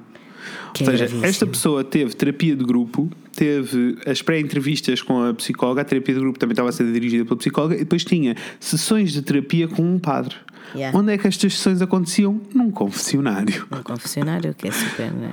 Que 0.75 0.85
Ou 0.85 0.89
é 0.89 0.93
seja, 0.93 1.05
gravíssimo. 1.07 1.27
esta 1.27 1.47
pessoa 1.47 1.83
teve 1.83 2.15
terapia 2.15 2.55
de 2.55 2.65
grupo, 2.65 3.11
teve 3.39 3.97
as 4.05 4.21
pré-entrevistas 4.21 5.01
com 5.01 5.23
a 5.23 5.33
psicóloga, 5.33 5.83
a 5.83 5.85
terapia 5.85 6.15
de 6.15 6.21
grupo 6.21 6.39
também 6.39 6.53
estava 6.55 6.69
a 6.69 6.73
ser 6.73 6.91
dirigida 6.93 7.25
pela 7.25 7.37
psicóloga, 7.37 7.77
e 7.77 7.79
depois 7.79 8.05
tinha 8.05 8.35
sessões 8.59 9.13
de 9.13 9.23
terapia 9.23 9.69
com 9.69 9.83
um 9.83 9.99
padre. 9.99 10.35
Yeah. 10.75 10.99
Onde 10.99 11.13
é 11.15 11.17
que 11.17 11.27
estas 11.27 11.55
sessões 11.55 11.81
aconteciam? 11.81 12.41
Num 12.55 12.71
confessionário. 12.71 13.67
Um 13.73 13.83
confessionário 13.83 14.55
que 14.55 14.69
é 14.69 14.71
super. 14.71 15.11
né? 15.13 15.31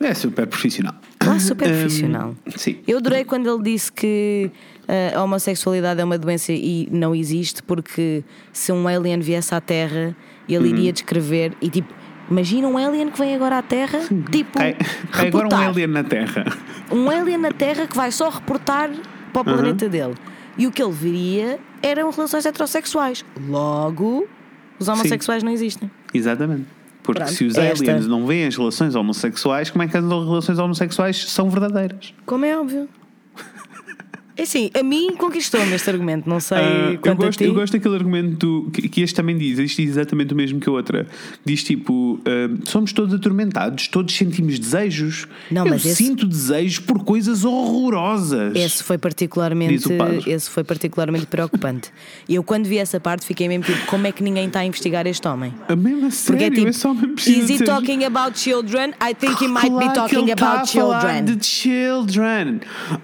É 0.00 0.14
super 0.14 0.46
profissional. 0.48 0.94
Ah, 1.20 1.38
super 1.38 1.68
profissional. 1.68 2.34
sim. 2.56 2.78
Eu 2.88 2.98
adorei 2.98 3.24
quando 3.24 3.48
ele 3.48 3.62
disse 3.62 3.92
que 3.92 4.50
ah, 4.88 5.18
a 5.18 5.22
homossexualidade 5.22 6.00
é 6.00 6.04
uma 6.04 6.18
doença 6.18 6.52
e 6.52 6.88
não 6.90 7.14
existe, 7.14 7.62
porque 7.62 8.24
se 8.52 8.72
um 8.72 8.88
alien 8.88 9.20
viesse 9.20 9.54
à 9.54 9.60
Terra, 9.60 10.16
ele 10.48 10.58
Uhum. 10.68 10.74
iria 10.76 10.92
descrever 10.92 11.52
e 11.62 11.70
tipo. 11.70 12.01
Imagina 12.32 12.66
um 12.66 12.78
alien 12.78 13.10
que 13.10 13.18
vem 13.18 13.34
agora 13.34 13.58
à 13.58 13.62
Terra, 13.62 13.98
tipo, 14.32 14.58
Cai, 14.58 14.74
cai 15.10 15.28
agora 15.28 15.48
um 15.54 15.56
alien 15.68 15.86
na 15.88 16.02
Terra. 16.02 16.44
um 16.90 17.10
alien 17.10 17.36
na 17.38 17.50
Terra 17.52 17.86
que 17.86 17.94
vai 17.96 18.10
só 18.10 18.30
reportar 18.30 18.88
para 19.32 19.42
o 19.42 19.50
Uhum. 19.50 19.58
planeta 19.58 19.86
dele. 19.88 20.14
E 20.56 20.66
o 20.66 20.70
que 20.72 20.82
ele 20.82 20.92
viria 20.92 21.58
eram 21.82 22.10
relações 22.10 22.46
heterossexuais. 22.46 23.22
Logo, 23.48 24.26
os 24.78 24.88
homossexuais 24.88 25.42
não 25.42 25.52
existem. 25.52 25.90
Exatamente. 26.14 26.66
Porque 27.02 27.20
Pronto, 27.20 27.34
se 27.34 27.44
os 27.44 27.56
esta- 27.58 27.82
aliens 27.90 28.06
não 28.06 28.26
veem 28.26 28.46
as 28.46 28.56
relações 28.56 28.94
homossexuais, 28.94 29.70
como 29.70 29.82
é 29.82 29.88
que 29.88 29.96
as 29.96 30.04
relações 30.04 30.58
homossexuais 30.58 31.30
são 31.30 31.50
verdadeiras? 31.50 32.14
Como 32.24 32.44
é 32.44 32.56
óbvio. 32.58 32.88
É 34.36 34.42
assim, 34.42 34.70
a 34.78 34.82
mim 34.82 35.14
conquistou-me 35.16 35.74
este 35.74 35.90
argumento, 35.90 36.28
não 36.28 36.40
sei 36.40 36.56
Ah, 36.58 36.98
eu, 37.04 37.14
gosto, 37.16 37.38
ti. 37.38 37.44
eu 37.44 37.52
gosto 37.54 37.72
daquele 37.74 37.94
argumento 37.96 38.70
que, 38.72 38.88
que 38.88 39.02
este 39.02 39.14
também 39.14 39.36
diz, 39.36 39.58
este 39.58 39.82
diz 39.82 39.90
exatamente 39.92 40.32
o 40.32 40.36
mesmo 40.36 40.58
que 40.58 40.68
a 40.68 40.72
outra. 40.72 41.06
Diz 41.44 41.62
tipo: 41.62 42.18
ah, 42.24 42.58
somos 42.64 42.92
todos 42.92 43.14
atormentados, 43.14 43.88
todos 43.88 44.14
sentimos 44.14 44.58
desejos. 44.58 45.26
Não, 45.50 45.66
eu 45.66 45.70
mas 45.72 45.84
esse- 45.84 45.96
sinto 46.04 46.26
desejos 46.26 46.78
por 46.78 47.04
coisas 47.04 47.44
horrorosas. 47.44 48.54
Esse 48.56 48.82
foi 48.82 48.96
particularmente, 48.98 49.84
esse 50.26 50.48
foi 50.50 50.64
particularmente 50.64 51.26
preocupante. 51.26 51.90
E 52.28 52.34
eu 52.34 52.42
quando 52.42 52.66
vi 52.66 52.78
essa 52.78 52.98
parte 52.98 53.26
fiquei 53.26 53.48
mesmo 53.48 53.64
tipo, 53.64 53.84
como 53.86 54.06
é 54.06 54.12
que 54.12 54.22
ninguém 54.22 54.46
está 54.46 54.60
a 54.60 54.64
investigar 54.64 55.06
este 55.06 55.26
homem? 55.28 55.52
A 55.68 55.76
mesma 55.76 56.00
Porque 56.00 56.12
sério, 56.14 56.46
é 56.46 56.50
tipo, 56.50 56.66
é 56.66 57.30
is 57.32 57.50
he 57.50 57.64
talking 57.64 58.04
about 58.04 58.38
children? 58.38 58.92
I 59.00 59.14
think 59.14 59.42
he 59.44 59.48
might 59.48 59.62
be 59.70 59.70
Claro 59.70 60.08
que 60.08 60.16
talking 60.16 60.34
tá 60.34 60.52
about 60.52 60.70
children. 60.70 61.24
de 61.24 61.44
children. 61.46 62.60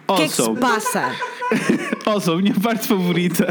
O 0.06 0.14
que 0.14 0.22
é 0.22 0.28
que 0.28 0.34
se 0.34 0.54
passa? 0.54 1.17
also, 2.04 2.32
a 2.32 2.36
minha 2.36 2.54
parte 2.54 2.86
favorita. 2.86 3.46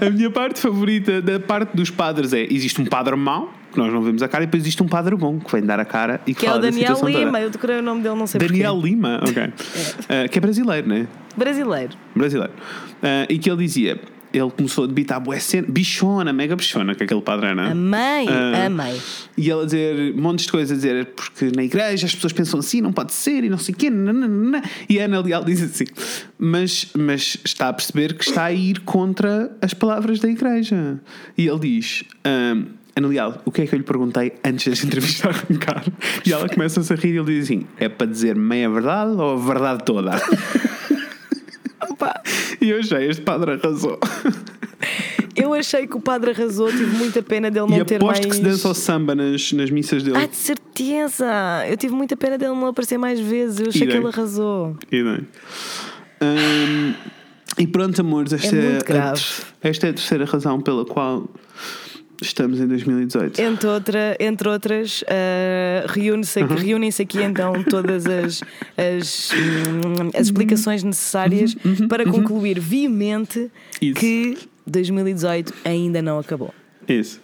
a 0.00 0.10
minha 0.10 0.30
parte 0.30 0.60
favorita 0.60 1.22
da 1.22 1.38
parte 1.38 1.76
dos 1.76 1.90
padres 1.90 2.32
é: 2.32 2.42
existe 2.42 2.80
um 2.80 2.84
padre 2.84 3.16
mau, 3.16 3.52
que 3.72 3.78
nós 3.78 3.92
não 3.92 4.02
vemos 4.02 4.22
a 4.22 4.28
cara, 4.28 4.44
e 4.44 4.46
depois 4.46 4.62
existe 4.62 4.82
um 4.82 4.88
padre 4.88 5.14
bom, 5.16 5.38
que 5.38 5.50
vem 5.52 5.62
dar 5.62 5.78
a 5.78 5.84
cara 5.84 6.20
e 6.26 6.34
que, 6.34 6.40
Que 6.40 6.46
é 6.46 6.54
o 6.54 6.58
Daniel 6.58 6.96
situação 6.96 7.12
toda. 7.12 7.24
Lima, 7.24 7.40
eu 7.40 7.50
decorei 7.50 7.78
o 7.78 7.82
nome 7.82 8.02
dele, 8.02 8.14
não 8.14 8.26
sei 8.26 8.40
Daniel 8.40 8.74
porquê. 8.74 8.88
Lima, 8.88 9.20
ok. 9.22 9.52
Ah, 10.08 10.28
que 10.28 10.38
é 10.38 10.40
brasileiro, 10.40 10.88
né? 10.88 11.06
Brasileiro. 11.36 11.96
Brasileiro. 12.14 12.52
Ah, 13.02 13.26
e 13.28 13.38
que 13.38 13.50
ele 13.50 13.58
dizia: 13.64 13.98
ele 14.32 14.50
começou 14.50 14.84
a 14.84 14.86
debitar 14.86 15.20
bué 15.20 15.38
cena, 15.38 15.66
bichona, 15.68 16.32
mega 16.32 16.54
bichona, 16.56 16.94
que 16.94 17.02
aquele 17.04 17.20
padre 17.22 17.46
é, 17.48 17.54
né? 17.54 17.70
Amei, 17.70 18.26
Ah, 18.28 18.66
amei. 18.66 19.00
E 19.36 19.50
ele 19.50 19.62
a 19.62 19.64
dizer 19.64 20.14
montes 20.14 20.46
de 20.46 20.52
coisas, 20.52 20.72
a 20.72 20.74
dizer 20.74 21.06
porque 21.16 21.50
na 21.54 21.64
igreja 21.64 22.06
as 22.06 22.14
pessoas 22.14 22.32
pensam 22.32 22.60
assim, 22.60 22.80
não 22.80 22.92
pode 22.92 23.12
ser, 23.12 23.44
e 23.44 23.48
não 23.48 23.58
sei 23.58 23.74
o 23.74 23.78
quê. 23.78 23.88
nananana. 23.90 24.62
E 24.88 25.00
a 25.00 25.04
Ana 25.04 25.20
Leal 25.20 25.44
diz 25.44 25.62
assim: 25.62 25.84
mas, 26.38 26.88
mas 26.96 27.36
está 27.44 27.68
a 27.68 27.72
perceber 27.72 28.14
que 28.14 28.24
está 28.24 28.44
a 28.44 28.52
ir 28.52 28.80
contra 28.80 29.50
as 29.62 29.72
palavras 29.74 30.18
da 30.20 30.28
igreja. 30.28 31.00
E 31.36 31.46
ele 31.46 31.58
diz: 31.58 32.04
"Ahm, 32.24 32.64
Ana 32.96 33.06
Leal, 33.08 33.40
o 33.44 33.52
que 33.52 33.62
é 33.62 33.66
que 33.66 33.74
eu 33.74 33.78
lhe 33.78 33.84
perguntei 33.84 34.32
antes 34.44 34.66
desta 34.66 34.84
entrevista 34.86 35.28
arrancar? 35.28 35.84
E 36.26 36.32
ela 36.32 36.48
começa-se 36.48 36.92
a 36.92 36.96
rir 36.96 37.14
e 37.14 37.18
ele 37.18 37.26
diz 37.26 37.44
assim: 37.44 37.64
é 37.78 37.88
para 37.88 38.06
dizer 38.08 38.34
meia 38.34 38.68
verdade 38.68 39.12
ou 39.12 39.34
a 39.34 39.36
verdade 39.36 39.84
toda? 39.84 40.10
Opa, 41.90 42.22
E 42.60 42.70
eu 42.70 42.78
achei, 42.80 43.08
este 43.08 43.22
padre 43.22 43.52
arrasou. 43.52 43.98
eu 45.36 45.54
achei 45.54 45.86
que 45.86 45.96
o 45.96 46.00
padre 46.00 46.30
arrasou, 46.32 46.68
tive 46.68 46.96
muita 46.96 47.22
pena 47.22 47.50
dele 47.50 47.66
não 47.68 47.78
e 47.78 47.84
ter 47.84 47.96
aposto 47.96 48.22
mais. 48.22 48.26
que 48.26 48.34
se 48.36 48.42
dança 48.42 48.68
ao 48.68 48.74
samba 48.74 49.14
nas, 49.14 49.52
nas 49.52 49.70
missas 49.70 50.02
dele. 50.02 50.16
Ah, 50.16 50.26
de 50.26 50.36
certeza! 50.36 51.26
Eu 51.68 51.76
tive 51.76 51.94
muita 51.94 52.16
pena 52.16 52.36
dele 52.38 52.52
não 52.52 52.66
aparecer 52.66 52.98
mais 52.98 53.20
vezes. 53.20 53.60
Eu 53.60 53.68
achei 53.68 53.86
que 53.86 53.96
ele 53.96 54.06
arrasou. 54.06 54.76
E 54.90 55.02
bem. 55.02 55.26
Hum, 56.20 56.94
e 57.58 57.66
pronto, 57.66 58.00
amores, 58.00 58.32
esta 58.32 58.54
É 58.56 58.78
é, 58.88 58.98
a, 59.00 59.14
esta 59.62 59.86
é 59.86 59.90
a 59.90 59.92
terceira 59.92 60.24
razão 60.24 60.60
pela 60.60 60.84
qual 60.84 61.28
estamos 62.20 62.60
em 62.60 62.66
2018. 62.66 63.40
Entre, 63.40 63.68
outra, 63.68 64.16
entre 64.18 64.48
outras, 64.48 65.04
ah, 65.08 65.86
reúne-se 65.88 66.40
Uhum. 66.40 66.46
aqui- 66.46 66.64
reúnem-se 66.66 67.02
aqui 67.02 67.22
então 67.22 67.62
todas 67.64 68.06
as, 68.06 68.40
as, 68.76 69.30
hum, 69.32 70.10
as 70.14 70.26
explicações 70.26 70.82
necessárias 70.82 71.54
para 71.88 72.04
concluir 72.04 72.58
veemente 72.60 73.38
Uhum. 73.38 73.48
Isso. 73.82 73.94
que 74.00 74.38
2018 74.66 75.52
ainda 75.64 76.02
não 76.02 76.18
acabou. 76.18 76.52
Isso. 76.88 77.20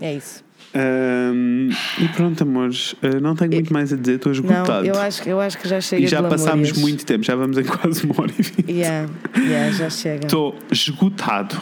É 0.00 0.14
isso. 0.14 0.42
Hum, 0.72 1.68
e 1.98 2.08
pronto, 2.08 2.42
amores, 2.44 2.92
uh, 2.92 3.20
não 3.20 3.34
tenho 3.34 3.50
muito 3.52 3.72
mais 3.72 3.92
a 3.92 3.96
dizer, 3.96 4.14
estou 4.16 4.32
Não, 4.32 4.40
esgotado. 4.40 4.86
eu 4.86 4.94
acho, 5.00 5.28
eu 5.28 5.40
acho 5.40 5.58
que 5.58 5.68
já 5.68 5.80
chega 5.80 6.04
e 6.04 6.06
já 6.06 6.22
passámos 6.22 6.72
muito 6.74 7.04
tempo, 7.04 7.24
já 7.24 7.34
vamos 7.34 7.58
em 7.58 7.64
quase 7.66 8.04
uma 8.04 8.14
hora 8.20 8.30
e 8.38 8.42
vinte. 8.42 8.70
Yeah, 8.70 9.10
yeah, 9.36 9.72
já 9.72 9.90
chega. 9.90 10.26
Estou 10.26 10.56
esgotado, 10.70 11.60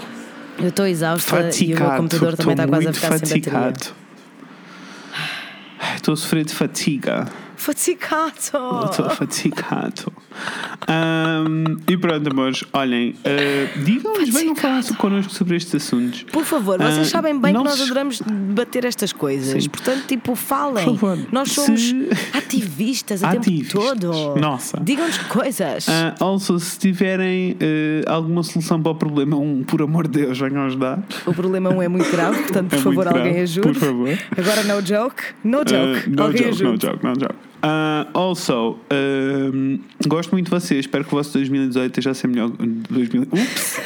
Eu 0.58 0.68
estou 0.68 0.86
exausta 0.86 1.36
e 1.36 1.38
o 1.38 1.42
meu 1.42 1.52
fatigado. 1.52 1.96
computador 2.02 2.36
também 2.36 2.52
está 2.54 2.66
quase 2.66 2.88
a 2.88 2.92
ficar 2.92 3.08
sem 3.08 3.18
bateria. 3.20 3.42
fatigado. 3.44 3.94
Estou 5.94 6.14
a 6.14 6.16
sofrer 6.16 6.44
de 6.44 6.54
fatiga. 6.54 7.28
Fatigado! 7.58 8.30
Estou 8.90 9.10
fatigado. 9.10 10.12
Ahm, 10.86 11.76
e 11.88 11.96
pronto, 11.96 12.30
amores, 12.30 12.62
olhem, 12.72 13.10
uh, 13.10 13.78
digam-nos, 13.84 14.28
venham 14.30 14.54
falar 14.54 14.82
connosco 14.96 15.32
sobre 15.34 15.56
estes 15.56 15.74
assuntos. 15.74 16.22
Por 16.22 16.44
favor, 16.44 16.78
vocês 16.78 16.98
Ah, 16.98 17.04
sabem 17.04 17.38
bem 17.38 17.52
que 17.52 17.62
nós 17.62 17.74
se- 17.74 17.82
adoramos 17.82 18.20
debater 18.24 18.84
estas 18.84 19.12
coisas. 19.12 19.64
Sim. 19.64 19.68
Portanto, 19.70 20.04
tipo, 20.06 20.34
falem. 20.36 20.84
Por 20.84 20.96
favor, 20.98 21.18
Nós 21.32 21.50
somos 21.50 21.80
se- 21.80 22.08
ativistas 22.32 23.24
a 23.24 23.30
tempo 23.32 23.40
Ativistas. 23.42 23.72
todo. 23.84 24.36
Nossa. 24.40 24.78
Digam-nos 24.80 25.18
coisas. 25.18 25.88
Ah, 25.88 26.14
also, 26.20 26.58
se 26.60 26.78
tiverem 26.78 27.52
uh, 27.54 27.56
alguma 28.10 28.44
solução 28.44 28.80
para 28.80 28.92
o 28.92 28.94
problema, 28.94 29.36
um, 29.36 29.64
por 29.64 29.82
amor 29.82 30.06
de 30.06 30.20
Deus, 30.20 30.38
venham 30.38 30.64
ajudar. 30.66 31.02
O 31.26 31.34
problema 31.34 31.70
um 31.70 31.82
é 31.82 31.88
muito 31.88 32.08
grave, 32.10 32.38
portanto, 32.42 32.68
por 32.70 32.76
É 32.78 32.82
favor, 32.82 33.04
grave, 33.04 33.18
alguém 33.18 33.42
ajude. 33.42 33.68
por 33.68 33.74
favor. 33.74 34.18
Agora, 34.38 34.62
no 34.62 34.80
joke. 34.86 35.22
No 35.42 35.58
joke. 35.58 36.08
Uh, 36.08 36.14
no 36.16 36.22
alguém 36.22 36.38
joke, 36.44 36.48
ajude. 36.50 36.64
no 36.64 36.78
joke, 36.78 37.04
no 37.04 37.14
joke. 37.14 37.47
Uh, 37.58 38.06
also, 38.14 38.78
um, 39.52 39.80
gosto 40.06 40.30
muito 40.32 40.44
de 40.46 40.50
vocês. 40.50 40.80
Espero 40.80 41.04
que 41.04 41.12
o 41.12 41.16
vosso 41.16 41.32
2018 41.32 41.90
esteja 41.90 42.10
a 42.10 42.14
ser 42.14 42.28
melhor. 42.28 42.50
2000, 42.50 43.22
ups! 43.22 43.80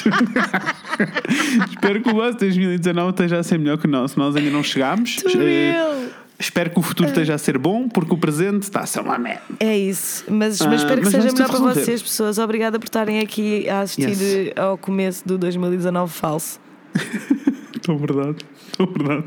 Espero 1.70 2.00
que 2.02 2.10
o 2.10 2.14
vosso 2.14 2.38
2019 2.38 3.10
esteja 3.10 3.38
a 3.38 3.42
ser 3.42 3.58
melhor 3.58 3.78
que 3.78 3.86
o 3.86 3.90
nosso. 3.90 4.18
Nós 4.18 4.34
ainda 4.36 4.50
não 4.50 4.62
chegámos. 4.62 5.18
Eh, 5.38 6.08
espero 6.38 6.70
que 6.70 6.78
o 6.78 6.82
futuro 6.82 7.08
esteja 7.08 7.34
a 7.34 7.38
ser 7.38 7.58
bom, 7.58 7.88
porque 7.88 8.14
o 8.14 8.16
presente 8.16 8.62
está 8.62 8.80
a 8.80 8.86
ser 8.86 9.00
uma 9.00 9.18
merda. 9.18 9.42
É 9.58 9.76
isso, 9.76 10.24
mas, 10.28 10.60
Ah, 10.60 10.68
mas 10.68 10.80
espero 10.82 11.00
que 11.00 11.04
mas 11.06 11.12
seja 11.14 11.32
melhor 11.32 11.46
para 11.48 11.58
resolver. 11.58 11.80
vocês, 11.80 12.02
pessoas. 12.02 12.38
Obrigada 12.38 12.78
por 12.78 12.86
estarem 12.86 13.20
aqui 13.20 13.68
a 13.68 13.80
assistir 13.80 14.08
Yes. 14.48 14.52
ao 14.56 14.78
começo 14.78 15.26
do 15.26 15.36
2019 15.36 16.12
falso. 16.12 16.58
Estou 17.90 17.98
verdade. 17.98 18.36
Estou 18.70 18.86
verdade. 18.86 19.24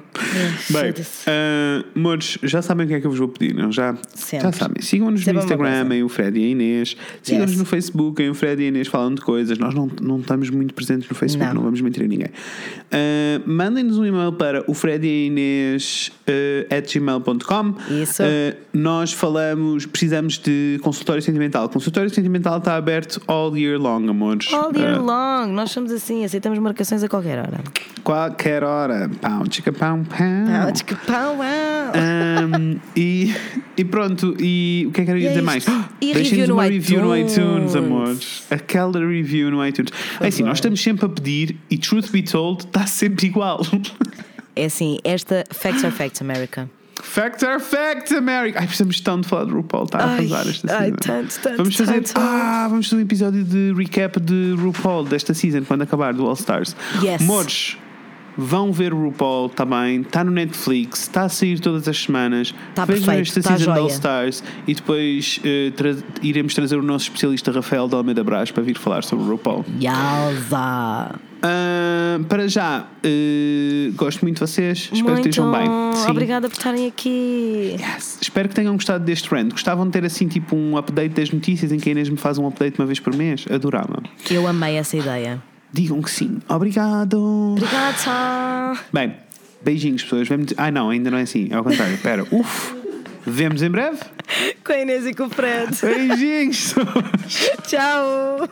Bem, 0.69 0.91
foda-se. 0.93 1.29
uh, 1.29 1.85
amores, 1.95 2.37
já 2.43 2.61
sabem 2.61 2.85
o 2.85 2.89
que 2.89 2.95
é 2.95 3.01
que 3.01 3.05
eu 3.07 3.11
vos 3.11 3.19
vou 3.19 3.27
pedir, 3.27 3.53
não? 3.53 3.71
Já, 3.71 3.95
Sempre. 4.15 4.45
já 4.47 4.51
sabem. 4.53 4.81
Sigam-nos 4.81 5.25
no 5.25 5.31
uma 5.33 5.41
Instagram, 5.41 5.93
em 5.95 6.03
o 6.03 6.07
Fred 6.09 6.39
e 6.39 6.43
a 6.43 6.47
Inês. 6.47 6.95
Sigam-nos 7.21 7.51
Yes. 7.51 7.59
no 7.59 7.65
Facebook, 7.65 8.21
em 8.23 8.29
o 8.29 8.33
Fred 8.33 8.61
e 8.61 8.65
a 8.65 8.67
Inês 8.69 8.87
falando 8.87 9.15
de 9.15 9.21
coisas. 9.21 9.57
Nós 9.57 9.73
não, 9.75 9.89
não 10.01 10.19
estamos 10.19 10.49
muito 10.49 10.73
presentes 10.73 11.09
no 11.09 11.15
Facebook, 11.15 11.47
não, 11.47 11.55
Não. 11.55 11.63
vamos 11.63 11.81
mentir 11.81 12.03
a 12.03 12.07
ninguém. 12.07 12.27
Uh, 12.27 13.49
Mandem-nos 13.49 13.97
um 13.97 14.05
e-mail 14.05 14.31
para 14.31 14.63
o 14.69 14.73
Fred 14.73 15.05
e 15.05 15.09
a 15.09 15.27
Inês 15.27 16.11
uh, 16.27 16.73
at 16.73 16.93
gmail.com. 16.93 17.75
Isso. 18.01 18.23
Uh, 18.23 18.55
nós 18.71 19.11
falamos, 19.11 19.85
precisamos 19.85 20.37
de 20.37 20.79
consultório 20.81 21.21
sentimental. 21.21 21.67
Consultório 21.67 22.09
sentimental 22.09 22.59
está 22.59 22.75
aberto 22.77 23.21
all 23.27 23.55
year 23.57 23.77
long, 23.79 24.07
amores. 24.09 24.51
All 24.53 24.71
year 24.75 25.01
long, 25.01 25.47
nós 25.53 25.71
somos 25.71 25.91
assim, 25.91 26.23
aceitamos 26.23 26.57
marcações 26.59 27.03
a 27.03 27.09
qualquer 27.09 27.39
hora. 27.39 27.59
Qualquer 28.03 28.52
hora. 28.61 29.09
Pão, 29.21 29.43
chica, 29.49 29.71
pão, 29.71 30.03
pão. 30.03 30.45
Pau, 30.61 30.71
tchica, 30.73 30.95
pau, 31.07 31.37
uau. 31.37 31.47
Um, 31.95 32.79
e, 32.95 33.33
e 33.77 33.85
pronto, 33.85 34.35
e 34.39 34.85
o 34.87 34.91
que 34.91 35.01
é 35.01 35.05
que 35.05 35.11
eu 35.11 35.17
ia 35.17 35.29
é 35.29 35.33
dizer 35.33 35.39
isto. 35.39 35.71
mais? 35.71 35.87
E 36.01 36.13
Deixem-nos 36.13 36.29
review 36.29 36.47
no 36.47 36.53
uma 36.53 36.63
review 36.65 37.01
no 37.01 37.17
iTunes. 37.17 37.75
amores. 37.75 38.43
Aquela 38.51 38.99
review 38.99 39.49
no 39.49 39.65
iTunes. 39.65 39.91
É 40.19 40.27
assim, 40.27 40.43
nós 40.43 40.57
estamos 40.57 40.81
sempre 40.81 41.05
a 41.05 41.09
pedir 41.09 41.55
e, 41.69 41.77
truth 41.77 42.11
be 42.11 42.21
told, 42.21 42.65
está 42.65 42.85
sempre 42.85 43.25
igual. 43.27 43.61
É 44.55 44.65
assim, 44.65 44.99
esta 45.03 45.43
Facts 45.49 45.83
are 45.83 45.91
Facts 45.91 46.21
America. 46.21 46.69
Facts 47.01 47.43
are 47.43 47.59
facts, 47.59 48.11
America. 48.11 48.59
Ai, 48.59 48.67
precisamos 48.67 48.97
de 48.97 49.27
falar 49.27 49.45
do 49.45 49.55
RuPaul, 49.55 49.85
está 49.85 49.97
a 49.97 50.05
Ai, 50.05 50.19
arrasar 50.19 50.47
esta 50.47 50.77
ai, 50.77 50.85
season. 50.85 50.95
tanto, 51.01 51.39
tanto, 51.41 51.57
Vamos 51.57 51.75
fazer, 51.75 52.01
tanto. 52.01 52.13
ah, 52.15 52.67
vamos 52.69 52.87
fazer 52.87 53.01
um 53.01 53.03
episódio 53.03 53.43
de 53.43 53.73
recap 53.73 54.19
de 54.19 54.53
RuPaul 54.57 55.05
desta 55.05 55.33
season 55.33 55.63
quando 55.65 55.81
acabar 55.81 56.13
do 56.13 56.23
All 56.27 56.33
Stars. 56.35 56.75
Yes. 57.03 57.21
Amores, 57.23 57.77
vão 58.37 58.71
ver 58.71 58.93
o 58.93 59.03
RuPaul 59.05 59.49
também, 59.49 60.01
está 60.01 60.23
no 60.23 60.31
Netflix, 60.31 61.01
está 61.01 61.23
a 61.23 61.29
sair 61.29 61.59
todas 61.59 61.87
as 61.87 61.97
semanas. 62.03 62.53
Tá 62.75 62.85
Vejam 62.85 63.05
perfeito, 63.05 63.27
esta 63.27 63.41
tá 63.41 63.57
season 63.57 63.73
de. 63.73 63.79
All 63.79 63.87
Stars 63.87 64.43
e 64.67 64.73
depois 64.73 65.39
eh, 65.43 65.71
tra- 65.75 65.95
iremos 66.21 66.53
trazer 66.53 66.77
o 66.77 66.83
nosso 66.83 67.05
especialista 67.05 67.51
Rafael 67.51 67.87
de 67.87 67.95
Almeida 67.95 68.23
Brás 68.23 68.51
para 68.51 68.63
vir 68.63 68.77
falar 68.77 69.03
sobre 69.03 69.25
o 69.25 69.29
RuPaul. 69.31 69.65
Yalza! 69.81 71.15
Ah, 71.45 72.19
para 72.29 72.47
já, 72.47 72.87
eh, 73.03 73.91
gosto 73.95 74.21
muito 74.21 74.35
de 74.35 74.41
vocês, 74.41 74.89
espero 74.93 75.15
que 75.15 75.27
estejam 75.27 75.51
bem. 75.51 75.67
Sim. 75.93 76.09
Obrigada 76.11 76.47
por 76.47 76.55
estarem 76.55 76.87
aqui. 76.87 77.75
Yes. 77.77 78.17
Espero 78.21 78.47
que 78.47 78.55
tenham 78.55 78.73
gostado 78.75 79.03
deste 79.03 79.27
trend. 79.27 79.51
Gostavam 79.51 79.85
de 79.85 79.91
ter 79.91 80.05
assim 80.05 80.27
tipo 80.29 80.55
um 80.55 80.77
update 80.77 81.09
das 81.15 81.29
notícias 81.31 81.71
em 81.73 81.77
que 81.79 81.89
a 81.89 81.91
Inês 81.91 82.07
me 82.07 82.15
faz 82.17 82.37
um 82.37 82.47
update 82.47 82.79
uma 82.79 82.85
vez 82.85 82.99
por 82.99 83.13
mês? 83.13 83.45
Adorava. 83.51 84.01
Eu 84.31 84.47
amei 84.47 84.75
essa 84.77 84.95
ideia. 84.95 85.41
Digam 85.73 86.03
que 86.03 86.11
sim. 86.11 86.37
Obrigado. 86.47 87.19
Obrigada! 87.57 88.79
Bem, 88.93 89.15
beijinhos, 89.63 90.03
pessoas. 90.03 90.27
Vemos... 90.27 90.53
Ai 90.55 90.69
não, 90.69 90.91
ainda 90.91 91.09
não 91.09 91.17
é 91.17 91.23
assim. 91.23 91.47
É 91.49 91.55
ao 91.55 91.63
contrário. 91.63 91.95
Espera. 91.95 92.23
Uf. 92.31 92.75
Vemos 93.25 93.63
em 93.63 93.71
breve. 93.71 93.97
Com 94.63 94.71
a 94.73 94.79
Inês 94.79 95.07
e 95.07 95.13
com 95.13 95.23
o 95.23 95.29
Fred. 95.29 95.75
Beijinhos. 95.81 96.75
Tchau! 97.65 98.47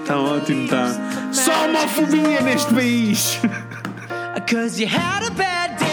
Está 0.00 0.18
ótimo, 0.18 0.64
está. 0.64 1.32
Só 1.32 1.66
homofobia 1.66 2.40
neste 2.40 2.72
país. 2.72 3.40
Cause 4.50 4.80
you 4.80 4.88
had 4.88 5.24
a 5.24 5.30
bad 5.30 5.76
day, 5.78 5.89